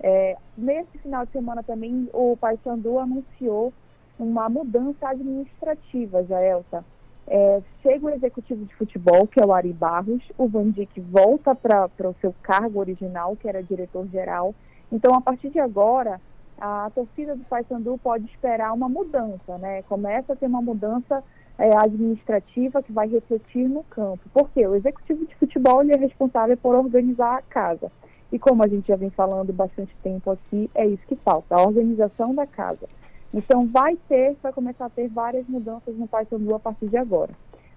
É, 0.00 0.36
nesse 0.56 0.98
final 0.98 1.24
de 1.26 1.32
semana 1.32 1.62
também, 1.62 2.08
o 2.12 2.36
Paysandu 2.36 2.98
anunciou 2.98 3.72
uma 4.18 4.48
mudança 4.48 5.08
administrativa, 5.08 6.24
Jaelta. 6.24 6.84
É, 7.26 7.62
chega 7.82 8.06
o 8.06 8.10
executivo 8.10 8.64
de 8.66 8.74
futebol, 8.74 9.26
que 9.26 9.40
é 9.40 9.46
o 9.46 9.52
Ari 9.52 9.72
Barros, 9.72 10.22
o 10.36 10.46
Van 10.46 10.70
Dijk 10.70 11.00
volta 11.00 11.54
para 11.54 11.88
o 12.02 12.14
seu 12.20 12.34
cargo 12.42 12.80
original, 12.80 13.34
que 13.36 13.48
era 13.48 13.62
diretor-geral, 13.62 14.54
então, 14.92 15.14
a 15.14 15.20
partir 15.20 15.50
de 15.50 15.58
agora, 15.58 16.20
a 16.58 16.90
torcida 16.94 17.34
do 17.34 17.44
Paysandu 17.44 17.98
pode 18.02 18.26
esperar 18.26 18.72
uma 18.72 18.88
mudança, 18.88 19.58
né? 19.58 19.82
Começa 19.82 20.32
a 20.32 20.36
ter 20.36 20.46
uma 20.46 20.62
mudança 20.62 21.22
é, 21.58 21.76
administrativa 21.76 22.82
que 22.82 22.92
vai 22.92 23.08
refletir 23.08 23.68
no 23.68 23.82
campo. 23.84 24.20
Porque 24.32 24.66
o 24.66 24.74
executivo 24.74 25.26
de 25.26 25.34
futebol 25.36 25.82
ele 25.82 25.94
é 25.94 25.96
responsável 25.96 26.56
por 26.56 26.74
organizar 26.74 27.36
a 27.36 27.42
casa. 27.42 27.90
E 28.32 28.38
como 28.38 28.64
a 28.64 28.68
gente 28.68 28.88
já 28.88 28.96
vem 28.96 29.10
falando 29.10 29.52
bastante 29.52 29.94
tempo 30.02 30.30
aqui, 30.30 30.70
é 30.74 30.86
isso 30.86 31.06
que 31.06 31.16
falta, 31.16 31.54
a 31.54 31.62
organização 31.62 32.34
da 32.34 32.46
casa. 32.46 32.88
Então 33.32 33.66
vai 33.66 33.96
ter, 34.08 34.36
vai 34.42 34.52
começar 34.52 34.86
a 34.86 34.90
ter 34.90 35.08
várias 35.08 35.46
mudanças 35.48 35.96
no 35.96 36.06
Paysandu 36.06 36.54
a 36.54 36.60
partir 36.60 36.88
de 36.88 36.96
agora. 36.96 37.30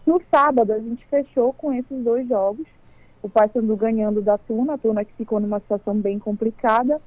No 0.06 0.22
sábado 0.32 0.72
a 0.72 0.80
gente 0.80 1.06
fechou 1.08 1.52
com 1.54 1.74
esses 1.74 2.04
dois 2.04 2.28
jogos, 2.28 2.66
o 3.28 3.30
Paysandu 3.30 3.76
ganhando 3.76 4.22
da 4.22 4.38
Tuna, 4.38 4.74
a 4.74 4.78
Tuna 4.78 5.04
que 5.04 5.14
ficou 5.14 5.40
numa 5.40 5.60
situação 5.60 5.96
bem 5.96 6.18
complicada, 6.18 7.00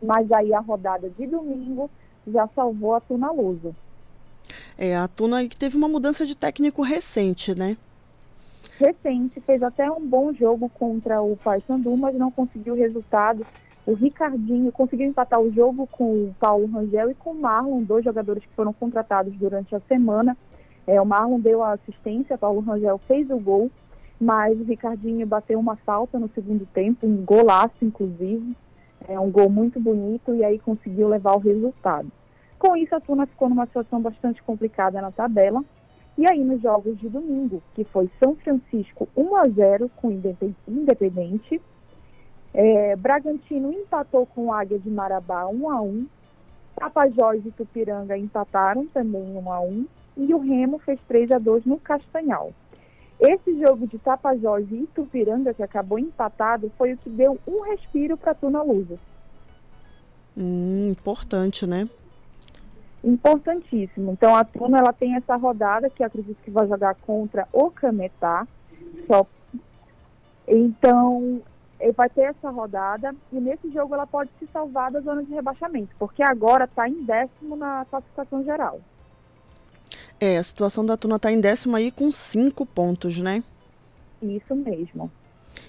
mas 0.00 0.30
aí 0.30 0.54
a 0.54 0.60
rodada 0.60 1.10
de 1.10 1.26
domingo 1.26 1.90
já 2.26 2.48
salvou 2.54 2.94
a 2.94 3.00
Tuna 3.00 3.30
Luso. 3.32 3.74
É, 4.78 4.96
a 4.96 5.08
Tuna 5.08 5.46
que 5.46 5.56
teve 5.56 5.76
uma 5.76 5.88
mudança 5.88 6.24
de 6.24 6.36
técnico 6.36 6.82
recente, 6.82 7.54
né? 7.54 7.76
Recente, 8.78 9.40
fez 9.40 9.62
até 9.62 9.90
um 9.90 10.06
bom 10.06 10.32
jogo 10.32 10.68
contra 10.68 11.20
o 11.20 11.36
Paysandu, 11.36 11.96
mas 11.96 12.14
não 12.14 12.30
conseguiu 12.30 12.74
resultado 12.74 13.44
O 13.84 13.94
Ricardinho 13.94 14.70
conseguiu 14.70 15.08
empatar 15.08 15.40
o 15.40 15.52
jogo 15.52 15.88
com 15.88 16.04
o 16.04 16.36
Paulo 16.38 16.66
Rangel 16.66 17.10
e 17.10 17.14
com 17.14 17.30
o 17.30 17.40
Marlon, 17.40 17.82
dois 17.82 18.04
jogadores 18.04 18.44
que 18.44 18.54
foram 18.54 18.72
contratados 18.72 19.34
durante 19.34 19.74
a 19.74 19.80
semana. 19.80 20.36
É, 20.86 21.00
o 21.00 21.04
Marlon 21.04 21.40
deu 21.40 21.64
a 21.64 21.72
assistência, 21.72 22.38
Paulo 22.38 22.60
Rangel 22.60 23.00
fez 23.08 23.28
o 23.28 23.38
gol, 23.38 23.70
mas 24.22 24.56
o 24.60 24.62
Ricardinho 24.62 25.26
bateu 25.26 25.58
uma 25.58 25.74
falta 25.74 26.16
no 26.16 26.28
segundo 26.28 26.64
tempo, 26.66 27.08
um 27.08 27.24
golaço, 27.24 27.74
inclusive. 27.82 28.56
É 29.08 29.18
um 29.18 29.28
gol 29.32 29.50
muito 29.50 29.80
bonito 29.80 30.32
e 30.32 30.44
aí 30.44 30.60
conseguiu 30.60 31.08
levar 31.08 31.34
o 31.34 31.40
resultado. 31.40 32.06
Com 32.56 32.76
isso, 32.76 32.94
a 32.94 33.00
Tuna 33.00 33.26
ficou 33.26 33.48
numa 33.48 33.66
situação 33.66 34.00
bastante 34.00 34.40
complicada 34.44 35.02
na 35.02 35.10
tabela. 35.10 35.64
E 36.16 36.24
aí, 36.30 36.38
nos 36.44 36.62
jogos 36.62 36.96
de 37.00 37.08
domingo, 37.08 37.60
que 37.74 37.82
foi 37.82 38.08
São 38.22 38.36
Francisco 38.36 39.08
1 39.16 39.34
a 39.34 39.48
0 39.48 39.90
com 39.96 40.12
Independente, 40.68 41.60
é, 42.54 42.94
Bragantino 42.94 43.72
empatou 43.72 44.24
com 44.24 44.52
Águia 44.52 44.78
de 44.78 44.88
Marabá 44.88 45.48
1 45.48 45.68
a 45.68 45.80
1 45.82 46.06
Tapajós 46.76 47.44
e 47.44 47.50
Tupiranga 47.50 48.16
empataram 48.16 48.86
também 48.86 49.36
1 49.36 49.52
a 49.52 49.60
1 49.60 49.86
e 50.18 50.32
o 50.32 50.38
Remo 50.38 50.78
fez 50.78 51.00
3 51.08 51.32
a 51.32 51.38
2 51.38 51.64
no 51.64 51.80
Castanhal. 51.80 52.52
Esse 53.22 53.56
jogo 53.60 53.86
de 53.86 53.98
Tapajós 54.00 54.66
e 54.72 54.84
Tupiranga, 54.92 55.54
que 55.54 55.62
acabou 55.62 55.96
empatado, 55.96 56.72
foi 56.76 56.94
o 56.94 56.96
que 56.96 57.08
deu 57.08 57.38
um 57.46 57.62
respiro 57.62 58.16
para 58.16 58.32
a 58.32 58.34
Tuna 58.34 58.62
Lusa. 58.64 58.98
Hum, 60.36 60.90
importante, 60.90 61.64
né? 61.64 61.88
Importantíssimo. 63.04 64.10
Então 64.10 64.34
a 64.34 64.42
Tuna 64.42 64.78
ela 64.78 64.92
tem 64.92 65.14
essa 65.14 65.36
rodada 65.36 65.88
que 65.88 66.02
acredito 66.02 66.42
que 66.42 66.50
vai 66.50 66.66
jogar 66.66 66.96
contra 66.96 67.46
o 67.52 67.70
Cametá. 67.70 68.44
Só... 69.06 69.24
Então 70.48 71.40
vai 71.94 72.08
ter 72.08 72.22
essa 72.22 72.50
rodada 72.50 73.14
e 73.32 73.36
nesse 73.36 73.70
jogo 73.70 73.94
ela 73.94 74.06
pode 74.06 74.30
se 74.40 74.48
salvar 74.52 74.90
da 74.90 75.00
zona 75.00 75.22
de 75.22 75.32
rebaixamento, 75.32 75.94
porque 75.98 76.22
agora 76.22 76.64
está 76.64 76.88
em 76.88 77.04
décimo 77.04 77.56
na 77.56 77.84
classificação 77.88 78.42
geral. 78.44 78.80
É, 80.20 80.38
a 80.38 80.42
situação 80.42 80.84
da 80.84 80.96
Tuna 80.96 81.16
está 81.16 81.32
em 81.32 81.40
décimo 81.40 81.76
aí 81.76 81.90
com 81.90 82.10
cinco 82.12 82.64
pontos, 82.64 83.18
né? 83.18 83.42
Isso 84.22 84.54
mesmo. 84.54 85.10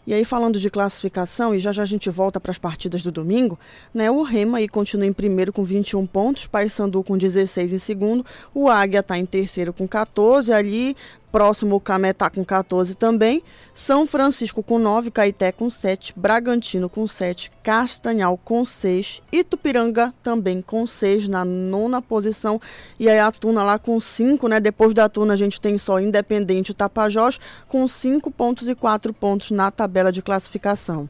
E 0.05 0.13
aí, 0.13 0.25
falando 0.25 0.59
de 0.59 0.69
classificação, 0.69 1.55
e 1.55 1.59
já 1.59 1.71
já 1.71 1.83
a 1.83 1.85
gente 1.85 2.09
volta 2.09 2.39
para 2.39 2.51
as 2.51 2.57
partidas 2.57 3.03
do 3.03 3.11
domingo, 3.11 3.57
né? 3.93 4.11
O 4.11 4.21
Rema 4.21 4.57
aí 4.57 4.67
continua 4.67 5.05
em 5.05 5.13
primeiro 5.13 5.51
com 5.51 5.63
21 5.63 6.05
pontos, 6.05 6.47
Paysandu 6.47 7.03
com 7.03 7.17
16 7.17 7.73
em 7.73 7.77
segundo, 7.77 8.25
o 8.53 8.69
Águia 8.69 8.99
está 8.99 9.17
em 9.17 9.25
terceiro 9.25 9.73
com 9.73 9.87
14, 9.87 10.51
ali 10.51 10.95
Próximo, 11.33 11.77
o 11.77 11.79
Cametá 11.79 12.29
com 12.29 12.45
14 12.45 12.93
também. 12.93 13.41
São 13.73 14.05
Francisco 14.05 14.61
com 14.61 14.77
9, 14.77 15.09
Caeté 15.09 15.51
com 15.51 15.67
7, 15.67 16.13
Bragantino 16.15 16.87
com 16.87 17.07
7, 17.07 17.51
Castanhal 17.63 18.37
com 18.37 18.63
6, 18.63 19.19
Itupiranga 19.31 20.13
também 20.21 20.61
com 20.61 20.85
6 20.85 21.27
na 21.27 21.43
nona 21.43 22.03
posição. 22.03 22.61
E 22.99 23.09
aí 23.09 23.17
a 23.17 23.31
Tuna 23.31 23.63
lá 23.63 23.79
com 23.79 23.99
5, 23.99 24.47
né? 24.47 24.59
Depois 24.59 24.93
da 24.93 25.09
Tuna 25.09 25.33
a 25.33 25.35
gente 25.35 25.59
tem 25.59 25.75
só 25.75 25.99
Independente 25.99 26.69
e 26.69 26.75
Tapajós 26.75 27.39
com 27.67 27.87
5 27.87 28.29
pontos 28.29 28.69
e 28.69 28.75
4 28.75 29.11
pontos 29.11 29.49
na 29.49 29.71
tabela 29.71 30.11
de 30.11 30.21
classificação. 30.21 31.09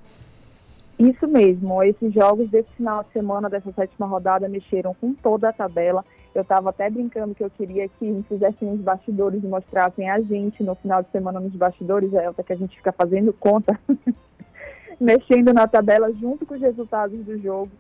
Isso 0.97 1.27
mesmo, 1.27 1.83
esses 1.83 2.13
jogos 2.13 2.49
desse 2.49 2.69
final 2.77 3.03
de 3.03 3.11
semana, 3.11 3.49
dessa 3.49 3.73
sétima 3.73 4.07
rodada, 4.07 4.47
mexeram 4.47 4.95
com 5.01 5.13
toda 5.13 5.49
a 5.49 5.53
tabela. 5.53 6.05
Eu 6.33 6.41
estava 6.41 6.71
até 6.71 6.89
brincando 6.89 7.35
que 7.35 7.43
eu 7.43 7.49
queria 7.49 7.87
que 7.87 8.25
fizessem 8.27 8.71
os 8.71 8.81
bastidores 8.81 9.43
e 9.43 9.47
mostrassem 9.47 10.09
a 10.09 10.19
gente 10.19 10.63
no 10.63 10.73
final 10.75 11.03
de 11.03 11.11
semana 11.11 11.39
nos 11.39 11.53
bastidores, 11.53 12.11
Elta, 12.11 12.43
que 12.43 12.53
a 12.53 12.55
gente 12.55 12.75
fica 12.75 12.91
fazendo 12.91 13.31
conta, 13.33 13.79
mexendo 14.99 15.53
na 15.53 15.67
tabela 15.67 16.11
junto 16.13 16.45
com 16.45 16.55
os 16.55 16.61
resultados 16.61 17.23
do 17.23 17.37
jogo. 17.39 17.71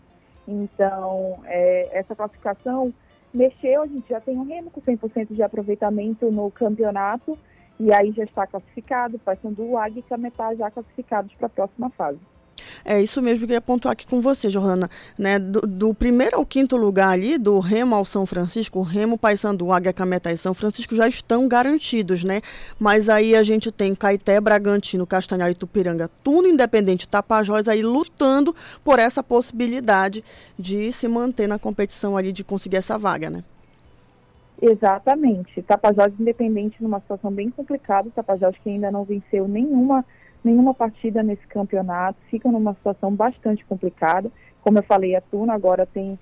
Então, 0.47 1.39
é, 1.45 1.97
essa 1.97 2.15
classificação 2.15 2.93
mexeu, 3.33 3.81
a 3.81 3.87
gente 3.87 4.07
já 4.07 4.21
tem 4.21 4.37
um 4.37 4.45
Remo 4.45 4.69
com 4.69 4.81
100% 4.81 5.33
de 5.33 5.41
aproveitamento 5.41 6.29
no 6.31 6.51
campeonato, 6.51 7.37
e 7.79 7.91
aí 7.91 8.11
já 8.11 8.23
está 8.23 8.45
classificado, 8.45 9.17
Paysandu, 9.17 9.75
Águia 9.77 9.99
e 9.99 10.03
Cametá 10.03 10.53
já 10.53 10.69
classificados 10.69 11.33
para 11.33 11.47
a 11.47 11.49
próxima 11.49 11.89
fase. 11.89 12.19
É 12.85 13.01
isso 13.01 13.21
mesmo 13.21 13.45
que 13.45 13.53
eu 13.53 13.55
ia 13.55 13.61
pontuar 13.61 13.93
aqui 13.93 14.05
com 14.07 14.21
você, 14.21 14.47
Johanna. 14.49 14.89
Né? 15.17 15.39
Do, 15.39 15.61
do, 15.61 15.93
primeiro 15.93 16.37
ao 16.37 16.45
quinto 16.45 16.75
lugar 16.75 17.09
ali, 17.09 17.37
do 17.37 17.59
Remo 17.59 17.95
ao 17.95 18.05
São 18.05 18.25
Francisco, 18.25 18.81
Remo, 18.81 19.17
Paysandu, 19.17 19.71
Águia, 19.71 19.93
Cametá 19.93 20.31
e 20.31 20.37
São 20.37 20.53
Francisco 20.53 20.95
já 20.95 21.07
estão 21.07 21.47
garantidos, 21.47 22.23
né? 22.23 22.41
Mas 22.79 23.09
aí 23.09 23.35
a 23.35 23.43
gente 23.43 23.71
tem 23.71 23.95
Caeté, 23.95 24.39
Bragantino, 24.39 25.05
Castanhal 25.05 25.49
e 25.49 25.55
Tupiranga, 25.55 26.09
tudo 26.23 26.47
independente, 26.47 27.07
Tapajós 27.07 27.67
aí 27.67 27.81
lutando 27.81 28.55
por 28.83 28.99
essa 28.99 29.23
possibilidade 29.23 30.23
de 30.57 30.91
se 30.91 31.07
manter 31.07 31.47
na 31.47 31.59
competição 31.59 32.17
ali, 32.17 32.31
de 32.31 32.43
conseguir 32.43 32.77
essa 32.77 32.97
vaga, 32.97 33.29
né? 33.29 33.43
Exatamente. 34.61 35.61
Tapajós 35.61 36.13
independente 36.17 36.81
numa 36.81 37.01
situação 37.01 37.29
bem 37.31 37.49
complicada, 37.49 38.09
Tapajós 38.15 38.55
que 38.63 38.69
ainda 38.69 38.89
não 38.89 39.03
venceu 39.03 39.45
nenhuma 39.45 40.05
nenhuma 40.43 40.73
partida 40.73 41.23
nesse 41.23 41.45
campeonato, 41.47 42.19
fica 42.29 42.51
numa 42.51 42.73
situação 42.73 43.13
bastante 43.13 43.63
complicada. 43.65 44.31
Como 44.61 44.77
eu 44.77 44.83
falei, 44.83 45.15
a 45.15 45.21
Tuna 45.21 45.53
agora 45.53 45.85
tem 45.85 46.17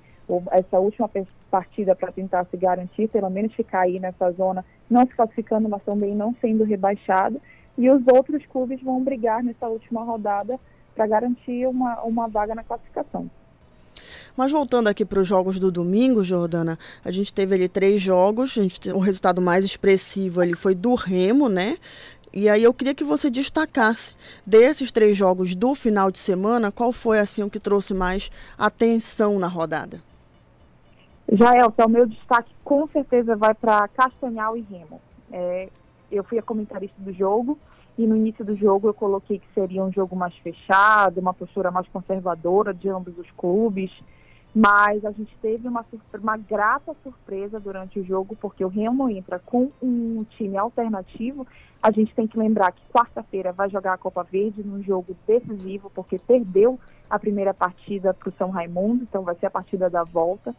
essa 0.51 0.79
última 0.79 1.09
partida 1.49 1.95
para 1.95 2.11
tentar 2.11 2.45
se 2.45 2.55
garantir, 2.55 3.09
pelo 3.09 3.29
menos 3.29 3.53
ficar 3.53 3.81
aí 3.81 3.99
nessa 3.99 4.31
zona, 4.31 4.63
não 4.89 5.05
se 5.05 5.13
classificando, 5.13 5.67
mas 5.67 5.83
também 5.83 6.15
não 6.15 6.35
sendo 6.39 6.63
rebaixado. 6.63 7.41
E 7.77 7.89
os 7.89 8.01
outros 8.07 8.45
clubes 8.45 8.81
vão 8.81 9.03
brigar 9.03 9.43
nessa 9.43 9.67
última 9.67 10.03
rodada 10.03 10.59
para 10.95 11.07
garantir 11.07 11.67
uma, 11.67 12.01
uma 12.03 12.27
vaga 12.27 12.53
na 12.55 12.63
classificação. 12.63 13.29
Mas 14.35 14.51
voltando 14.51 14.87
aqui 14.87 15.03
para 15.05 15.19
os 15.19 15.27
jogos 15.27 15.59
do 15.59 15.71
domingo, 15.71 16.23
Jordana, 16.23 16.77
a 17.03 17.11
gente 17.11 17.33
teve 17.33 17.55
ali 17.55 17.69
três 17.69 18.01
jogos, 18.01 18.57
a 18.57 18.61
gente, 18.61 18.89
o 18.91 18.99
resultado 18.99 19.41
mais 19.41 19.65
expressivo 19.65 20.41
ali 20.41 20.53
foi 20.53 20.73
do 20.73 20.95
Remo, 20.95 21.49
né? 21.49 21.77
E 22.33 22.47
aí 22.47 22.63
eu 22.63 22.73
queria 22.73 22.95
que 22.95 23.03
você 23.03 23.29
destacasse 23.29 24.15
desses 24.45 24.89
três 24.89 25.17
jogos 25.17 25.53
do 25.53 25.75
final 25.75 26.09
de 26.09 26.17
semana, 26.17 26.71
qual 26.71 26.93
foi 26.93 27.19
assim 27.19 27.43
o 27.43 27.49
que 27.49 27.59
trouxe 27.59 27.93
mais 27.93 28.31
atenção 28.57 29.37
na 29.37 29.47
rodada? 29.47 30.01
Jael, 31.29 31.73
o 31.77 31.89
meu 31.89 32.05
destaque 32.07 32.51
com 32.63 32.87
certeza 32.87 33.35
vai 33.35 33.53
para 33.53 33.87
Castanhal 33.89 34.55
e 34.55 34.61
Remo. 34.61 35.01
É, 35.31 35.69
eu 36.11 36.23
fui 36.23 36.39
a 36.39 36.41
comentarista 36.41 36.95
do 36.99 37.13
jogo 37.13 37.57
e 37.97 38.07
no 38.07 38.15
início 38.15 38.45
do 38.45 38.55
jogo 38.55 38.87
eu 38.87 38.93
coloquei 38.93 39.39
que 39.39 39.47
seria 39.53 39.83
um 39.83 39.91
jogo 39.91 40.15
mais 40.15 40.35
fechado, 40.37 41.19
uma 41.19 41.33
postura 41.33 41.69
mais 41.69 41.87
conservadora 41.89 42.73
de 42.73 42.89
ambos 42.89 43.17
os 43.17 43.29
clubes, 43.31 43.91
mas 44.53 45.05
a 45.05 45.11
gente 45.11 45.35
teve 45.41 45.67
uma, 45.67 45.85
uma 46.19 46.37
grata 46.37 46.93
surpresa 47.03 47.59
durante 47.59 47.99
o 47.99 48.03
jogo, 48.03 48.35
porque 48.35 48.65
o 48.65 48.67
Remo 48.67 49.09
entra 49.09 49.39
com 49.39 49.71
um 49.81 50.25
time 50.25 50.57
alternativo 50.57 51.47
a 51.81 51.89
gente 51.89 52.13
tem 52.13 52.27
que 52.27 52.37
lembrar 52.37 52.71
que 52.71 52.81
quarta-feira 52.93 53.51
vai 53.51 53.67
jogar 53.69 53.93
a 53.93 53.97
Copa 53.97 54.23
Verde 54.23 54.63
num 54.63 54.83
jogo 54.83 55.17
decisivo, 55.25 55.89
porque 55.89 56.19
perdeu 56.19 56.79
a 57.09 57.17
primeira 57.17 57.53
partida 57.53 58.13
para 58.13 58.29
o 58.29 58.33
São 58.33 58.51
Raimundo, 58.51 59.03
então 59.03 59.23
vai 59.23 59.35
ser 59.35 59.47
a 59.47 59.51
partida 59.51 59.89
da 59.89 60.03
volta. 60.03 60.55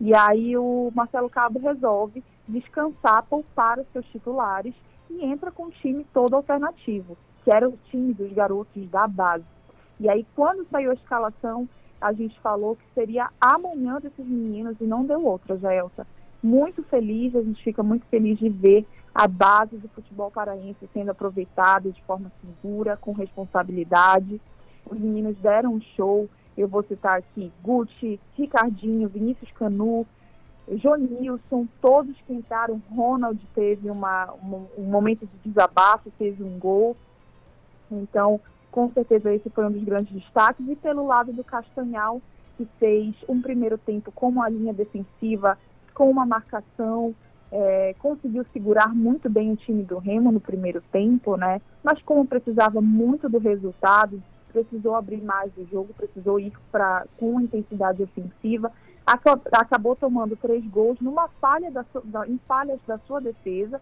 E 0.00 0.14
aí 0.14 0.56
o 0.56 0.92
Marcelo 0.94 1.28
Cabo 1.28 1.58
resolve 1.58 2.22
descansar, 2.46 3.24
poupar 3.24 3.80
os 3.80 3.86
seus 3.92 4.06
titulares 4.06 4.72
e 5.10 5.24
entra 5.24 5.50
com 5.50 5.64
um 5.64 5.70
time 5.70 6.06
todo 6.14 6.34
alternativo, 6.34 7.18
que 7.42 7.50
era 7.50 7.68
o 7.68 7.76
time 7.90 8.14
dos 8.14 8.32
garotos 8.32 8.88
da 8.90 9.08
base. 9.08 9.44
E 9.98 10.08
aí 10.08 10.24
quando 10.36 10.66
saiu 10.70 10.92
a 10.92 10.94
escalação, 10.94 11.68
a 12.00 12.12
gente 12.12 12.38
falou 12.40 12.76
que 12.76 12.84
seria 12.94 13.28
amanhã 13.40 14.00
desses 14.00 14.24
meninos 14.24 14.76
e 14.80 14.84
não 14.84 15.04
deu 15.04 15.24
outra, 15.24 15.58
Jaelsa. 15.58 16.06
Muito 16.42 16.82
feliz, 16.84 17.34
a 17.36 17.42
gente 17.42 17.62
fica 17.62 17.82
muito 17.82 18.06
feliz 18.06 18.38
de 18.38 18.48
ver 18.48 18.86
a 19.14 19.28
base 19.28 19.76
do 19.76 19.88
futebol 19.88 20.30
paraense 20.30 20.88
sendo 20.94 21.10
aproveitada 21.10 21.90
de 21.90 22.02
forma 22.04 22.32
segura, 22.40 22.96
com 22.96 23.12
responsabilidade. 23.12 24.40
Os 24.88 24.98
meninos 24.98 25.36
deram 25.38 25.74
um 25.74 25.80
show. 25.96 26.28
Eu 26.56 26.68
vou 26.68 26.82
citar 26.82 27.18
aqui 27.18 27.52
Gucci, 27.62 28.18
Ricardinho, 28.34 29.08
Vinícius 29.08 29.50
Canu, 29.52 30.06
Jonilson, 30.68 31.66
todos 31.80 32.16
que 32.26 32.32
entraram. 32.32 32.80
Ronald 32.94 33.40
teve 33.54 33.90
uma, 33.90 34.32
um, 34.42 34.66
um 34.78 34.84
momento 34.84 35.26
de 35.26 35.50
desabafo, 35.50 36.10
teve 36.18 36.42
um 36.42 36.58
gol. 36.58 36.96
Então, 37.90 38.40
com 38.70 38.90
certeza 38.92 39.32
esse 39.34 39.50
foi 39.50 39.66
um 39.66 39.72
dos 39.72 39.84
grandes 39.84 40.12
destaques. 40.12 40.66
E 40.68 40.76
pelo 40.76 41.06
lado 41.06 41.32
do 41.32 41.44
Castanhal, 41.44 42.20
que 42.56 42.66
fez 42.78 43.14
um 43.28 43.40
primeiro 43.40 43.78
tempo 43.78 44.12
com 44.12 44.28
uma 44.28 44.48
linha 44.48 44.72
defensiva, 44.72 45.58
com 45.94 46.10
uma 46.10 46.26
marcação 46.26 47.14
é, 47.52 47.94
conseguiu 47.98 48.44
segurar 48.52 48.94
muito 48.94 49.28
bem 49.28 49.52
o 49.52 49.56
time 49.56 49.82
do 49.82 49.98
Remo 49.98 50.30
no 50.30 50.40
primeiro 50.40 50.80
tempo, 50.92 51.36
né? 51.36 51.60
Mas 51.82 52.00
como 52.02 52.26
precisava 52.26 52.80
muito 52.80 53.28
do 53.28 53.38
resultado, 53.38 54.22
precisou 54.52 54.94
abrir 54.94 55.22
mais 55.22 55.50
o 55.56 55.66
jogo, 55.66 55.92
precisou 55.94 56.38
ir 56.38 56.52
para 56.70 57.06
com 57.18 57.40
intensidade 57.40 58.02
ofensiva, 58.02 58.70
acabou 59.52 59.96
tomando 59.96 60.36
três 60.36 60.64
gols 60.66 61.00
numa 61.00 61.28
falha 61.40 61.70
da, 61.70 61.84
da, 62.04 62.26
em 62.28 62.38
falhas 62.46 62.78
da 62.86 62.98
sua 63.00 63.20
defesa, 63.20 63.80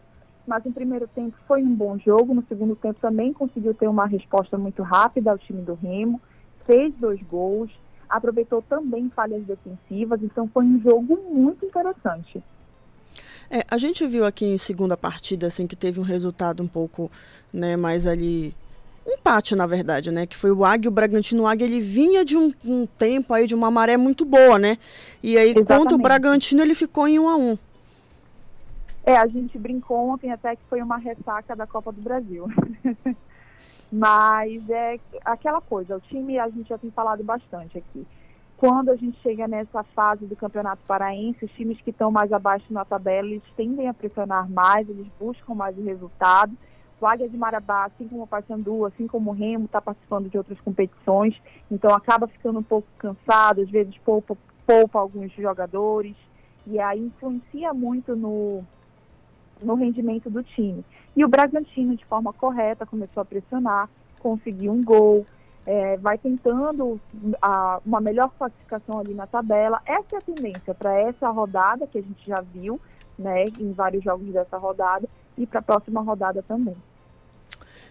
mas 0.48 0.64
no 0.64 0.72
primeiro 0.72 1.06
tempo 1.06 1.36
foi 1.46 1.62
um 1.62 1.74
bom 1.74 1.98
jogo, 1.98 2.34
no 2.34 2.42
segundo 2.48 2.74
tempo 2.74 2.98
também 3.00 3.32
conseguiu 3.32 3.74
ter 3.74 3.86
uma 3.86 4.06
resposta 4.06 4.56
muito 4.56 4.82
rápida 4.82 5.30
ao 5.30 5.38
time 5.38 5.60
do 5.60 5.74
Remo, 5.74 6.20
fez 6.66 6.92
dois 6.94 7.20
gols, 7.22 7.70
aproveitou 8.08 8.62
também 8.62 9.10
falhas 9.14 9.44
defensivas, 9.44 10.22
então 10.22 10.48
foi 10.48 10.64
um 10.64 10.80
jogo 10.80 11.18
muito 11.30 11.66
interessante. 11.66 12.42
É, 13.50 13.64
a 13.70 13.76
gente 13.76 14.06
viu 14.06 14.24
aqui 14.24 14.46
em 14.46 14.58
segunda 14.58 14.96
partida, 14.96 15.46
assim, 15.46 15.66
que 15.66 15.76
teve 15.76 16.00
um 16.00 16.02
resultado 16.02 16.62
um 16.62 16.68
pouco, 16.68 17.10
né, 17.52 17.76
mais 17.76 18.06
ali 18.06 18.54
empate, 19.06 19.54
na 19.56 19.66
verdade, 19.66 20.10
né? 20.10 20.26
Que 20.26 20.36
foi 20.36 20.50
o 20.50 20.64
Águia, 20.64 20.90
o 20.90 20.92
Bragantino. 20.92 21.44
O 21.44 21.46
Águia, 21.46 21.64
ele 21.64 21.80
vinha 21.80 22.24
de 22.24 22.36
um, 22.36 22.52
um 22.62 22.86
tempo 22.86 23.32
aí, 23.32 23.46
de 23.46 23.54
uma 23.54 23.70
maré 23.70 23.96
muito 23.96 24.24
boa, 24.24 24.58
né? 24.58 24.76
E 25.22 25.38
aí, 25.38 25.50
Exatamente. 25.50 25.66
contra 25.66 25.94
o 25.94 25.98
Bragantino, 25.98 26.62
ele 26.62 26.74
ficou 26.74 27.08
em 27.08 27.18
um 27.18 27.26
a 27.26 27.36
um. 27.36 27.56
É, 29.08 29.16
a 29.16 29.26
gente 29.26 29.58
brincou 29.58 30.10
ontem 30.10 30.30
até 30.30 30.54
que 30.54 30.62
foi 30.68 30.82
uma 30.82 30.98
ressaca 30.98 31.56
da 31.56 31.66
Copa 31.66 31.90
do 31.90 32.02
Brasil. 32.02 32.46
Mas 33.90 34.68
é 34.68 35.00
aquela 35.24 35.62
coisa, 35.62 35.96
o 35.96 36.00
time, 36.00 36.38
a 36.38 36.46
gente 36.50 36.68
já 36.68 36.76
tem 36.76 36.90
falado 36.90 37.24
bastante 37.24 37.78
aqui. 37.78 38.06
Quando 38.58 38.90
a 38.90 38.96
gente 38.96 39.18
chega 39.22 39.48
nessa 39.48 39.82
fase 39.82 40.26
do 40.26 40.36
Campeonato 40.36 40.82
Paraense, 40.86 41.42
os 41.42 41.50
times 41.52 41.80
que 41.80 41.88
estão 41.88 42.10
mais 42.10 42.30
abaixo 42.34 42.66
na 42.68 42.84
tabela, 42.84 43.28
eles 43.28 43.42
tendem 43.56 43.88
a 43.88 43.94
pressionar 43.94 44.46
mais, 44.46 44.86
eles 44.86 45.06
buscam 45.18 45.54
mais 45.54 45.78
o 45.78 45.82
resultado. 45.82 46.54
O 47.00 47.06
Águia 47.06 47.30
de 47.30 47.36
Marabá, 47.38 47.86
assim 47.86 48.06
como 48.06 48.24
o 48.24 48.26
Paysandu, 48.26 48.84
assim 48.84 49.06
como 49.06 49.30
o 49.30 49.34
Remo, 49.34 49.64
está 49.64 49.80
participando 49.80 50.28
de 50.28 50.36
outras 50.36 50.60
competições, 50.60 51.34
então 51.70 51.94
acaba 51.94 52.28
ficando 52.28 52.58
um 52.58 52.62
pouco 52.62 52.86
cansado, 52.98 53.62
às 53.62 53.70
vezes 53.70 53.96
poupa, 54.04 54.36
poupa 54.66 54.98
alguns 54.98 55.32
jogadores, 55.32 56.14
e 56.66 56.78
aí 56.78 57.00
influencia 57.00 57.72
muito 57.72 58.14
no, 58.14 58.66
no 59.62 59.74
rendimento 59.74 60.30
do 60.30 60.42
time. 60.42 60.84
E 61.16 61.24
o 61.24 61.28
Bragantino, 61.28 61.96
de 61.96 62.04
forma 62.04 62.32
correta, 62.32 62.86
começou 62.86 63.20
a 63.20 63.24
pressionar, 63.24 63.88
conseguiu 64.20 64.72
um 64.72 64.82
gol, 64.82 65.26
é, 65.66 65.96
vai 65.98 66.16
tentando 66.16 67.00
a, 67.42 67.80
uma 67.84 68.00
melhor 68.00 68.30
classificação 68.38 69.00
ali 69.00 69.14
na 69.14 69.26
tabela. 69.26 69.82
Essa 69.84 70.16
é 70.16 70.18
a 70.18 70.22
tendência 70.22 70.74
para 70.74 70.98
essa 70.98 71.28
rodada, 71.28 71.86
que 71.86 71.98
a 71.98 72.02
gente 72.02 72.26
já 72.26 72.40
viu 72.40 72.80
né, 73.18 73.44
em 73.58 73.72
vários 73.72 74.02
jogos 74.02 74.32
dessa 74.32 74.56
rodada, 74.56 75.08
e 75.36 75.46
para 75.46 75.60
a 75.60 75.62
próxima 75.62 76.00
rodada 76.00 76.42
também. 76.42 76.76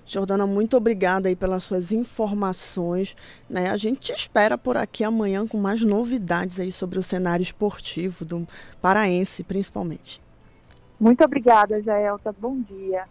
Jordana, 0.08 0.48
muito 0.48 0.78
obrigada 0.78 1.28
aí 1.28 1.36
pelas 1.36 1.64
suas 1.64 1.92
informações. 1.92 3.16
Né? 3.50 3.70
A 3.70 3.76
gente 3.76 4.00
te 4.00 4.14
espera 4.14 4.58
por 4.58 4.78
aqui 4.78 5.04
amanhã 5.04 5.46
com 5.46 5.58
mais 5.58 5.82
novidades 5.82 6.60
aí 6.60 6.72
sobre 6.72 6.98
o 6.98 7.04
cenário 7.04 7.44
esportivo 7.44 8.24
do 8.24 8.48
paraense, 8.82 9.44
principalmente. 9.44 10.22
Muito 11.00 11.24
obrigada, 11.24 11.82
Jaelta. 11.82 12.34
Bom 12.38 12.60
dia. 12.62 13.06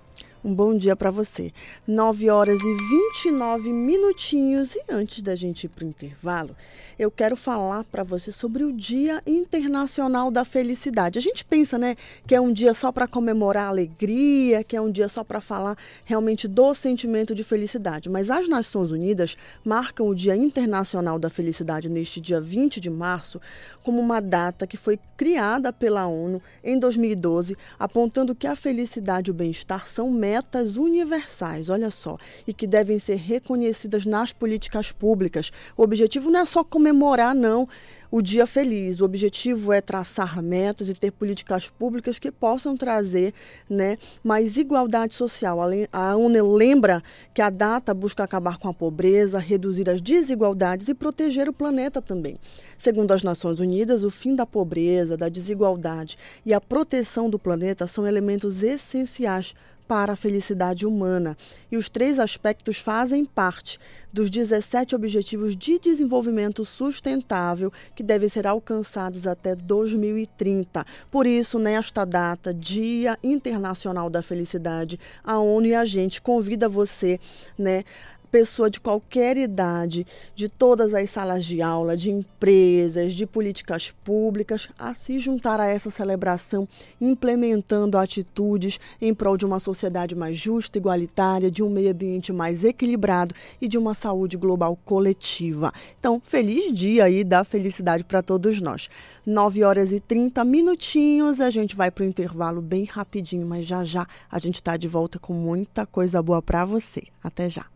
Um 0.45 0.55
bom 0.55 0.77
dia 0.77 0.95
para 0.95 1.11
você. 1.11 1.53
9 1.89 2.31
horas 2.31 2.59
e 2.61 2.77
29 3.25 3.71
minutinhos. 3.71 4.77
E 4.77 4.83
antes 4.89 5.23
da 5.23 5.35
gente 5.35 5.65
ir 5.65 5.69
para 5.69 5.85
o 5.85 5.89
intervalo, 5.89 6.55
eu 6.99 7.11
quero 7.11 7.35
falar 7.37 7.85
para 7.85 8.05
você 8.05 8.31
sobre 8.31 8.63
o 8.63 8.73
Dia 8.73 9.23
Internacional 9.27 10.31
da 10.31 10.45
Felicidade. 10.45 11.19
A 11.19 11.23
gente 11.23 11.45
pensa, 11.45 11.79
né, 11.79 11.97
que 12.27 12.35
é 12.35 12.41
um 12.41 12.53
dia 12.53 12.75
só 12.75 12.93
para 12.93 13.09
comemorar 13.09 13.65
a 13.65 13.69
alegria, 13.69 14.63
que 14.63 14.77
é 14.77 14.81
um 14.81 14.91
dia 14.91 15.09
só 15.09 15.25
para 15.25 15.41
falar 15.41 15.77
realmente 16.05 16.47
do 16.47 16.73
sentimento 16.75 17.35
de 17.35 17.43
felicidade. 17.43 18.09
Mas 18.09 18.31
as 18.31 18.47
Nações 18.47 18.91
Unidas 18.91 19.37
marcam 19.65 20.07
o 20.07 20.15
Dia 20.15 20.37
Internacional 20.37 21.19
da 21.19 21.31
Felicidade 21.31 21.89
neste 21.89 22.21
dia 22.21 22.41
20 22.41 22.81
de 22.81 22.91
março 22.91 23.41
como 23.83 24.01
uma 24.01 24.21
data 24.21 24.67
que 24.67 24.77
foi 24.77 24.99
criada 25.17 25.73
pela 25.73 26.07
ONU 26.07 26.43
em 26.63 26.79
2012, 26.79 27.57
apontando 27.79 28.35
que 28.35 28.47
a 28.47 28.55
felicidade 28.55 29.31
e 29.31 29.33
o 29.33 29.35
bem-estar 29.35 29.87
são 29.87 30.11
metas 30.11 30.36
universais, 30.77 31.69
olha 31.69 31.91
só, 31.91 32.17
e 32.47 32.53
que 32.53 32.67
devem 32.67 32.99
ser 32.99 33.17
reconhecidas 33.17 34.05
nas 34.05 34.33
políticas 34.33 34.93
públicas. 34.93 35.51
O 35.77 35.83
objetivo 35.83 36.31
não 36.31 36.41
é 36.41 36.45
só 36.45 36.65
comemorar, 36.65 37.35
não, 37.35 37.69
o 38.11 38.23
dia 38.23 38.47
feliz. 38.47 39.01
O 39.01 39.05
objetivo 39.05 39.73
é 39.73 39.81
traçar 39.81 40.43
metas 40.43 40.89
e 40.89 40.95
ter 40.95 41.11
políticas 41.11 41.69
públicas 41.69 42.19
que 42.19 42.31
possam 42.31 42.77
trazer 42.77 43.35
né, 43.69 43.99
mais 44.23 44.57
igualdade 44.57 45.15
social. 45.15 45.59
A 45.93 46.17
ONU 46.17 46.55
lembra 46.55 47.03
que 47.35 47.43
a 47.43 47.51
data 47.51 47.93
busca 47.93 48.25
acabar 48.25 48.59
com 48.59 48.69
a 48.69 48.75
pobreza, 48.75 49.39
reduzir 49.39 49.89
as 49.91 50.01
desigualdades 50.01 50.89
e 50.89 50.95
proteger 50.95 51.49
o 51.49 51.53
planeta 51.53 52.01
também. 52.01 52.39
Segundo 52.77 53.13
as 53.13 53.23
Nações 53.23 53.59
Unidas, 53.59 54.05
o 54.05 54.11
fim 54.11 54.35
da 54.35 54.47
pobreza, 54.47 55.17
da 55.17 55.29
desigualdade 55.29 56.17
e 56.45 56.53
a 56.53 56.61
proteção 56.61 57.29
do 57.29 57.39
planeta 57.39 57.87
são 57.87 58.07
elementos 58.07 58.63
essenciais 58.63 59.55
para 59.87 60.13
a 60.13 60.17
felicidade 60.17 60.87
humana. 60.87 61.37
E 61.71 61.77
os 61.77 61.89
três 61.89 62.19
aspectos 62.19 62.79
fazem 62.79 63.25
parte 63.25 63.79
dos 64.13 64.31
17 64.31 64.95
Objetivos 64.95 65.55
de 65.55 65.79
Desenvolvimento 65.79 66.65
Sustentável 66.65 67.73
que 67.95 68.03
devem 68.03 68.29
ser 68.29 68.47
alcançados 68.47 69.27
até 69.27 69.55
2030. 69.55 70.87
Por 71.11 71.27
isso, 71.27 71.59
nesta 71.59 72.05
data, 72.05 72.55
Dia 72.55 73.19
Internacional 73.23 74.09
da 74.09 74.23
Felicidade, 74.23 74.99
a 75.23 75.39
ONU 75.39 75.67
e 75.67 75.75
a 75.75 75.85
gente 75.85 76.23
convida 76.23 76.69
você, 76.69 77.21
né, 77.59 77.85
pessoa 78.31 78.71
de 78.71 78.81
qualquer 78.81 79.37
idade, 79.37 80.07
de 80.35 80.49
todas 80.49 80.93
as 80.95 81.11
salas 81.11 81.45
de 81.45 81.63
aula, 81.63 81.97
de 81.97 82.11
empresas, 82.11 83.15
de 83.15 83.27
políticas 83.27 83.93
públicas, 84.05 84.69
a 84.79 84.95
se 84.95 85.19
juntar 85.19 85.61
a 85.61 85.67
essa 85.67 85.91
celebração, 85.91 86.69
implementando 87.01 87.99
atitudes 87.99 88.79
em 89.01 89.15
prol 89.15 89.37
de 89.37 89.47
uma 89.47 89.59
sociedade 89.59 90.15
mais 90.15 90.37
justa, 90.37 90.79
igualitária, 90.79 91.51
de 91.51 91.63
um 91.63 91.71
meio 91.71 91.91
ambiente 91.91 92.33
mais 92.33 92.65
equilibrado 92.65 93.35
e 93.61 93.69
de 93.69 93.79
uma 93.79 93.95
saúde 93.95 94.37
global 94.37 94.77
coletiva. 94.85 95.73
Então, 95.99 96.21
feliz 96.23 96.73
dia 96.73 97.05
aí 97.05 97.25
da 97.25 97.45
felicidade 97.45 98.05
para 98.05 98.23
todos 98.23 98.61
nós. 98.61 98.89
9 99.25 99.65
horas 99.65 99.93
e 99.93 100.01
30 100.01 100.45
minutinhos, 100.45 101.41
a 101.41 101.51
gente 101.51 101.75
vai 101.75 101.91
para 101.91 102.05
o 102.05 102.07
intervalo 102.07 102.63
bem 102.63 102.85
rapidinho, 102.85 103.47
mas 103.47 103.65
já 103.65 103.83
já 103.83 104.07
a 104.31 104.39
gente 104.39 104.57
está 104.57 104.77
de 104.77 104.89
volta 104.89 105.19
com 105.19 105.33
muita 105.33 105.87
coisa 105.87 106.23
boa 106.23 106.43
para 106.43 106.65
você. 106.65 107.03
Até 107.23 107.49
já. 107.49 107.76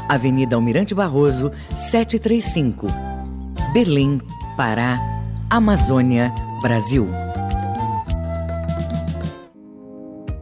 Avenida 0.11 0.57
Almirante 0.57 0.93
Barroso, 0.93 1.53
735. 1.69 2.85
Belém, 3.71 4.21
Pará, 4.57 4.99
Amazônia, 5.49 6.33
Brasil. 6.61 7.07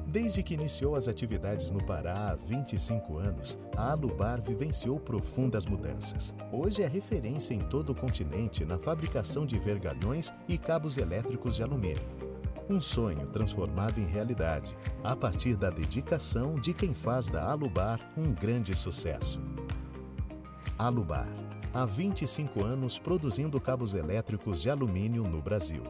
Desde 0.08 0.42
que 0.42 0.56
iniciou 0.56 0.96
as 0.96 1.08
atividades 1.08 1.70
no 1.70 1.84
Pará 1.84 2.32
há 2.32 2.36
25 2.36 3.20
anos, 3.20 3.60
a 3.78 3.92
Alubar 3.92 4.42
vivenciou 4.42 5.00
profundas 5.00 5.68
mudanças. 5.68 6.34
Hoje 6.52 6.82
é 6.82 6.88
referência 6.88 7.54
em 7.54 7.60
todo 7.60 7.92
o 7.92 7.96
continente 7.96 8.66
na 8.66 8.80
fabricação 8.80 9.46
de 9.46 9.60
vergalhões 9.60 10.32
e 10.48 10.58
cabos 10.58 10.98
elétricos 10.98 11.56
de 11.56 11.62
alumínio. 11.62 12.29
Um 12.70 12.80
sonho 12.80 13.28
transformado 13.28 14.00
em 14.00 14.06
realidade, 14.06 14.78
a 15.04 15.16
partir 15.16 15.56
da 15.56 15.72
dedicação 15.72 16.60
de 16.60 16.72
quem 16.72 16.94
faz 16.94 17.28
da 17.28 17.50
Alubar 17.50 18.00
um 18.16 18.32
grande 18.32 18.76
sucesso. 18.76 19.42
Alubar, 20.78 21.28
há 21.74 21.84
25 21.84 22.64
anos 22.64 23.00
produzindo 23.00 23.60
cabos 23.60 23.96
elétricos 23.96 24.62
de 24.62 24.70
alumínio 24.70 25.24
no 25.24 25.42
Brasil. 25.42 25.82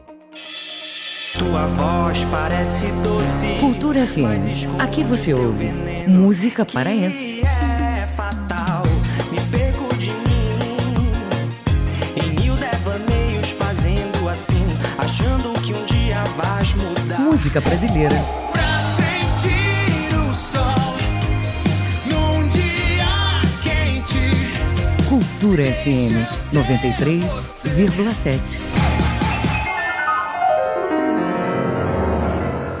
Tua 1.38 1.66
voz 1.66 2.24
parece 2.24 2.86
doce. 3.02 3.58
Cultura 3.60 4.06
FM. 4.06 4.80
Aqui 4.80 5.04
você 5.04 5.34
ouve 5.34 5.66
música 6.08 6.64
paraense. 6.64 7.42
É 7.42 8.06
fatal, 8.16 8.69
Música 17.18 17.60
brasileira. 17.60 18.14
Pra 18.52 18.80
sentir 18.80 20.14
o 20.16 20.32
sol 20.34 20.60
num 22.06 22.48
dia 22.48 23.40
quente. 23.62 24.18
Cultura 25.08 25.64
FM 25.64 26.26
93,7. 26.52 28.58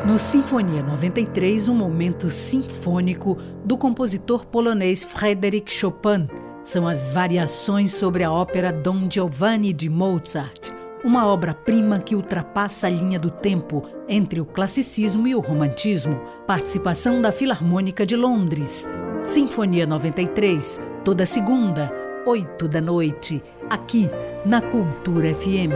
No 0.04 0.18
Sinfonia 0.18 0.82
93, 0.82 1.68
um 1.68 1.74
momento 1.74 2.28
sinfônico 2.28 3.38
do 3.64 3.78
compositor 3.78 4.44
polonês 4.46 5.02
Frédéric 5.04 5.72
Chopin. 5.72 6.28
São 6.64 6.86
as 6.86 7.08
variações 7.08 7.94
sobre 7.94 8.22
a 8.22 8.30
ópera 8.30 8.70
Dom 8.72 9.08
Giovanni 9.08 9.72
de 9.72 9.88
Mozart. 9.88 10.78
Uma 11.04 11.26
obra-prima 11.26 11.98
que 11.98 12.14
ultrapassa 12.14 12.86
a 12.86 12.90
linha 12.90 13.18
do 13.18 13.30
tempo 13.30 13.82
entre 14.08 14.40
o 14.40 14.46
classicismo 14.46 15.26
e 15.26 15.34
o 15.34 15.40
romantismo. 15.40 16.20
Participação 16.46 17.22
da 17.22 17.32
Filarmônica 17.32 18.04
de 18.04 18.16
Londres. 18.16 18.86
Sinfonia 19.24 19.86
93, 19.86 20.80
toda 21.04 21.26
segunda, 21.26 21.92
8 22.26 22.68
da 22.68 22.80
noite, 22.80 23.42
aqui 23.68 24.08
na 24.44 24.60
Cultura 24.60 25.34
FM. 25.34 25.72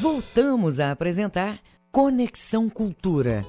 Voltamos 0.00 0.80
a 0.80 0.92
apresentar 0.92 1.58
Conexão 1.90 2.68
Cultura. 2.68 3.44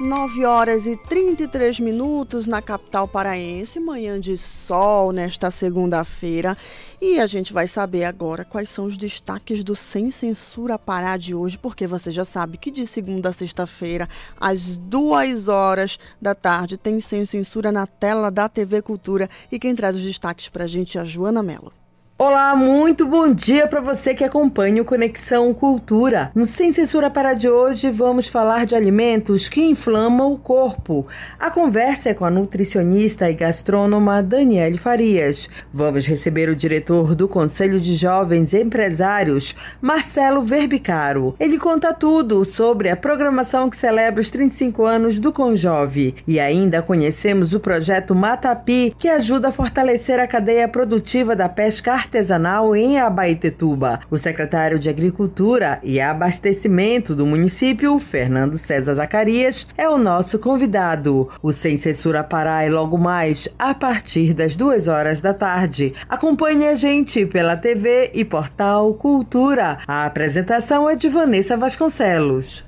9 0.00 0.44
horas 0.44 0.86
e 0.86 0.94
33 0.94 1.80
minutos 1.80 2.46
na 2.46 2.60
capital 2.60 3.08
paraense, 3.08 3.80
manhã 3.80 4.20
de 4.20 4.36
sol 4.36 5.10
nesta 5.10 5.50
segunda-feira. 5.50 6.56
E 7.00 7.18
a 7.18 7.26
gente 7.26 7.52
vai 7.52 7.66
saber 7.66 8.04
agora 8.04 8.44
quais 8.44 8.68
são 8.68 8.84
os 8.84 8.96
destaques 8.96 9.64
do 9.64 9.74
Sem 9.74 10.10
Censura 10.10 10.78
Pará 10.78 11.16
de 11.16 11.34
hoje, 11.34 11.56
porque 11.56 11.86
você 11.86 12.10
já 12.10 12.26
sabe 12.26 12.58
que 12.58 12.70
de 12.70 12.86
segunda 12.86 13.30
a 13.30 13.32
sexta-feira, 13.32 14.06
às 14.38 14.76
duas 14.76 15.48
horas 15.48 15.98
da 16.20 16.34
tarde, 16.34 16.76
tem 16.76 17.00
Sem 17.00 17.24
Censura 17.24 17.72
na 17.72 17.86
tela 17.86 18.30
da 18.30 18.48
TV 18.48 18.82
Cultura. 18.82 19.30
E 19.50 19.58
quem 19.58 19.74
traz 19.74 19.96
os 19.96 20.02
destaques 20.02 20.48
para 20.50 20.64
a 20.64 20.68
gente 20.68 20.98
é 20.98 21.00
a 21.00 21.04
Joana 21.04 21.42
Mello. 21.42 21.72
Olá, 22.18 22.56
muito 22.56 23.06
bom 23.06 23.30
dia 23.30 23.66
para 23.66 23.82
você 23.82 24.14
que 24.14 24.24
acompanha 24.24 24.80
o 24.80 24.86
Conexão 24.86 25.52
Cultura. 25.52 26.30
No 26.34 26.46
Sem 26.46 26.72
Censura 26.72 27.10
para 27.10 27.34
de 27.34 27.46
hoje, 27.46 27.90
vamos 27.90 28.26
falar 28.26 28.64
de 28.64 28.74
alimentos 28.74 29.50
que 29.50 29.60
inflamam 29.62 30.32
o 30.32 30.38
corpo. 30.38 31.06
A 31.38 31.50
conversa 31.50 32.08
é 32.08 32.14
com 32.14 32.24
a 32.24 32.30
nutricionista 32.30 33.28
e 33.28 33.34
gastrônoma 33.34 34.22
Daniele 34.22 34.78
Farias. 34.78 35.50
Vamos 35.70 36.06
receber 36.06 36.48
o 36.48 36.56
diretor 36.56 37.14
do 37.14 37.28
Conselho 37.28 37.78
de 37.78 37.94
Jovens 37.94 38.54
Empresários, 38.54 39.54
Marcelo 39.78 40.42
Verbicaro. 40.42 41.36
Ele 41.38 41.58
conta 41.58 41.92
tudo 41.92 42.46
sobre 42.46 42.88
a 42.88 42.96
programação 42.96 43.68
que 43.68 43.76
celebra 43.76 44.22
os 44.22 44.30
35 44.30 44.86
anos 44.86 45.20
do 45.20 45.30
Conjove. 45.30 46.14
E 46.26 46.40
ainda 46.40 46.80
conhecemos 46.80 47.52
o 47.52 47.60
projeto 47.60 48.14
Matapi, 48.14 48.96
que 48.98 49.06
ajuda 49.06 49.48
a 49.48 49.52
fortalecer 49.52 50.18
a 50.18 50.26
cadeia 50.26 50.66
produtiva 50.66 51.36
da 51.36 51.46
pesca 51.46 52.05
artesanal 52.06 52.74
em 52.74 52.98
Abaetetuba. 52.98 54.00
O 54.08 54.16
secretário 54.16 54.78
de 54.78 54.88
Agricultura 54.88 55.80
e 55.82 56.00
Abastecimento 56.00 57.14
do 57.14 57.26
município, 57.26 57.98
Fernando 57.98 58.56
César 58.56 58.94
Zacarias, 58.94 59.66
é 59.76 59.88
o 59.88 59.98
nosso 59.98 60.38
convidado. 60.38 61.28
O 61.42 61.52
Sem 61.52 61.76
Censura 61.76 62.22
Pará 62.22 62.62
é 62.62 62.70
logo 62.70 62.96
mais 62.96 63.48
a 63.58 63.74
partir 63.74 64.32
das 64.32 64.54
duas 64.54 64.86
horas 64.86 65.20
da 65.20 65.34
tarde. 65.34 65.92
Acompanhe 66.08 66.68
a 66.68 66.74
gente 66.76 67.26
pela 67.26 67.56
TV 67.56 68.12
e 68.14 68.24
portal 68.24 68.94
Cultura. 68.94 69.78
A 69.86 70.06
apresentação 70.06 70.88
é 70.88 70.94
de 70.94 71.08
Vanessa 71.08 71.56
Vasconcelos. 71.56 72.64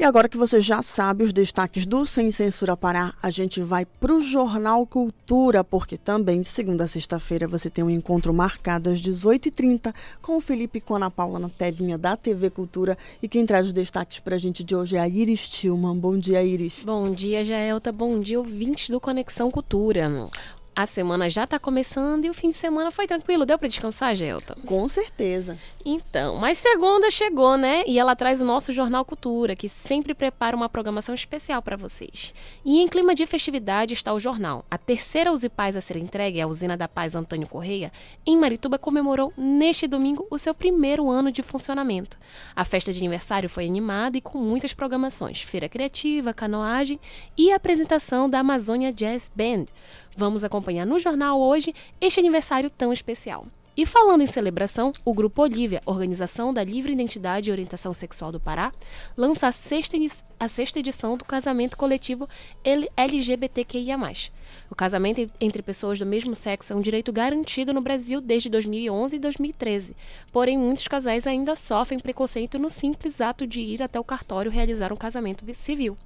E 0.00 0.04
agora 0.04 0.30
que 0.30 0.38
você 0.38 0.62
já 0.62 0.80
sabe 0.80 1.24
os 1.24 1.30
destaques 1.30 1.84
do 1.84 2.06
Sem 2.06 2.30
Censura 2.30 2.74
Pará, 2.74 3.12
a 3.22 3.28
gente 3.28 3.60
vai 3.60 3.84
para 3.84 4.14
o 4.14 4.22
Jornal 4.22 4.86
Cultura, 4.86 5.62
porque 5.62 5.98
também 5.98 6.40
de 6.40 6.48
segunda 6.48 6.84
a 6.84 6.88
sexta-feira 6.88 7.46
você 7.46 7.68
tem 7.68 7.84
um 7.84 7.90
encontro 7.90 8.32
marcado 8.32 8.88
às 8.88 8.98
18h30 9.02 9.94
com 10.22 10.38
o 10.38 10.40
Felipe 10.40 10.78
e 10.78 10.80
com 10.80 10.94
a 10.94 10.96
Ana 10.96 11.10
Paula 11.10 11.38
na 11.38 11.50
telinha 11.50 11.98
da 11.98 12.16
TV 12.16 12.48
Cultura. 12.48 12.96
E 13.22 13.28
quem 13.28 13.44
traz 13.44 13.66
os 13.66 13.74
destaques 13.74 14.20
para 14.20 14.36
a 14.36 14.38
gente 14.38 14.64
de 14.64 14.74
hoje 14.74 14.96
é 14.96 15.00
a 15.00 15.06
Iris 15.06 15.46
Tillman. 15.46 15.98
Bom 15.98 16.16
dia, 16.16 16.42
Iris. 16.42 16.82
Bom 16.82 17.12
dia, 17.12 17.44
Jaelta. 17.44 17.92
Bom 17.92 18.18
dia, 18.18 18.38
ouvintes 18.38 18.88
do 18.88 18.98
Conexão 19.02 19.50
Cultura. 19.50 20.30
A 20.74 20.86
semana 20.86 21.28
já 21.28 21.44
está 21.44 21.58
começando 21.58 22.24
e 22.24 22.30
o 22.30 22.34
fim 22.34 22.50
de 22.50 22.56
semana 22.56 22.90
foi 22.90 23.06
tranquilo. 23.06 23.44
Deu 23.44 23.58
para 23.58 23.68
descansar, 23.68 24.14
Gelta? 24.14 24.56
Com 24.64 24.86
certeza. 24.88 25.58
Então, 25.84 26.36
mas 26.36 26.58
segunda 26.58 27.10
chegou, 27.10 27.56
né? 27.56 27.82
E 27.86 27.98
ela 27.98 28.14
traz 28.14 28.40
o 28.40 28.44
nosso 28.44 28.72
Jornal 28.72 29.04
Cultura, 29.04 29.56
que 29.56 29.68
sempre 29.68 30.14
prepara 30.14 30.56
uma 30.56 30.68
programação 30.68 31.14
especial 31.14 31.60
para 31.60 31.76
vocês. 31.76 32.32
E 32.64 32.80
em 32.80 32.88
clima 32.88 33.14
de 33.14 33.26
festividade 33.26 33.94
está 33.94 34.12
o 34.12 34.20
jornal. 34.20 34.64
A 34.70 34.78
terceira 34.78 35.32
Usipaz 35.32 35.76
a 35.76 35.80
ser 35.80 35.96
entregue, 35.96 36.40
a 36.40 36.46
Usina 36.46 36.76
da 36.76 36.88
Paz 36.88 37.14
Antônio 37.14 37.48
Correia, 37.48 37.92
em 38.24 38.36
Marituba 38.38 38.78
comemorou 38.78 39.32
neste 39.36 39.86
domingo 39.86 40.26
o 40.30 40.38
seu 40.38 40.54
primeiro 40.54 41.10
ano 41.10 41.32
de 41.32 41.42
funcionamento. 41.42 42.18
A 42.54 42.64
festa 42.64 42.92
de 42.92 42.98
aniversário 42.98 43.48
foi 43.48 43.66
animada 43.66 44.16
e 44.16 44.20
com 44.20 44.38
muitas 44.38 44.72
programações: 44.72 45.42
feira 45.42 45.68
criativa, 45.68 46.32
canoagem 46.32 46.98
e 47.36 47.52
apresentação 47.52 48.30
da 48.30 48.38
Amazônia 48.38 48.92
Jazz 48.92 49.30
Band. 49.34 49.66
Vamos 50.16 50.44
acompanhar 50.44 50.86
no 50.86 50.98
jornal 50.98 51.40
hoje 51.40 51.74
este 52.00 52.20
aniversário 52.20 52.70
tão 52.70 52.92
especial. 52.92 53.46
E 53.76 53.86
falando 53.86 54.20
em 54.20 54.26
celebração, 54.26 54.92
o 55.04 55.14
Grupo 55.14 55.42
Olívia, 55.42 55.80
Organização 55.86 56.52
da 56.52 56.62
Livre 56.62 56.92
Identidade 56.92 57.48
e 57.48 57.52
Orientação 57.52 57.94
Sexual 57.94 58.32
do 58.32 58.40
Pará, 58.40 58.72
lança 59.16 59.46
a 59.46 59.52
sexta, 59.52 59.96
a 60.38 60.48
sexta 60.48 60.80
edição 60.80 61.16
do 61.16 61.24
casamento 61.24 61.76
coletivo 61.76 62.28
LGBTQIA. 62.96 63.96
O 64.68 64.74
casamento 64.74 65.30
entre 65.40 65.62
pessoas 65.62 65.98
do 65.98 66.04
mesmo 66.04 66.34
sexo 66.34 66.72
é 66.72 66.76
um 66.76 66.80
direito 66.80 67.12
garantido 67.12 67.72
no 67.72 67.80
Brasil 67.80 68.20
desde 68.20 68.50
2011 68.50 69.16
e 69.16 69.18
2013. 69.20 69.96
Porém, 70.32 70.58
muitos 70.58 70.88
casais 70.88 71.26
ainda 71.26 71.54
sofrem 71.54 72.00
preconceito 72.00 72.58
no 72.58 72.68
simples 72.68 73.20
ato 73.20 73.46
de 73.46 73.60
ir 73.60 73.82
até 73.82 74.00
o 74.00 74.04
cartório 74.04 74.50
realizar 74.50 74.92
um 74.92 74.96
casamento 74.96 75.44
civil. 75.54 75.96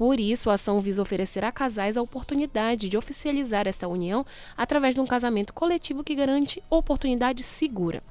Por 0.00 0.18
isso, 0.18 0.48
a 0.48 0.54
ação 0.54 0.80
visa 0.80 1.02
oferecer 1.02 1.44
a 1.44 1.52
casais 1.52 1.94
a 1.94 2.00
oportunidade 2.00 2.88
de 2.88 2.96
oficializar 2.96 3.68
essa 3.68 3.86
união 3.86 4.24
através 4.56 4.94
de 4.94 5.00
um 5.02 5.06
casamento 5.06 5.52
coletivo 5.52 6.02
que 6.02 6.14
garante 6.14 6.62
oportunidade 6.70 7.42
segura. 7.42 8.02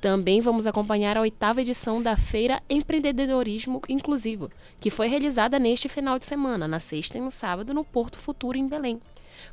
Também 0.00 0.40
vamos 0.40 0.66
acompanhar 0.66 1.14
a 1.18 1.20
oitava 1.20 1.60
edição 1.60 2.02
da 2.02 2.16
Feira 2.16 2.62
Empreendedorismo 2.70 3.82
Inclusivo, 3.86 4.50
que 4.80 4.88
foi 4.88 5.08
realizada 5.08 5.58
neste 5.58 5.90
final 5.90 6.18
de 6.18 6.24
semana, 6.24 6.66
na 6.66 6.80
sexta 6.80 7.18
e 7.18 7.20
no 7.20 7.30
sábado, 7.30 7.74
no 7.74 7.84
Porto 7.84 8.18
Futuro, 8.18 8.56
em 8.56 8.66
Belém. 8.66 8.98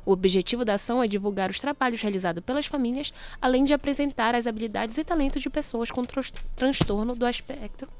O 0.06 0.12
objetivo 0.12 0.64
da 0.64 0.76
ação 0.76 1.02
é 1.02 1.06
divulgar 1.06 1.50
os 1.50 1.58
trabalhos 1.58 2.00
realizados 2.00 2.42
pelas 2.42 2.64
famílias, 2.64 3.12
além 3.42 3.62
de 3.62 3.74
apresentar 3.74 4.34
as 4.34 4.46
habilidades 4.46 4.96
e 4.96 5.04
talentos 5.04 5.42
de 5.42 5.50
pessoas 5.50 5.90
com 5.90 6.02
transtorno 6.56 7.14
do 7.14 7.28
espectro, 7.28 7.90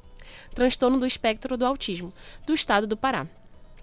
transtorno 0.54 0.98
do 0.98 1.04
espectro 1.04 1.58
do 1.58 1.66
autismo 1.66 2.14
do 2.46 2.54
estado 2.54 2.86
do 2.86 2.96
Pará 2.96 3.28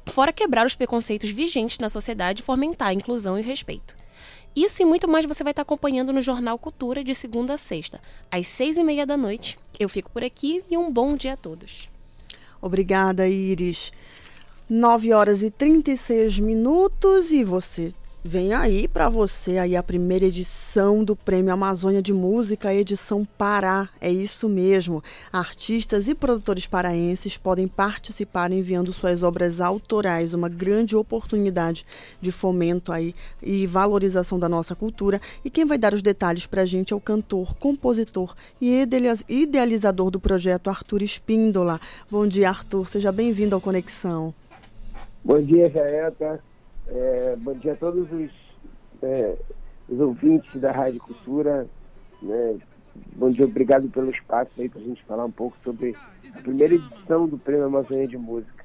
fora 0.05 0.33
quebrar 0.33 0.65
os 0.65 0.75
preconceitos 0.75 1.29
vigentes 1.29 1.79
na 1.79 1.89
sociedade 1.89 2.41
e 2.41 2.45
fomentar 2.45 2.89
a 2.89 2.93
inclusão 2.93 3.37
e 3.37 3.41
o 3.41 3.45
respeito. 3.45 3.95
Isso 4.55 4.81
e 4.81 4.85
muito 4.85 5.07
mais 5.07 5.25
você 5.25 5.43
vai 5.43 5.51
estar 5.51 5.61
acompanhando 5.61 6.11
no 6.11 6.21
Jornal 6.21 6.59
Cultura 6.59 7.03
de 7.03 7.15
segunda 7.15 7.53
a 7.53 7.57
sexta, 7.57 8.01
às 8.29 8.47
seis 8.47 8.77
e 8.77 8.83
meia 8.83 9.05
da 9.05 9.15
noite. 9.15 9.57
Eu 9.79 9.87
fico 9.87 10.11
por 10.11 10.23
aqui 10.23 10.63
e 10.69 10.77
um 10.77 10.91
bom 10.91 11.15
dia 11.15 11.33
a 11.33 11.37
todos. 11.37 11.89
Obrigada, 12.61 13.27
Iris. 13.27 13.93
9 14.69 15.13
horas 15.13 15.43
e 15.43 15.49
36 15.49 16.39
minutos 16.39 17.31
e 17.31 17.43
você 17.43 17.93
Vem 18.23 18.53
aí 18.53 18.87
para 18.87 19.09
você 19.09 19.57
aí 19.57 19.75
a 19.75 19.81
primeira 19.81 20.25
edição 20.25 21.03
do 21.03 21.15
Prêmio 21.15 21.51
Amazônia 21.51 22.03
de 22.03 22.13
Música, 22.13 22.71
edição 22.71 23.25
Pará. 23.25 23.89
É 23.99 24.11
isso 24.11 24.47
mesmo. 24.47 25.03
Artistas 25.33 26.07
e 26.07 26.13
produtores 26.13 26.67
paraenses 26.67 27.35
podem 27.35 27.67
participar 27.67 28.51
enviando 28.51 28.93
suas 28.93 29.23
obras 29.23 29.59
autorais, 29.59 30.35
uma 30.35 30.47
grande 30.47 30.95
oportunidade 30.95 31.83
de 32.21 32.31
fomento 32.31 32.91
aí 32.91 33.15
e 33.41 33.65
valorização 33.65 34.37
da 34.37 34.47
nossa 34.47 34.75
cultura. 34.75 35.19
E 35.43 35.49
quem 35.49 35.65
vai 35.65 35.79
dar 35.79 35.91
os 35.91 36.03
detalhes 36.03 36.45
para 36.45 36.61
a 36.61 36.65
gente 36.65 36.93
é 36.93 36.95
o 36.95 37.01
cantor, 37.01 37.55
compositor 37.55 38.35
e 38.61 38.87
idealizador 39.27 40.11
do 40.11 40.19
projeto 40.19 40.69
Arthur 40.69 41.01
Espíndola. 41.01 41.81
Bom 42.09 42.27
dia, 42.27 42.49
Arthur. 42.49 42.87
Seja 42.87 43.11
bem-vindo 43.11 43.55
ao 43.55 43.61
Conexão. 43.61 44.31
Bom 45.23 45.41
dia, 45.41 45.71
Jaeta. 45.71 46.50
É, 46.93 47.37
bom 47.37 47.53
dia 47.53 47.71
a 47.71 47.75
todos 47.75 48.11
os, 48.11 48.31
é, 49.01 49.35
os 49.87 49.99
ouvintes 49.99 50.59
da 50.59 50.71
Rádio 50.71 50.99
Cultura. 50.99 51.65
Né? 52.21 52.57
Bom 53.15 53.29
dia, 53.29 53.45
obrigado 53.45 53.89
pelo 53.89 54.11
espaço 54.11 54.51
aí 54.57 54.67
para 54.67 54.81
a 54.81 54.83
gente 54.83 55.01
falar 55.05 55.23
um 55.23 55.31
pouco 55.31 55.55
sobre 55.63 55.95
a 56.35 56.41
primeira 56.41 56.75
edição 56.75 57.27
do 57.27 57.37
Prêmio 57.37 57.65
Amazônia 57.65 58.07
de 58.07 58.17
Música. 58.17 58.61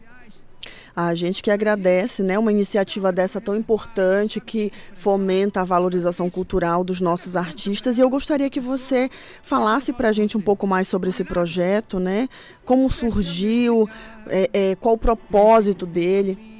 A 0.94 1.14
gente 1.14 1.42
que 1.42 1.50
agradece, 1.50 2.22
né, 2.22 2.38
uma 2.38 2.50
iniciativa 2.50 3.12
dessa 3.12 3.38
tão 3.38 3.54
importante 3.54 4.40
que 4.40 4.72
fomenta 4.94 5.60
a 5.60 5.64
valorização 5.64 6.30
cultural 6.30 6.82
dos 6.82 7.02
nossos 7.02 7.36
artistas. 7.36 7.98
E 7.98 8.00
eu 8.00 8.08
gostaria 8.08 8.48
que 8.48 8.58
você 8.58 9.10
falasse 9.42 9.92
para 9.92 10.08
a 10.08 10.12
gente 10.12 10.38
um 10.38 10.40
pouco 10.40 10.66
mais 10.66 10.88
sobre 10.88 11.10
esse 11.10 11.22
projeto, 11.22 12.00
né? 12.00 12.30
Como 12.64 12.88
surgiu, 12.88 13.86
é, 14.26 14.50
é, 14.54 14.74
qual 14.76 14.94
o 14.94 14.98
propósito 14.98 15.84
dele. 15.84 16.55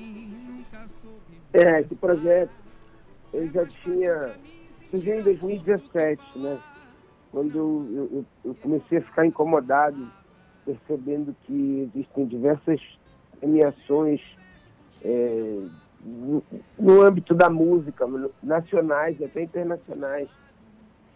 É, 1.57 1.81
esse 1.81 1.95
projeto 1.95 2.51
ele 3.33 3.51
já 3.51 3.65
tinha 3.65 4.35
surgiu 4.91 5.21
em 5.21 5.23
2017, 5.23 6.39
né? 6.39 6.59
Quando 7.33 7.59
eu, 7.59 8.09
eu, 8.13 8.25
eu, 8.45 8.55
comecei 8.57 8.99
a 8.99 9.03
ficar 9.03 9.27
incomodado, 9.27 10.07
percebendo 10.65 11.35
que 11.45 11.91
existem 11.91 12.27
diversas 12.27 12.81
premiações 13.39 14.21
é, 15.03 15.59
no, 16.03 16.43
no 16.79 17.03
âmbito 17.03 17.35
da 17.35 17.51
música, 17.51 18.07
nacionais 18.43 19.19
e 19.19 19.25
até 19.25 19.43
internacionais. 19.43 20.29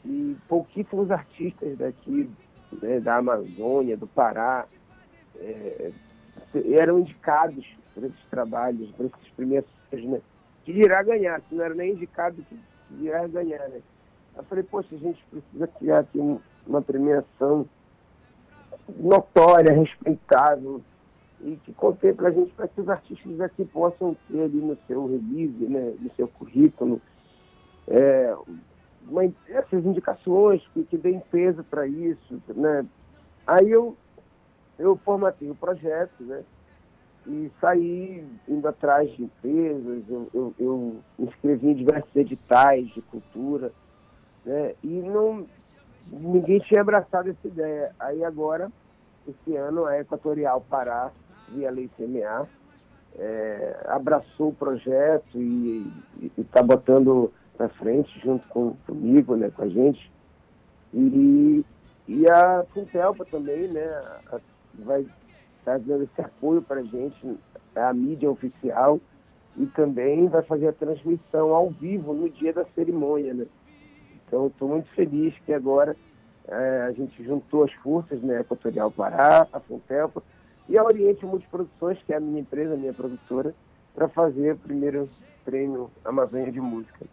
E 0.05 0.37
pouquíssimos 0.49 1.11
artistas 1.11 1.77
daqui, 1.77 2.31
né, 2.83 3.01
da 3.01 3.17
Amazônia, 3.17 3.97
do 3.97 4.07
Pará, 4.07 4.67
é, 5.37 5.93
eram 6.73 6.99
indicados 6.99 7.67
por 7.95 8.05
esses 8.05 8.25
trabalhos, 8.31 8.91
por 8.93 9.07
esses 9.07 9.29
primeiros, 9.37 9.69
né? 9.93 10.21
Que 10.71 10.75
dirá 10.75 11.03
ganhar, 11.03 11.41
se 11.49 11.55
não 11.57 11.65
era 11.65 11.75
nem 11.75 11.95
indicado, 11.95 12.41
que 12.49 12.57
dirá 12.93 13.27
ganhar, 13.27 13.69
né? 13.71 13.81
Eu 14.37 14.45
falei, 14.45 14.63
poxa, 14.63 14.95
a 14.95 14.99
gente 14.99 15.21
precisa 15.29 15.67
criar 15.67 15.99
aqui 15.99 16.21
um, 16.21 16.39
uma 16.65 16.81
premiação 16.81 17.67
notória, 18.97 19.75
respeitável, 19.75 20.81
e 21.41 21.57
que 21.57 21.73
contemple 21.73 22.25
a 22.25 22.31
gente 22.31 22.53
para 22.53 22.69
que 22.69 22.81
os 22.81 22.89
artistas 22.89 23.41
aqui 23.41 23.65
possam 23.65 24.17
ter 24.29 24.43
ali 24.43 24.59
no 24.59 24.79
seu 24.87 25.09
release, 25.09 25.67
né, 25.67 25.93
no 25.99 26.15
seu 26.15 26.29
currículo, 26.29 27.03
é, 27.89 28.33
uma, 29.09 29.25
essas 29.49 29.85
indicações 29.85 30.65
que, 30.73 30.85
que 30.85 30.97
deem 30.97 31.19
peso 31.33 31.65
para 31.65 31.85
isso. 31.89 32.41
Né? 32.47 32.87
Aí 33.45 33.69
eu, 33.69 33.97
eu 34.79 34.95
formatei 35.05 35.51
o 35.51 35.55
projeto, 35.57 36.23
né? 36.23 36.45
E 37.27 37.51
saí 37.61 38.27
indo 38.49 38.67
atrás 38.67 39.11
de 39.13 39.25
empresas, 39.25 40.03
eu, 40.09 40.29
eu, 40.33 40.55
eu 40.59 40.97
inscrevi 41.19 41.69
em 41.69 41.75
diversos 41.75 42.15
editais 42.17 42.89
de 42.89 43.03
cultura, 43.03 43.73
né? 44.45 44.75
E 44.83 44.89
não, 44.89 45.47
ninguém 46.11 46.61
tinha 46.61 46.81
abraçado 46.81 47.31
essa 47.31 47.47
ideia. 47.47 47.95
Aí 48.01 48.25
agora, 48.25 48.71
esse 49.29 49.55
ano, 49.55 49.85
a 49.85 49.99
Equatorial 50.01 50.65
Pará 50.69 51.11
via 51.49 51.71
Lei 51.71 51.91
CMA, 51.97 52.49
é, 53.19 53.85
abraçou 53.89 54.49
o 54.49 54.55
projeto 54.55 55.37
e 55.37 55.93
está 56.39 56.63
botando 56.63 57.33
para 57.57 57.69
frente 57.69 58.19
junto 58.21 58.47
com, 58.49 58.75
comigo, 58.87 59.37
né, 59.37 59.51
com 59.51 59.63
a 59.63 59.69
gente. 59.69 60.11
E, 60.95 61.65
e 62.09 62.31
a 62.31 62.65
Funtelpa 62.73 63.25
também, 63.27 63.69
né, 63.69 64.01
vai 64.75 65.07
estar 65.61 65.73
tá 65.73 65.78
dando 65.78 66.05
esse 66.05 66.20
apoio 66.20 66.61
para 66.61 66.81
a 66.81 66.85
gente, 66.85 67.39
a 67.74 67.93
mídia 67.93 68.31
oficial, 68.31 69.01
e 69.57 69.66
também 69.66 70.28
vai 70.28 70.43
fazer 70.43 70.69
a 70.69 70.73
transmissão 70.73 71.55
ao 71.55 71.70
vivo 71.70 72.12
no 72.12 72.28
dia 72.28 72.53
da 72.53 72.65
cerimônia, 72.74 73.35
né. 73.35 73.47
Então, 74.27 74.47
estou 74.47 74.69
muito 74.69 74.89
feliz 74.91 75.35
que 75.45 75.53
agora 75.53 75.97
é, 76.47 76.82
a 76.82 76.93
gente 76.93 77.23
juntou 77.24 77.65
as 77.65 77.73
forças, 77.74 78.20
né, 78.23 78.41
Equatorial 78.41 78.91
Pará, 78.91 79.47
a 79.53 79.61
Funtelpa, 79.61 80.23
e 80.69 80.78
a 80.78 80.85
Oriente 80.85 81.27
Multiproduções, 81.27 81.99
que 82.05 82.12
é 82.12 82.16
a 82.16 82.20
minha 82.20 82.41
empresa, 82.41 82.74
a 82.74 82.77
minha 82.77 82.93
produtora, 82.93 83.55
para 83.95 84.09
fazer 84.09 84.55
o 84.55 84.59
primeiro 84.59 85.09
prêmio 85.45 85.91
Amazônia 86.05 86.53
de 86.53 86.61
Música 86.61 87.05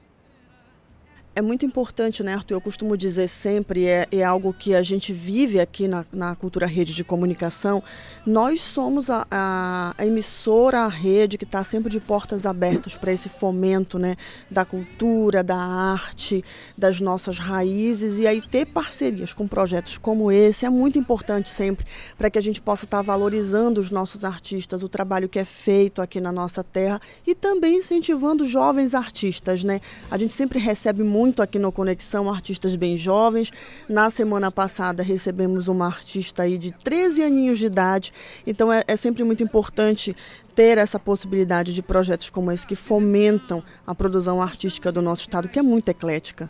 é 1.38 1.42
muito 1.42 1.64
importante, 1.68 2.24
né, 2.24 2.34
Arthur? 2.34 2.56
Eu 2.56 2.62
costumo 2.62 2.98
dizer 2.98 3.28
sempre, 3.28 3.86
é, 3.86 4.08
é 4.12 4.24
algo 4.24 4.52
que 4.52 4.74
a 4.74 4.82
gente 4.82 5.14
vive 5.14 5.60
aqui 5.60 5.88
na, 5.88 6.04
na 6.12 6.36
cultura 6.36 6.66
rede 6.66 6.96
de 6.96 7.04
comunicação. 7.04 7.84
Nós 8.26 8.60
somos 8.60 9.12
a, 9.12 9.28
a, 9.30 9.94
a 9.96 10.04
emissora, 10.04 10.80
a 10.80 10.88
rede 10.88 11.38
que 11.38 11.44
está 11.44 11.64
sempre 11.64 11.92
de 11.92 12.00
portas 12.00 12.48
abertas 12.48 12.98
para 12.98 13.14
esse 13.14 13.30
fomento 13.30 14.00
né, 14.00 14.16
da 14.50 14.66
cultura, 14.66 15.44
da 15.44 15.56
arte, 15.56 16.44
das 16.76 17.00
nossas 17.00 17.38
raízes. 17.38 18.18
E 18.18 18.26
aí 18.26 18.42
ter 18.42 18.66
parcerias 18.66 19.32
com 19.32 19.48
projetos 19.48 19.96
como 19.96 20.32
esse 20.32 20.66
é 20.66 20.72
muito 20.72 20.98
importante 20.98 21.50
sempre 21.50 21.86
para 22.18 22.32
que 22.32 22.40
a 22.40 22.42
gente 22.42 22.60
possa 22.60 22.86
estar 22.86 22.98
tá 22.98 23.04
valorizando 23.04 23.80
os 23.80 23.92
nossos 23.92 24.26
artistas, 24.26 24.82
o 24.82 24.90
trabalho 24.90 25.30
que 25.30 25.38
é 25.38 25.46
feito 25.46 26.02
aqui 26.02 26.20
na 26.20 26.32
nossa 26.32 26.64
terra 26.64 27.00
e 27.28 27.36
também 27.36 27.78
incentivando 27.78 28.48
jovens 28.48 28.96
artistas. 28.96 29.64
Né? 29.64 29.82
A 30.10 30.18
gente 30.18 30.34
sempre 30.34 30.58
recebe 30.58 31.04
muito 31.04 31.27
muito 31.28 31.42
aqui 31.42 31.60
no 31.60 31.74
Conexão 31.74 32.30
artistas 32.30 32.74
bem 32.78 32.96
jovens. 32.96 33.52
Na 33.90 34.10
semana 34.10 34.50
passada 34.50 35.04
recebemos 35.04 35.68
uma 35.68 35.86
artista 35.86 36.44
aí 36.44 36.58
de 36.58 36.72
13 36.72 37.22
aninhos 37.22 37.60
de 37.60 37.66
idade. 37.66 38.14
Então 38.46 38.72
é, 38.72 38.82
é 38.88 38.96
sempre 38.96 39.26
muito 39.26 39.44
importante 39.44 40.16
ter 40.56 40.78
essa 40.78 40.98
possibilidade 40.98 41.74
de 41.74 41.84
projetos 41.84 42.30
como 42.30 42.50
esse 42.50 42.66
que 42.66 42.78
fomentam 42.78 43.62
a 43.86 43.94
produção 43.94 44.42
artística 44.42 44.90
do 44.90 45.02
nosso 45.02 45.24
estado, 45.24 45.50
que 45.50 45.60
é 45.60 45.62
muito 45.62 45.90
eclética. 45.90 46.50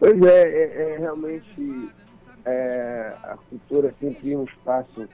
Pois 0.00 0.20
é, 0.22 0.42
é, 0.42 0.94
é 0.94 0.98
realmente 0.98 1.90
é, 2.46 3.12
a 3.24 3.36
cultura 3.50 3.92
sempre 3.92 4.34
um 4.34 4.44
espaço 4.44 5.06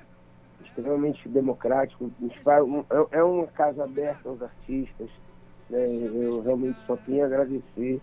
extremamente 0.65 1.29
democrático, 1.29 2.13
um 2.23 2.29
é, 2.29 3.19
é 3.19 3.25
uma 3.25 3.49
casa 3.49 3.83
aberta 3.83 4.29
aos 4.29 4.41
artistas. 4.41 5.11
Né? 5.71 5.87
Eu 5.87 6.43
realmente 6.43 6.79
só 6.87 6.97
tenho 6.97 7.23
a 7.23 7.27
agradecer 7.27 8.01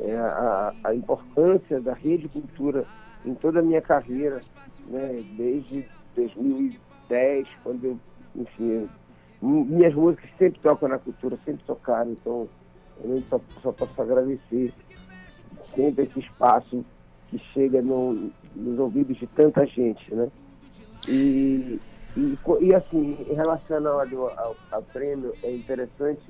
é, 0.00 0.16
a, 0.16 0.72
a, 0.84 0.94
importância 0.94 1.80
da 1.80 1.92
rede 1.92 2.28
cultura 2.28 2.84
em 3.24 3.34
toda 3.34 3.60
a 3.60 3.62
minha 3.62 3.80
carreira, 3.80 4.40
né, 4.88 5.24
desde 5.36 5.86
2010, 6.16 7.48
quando 7.62 7.84
eu, 7.84 7.98
enfim, 8.34 8.88
minhas 9.40 9.94
músicas 9.94 10.30
sempre 10.38 10.60
tocam 10.60 10.88
na 10.88 10.98
cultura, 10.98 11.38
sempre 11.44 11.62
tocaram, 11.64 12.12
então 12.12 12.48
eu 13.04 13.22
só, 13.28 13.40
só 13.60 13.72
posso 13.72 14.02
agradecer 14.02 14.72
sempre 15.74 16.04
esse 16.04 16.20
espaço 16.20 16.84
que 17.28 17.38
chega 17.52 17.80
no, 17.80 18.30
nos 18.54 18.78
ouvidos 18.78 19.16
de 19.16 19.26
tanta 19.26 19.66
gente, 19.66 20.14
né? 20.14 20.28
E, 21.08 21.80
e, 22.16 22.38
e 22.60 22.74
assim, 22.74 23.16
em 23.28 23.34
relação 23.34 23.86
ao, 23.86 24.00
ao, 24.38 24.56
ao 24.70 24.82
prêmio, 24.82 25.34
é 25.42 25.50
interessante 25.50 26.22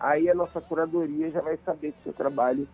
Aí 0.00 0.30
a 0.30 0.34
nossa 0.34 0.60
curadoria 0.60 1.30
já 1.30 1.40
vai 1.40 1.58
saber 1.64 1.92
que 1.92 2.02
seu 2.04 2.12
trabalho 2.12 2.68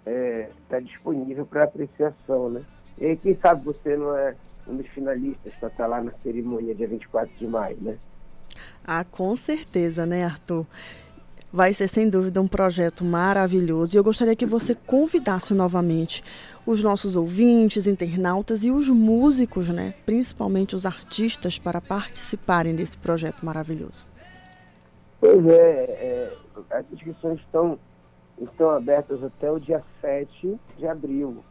está 0.00 0.10
é, 0.10 0.50
tá 0.68 0.80
disponível 0.80 1.46
para 1.46 1.64
apreciação, 1.64 2.50
né? 2.50 2.60
E 3.00 3.16
quem 3.16 3.36
sabe 3.36 3.64
você 3.64 3.96
não 3.96 4.16
é 4.16 4.34
um 4.66 4.76
dos 4.76 4.86
finalistas 4.88 5.52
para 5.60 5.68
estar 5.68 5.86
lá 5.86 6.02
na 6.02 6.10
cerimônia 6.22 6.74
dia 6.74 6.88
24 6.88 7.30
de 7.38 7.46
maio, 7.46 7.76
né? 7.80 7.96
Ah, 8.84 9.04
com 9.04 9.34
certeza, 9.36 10.04
né, 10.04 10.24
Arthur? 10.24 10.66
Vai 11.50 11.72
ser 11.72 11.88
sem 11.88 12.10
dúvida 12.10 12.42
um 12.42 12.48
projeto 12.48 13.02
maravilhoso 13.02 13.96
e 13.96 13.98
eu 13.98 14.04
gostaria 14.04 14.36
que 14.36 14.44
você 14.44 14.74
convidasse 14.74 15.54
novamente 15.54 16.22
os 16.66 16.82
nossos 16.82 17.16
ouvintes, 17.16 17.86
internautas 17.86 18.64
e 18.64 18.70
os 18.70 18.90
músicos, 18.90 19.70
né? 19.70 19.94
Principalmente 20.04 20.76
os 20.76 20.84
artistas, 20.84 21.58
para 21.58 21.80
participarem 21.80 22.74
desse 22.74 22.98
projeto 22.98 23.46
maravilhoso. 23.46 24.06
Pois 25.18 25.46
é, 25.46 25.84
é 25.88 26.36
as 26.70 26.84
inscrições 26.92 27.40
estão, 27.40 27.78
estão 28.40 28.70
abertas 28.70 29.22
até 29.22 29.50
o 29.50 29.58
dia 29.58 29.82
7 30.00 30.58
de 30.76 30.86
abril. 30.86 31.42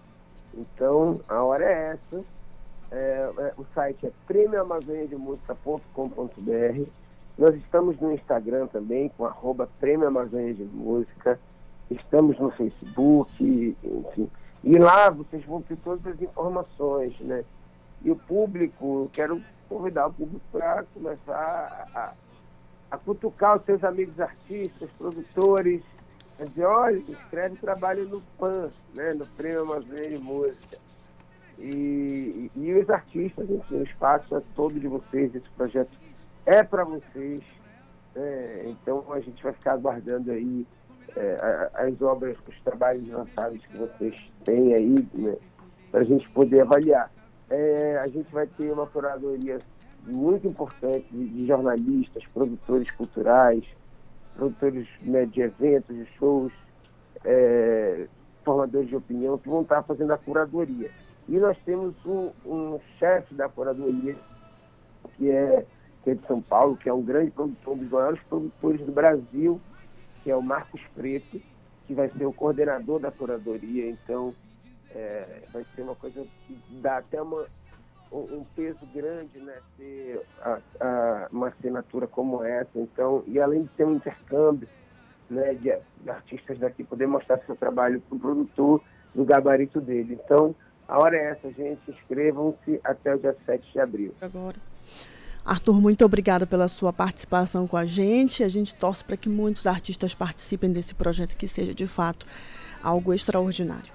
Então, 0.54 1.20
a 1.28 1.44
hora 1.44 1.66
é 1.66 1.94
essa. 1.94 2.24
É, 2.90 3.30
é, 3.38 3.54
o 3.58 3.66
site 3.74 4.08
é 4.08 4.12
prêmioamazoniademusica.com.br 4.26 6.90
Nós 7.38 7.54
estamos 7.56 8.00
no 8.00 8.14
Instagram 8.14 8.68
também, 8.68 9.10
com 9.10 9.26
arroba. 9.26 9.68
Estamos 11.90 12.38
no 12.40 12.52
Facebook, 12.52 13.76
enfim. 13.84 14.30
E 14.64 14.78
lá 14.78 15.10
vocês 15.10 15.44
vão 15.46 15.62
ter 15.62 15.78
todas 15.78 16.06
as 16.06 16.22
informações, 16.22 17.18
né? 17.22 17.46
E 18.04 18.12
o 18.12 18.16
público, 18.16 19.10
quero 19.14 19.42
convidar 19.70 20.08
o 20.08 20.14
público 20.14 20.42
para 20.52 20.84
começar 20.94 21.88
a, 21.94 22.14
a 22.92 22.98
cutucar 22.98 23.58
os 23.58 23.66
seus 23.66 23.84
amigos 23.84 24.20
artistas, 24.20 24.90
produtores, 24.98 25.84
dizer, 26.46 26.66
olha, 26.66 26.98
escreve 26.98 27.56
trabalho 27.58 28.08
no 28.08 28.22
PAN, 28.38 28.70
né, 28.94 29.14
no 29.14 29.26
Prêmio 29.26 29.62
Amazônia 29.62 30.10
de 30.10 30.18
Música. 30.20 30.78
E, 31.58 32.52
e, 32.56 32.60
e 32.60 32.74
os 32.76 32.90
artistas, 32.90 33.50
enfim, 33.50 33.78
o 33.78 33.84
espaço 33.84 34.36
é 34.36 34.42
todo 34.56 34.80
de 34.80 34.88
vocês, 34.88 35.34
esse 35.34 35.50
projeto 35.52 35.92
é 36.46 36.62
para 36.64 36.84
vocês. 36.84 37.42
É, 38.16 38.64
então 38.68 39.06
a 39.12 39.20
gente 39.20 39.44
vai 39.44 39.54
ficar 39.54 39.74
aguardando 39.74 40.32
aí 40.32 40.66
é, 41.16 41.70
as 41.74 42.02
obras, 42.02 42.38
os 42.48 42.60
trabalhos 42.62 43.08
lançados 43.08 43.64
que 43.66 43.78
vocês 43.78 44.16
têm 44.44 44.74
aí, 44.74 45.08
né, 45.14 45.36
para 45.92 46.02
a 46.02 46.04
gente 46.04 46.30
poder 46.30 46.62
avaliar. 46.62 47.12
É, 47.50 48.00
a 48.04 48.08
gente 48.08 48.32
vai 48.32 48.46
ter 48.46 48.72
uma 48.72 48.86
curadoria 48.86 49.60
muito 50.06 50.48
importante 50.48 51.08
de 51.12 51.48
jornalistas, 51.48 52.26
produtores 52.34 52.90
culturais, 52.92 53.64
produtores 54.38 54.88
né, 55.02 55.26
de 55.26 55.42
eventos, 55.42 55.96
de 55.96 56.06
shows, 56.18 56.54
é, 57.26 58.08
formadores 58.46 58.88
de 58.88 58.96
opinião, 58.96 59.38
que 59.38 59.50
vão 59.50 59.64
estar 59.64 59.84
fazendo 59.84 60.14
a 60.14 60.18
curadoria. 60.18 60.92
E 61.28 61.38
nós 61.38 61.58
temos 61.66 61.94
um, 62.06 62.32
um 62.46 62.80
chefe 63.00 63.34
da 63.34 63.50
curadoria, 63.50 64.16
que 65.18 65.30
é, 65.30 65.66
que 66.04 66.12
é 66.12 66.14
de 66.14 66.26
São 66.28 66.42
Paulo, 66.42 66.78
que 66.78 66.88
é 66.88 66.94
um 66.94 67.02
grande 67.02 67.32
produtor, 67.32 67.74
um 67.74 67.78
dos 67.80 67.90
maiores 67.90 68.22
produtores 68.30 68.82
do 68.82 68.92
Brasil, 68.92 69.60
que 70.24 70.32
é 70.32 70.36
o 70.36 70.42
Marcos 70.42 70.82
Preto, 70.96 71.42
que 71.86 71.94
vai 71.94 72.10
ser 72.10 72.26
o 72.26 72.34
coordenador 72.34 73.00
da 73.00 73.12
curadoria. 73.12 73.90
Então, 73.90 74.34
é, 74.92 75.42
vai 75.52 75.66
ser 75.76 75.82
uma 75.82 75.96
coisa 75.96 76.26
que 76.46 76.58
dá 76.82 76.98
até 76.98 77.22
uma, 77.22 77.46
um 78.12 78.46
peso 78.56 78.86
grande, 78.94 79.40
né, 79.40 79.56
ter 79.78 80.22
a, 80.42 80.60
a, 80.80 81.28
uma 81.32 81.50
assinatura 81.50 82.08
como 82.08 82.44
essa. 82.44 82.70
Então, 82.76 83.24
e 83.28 83.40
além 83.40 83.62
de 83.62 83.68
ter 83.70 83.86
um 83.86 83.94
intercâmbio, 83.94 84.68
né, 85.30 85.54
de, 85.54 85.74
de 86.04 86.10
artistas 86.10 86.58
daqui 86.60 86.84
poder 86.84 87.08
mostrar 87.08 87.40
seu 87.46 87.56
trabalho 87.56 88.02
para 88.02 88.16
o 88.16 88.20
produtor 88.20 88.82
no 89.14 89.26
gabarito 89.26 89.82
dele. 89.82 90.20
Então, 90.24 90.56
a 90.88 91.00
hora 91.00 91.18
é 91.18 91.32
essa, 91.32 91.52
gente. 91.52 91.80
Inscrevam-se 91.88 92.80
até 92.84 93.14
o 93.14 93.20
dia 93.20 93.36
7 93.46 93.72
de 93.72 93.80
abril. 93.80 94.14
Agora. 94.22 94.56
Arthur, 95.44 95.80
muito 95.80 96.04
obrigada 96.04 96.46
pela 96.46 96.68
sua 96.68 96.92
participação 96.92 97.68
com 97.68 97.78
a 97.78 97.86
gente. 97.86 98.44
A 98.44 98.50
gente 98.50 98.76
torce 98.76 99.04
para 99.04 99.16
que 99.16 99.30
muitos 99.30 99.66
artistas 99.66 100.14
participem 100.14 100.72
desse 100.72 100.94
projeto 100.94 101.38
que 101.38 101.48
seja 101.48 101.74
de 101.74 101.88
fato 101.88 102.26
algo 102.84 103.14
extraordinário. 103.14 103.92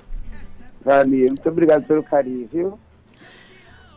Valeu, 0.83 1.27
muito 1.27 1.49
obrigado 1.49 1.87
pelo 1.87 2.03
carinho, 2.03 2.49
viu? 2.51 2.79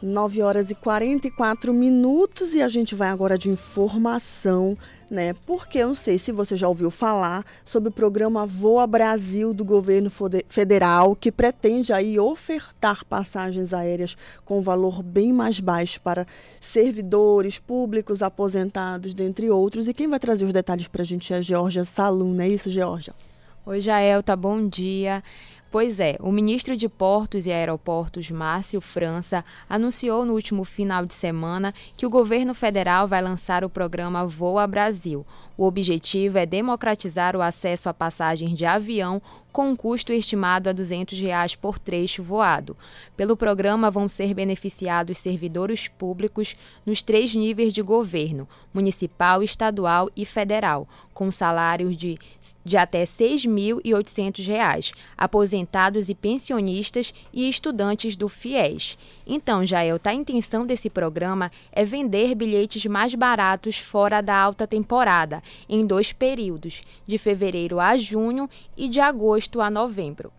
9 0.01 0.41
horas 0.41 0.69
e 0.69 0.75
44 0.75 1.73
minutos 1.73 2.53
e 2.53 2.61
a 2.61 2.69
gente 2.69 2.93
vai 2.93 3.09
agora 3.09 3.37
de 3.37 3.49
informação, 3.49 4.77
né? 5.09 5.33
Porque 5.45 5.79
eu 5.79 5.87
não 5.87 5.95
sei 5.95 6.17
se 6.17 6.31
você 6.31 6.55
já 6.55 6.67
ouviu 6.67 6.91
falar 6.91 7.45
sobre 7.65 7.89
o 7.89 7.91
programa 7.91 8.45
Voa 8.45 8.85
Brasil 8.85 9.53
do 9.53 9.63
governo 9.63 10.11
federal, 10.47 11.15
que 11.15 11.31
pretende 11.31 11.93
aí 11.93 12.19
ofertar 12.19 13.05
passagens 13.05 13.73
aéreas 13.73 14.17
com 14.43 14.61
valor 14.61 15.01
bem 15.01 15.31
mais 15.31 15.59
baixo 15.59 16.01
para 16.01 16.27
servidores 16.59 17.57
públicos, 17.57 18.21
aposentados, 18.21 19.13
dentre 19.13 19.49
outros. 19.49 19.87
E 19.87 19.93
quem 19.93 20.07
vai 20.07 20.19
trazer 20.19 20.45
os 20.45 20.53
detalhes 20.53 20.87
para 20.87 21.01
a 21.01 21.05
gente 21.05 21.33
é 21.33 21.37
a 21.37 21.41
Georgia 21.41 21.83
Salum, 21.83 22.33
não 22.33 22.43
é 22.43 22.49
isso, 22.49 22.69
Georgia? 22.69 23.13
Oi, 23.67 23.81
Jaelta, 23.81 24.35
bom 24.35 24.67
dia. 24.67 25.23
Pois 25.75 25.99
é, 25.99 26.15
o 26.21 26.31
ministro 26.31 26.77
de 26.77 26.87
Portos 26.87 27.45
e 27.45 27.51
Aeroportos, 27.51 28.31
Márcio 28.31 28.79
França, 28.79 29.43
anunciou 29.69 30.23
no 30.23 30.31
último 30.31 30.63
final 30.63 31.05
de 31.05 31.13
semana 31.13 31.73
que 31.97 32.05
o 32.05 32.09
governo 32.09 32.53
federal 32.53 33.09
vai 33.09 33.21
lançar 33.21 33.61
o 33.61 33.69
programa 33.69 34.25
Voa 34.25 34.65
Brasil. 34.65 35.25
O 35.57 35.65
objetivo 35.65 36.37
é 36.37 36.45
democratizar 36.45 37.35
o 37.35 37.41
acesso 37.41 37.87
a 37.87 37.93
passagens 37.93 38.53
de 38.53 38.65
avião 38.65 39.21
com 39.55 39.69
um 39.69 39.75
custo 39.75 40.11
estimado 40.11 40.69
a 40.69 40.73
200 40.73 41.17
reais 41.17 41.55
por 41.55 41.79
trecho 41.79 42.21
voado. 42.21 42.75
Pelo 43.15 43.37
programa 43.37 43.89
vão 43.89 44.09
ser 44.09 44.33
beneficiados 44.33 45.17
servidores 45.17 45.87
públicos 45.87 46.57
nos 46.85 47.01
três 47.01 47.33
níveis 47.33 47.71
de 47.71 47.81
governo, 47.81 48.49
municipal, 48.73 49.41
estadual 49.41 50.09
e 50.13 50.25
federal, 50.25 50.85
com 51.13 51.31
salários 51.31 51.95
de, 51.95 52.19
de 52.65 52.75
até 52.75 52.99
R$ 52.99 53.05
6.800, 53.05 54.91
aposentados 55.17 56.09
e 56.09 56.13
pensionistas 56.13 57.13
e 57.31 57.47
estudantes 57.47 58.17
do 58.17 58.27
FIES. 58.27 58.97
Então, 59.25 59.65
Jael, 59.65 59.97
a 60.03 60.13
intenção 60.13 60.65
desse 60.65 60.89
programa 60.89 61.49
é 61.71 61.85
vender 61.85 62.35
bilhetes 62.35 62.85
mais 62.85 63.15
baratos 63.15 63.77
fora 63.77 64.19
da 64.19 64.35
alta 64.35 64.67
temporada, 64.67 65.41
em 65.67 65.85
dois 65.85 66.11
períodos, 66.11 66.83
de 67.05 67.17
fevereiro 67.17 67.79
a 67.79 67.97
junho 67.97 68.49
e 68.75 68.87
de 68.87 68.99
agosto 68.99 69.61
a 69.61 69.69
novembro 69.69 70.31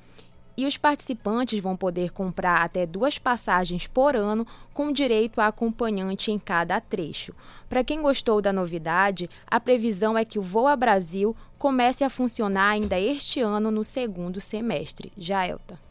e 0.57 0.65
os 0.65 0.77
participantes 0.77 1.61
vão 1.61 1.77
poder 1.77 2.11
comprar 2.11 2.63
até 2.63 2.87
duas 2.87 3.19
passagens 3.19 3.87
por 3.87 4.17
ano, 4.17 4.47
com 4.73 4.91
direito 4.91 5.41
a 5.41 5.49
acompanhante 5.49 6.31
em 6.31 6.39
cada 6.39 6.81
trecho. 6.81 7.35
Para 7.69 7.85
quem 7.85 8.01
gostou 8.01 8.41
da 8.41 8.53
novidade, 8.53 9.29
a 9.47 9.61
previsão 9.61 10.17
é 10.17 10.25
que 10.25 10.39
o 10.39 10.43
Voa 10.43 10.75
Brasil 10.75 11.37
comece 11.59 12.05
a 12.05 12.11
funcionar 12.11 12.71
ainda 12.71 12.99
este 12.99 13.41
ano 13.41 13.71
no 13.71 13.85
segundo 13.85 14.41
semestre. 14.41 15.13
Jaelta. 15.17 15.86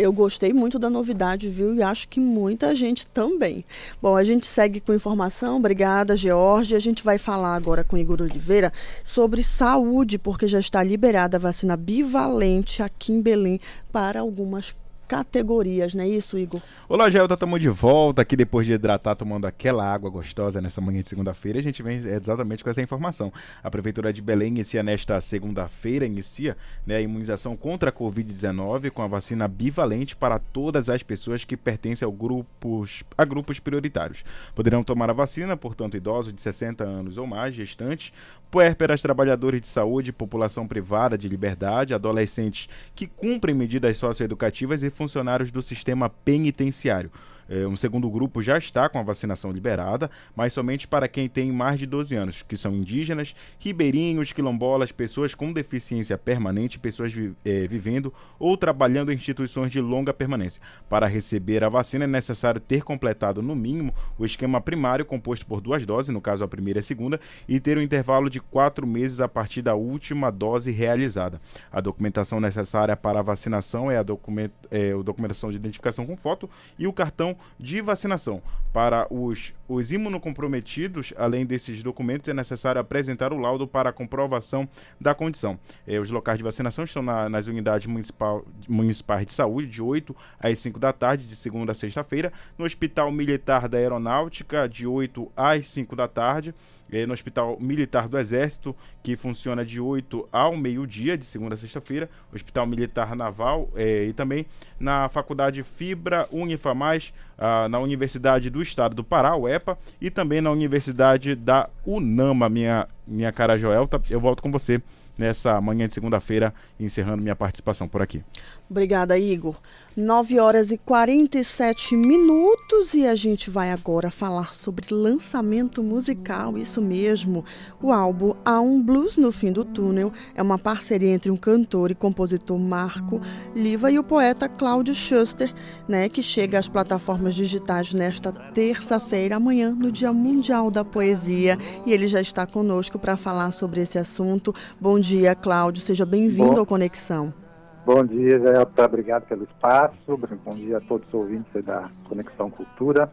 Eu 0.00 0.12
gostei 0.12 0.52
muito 0.52 0.78
da 0.78 0.88
novidade, 0.88 1.48
viu? 1.48 1.74
E 1.74 1.82
acho 1.82 2.06
que 2.06 2.20
muita 2.20 2.72
gente 2.76 3.04
também. 3.04 3.64
Bom, 4.00 4.14
a 4.14 4.22
gente 4.22 4.46
segue 4.46 4.78
com 4.78 4.94
informação. 4.94 5.56
Obrigada, 5.56 6.16
George. 6.16 6.76
A 6.76 6.78
gente 6.78 7.02
vai 7.02 7.18
falar 7.18 7.56
agora 7.56 7.82
com 7.82 7.98
Igor 7.98 8.22
Oliveira 8.22 8.72
sobre 9.02 9.42
saúde, 9.42 10.16
porque 10.16 10.46
já 10.46 10.60
está 10.60 10.84
liberada 10.84 11.36
a 11.36 11.40
vacina 11.40 11.76
bivalente 11.76 12.80
aqui 12.80 13.12
em 13.12 13.20
Belém 13.20 13.58
para 13.90 14.20
algumas 14.20 14.72
categorias, 15.08 15.94
não 15.94 16.04
é 16.04 16.08
isso, 16.08 16.36
Igor? 16.36 16.60
Olá, 16.86 17.08
Gelda, 17.08 17.32
estamos 17.32 17.58
de 17.60 17.70
volta 17.70 18.20
aqui 18.20 18.36
depois 18.36 18.66
de 18.66 18.74
hidratar, 18.74 19.16
tomando 19.16 19.46
aquela 19.46 19.82
água 19.82 20.10
gostosa 20.10 20.60
nessa 20.60 20.82
manhã 20.82 21.00
de 21.00 21.08
segunda-feira. 21.08 21.58
A 21.58 21.62
gente 21.62 21.82
vem 21.82 21.96
exatamente 21.96 22.62
com 22.62 22.68
essa 22.68 22.82
informação. 22.82 23.32
A 23.64 23.70
Prefeitura 23.70 24.12
de 24.12 24.20
Belém 24.20 24.48
inicia 24.48 24.82
nesta 24.82 25.18
segunda-feira, 25.22 26.04
inicia 26.04 26.58
né, 26.86 26.96
a 26.96 27.00
imunização 27.00 27.56
contra 27.56 27.88
a 27.88 27.92
Covid-19 27.92 28.90
com 28.90 29.00
a 29.00 29.06
vacina 29.06 29.48
bivalente 29.48 30.14
para 30.14 30.38
todas 30.38 30.90
as 30.90 31.02
pessoas 31.02 31.42
que 31.42 31.56
pertencem 31.56 32.04
ao 32.04 32.12
grupos, 32.12 33.02
a 33.16 33.24
grupos 33.24 33.58
prioritários. 33.58 34.22
Poderão 34.54 34.84
tomar 34.84 35.08
a 35.08 35.14
vacina, 35.14 35.56
portanto, 35.56 35.96
idosos 35.96 36.34
de 36.34 36.42
60 36.42 36.84
anos 36.84 37.16
ou 37.16 37.26
mais, 37.26 37.54
gestantes, 37.54 38.12
puérperas, 38.50 39.02
trabalhadores 39.02 39.60
de 39.60 39.66
saúde, 39.66 40.12
população 40.12 40.66
privada 40.66 41.16
de 41.18 41.28
liberdade, 41.28 41.94
adolescentes 41.94 42.68
que 42.94 43.06
cumprem 43.06 43.54
medidas 43.54 43.96
socioeducativas 43.96 44.82
e 44.82 44.90
funcionários 44.98 45.50
do 45.50 45.62
sistema 45.62 46.10
penitenciário. 46.10 47.10
É, 47.48 47.66
um 47.66 47.76
segundo 47.76 48.10
grupo 48.10 48.42
já 48.42 48.58
está 48.58 48.88
com 48.88 48.98
a 48.98 49.02
vacinação 49.02 49.50
liberada, 49.50 50.10
mas 50.36 50.52
somente 50.52 50.86
para 50.86 51.08
quem 51.08 51.28
tem 51.28 51.50
mais 51.50 51.78
de 51.78 51.86
12 51.86 52.14
anos, 52.14 52.42
que 52.42 52.56
são 52.56 52.74
indígenas, 52.74 53.34
ribeirinhos, 53.58 54.32
quilombolas, 54.32 54.92
pessoas 54.92 55.34
com 55.34 55.52
deficiência 55.52 56.18
permanente, 56.18 56.78
pessoas 56.78 57.12
vi, 57.12 57.34
é, 57.44 57.66
vivendo 57.66 58.12
ou 58.38 58.56
trabalhando 58.56 59.10
em 59.10 59.14
instituições 59.14 59.72
de 59.72 59.80
longa 59.80 60.12
permanência. 60.12 60.60
Para 60.88 61.06
receber 61.06 61.64
a 61.64 61.68
vacina 61.68 62.04
é 62.04 62.08
necessário 62.08 62.60
ter 62.60 62.82
completado, 62.82 63.40
no 63.40 63.56
mínimo, 63.56 63.94
o 64.18 64.24
esquema 64.24 64.60
primário 64.60 65.04
composto 65.04 65.46
por 65.46 65.60
duas 65.60 65.86
doses, 65.86 66.12
no 66.12 66.20
caso 66.20 66.44
a 66.44 66.48
primeira 66.48 66.78
e 66.78 66.80
a 66.80 66.82
segunda, 66.82 67.20
e 67.48 67.58
ter 67.58 67.78
um 67.78 67.82
intervalo 67.82 68.28
de 68.28 68.40
quatro 68.40 68.86
meses 68.86 69.20
a 69.20 69.28
partir 69.28 69.62
da 69.62 69.74
última 69.74 70.30
dose 70.30 70.70
realizada. 70.70 71.40
A 71.72 71.80
documentação 71.80 72.40
necessária 72.40 72.96
para 72.96 73.20
a 73.20 73.22
vacinação 73.22 73.90
é 73.90 73.96
a 73.96 74.02
document, 74.02 74.50
é, 74.70 74.92
a 74.92 75.02
documentação 75.02 75.50
de 75.50 75.56
identificação 75.56 76.04
com 76.04 76.16
foto 76.16 76.48
e 76.78 76.86
o 76.86 76.92
cartão 76.92 77.37
de 77.58 77.80
vacinação. 77.80 78.42
Para 78.72 79.06
os, 79.10 79.54
os 79.66 79.92
imunocomprometidos, 79.92 81.12
além 81.16 81.46
desses 81.46 81.82
documentos, 81.82 82.28
é 82.28 82.34
necessário 82.34 82.80
apresentar 82.80 83.32
o 83.32 83.38
laudo 83.38 83.66
para 83.66 83.92
comprovação 83.92 84.68
da 85.00 85.14
condição. 85.14 85.58
É, 85.86 85.98
os 85.98 86.10
locais 86.10 86.38
de 86.38 86.44
vacinação 86.44 86.84
estão 86.84 87.02
na, 87.02 87.28
nas 87.28 87.46
unidades 87.46 87.86
municipal, 87.86 88.44
municipais 88.68 89.26
de 89.26 89.32
saúde, 89.32 89.68
de 89.68 89.82
8 89.82 90.14
às 90.38 90.58
5 90.58 90.78
da 90.78 90.92
tarde, 90.92 91.26
de 91.26 91.34
segunda 91.34 91.72
a 91.72 91.74
sexta-feira, 91.74 92.32
no 92.56 92.64
Hospital 92.64 93.10
Militar 93.10 93.68
da 93.68 93.78
Aeronáutica, 93.78 94.68
de 94.68 94.86
8 94.86 95.32
às 95.36 95.66
5 95.66 95.96
da 95.96 96.06
tarde 96.06 96.54
é, 96.92 97.06
no 97.06 97.14
Hospital 97.14 97.56
Militar 97.58 98.08
do 98.08 98.18
Exército, 98.18 98.76
que 99.02 99.16
funciona 99.16 99.64
de 99.64 99.80
8 99.80 100.28
ao 100.30 100.56
meio-dia, 100.56 101.16
de 101.16 101.24
segunda 101.24 101.54
a 101.54 101.56
sexta-feira, 101.56 102.10
Hospital 102.34 102.66
Militar 102.66 103.16
Naval 103.16 103.70
é, 103.74 104.04
e 104.04 104.12
também 104.12 104.44
na 104.78 105.08
Faculdade 105.08 105.62
Fibra 105.62 106.26
Unifamais, 106.30 107.14
ah, 107.38 107.68
na 107.68 107.78
Universidade 107.78 108.50
do 108.50 108.58
do 108.58 108.62
Estado 108.62 108.94
do 108.94 109.04
Pará, 109.04 109.36
o 109.36 109.48
EPA, 109.48 109.78
e 110.00 110.10
também 110.10 110.40
na 110.40 110.50
Universidade 110.50 111.36
da 111.36 111.70
UNAMA, 111.86 112.48
minha, 112.48 112.88
minha 113.06 113.32
cara 113.32 113.56
Joelta. 113.56 114.00
Eu 114.10 114.20
volto 114.20 114.42
com 114.42 114.50
você 114.50 114.82
nessa 115.16 115.60
manhã 115.60 115.86
de 115.86 115.94
segunda-feira, 115.94 116.52
encerrando 116.78 117.22
minha 117.22 117.36
participação 117.36 117.86
por 117.86 118.02
aqui. 118.02 118.22
Obrigada, 118.70 119.18
Igor. 119.18 119.56
9 119.96 120.38
horas 120.38 120.70
e 120.70 120.78
47 120.78 121.96
minutos 121.96 122.94
e 122.94 123.04
a 123.06 123.16
gente 123.16 123.50
vai 123.50 123.72
agora 123.72 124.10
falar 124.10 124.52
sobre 124.52 124.94
lançamento 124.94 125.82
musical, 125.82 126.56
isso 126.56 126.80
mesmo. 126.80 127.44
O 127.82 127.90
álbum 127.90 128.34
Há 128.44 128.60
um 128.60 128.80
Blues 128.80 129.16
no 129.16 129.32
Fim 129.32 129.50
do 129.50 129.64
Túnel 129.64 130.12
é 130.36 130.42
uma 130.42 130.58
parceria 130.58 131.08
entre 131.08 131.30
um 131.30 131.36
cantor 131.36 131.90
e 131.90 131.94
compositor 131.94 132.58
Marco 132.58 133.20
Liva 133.56 133.90
e 133.90 133.98
o 133.98 134.04
poeta 134.04 134.48
Cláudio 134.48 134.94
Schuster, 134.94 135.52
né, 135.88 136.08
que 136.08 136.22
chega 136.22 136.58
às 136.58 136.68
plataformas 136.68 137.34
digitais 137.34 137.92
nesta 137.94 138.30
terça-feira, 138.30 139.36
amanhã, 139.36 139.70
no 139.70 139.90
Dia 139.90 140.12
Mundial 140.12 140.70
da 140.70 140.84
Poesia, 140.84 141.56
e 141.86 141.92
ele 141.92 142.06
já 142.06 142.20
está 142.20 142.46
conosco 142.46 142.98
para 142.98 143.16
falar 143.16 143.50
sobre 143.52 143.80
esse 143.80 143.98
assunto. 143.98 144.54
Bom 144.78 145.00
dia, 145.00 145.34
Cláudio, 145.34 145.82
seja 145.82 146.06
bem-vindo 146.06 146.60
ao 146.60 146.66
Conexão. 146.66 147.47
Bom 147.88 148.04
dia, 148.04 148.38
Jael. 148.38 148.68
Obrigado 148.84 149.26
pelo 149.28 149.44
espaço. 149.44 150.18
Bom 150.44 150.50
dia 150.50 150.76
a 150.76 150.80
todos 150.82 151.08
os 151.08 151.14
ouvintes 151.14 151.64
da 151.64 151.88
Conexão 152.06 152.50
Cultura. 152.50 153.10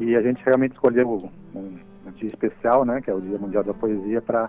E 0.00 0.16
a 0.16 0.22
gente 0.22 0.42
realmente 0.42 0.72
escolheu 0.72 1.30
um, 1.54 1.78
um 2.06 2.10
dia 2.12 2.28
especial, 2.28 2.86
né, 2.86 3.02
que 3.02 3.10
é 3.10 3.14
o 3.14 3.20
Dia 3.20 3.36
Mundial 3.36 3.62
da 3.62 3.74
Poesia, 3.74 4.22
para 4.22 4.48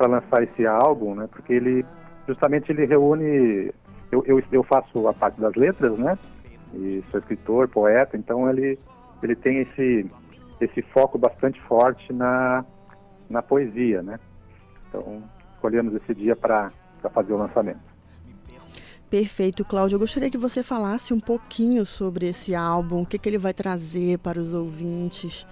lançar 0.00 0.44
esse 0.44 0.66
álbum, 0.66 1.14
né, 1.14 1.28
porque 1.30 1.52
ele 1.52 1.84
justamente 2.26 2.72
ele 2.72 2.86
reúne. 2.86 3.70
Eu, 4.10 4.24
eu, 4.24 4.42
eu 4.50 4.62
faço 4.62 5.06
a 5.08 5.12
parte 5.12 5.38
das 5.38 5.54
letras, 5.56 5.98
né, 5.98 6.18
e 6.72 7.04
sou 7.10 7.20
escritor, 7.20 7.68
poeta, 7.68 8.16
então 8.16 8.48
ele, 8.48 8.78
ele 9.22 9.36
tem 9.36 9.58
esse, 9.58 10.10
esse 10.58 10.80
foco 10.80 11.18
bastante 11.18 11.60
forte 11.64 12.14
na, 12.14 12.64
na 13.28 13.42
poesia, 13.42 14.02
né. 14.02 14.18
Então 14.88 15.22
escolhemos 15.52 15.94
esse 15.96 16.14
dia 16.14 16.34
para 16.34 16.72
fazer 17.12 17.34
o 17.34 17.36
lançamento. 17.36 17.89
Perfeito, 19.10 19.64
Cláudio. 19.64 19.96
Eu 19.96 19.98
gostaria 19.98 20.30
que 20.30 20.38
você 20.38 20.62
falasse 20.62 21.12
um 21.12 21.18
pouquinho 21.18 21.84
sobre 21.84 22.28
esse 22.28 22.54
álbum, 22.54 23.02
o 23.02 23.06
que, 23.06 23.18
que 23.18 23.28
ele 23.28 23.38
vai 23.38 23.52
trazer 23.52 24.18
para 24.18 24.38
os 24.38 24.54
ouvintes. 24.54 25.44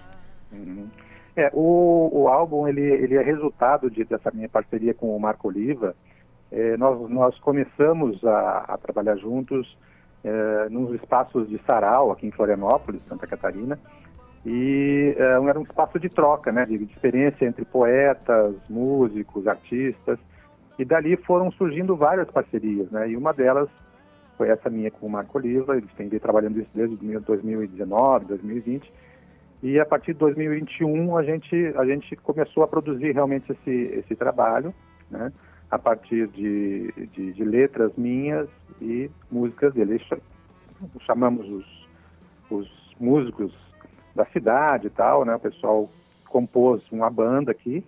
Uhum. 0.53 0.87
É, 1.35 1.51
o, 1.53 2.11
o 2.13 2.29
álbum 2.29 2.69
ele, 2.69 2.83
ele 2.83 3.17
é 3.17 3.23
resultado 3.23 3.91
de, 3.91 4.05
dessa 4.05 4.31
minha 4.33 4.49
parceria 4.49 4.95
com 4.95 5.15
o 5.15 5.21
Marco 5.21 5.49
Oliva. 5.49 5.97
É, 6.53 6.77
nós, 6.77 7.11
nós 7.11 7.39
começamos 7.41 8.25
a, 8.25 8.65
a 8.69 8.79
trabalhar 8.79 9.17
juntos 9.17 9.77
é, 10.23 10.69
nos 10.71 10.95
espaços 10.95 11.49
de 11.49 11.61
Sarau, 11.67 12.13
aqui 12.13 12.27
em 12.27 12.31
Florianópolis, 12.31 13.03
Santa 13.03 13.27
Catarina, 13.27 13.79
e 14.47 15.15
é, 15.19 15.49
era 15.49 15.59
um 15.59 15.63
espaço 15.63 15.99
de 15.99 16.09
troca, 16.09 16.53
né, 16.53 16.65
de, 16.65 16.79
de 16.79 16.93
experiência 16.93 17.45
entre 17.45 17.65
poetas, 17.65 18.55
músicos, 18.69 19.49
artistas. 19.49 20.19
E 20.79 20.85
dali 20.85 21.17
foram 21.17 21.51
surgindo 21.51 21.97
várias 21.97 22.31
parcerias, 22.31 22.89
né? 22.91 23.11
E 23.11 23.17
uma 23.17 23.33
delas 23.33 23.69
foi 24.37 24.49
essa 24.49 24.71
minha 24.71 24.91
com 24.91 25.07
o 25.07 25.11
Marco 25.11 25.37
Oliva, 25.37 25.77
eles 25.77 25.93
têm 25.95 26.09
vindo 26.09 26.21
trabalhando 26.21 26.61
isso 26.61 26.71
desde 26.73 26.97
2019, 26.97 28.27
2020. 28.27 28.93
E 29.61 29.81
a 29.81 29.85
partir 29.85 30.13
de 30.13 30.21
2021 30.21 31.17
a 31.17 31.25
gente 31.25 31.73
a 31.77 31.85
gente 31.85 32.15
começou 32.17 32.63
a 32.63 32.69
produzir 32.69 33.11
realmente 33.11 33.51
esse 33.51 33.71
esse 33.71 34.15
trabalho, 34.15 34.73
né? 35.11 35.33
A 35.69 35.79
partir 35.79 36.29
de, 36.29 36.93
de, 37.13 37.33
de 37.33 37.45
letras 37.45 37.93
minhas 37.97 38.49
e 38.81 39.11
músicas 39.31 39.75
dele. 39.75 40.01
Chamamos 41.05 41.47
os, 41.49 41.89
os 42.49 42.95
músicos 43.01 43.53
da 44.15 44.25
cidade 44.27 44.87
e 44.87 44.91
tal, 44.91 45.25
né? 45.25 45.35
O 45.35 45.41
pessoal 45.41 45.91
compôs 46.29 46.81
uma 46.93 47.11
banda 47.11 47.51
aqui 47.51 47.85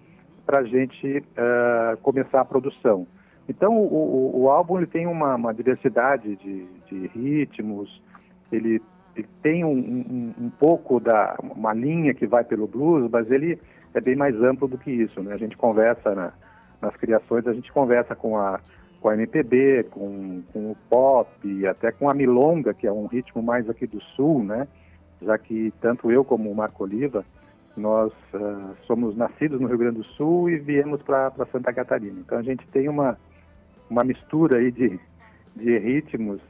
para 0.51 0.63
a 0.63 0.65
gente 0.65 1.19
uh, 1.19 1.97
começar 2.03 2.41
a 2.41 2.45
produção. 2.45 3.07
Então, 3.49 3.73
o, 3.73 4.35
o, 4.35 4.43
o 4.43 4.51
álbum 4.51 4.79
ele 4.79 4.87
tem 4.89 5.07
uma, 5.07 5.37
uma 5.37 5.55
diversidade 5.55 6.35
de, 6.35 6.67
de, 6.89 7.07
ritmos, 7.07 8.03
ele, 8.51 8.83
ele 9.15 9.29
tem 9.41 9.65
um, 9.65 9.71
um, 9.71 10.35
um, 10.47 10.51
pouco 10.51 10.99
da 10.99 11.37
uma 11.41 11.73
linha 11.73 12.13
que 12.13 12.27
vai 12.27 12.43
pelo 12.43 12.67
blues, 12.67 13.09
mas 13.09 13.31
ele 13.31 13.61
é 13.95 14.01
bem 14.01 14.17
mais 14.17 14.35
amplo 14.43 14.67
do 14.67 14.77
que 14.77 14.91
isso. 14.91 15.23
Né? 15.23 15.33
A 15.35 15.37
gente 15.37 15.57
conversa 15.57 16.17
na, 16.17 16.33
nas 16.83 16.97
criações, 16.97 17.47
a 17.47 17.53
gente 17.53 17.73
conversa 17.73 18.17
com 18.17 18.37
a 18.37 18.59
com 19.01 19.09
a 19.09 19.15
MPB, 19.15 19.85
com, 19.85 20.43
com 20.53 20.73
o 20.73 20.77
pop, 20.91 21.67
até 21.67 21.91
com 21.91 22.11
a 22.11 22.13
milonga, 22.13 22.75
que 22.75 22.87
é 22.87 22.93
um 22.93 23.07
ritmo 23.07 23.43
mais 23.43 23.67
aqui 23.71 23.87
do 23.87 23.99
sul, 23.99 24.45
né? 24.45 24.69
Já 25.23 25.39
que 25.39 25.73
tanto 25.81 26.13
eu 26.13 26.23
como 26.23 26.51
o 26.51 26.55
Marco 26.55 26.85
Oliva, 26.85 27.25
nós 27.77 28.13
uh, 28.35 28.77
somos 28.87 29.17
nascidos 29.17 29.61
no 29.61 29.69
Rio 29.69 29.79
Grande 29.79 29.99
do 29.99 30.05
Sul 30.05 30.51
e 30.51 30.59
viemos 30.59 31.03
para 31.03 31.33
Santa 31.53 31.73
Catarina. 31.73 32.21
Então 32.21 32.39
a 32.39 32.43
gente 32.43 32.67
tem 32.69 32.89
uma, 32.89 33.17
uma 33.89 34.05
mistura 34.05 34.59
aí 34.59 34.71
de, 34.71 34.99
de 35.57 35.79
ritmos 35.79 36.41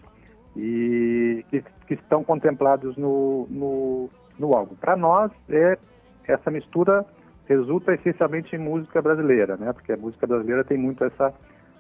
e 0.57 1.45
que, 1.51 1.63
que 1.87 1.95
estão 1.95 2.25
contemplados 2.25 2.97
no, 2.97 3.47
no, 3.51 4.11
no 4.39 4.55
álbum. 4.55 4.75
Para 4.77 4.97
nós, 4.97 5.31
é, 5.49 5.79
essa 6.27 6.51
mistura 6.51 7.05
resulta 7.47 7.95
essencialmente 7.95 8.55
em 8.55 8.59
música 8.59 9.03
brasileira, 9.03 9.57
né? 9.57 9.73
Porque 9.73 9.93
a 9.93 9.97
música 9.97 10.27
brasileira 10.27 10.65
tem 10.65 10.79
muito 10.79 11.05
essa 11.05 11.35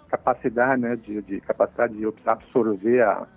capacidade, 0.08 0.82
né, 0.82 0.96
de, 0.96 1.22
de 1.22 1.40
capacidade 1.40 1.94
de 1.96 2.04
absorver 2.26 3.00
a, 3.02 3.28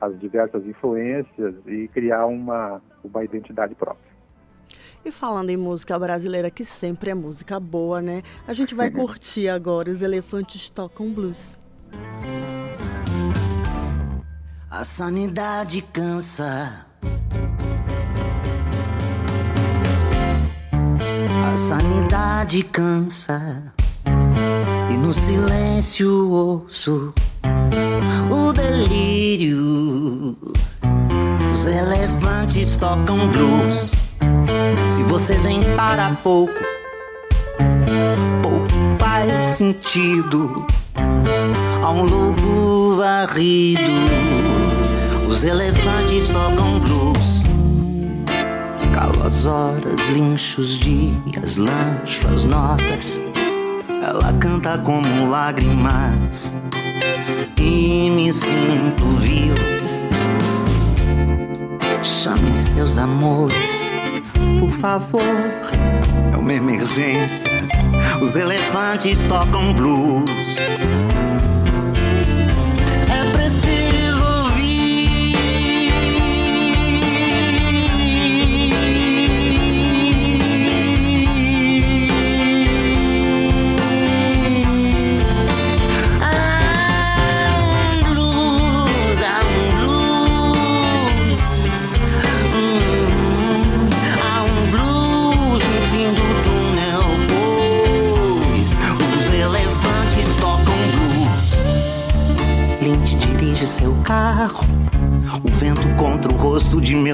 as 0.00 0.18
diversas 0.20 0.66
influências 0.66 1.54
e 1.66 1.88
criar 1.88 2.26
uma, 2.26 2.82
uma 3.02 3.24
identidade 3.24 3.74
própria. 3.74 4.09
E 5.04 5.10
falando 5.10 5.50
em 5.50 5.56
música 5.56 5.98
brasileira, 5.98 6.50
que 6.50 6.64
sempre 6.64 7.10
é 7.10 7.14
música 7.14 7.58
boa, 7.58 8.02
né? 8.02 8.22
A 8.46 8.52
gente 8.52 8.74
vai 8.74 8.90
curtir 8.92 9.48
agora 9.48 9.90
Os 9.90 10.02
Elefantes 10.02 10.68
Tocam 10.70 11.10
Blues. 11.10 11.58
A 14.70 14.84
sanidade 14.84 15.82
cansa. 15.82 16.86
A 21.52 21.56
sanidade 21.56 22.62
cansa. 22.62 23.72
E 24.90 24.96
no 24.96 25.12
silêncio 25.12 26.30
ouço 26.30 27.12
o 28.30 28.52
delírio. 28.52 30.36
Os 31.52 31.66
elefantes 31.66 32.76
tocam 32.76 33.28
blues. 33.28 33.90
Se 34.88 35.02
você 35.04 35.34
vem 35.36 35.62
para 35.76 36.14
pouco, 36.16 36.54
pouco 38.42 38.66
faz 38.98 39.46
sentido. 39.46 40.66
Há 41.82 41.90
um 41.90 42.04
lobo 42.04 42.96
varrido, 42.96 43.80
os 45.28 45.42
elefantes 45.44 46.28
tocam 46.28 46.78
blues. 46.80 47.42
Calo 48.92 49.26
as 49.26 49.46
horas, 49.46 50.08
lincho 50.12 50.60
os 50.60 50.78
dias, 50.78 51.56
lancho 51.56 52.26
as 52.28 52.44
notas. 52.44 53.20
Ela 54.02 54.32
canta 54.40 54.78
como 54.78 55.30
lágrimas 55.30 56.54
e 57.56 58.10
me 58.10 58.32
sinto 58.32 59.04
vivo. 59.20 59.79
Chame 62.02 62.56
seus 62.56 62.96
amores 62.96 63.90
por 64.60 64.70
favor, 64.72 65.22
é 66.32 66.36
uma 66.36 66.52
emergência. 66.52 67.48
Os 68.20 68.36
elefantes 68.36 69.18
tocam 69.24 69.72
blues. 69.72 70.58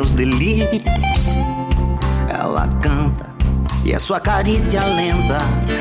Meus 0.07 0.12
delírios. 0.12 1.27
Ela 2.28 2.69
canta 2.81 3.27
e 3.85 3.95
a 3.95 3.99
sua 3.99 4.20
carícia 4.20 4.85
lenta, 4.85 5.39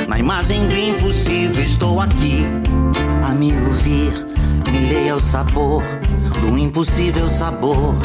na 0.07 0.17
imagem 0.17 0.67
do 0.67 0.75
impossível 0.75 1.63
estou 1.63 1.99
aqui 1.99 2.45
a 3.23 3.29
me 3.29 3.53
ouvir. 3.53 4.25
Me 4.71 4.89
leia 4.89 5.15
o 5.15 5.19
sabor 5.19 5.83
do 6.41 6.57
impossível 6.57 7.29
sabor 7.29 7.95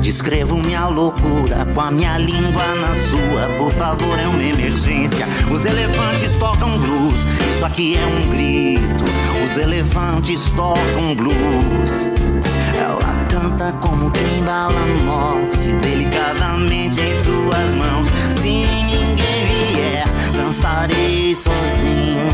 Descrevo 0.00 0.56
minha 0.58 0.86
loucura 0.86 1.66
com 1.74 1.80
a 1.80 1.90
minha 1.90 2.16
língua 2.16 2.74
na 2.76 2.94
sua. 2.94 3.48
Por 3.58 3.72
favor, 3.72 4.16
é 4.16 4.28
uma 4.28 4.42
emergência. 4.42 5.26
Os 5.50 5.66
elefantes 5.66 6.32
tocam 6.36 6.70
blues. 6.78 7.16
Isso 7.52 7.64
aqui 7.64 7.96
é 7.96 8.06
um 8.06 8.30
grito. 8.30 9.04
Os 9.44 9.56
elefantes 9.56 10.48
tocam 10.50 11.12
blues. 11.16 12.06
Canta 13.38 13.70
como 13.82 14.10
quem 14.12 14.42
bala 14.42 14.80
a 14.80 14.86
morte, 15.04 15.68
delicadamente 15.82 17.02
em 17.02 17.14
suas 17.16 17.70
mãos. 17.76 18.08
Se 18.30 18.48
ninguém 18.48 19.74
vier, 19.74 20.06
dançarei 20.32 21.34
sozinho. 21.34 22.32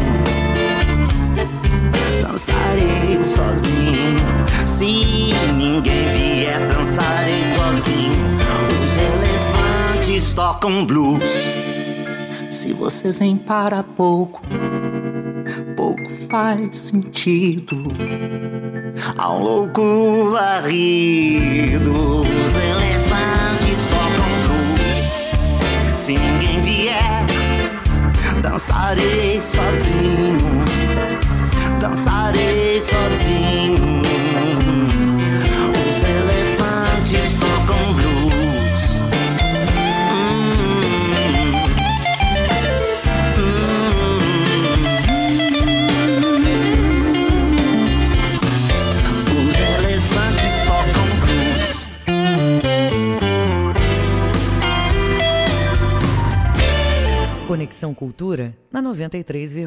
Dançarei 2.23 3.25
sozinho. 3.25 4.23
Se 4.65 5.35
ninguém 5.57 6.13
vier, 6.13 6.61
dançarei 6.69 7.43
sozinho. 7.57 8.23
Os 8.71 10.07
elefantes 10.07 10.33
tocam 10.35 10.87
blues. 10.87 11.25
Se 12.49 12.73
você 12.73 13.11
vem 13.11 13.37
para 13.37 13.83
pouco, 13.83 14.41
pouco 15.77 16.09
faz 16.31 16.79
sentido. 16.79 17.93
Ao 19.19 19.39
louco 19.39 20.31
varrido, 20.31 22.23
os 22.23 22.55
elefantes 22.57 23.79
tocam 23.91 24.31
blues. 24.47 25.99
Se 25.99 26.17
ninguém 26.17 26.61
vier, 26.63 27.27
dançarei 28.41 29.41
sozinho. 29.41 30.65
Dançarei 31.79 32.81
sozinho. 32.81 33.92
Conexão 57.73 57.95
Cultura 57.95 58.55
na 58.71 58.83
93,7. 58.83 59.67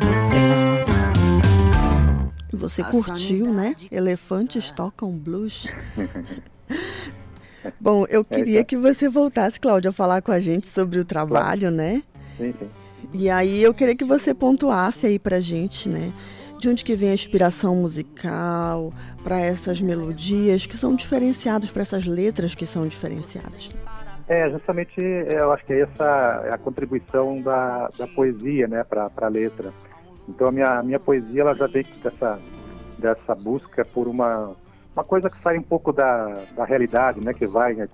Você 2.53 2.83
curtiu, 2.83 3.51
né? 3.51 3.75
Elefantes 3.91 4.71
tocam 4.71 5.11
blues. 5.11 5.65
Bom, 7.81 8.05
eu 8.07 8.23
queria 8.23 8.63
que 8.63 8.77
você 8.77 9.09
voltasse, 9.09 9.59
Cláudia, 9.59 9.89
a 9.89 9.91
falar 9.91 10.21
com 10.21 10.31
a 10.31 10.39
gente 10.39 10.67
sobre 10.67 10.99
o 10.99 11.05
trabalho, 11.05 11.71
né? 11.71 12.03
Sim, 12.37 12.53
sim. 12.59 12.69
E 13.11 13.27
aí 13.27 13.63
eu 13.63 13.73
queria 13.73 13.95
que 13.95 14.05
você 14.05 14.35
pontuasse 14.35 15.07
aí 15.07 15.17
pra 15.17 15.39
gente, 15.39 15.89
né? 15.89 16.13
De 16.59 16.69
onde 16.69 16.85
que 16.85 16.95
vem 16.95 17.09
a 17.09 17.13
inspiração 17.15 17.75
musical 17.75 18.93
para 19.23 19.39
essas 19.39 19.81
melodias 19.81 20.67
que 20.67 20.77
são 20.77 20.95
diferenciadas, 20.95 21.71
para 21.71 21.81
essas 21.81 22.05
letras 22.05 22.53
que 22.53 22.67
são 22.67 22.87
diferenciadas. 22.87 23.71
É, 24.27 24.49
justamente, 24.49 24.99
é, 24.99 25.39
eu 25.39 25.51
acho 25.51 25.63
que 25.65 25.73
essa 25.73 26.43
é 26.45 26.53
a 26.53 26.57
contribuição 26.57 27.41
da, 27.41 27.89
da 27.97 28.07
poesia, 28.07 28.67
né, 28.67 28.83
para 28.83 29.11
a 29.15 29.27
letra. 29.27 29.71
Então, 30.27 30.47
a 30.47 30.51
minha, 30.51 30.79
a 30.79 30.83
minha 30.83 30.99
poesia, 30.99 31.41
ela 31.41 31.53
já 31.53 31.67
vem 31.67 31.85
dessa, 32.03 32.39
dessa 32.97 33.35
busca 33.35 33.85
por 33.85 34.07
uma, 34.07 34.55
uma 34.95 35.03
coisa 35.03 35.29
que 35.29 35.39
sai 35.41 35.59
um 35.59 35.63
pouco 35.63 35.93
da, 35.93 36.33
da 36.55 36.65
realidade, 36.65 37.23
né, 37.23 37.33
que 37.35 37.45
vai, 37.45 37.75
né, 37.75 37.87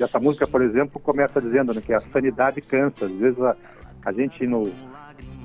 essa 0.00 0.18
música, 0.18 0.48
por 0.48 0.62
exemplo, 0.62 1.00
começa 1.00 1.40
dizendo 1.40 1.72
né, 1.72 1.80
que 1.80 1.92
a 1.92 2.00
sanidade 2.00 2.60
cansa. 2.60 3.04
Às 3.04 3.12
vezes 3.12 3.40
a, 3.40 3.56
a 4.04 4.12
gente 4.12 4.44
no, 4.48 4.64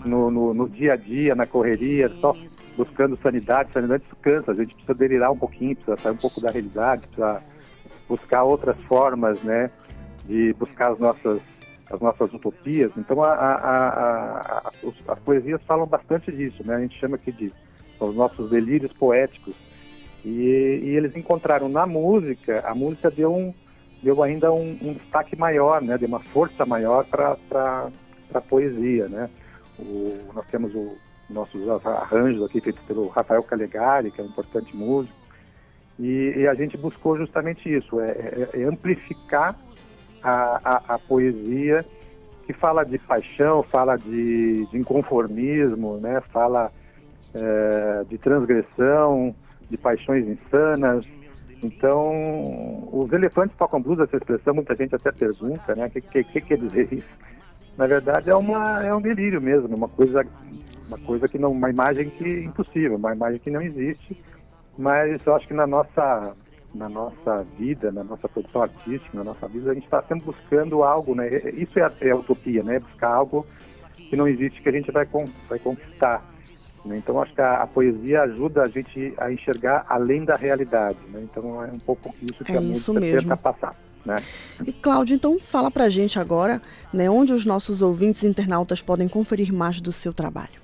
no, 0.03 0.31
no, 0.31 0.53
no 0.53 0.67
dia 0.67 0.93
a 0.93 0.95
dia, 0.95 1.35
na 1.35 1.45
correria, 1.45 2.09
só 2.19 2.35
buscando 2.75 3.15
sanidade, 3.21 3.71
sanidade 3.71 4.03
isso 4.03 4.15
cansa. 4.15 4.51
A 4.51 4.55
gente 4.55 4.73
precisa 4.73 4.95
delirar 4.95 5.31
um 5.31 5.37
pouquinho, 5.37 5.75
precisa 5.75 5.97
sair 5.97 6.13
um 6.13 6.17
pouco 6.17 6.41
da 6.41 6.51
realidade, 6.51 7.01
precisa 7.01 7.39
buscar 8.07 8.43
outras 8.43 8.77
formas, 8.83 9.41
né, 9.43 9.69
de 10.25 10.53
buscar 10.53 10.91
as 10.91 10.99
nossas 10.99 11.41
as 11.91 11.99
nossas 11.99 12.33
utopias. 12.33 12.91
Então 12.97 13.23
a, 13.23 13.31
a, 13.33 13.55
a, 13.55 14.71
as 15.09 15.19
poesias 15.19 15.61
falam 15.63 15.85
bastante 15.85 16.31
disso, 16.31 16.65
né? 16.65 16.75
A 16.75 16.79
gente 16.79 16.99
chama 16.99 17.15
aqui 17.15 17.31
de 17.31 17.51
os 17.99 18.15
nossos 18.15 18.49
delírios 18.49 18.91
poéticos. 18.93 19.53
E, 20.25 20.81
e 20.83 20.89
eles 20.95 21.15
encontraram 21.15 21.69
na 21.69 21.85
música, 21.85 22.61
a 22.65 22.73
música 22.73 23.11
deu 23.11 23.33
um 23.33 23.53
deu 24.01 24.21
ainda 24.21 24.51
um, 24.51 24.77
um 24.81 24.93
destaque 24.93 25.35
maior, 25.35 25.81
né? 25.81 25.97
Deu 25.97 26.07
uma 26.07 26.19
força 26.19 26.65
maior 26.65 27.05
para 27.05 27.37
a 28.33 28.41
poesia, 28.41 29.07
né? 29.07 29.29
O, 29.79 30.31
nós 30.33 30.45
temos 30.47 30.73
o 30.75 30.97
nossos 31.29 31.67
arranjos 31.85 32.43
aqui 32.43 32.59
feitos 32.61 32.83
pelo 32.83 33.07
Rafael 33.07 33.41
Calegari, 33.43 34.11
que 34.11 34.19
é 34.21 34.23
um 34.23 34.27
importante 34.27 34.75
músico. 34.75 35.15
E, 35.99 36.33
e 36.37 36.47
a 36.47 36.53
gente 36.53 36.77
buscou 36.77 37.17
justamente 37.17 37.73
isso, 37.73 37.99
é, 37.99 38.09
é- 38.11 38.49
é 38.61 38.63
amplificar 38.63 39.55
a, 40.23 40.59
a, 40.63 40.95
a 40.95 40.99
poesia 40.99 41.85
que 42.45 42.53
fala 42.53 42.83
de 42.83 42.97
paixão, 42.99 43.63
fala 43.63 43.95
de, 43.95 44.65
de 44.67 44.77
inconformismo, 44.77 45.97
né? 45.97 46.21
fala 46.31 46.71
é, 47.33 48.03
de 48.09 48.17
transgressão, 48.17 49.35
de 49.69 49.77
paixões 49.77 50.27
insanas. 50.27 51.07
Então, 51.63 52.89
os 52.91 53.11
elefantes 53.13 53.55
tocam 53.57 53.81
blues, 53.81 53.99
essa 53.99 54.17
expressão, 54.17 54.53
muita 54.53 54.75
gente 54.75 54.93
até 54.93 55.11
pergunta, 55.11 55.73
né? 55.75 55.85
O 55.85 55.89
que, 55.89 56.01
que, 56.01 56.23
que 56.23 56.41
quer 56.41 56.57
dizer 56.57 56.91
isso? 56.91 57.07
Na 57.77 57.87
verdade, 57.87 58.29
é, 58.29 58.35
uma, 58.35 58.85
é 58.85 58.93
um 58.93 59.01
delírio 59.01 59.41
mesmo, 59.41 59.73
uma 59.73 59.87
coisa, 59.87 60.25
uma 60.87 60.97
coisa 60.99 61.27
que 61.27 61.39
não, 61.39 61.51
uma 61.51 61.69
imagem 61.69 62.09
que 62.09 62.25
é 62.25 62.43
impossível, 62.43 62.97
uma 62.97 63.15
imagem 63.15 63.39
que 63.39 63.49
não 63.49 63.61
existe. 63.61 64.21
Mas 64.77 65.25
eu 65.25 65.35
acho 65.35 65.47
que 65.47 65.53
na 65.53 65.65
nossa, 65.65 66.33
na 66.73 66.89
nossa 66.89 67.43
vida, 67.57 67.91
na 67.91 68.03
nossa 68.03 68.27
produção 68.27 68.63
artística, 68.63 69.15
na 69.17 69.23
nossa 69.23 69.47
vida, 69.47 69.71
a 69.71 69.73
gente 69.73 69.83
está 69.85 70.01
sempre 70.03 70.25
buscando 70.25 70.83
algo, 70.83 71.13
né? 71.15 71.27
Isso 71.55 71.77
é 71.77 71.83
a, 71.83 71.91
é 72.01 72.09
a 72.11 72.15
utopia, 72.15 72.63
né? 72.63 72.79
Buscar 72.79 73.09
algo 73.13 73.45
que 73.95 74.15
não 74.15 74.27
existe 74.27 74.61
que 74.61 74.69
a 74.69 74.71
gente 74.71 74.91
vai, 74.91 75.05
con- 75.05 75.29
vai 75.47 75.59
conquistar. 75.59 76.23
né? 76.83 76.97
Então 76.97 77.21
acho 77.21 77.33
que 77.33 77.41
a, 77.41 77.57
a 77.63 77.67
poesia 77.67 78.23
ajuda 78.23 78.63
a 78.63 78.67
gente 78.67 79.13
a 79.17 79.31
enxergar 79.31 79.85
além 79.87 80.25
da 80.25 80.35
realidade, 80.35 80.97
né? 81.11 81.21
Então 81.23 81.63
é 81.63 81.67
um 81.67 81.79
pouco 81.79 82.09
isso 82.21 82.43
que 82.43 82.51
É 82.53 82.57
a 82.57 82.61
música 82.61 82.99
mesmo. 82.99 83.21
tenta 83.21 83.37
passar, 83.37 83.75
né? 84.05 84.15
E 84.65 84.73
Cláudio, 84.73 85.15
então 85.15 85.39
fala 85.39 85.69
pra 85.69 85.89
gente 85.89 86.17
agora, 86.19 86.59
né, 86.91 87.09
onde 87.09 87.31
os 87.33 87.45
nossos 87.45 87.81
ouvintes 87.83 88.23
internautas 88.23 88.81
podem 88.81 89.07
conferir 89.07 89.53
mais 89.53 89.79
do 89.79 89.91
seu 89.91 90.11
trabalho. 90.11 90.59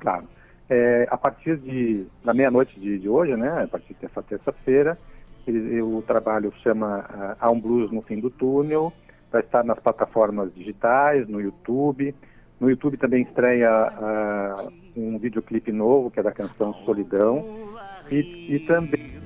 Claro. 0.00 0.24
É, 0.68 1.06
a 1.10 1.16
partir 1.18 1.56
de, 1.58 2.06
da 2.24 2.32
meia-noite 2.32 2.78
de, 2.78 2.98
de 2.98 3.08
hoje, 3.08 3.34
né, 3.36 3.64
a 3.64 3.66
partir 3.68 3.94
dessa 4.00 4.22
terça-feira, 4.22 4.96
o 5.82 6.02
trabalho 6.02 6.52
chama 6.62 7.04
ah, 7.08 7.36
Há 7.40 7.50
um 7.50 7.60
Blues 7.60 7.90
no 7.90 8.02
Fim 8.02 8.20
do 8.20 8.30
Túnel, 8.30 8.92
vai 9.30 9.40
estar 9.42 9.64
nas 9.64 9.78
plataformas 9.78 10.52
digitais, 10.54 11.28
no 11.28 11.40
YouTube. 11.40 12.14
No 12.58 12.68
YouTube 12.68 12.96
também 12.96 13.22
estreia 13.22 13.70
ah, 13.70 14.68
um 14.96 15.18
videoclipe 15.18 15.72
novo, 15.72 16.10
que 16.10 16.20
é 16.20 16.22
da 16.22 16.32
canção 16.32 16.74
Solidão. 16.84 17.44
E, 18.10 18.56
e 18.56 18.58
também 18.66 19.20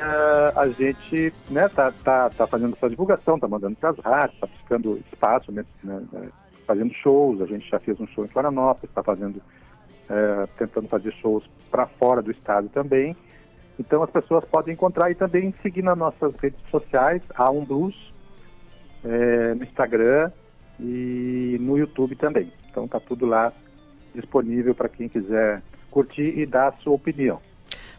ah, 0.00 0.52
a 0.56 0.68
gente 0.68 1.32
né, 1.50 1.68
tá, 1.68 1.92
tá, 2.02 2.30
tá 2.30 2.46
fazendo 2.46 2.74
essa 2.74 2.88
divulgação, 2.88 3.38
tá 3.38 3.46
mandando 3.46 3.76
para 3.76 3.90
as 3.90 3.98
rádios, 3.98 4.40
tá 4.40 4.46
buscando 4.46 5.00
espaço, 5.12 5.52
né, 5.52 5.64
né, 5.82 6.02
né, 6.12 6.28
fazendo 6.66 6.92
shows. 6.94 7.40
A 7.40 7.46
gente 7.46 7.68
já 7.68 7.78
fez 7.78 8.00
um 8.00 8.06
show 8.08 8.24
em 8.24 8.28
Florianópolis, 8.28 8.90
está 8.90 9.02
fazendo 9.02 9.40
é, 10.08 10.46
tentando 10.58 10.88
fazer 10.88 11.12
shows 11.14 11.44
para 11.70 11.86
fora 11.86 12.22
do 12.22 12.30
estado 12.30 12.68
também. 12.68 13.16
Então 13.78 14.02
as 14.02 14.10
pessoas 14.10 14.44
podem 14.44 14.74
encontrar 14.74 15.10
e 15.10 15.14
também 15.14 15.54
seguir 15.62 15.82
nas 15.82 15.98
nossas 15.98 16.36
redes 16.36 16.60
sociais, 16.70 17.22
há 17.34 17.50
um 17.50 17.64
blues, 17.64 18.12
é, 19.04 19.54
no 19.54 19.64
Instagram 19.64 20.30
e 20.78 21.56
no 21.60 21.76
YouTube 21.76 22.16
também. 22.16 22.52
Então 22.70 22.86
tá 22.86 23.00
tudo 23.00 23.26
lá 23.26 23.52
disponível 24.14 24.74
para 24.74 24.88
quem 24.88 25.08
quiser 25.08 25.62
curtir 25.90 26.38
e 26.38 26.46
dar 26.46 26.68
a 26.68 26.72
sua 26.72 26.94
opinião. 26.94 27.40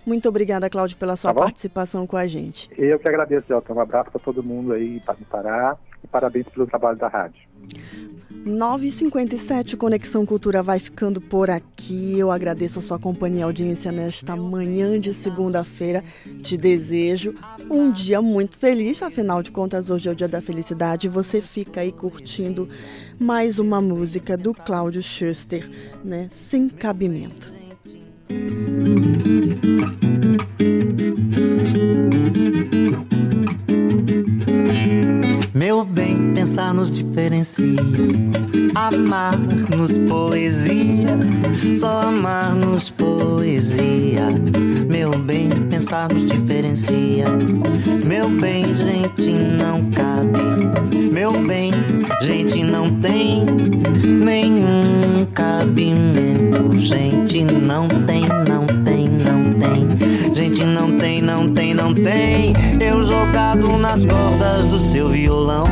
Muito 0.05 0.29
obrigada, 0.29 0.69
Cláudio, 0.69 0.97
pela 0.97 1.15
sua 1.15 1.33
Tá 1.33 1.39
participação 1.41 2.05
com 2.05 2.15
a 2.15 2.27
gente. 2.27 2.69
Eu 2.77 2.99
que 2.99 3.09
agradeço, 3.09 3.51
Elton. 3.51 3.73
Um 3.73 3.79
abraço 3.79 4.11
para 4.11 4.21
todo 4.21 4.43
mundo 4.43 4.71
aí 4.71 4.99
para 4.99 5.15
parar 5.29 5.77
e 6.03 6.07
parabéns 6.07 6.47
pelo 6.47 6.67
trabalho 6.67 6.97
da 6.97 7.07
rádio. 7.07 7.41
9h57, 8.45 9.75
Conexão 9.75 10.23
Cultura 10.23 10.61
vai 10.61 10.77
ficando 10.77 11.19
por 11.19 11.49
aqui. 11.49 12.17
Eu 12.17 12.29
agradeço 12.29 12.77
a 12.77 12.81
sua 12.81 12.99
companhia 12.99 13.39
e 13.39 13.43
audiência 13.43 13.91
nesta 13.91 14.35
manhã 14.35 14.99
de 14.99 15.15
segunda-feira. 15.15 16.03
Te 16.43 16.55
desejo 16.55 17.33
um 17.71 17.91
dia 17.91 18.21
muito 18.21 18.55
feliz. 18.55 19.01
Afinal 19.01 19.41
de 19.41 19.49
contas, 19.49 19.89
hoje 19.89 20.09
é 20.09 20.11
o 20.11 20.15
dia 20.15 20.27
da 20.27 20.41
felicidade. 20.41 21.09
Você 21.09 21.41
fica 21.41 21.81
aí 21.81 21.91
curtindo 21.91 22.69
mais 23.19 23.57
uma 23.57 23.81
música 23.81 24.37
do 24.37 24.53
Cláudio 24.53 25.01
Schuster, 25.01 25.67
né? 26.03 26.29
Sem 26.31 26.69
cabimento. 26.69 27.51
Pensar 36.35 36.75
nos 36.75 36.91
diferencia. 36.91 37.81
Amar-nos 38.75 39.97
poesia, 40.07 41.17
só 41.75 42.01
amar-nos 42.01 42.91
poesia. 42.91 44.27
Meu 44.87 45.09
bem, 45.17 45.49
pensar 45.67 46.07
nos 46.13 46.23
diferencia. 46.31 47.25
Meu 48.05 48.29
bem, 48.29 48.65
gente, 48.75 49.31
não 49.31 49.89
cabe. 49.89 51.09
Meu 51.11 51.31
bem, 51.31 51.71
gente, 52.21 52.63
não 52.63 52.87
tem 52.99 53.43
nenhum 54.23 55.25
cabimento. 55.33 56.77
Gente, 56.77 57.43
não 57.43 57.87
tem, 57.87 58.21
não 58.47 58.67
tem, 58.83 59.09
não 59.09 59.51
tem. 59.59 60.35
Gente, 60.35 60.63
não 60.63 60.95
tem, 60.95 61.21
não 61.23 61.51
tem, 61.51 61.73
não 61.73 61.91
tem. 61.91 62.53
Eu 62.79 63.03
jogado 63.03 63.77
nas 63.77 64.01
seu 64.01 64.34
violão. 65.25 65.64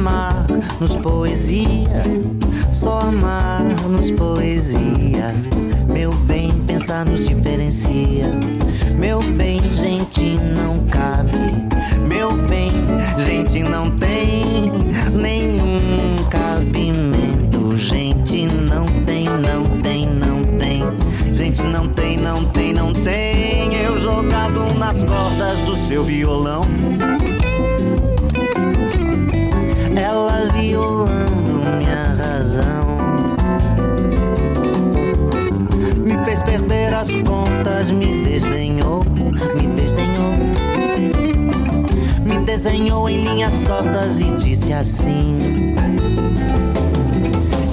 Amar 0.00 0.46
nos 0.80 0.96
poesia, 0.96 2.02
só 2.72 3.00
amar 3.00 3.62
nos 3.86 4.10
poesia. 4.10 5.30
Meu 5.92 6.10
bem, 6.24 6.48
pensar 6.66 7.04
nos 7.04 7.28
diferencia. 7.28 8.24
Meu 8.98 9.20
bem, 9.20 9.58
gente, 9.74 10.38
não 10.56 10.86
cabe. 10.86 11.36
Meu 12.08 12.32
bem, 12.48 12.70
gente, 13.18 13.62
não 13.62 13.90
tem 13.98 14.72
nenhum 15.12 16.16
cabimento. 16.30 17.76
Gente, 17.76 18.46
não 18.46 18.86
tem, 19.04 19.26
não 19.26 19.82
tem, 19.82 20.06
não 20.06 20.42
tem. 20.56 20.82
Gente, 21.30 21.62
não 21.62 21.86
tem, 21.88 22.16
não 22.16 22.46
tem, 22.46 22.72
não 22.72 22.90
tem. 22.94 23.74
Eu 23.74 24.00
jogado 24.00 24.78
nas 24.78 24.96
cordas 25.02 25.60
do 25.66 25.76
seu 25.76 26.02
violão. 26.02 26.79
Desenhou 42.62 43.08
em 43.08 43.24
linhas 43.24 43.62
tortas 43.62 44.20
e 44.20 44.24
disse 44.36 44.70
assim: 44.70 45.38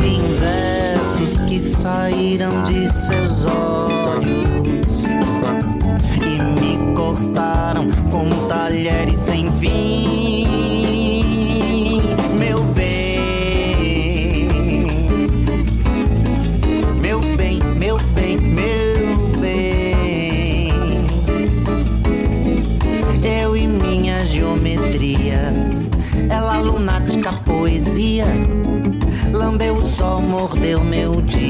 Em 0.01 0.21
versos 0.39 1.41
que 1.41 1.59
saíram 1.59 2.63
de 2.63 2.87
seus 2.87 3.45
olhos 3.45 4.36
mordeu 30.57 30.83
meu 30.83 31.21
dia. 31.21 31.46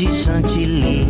Boca 0.00 0.10
de 0.10 0.24
chantilly. 0.24 1.00
Gente, 1.00 1.09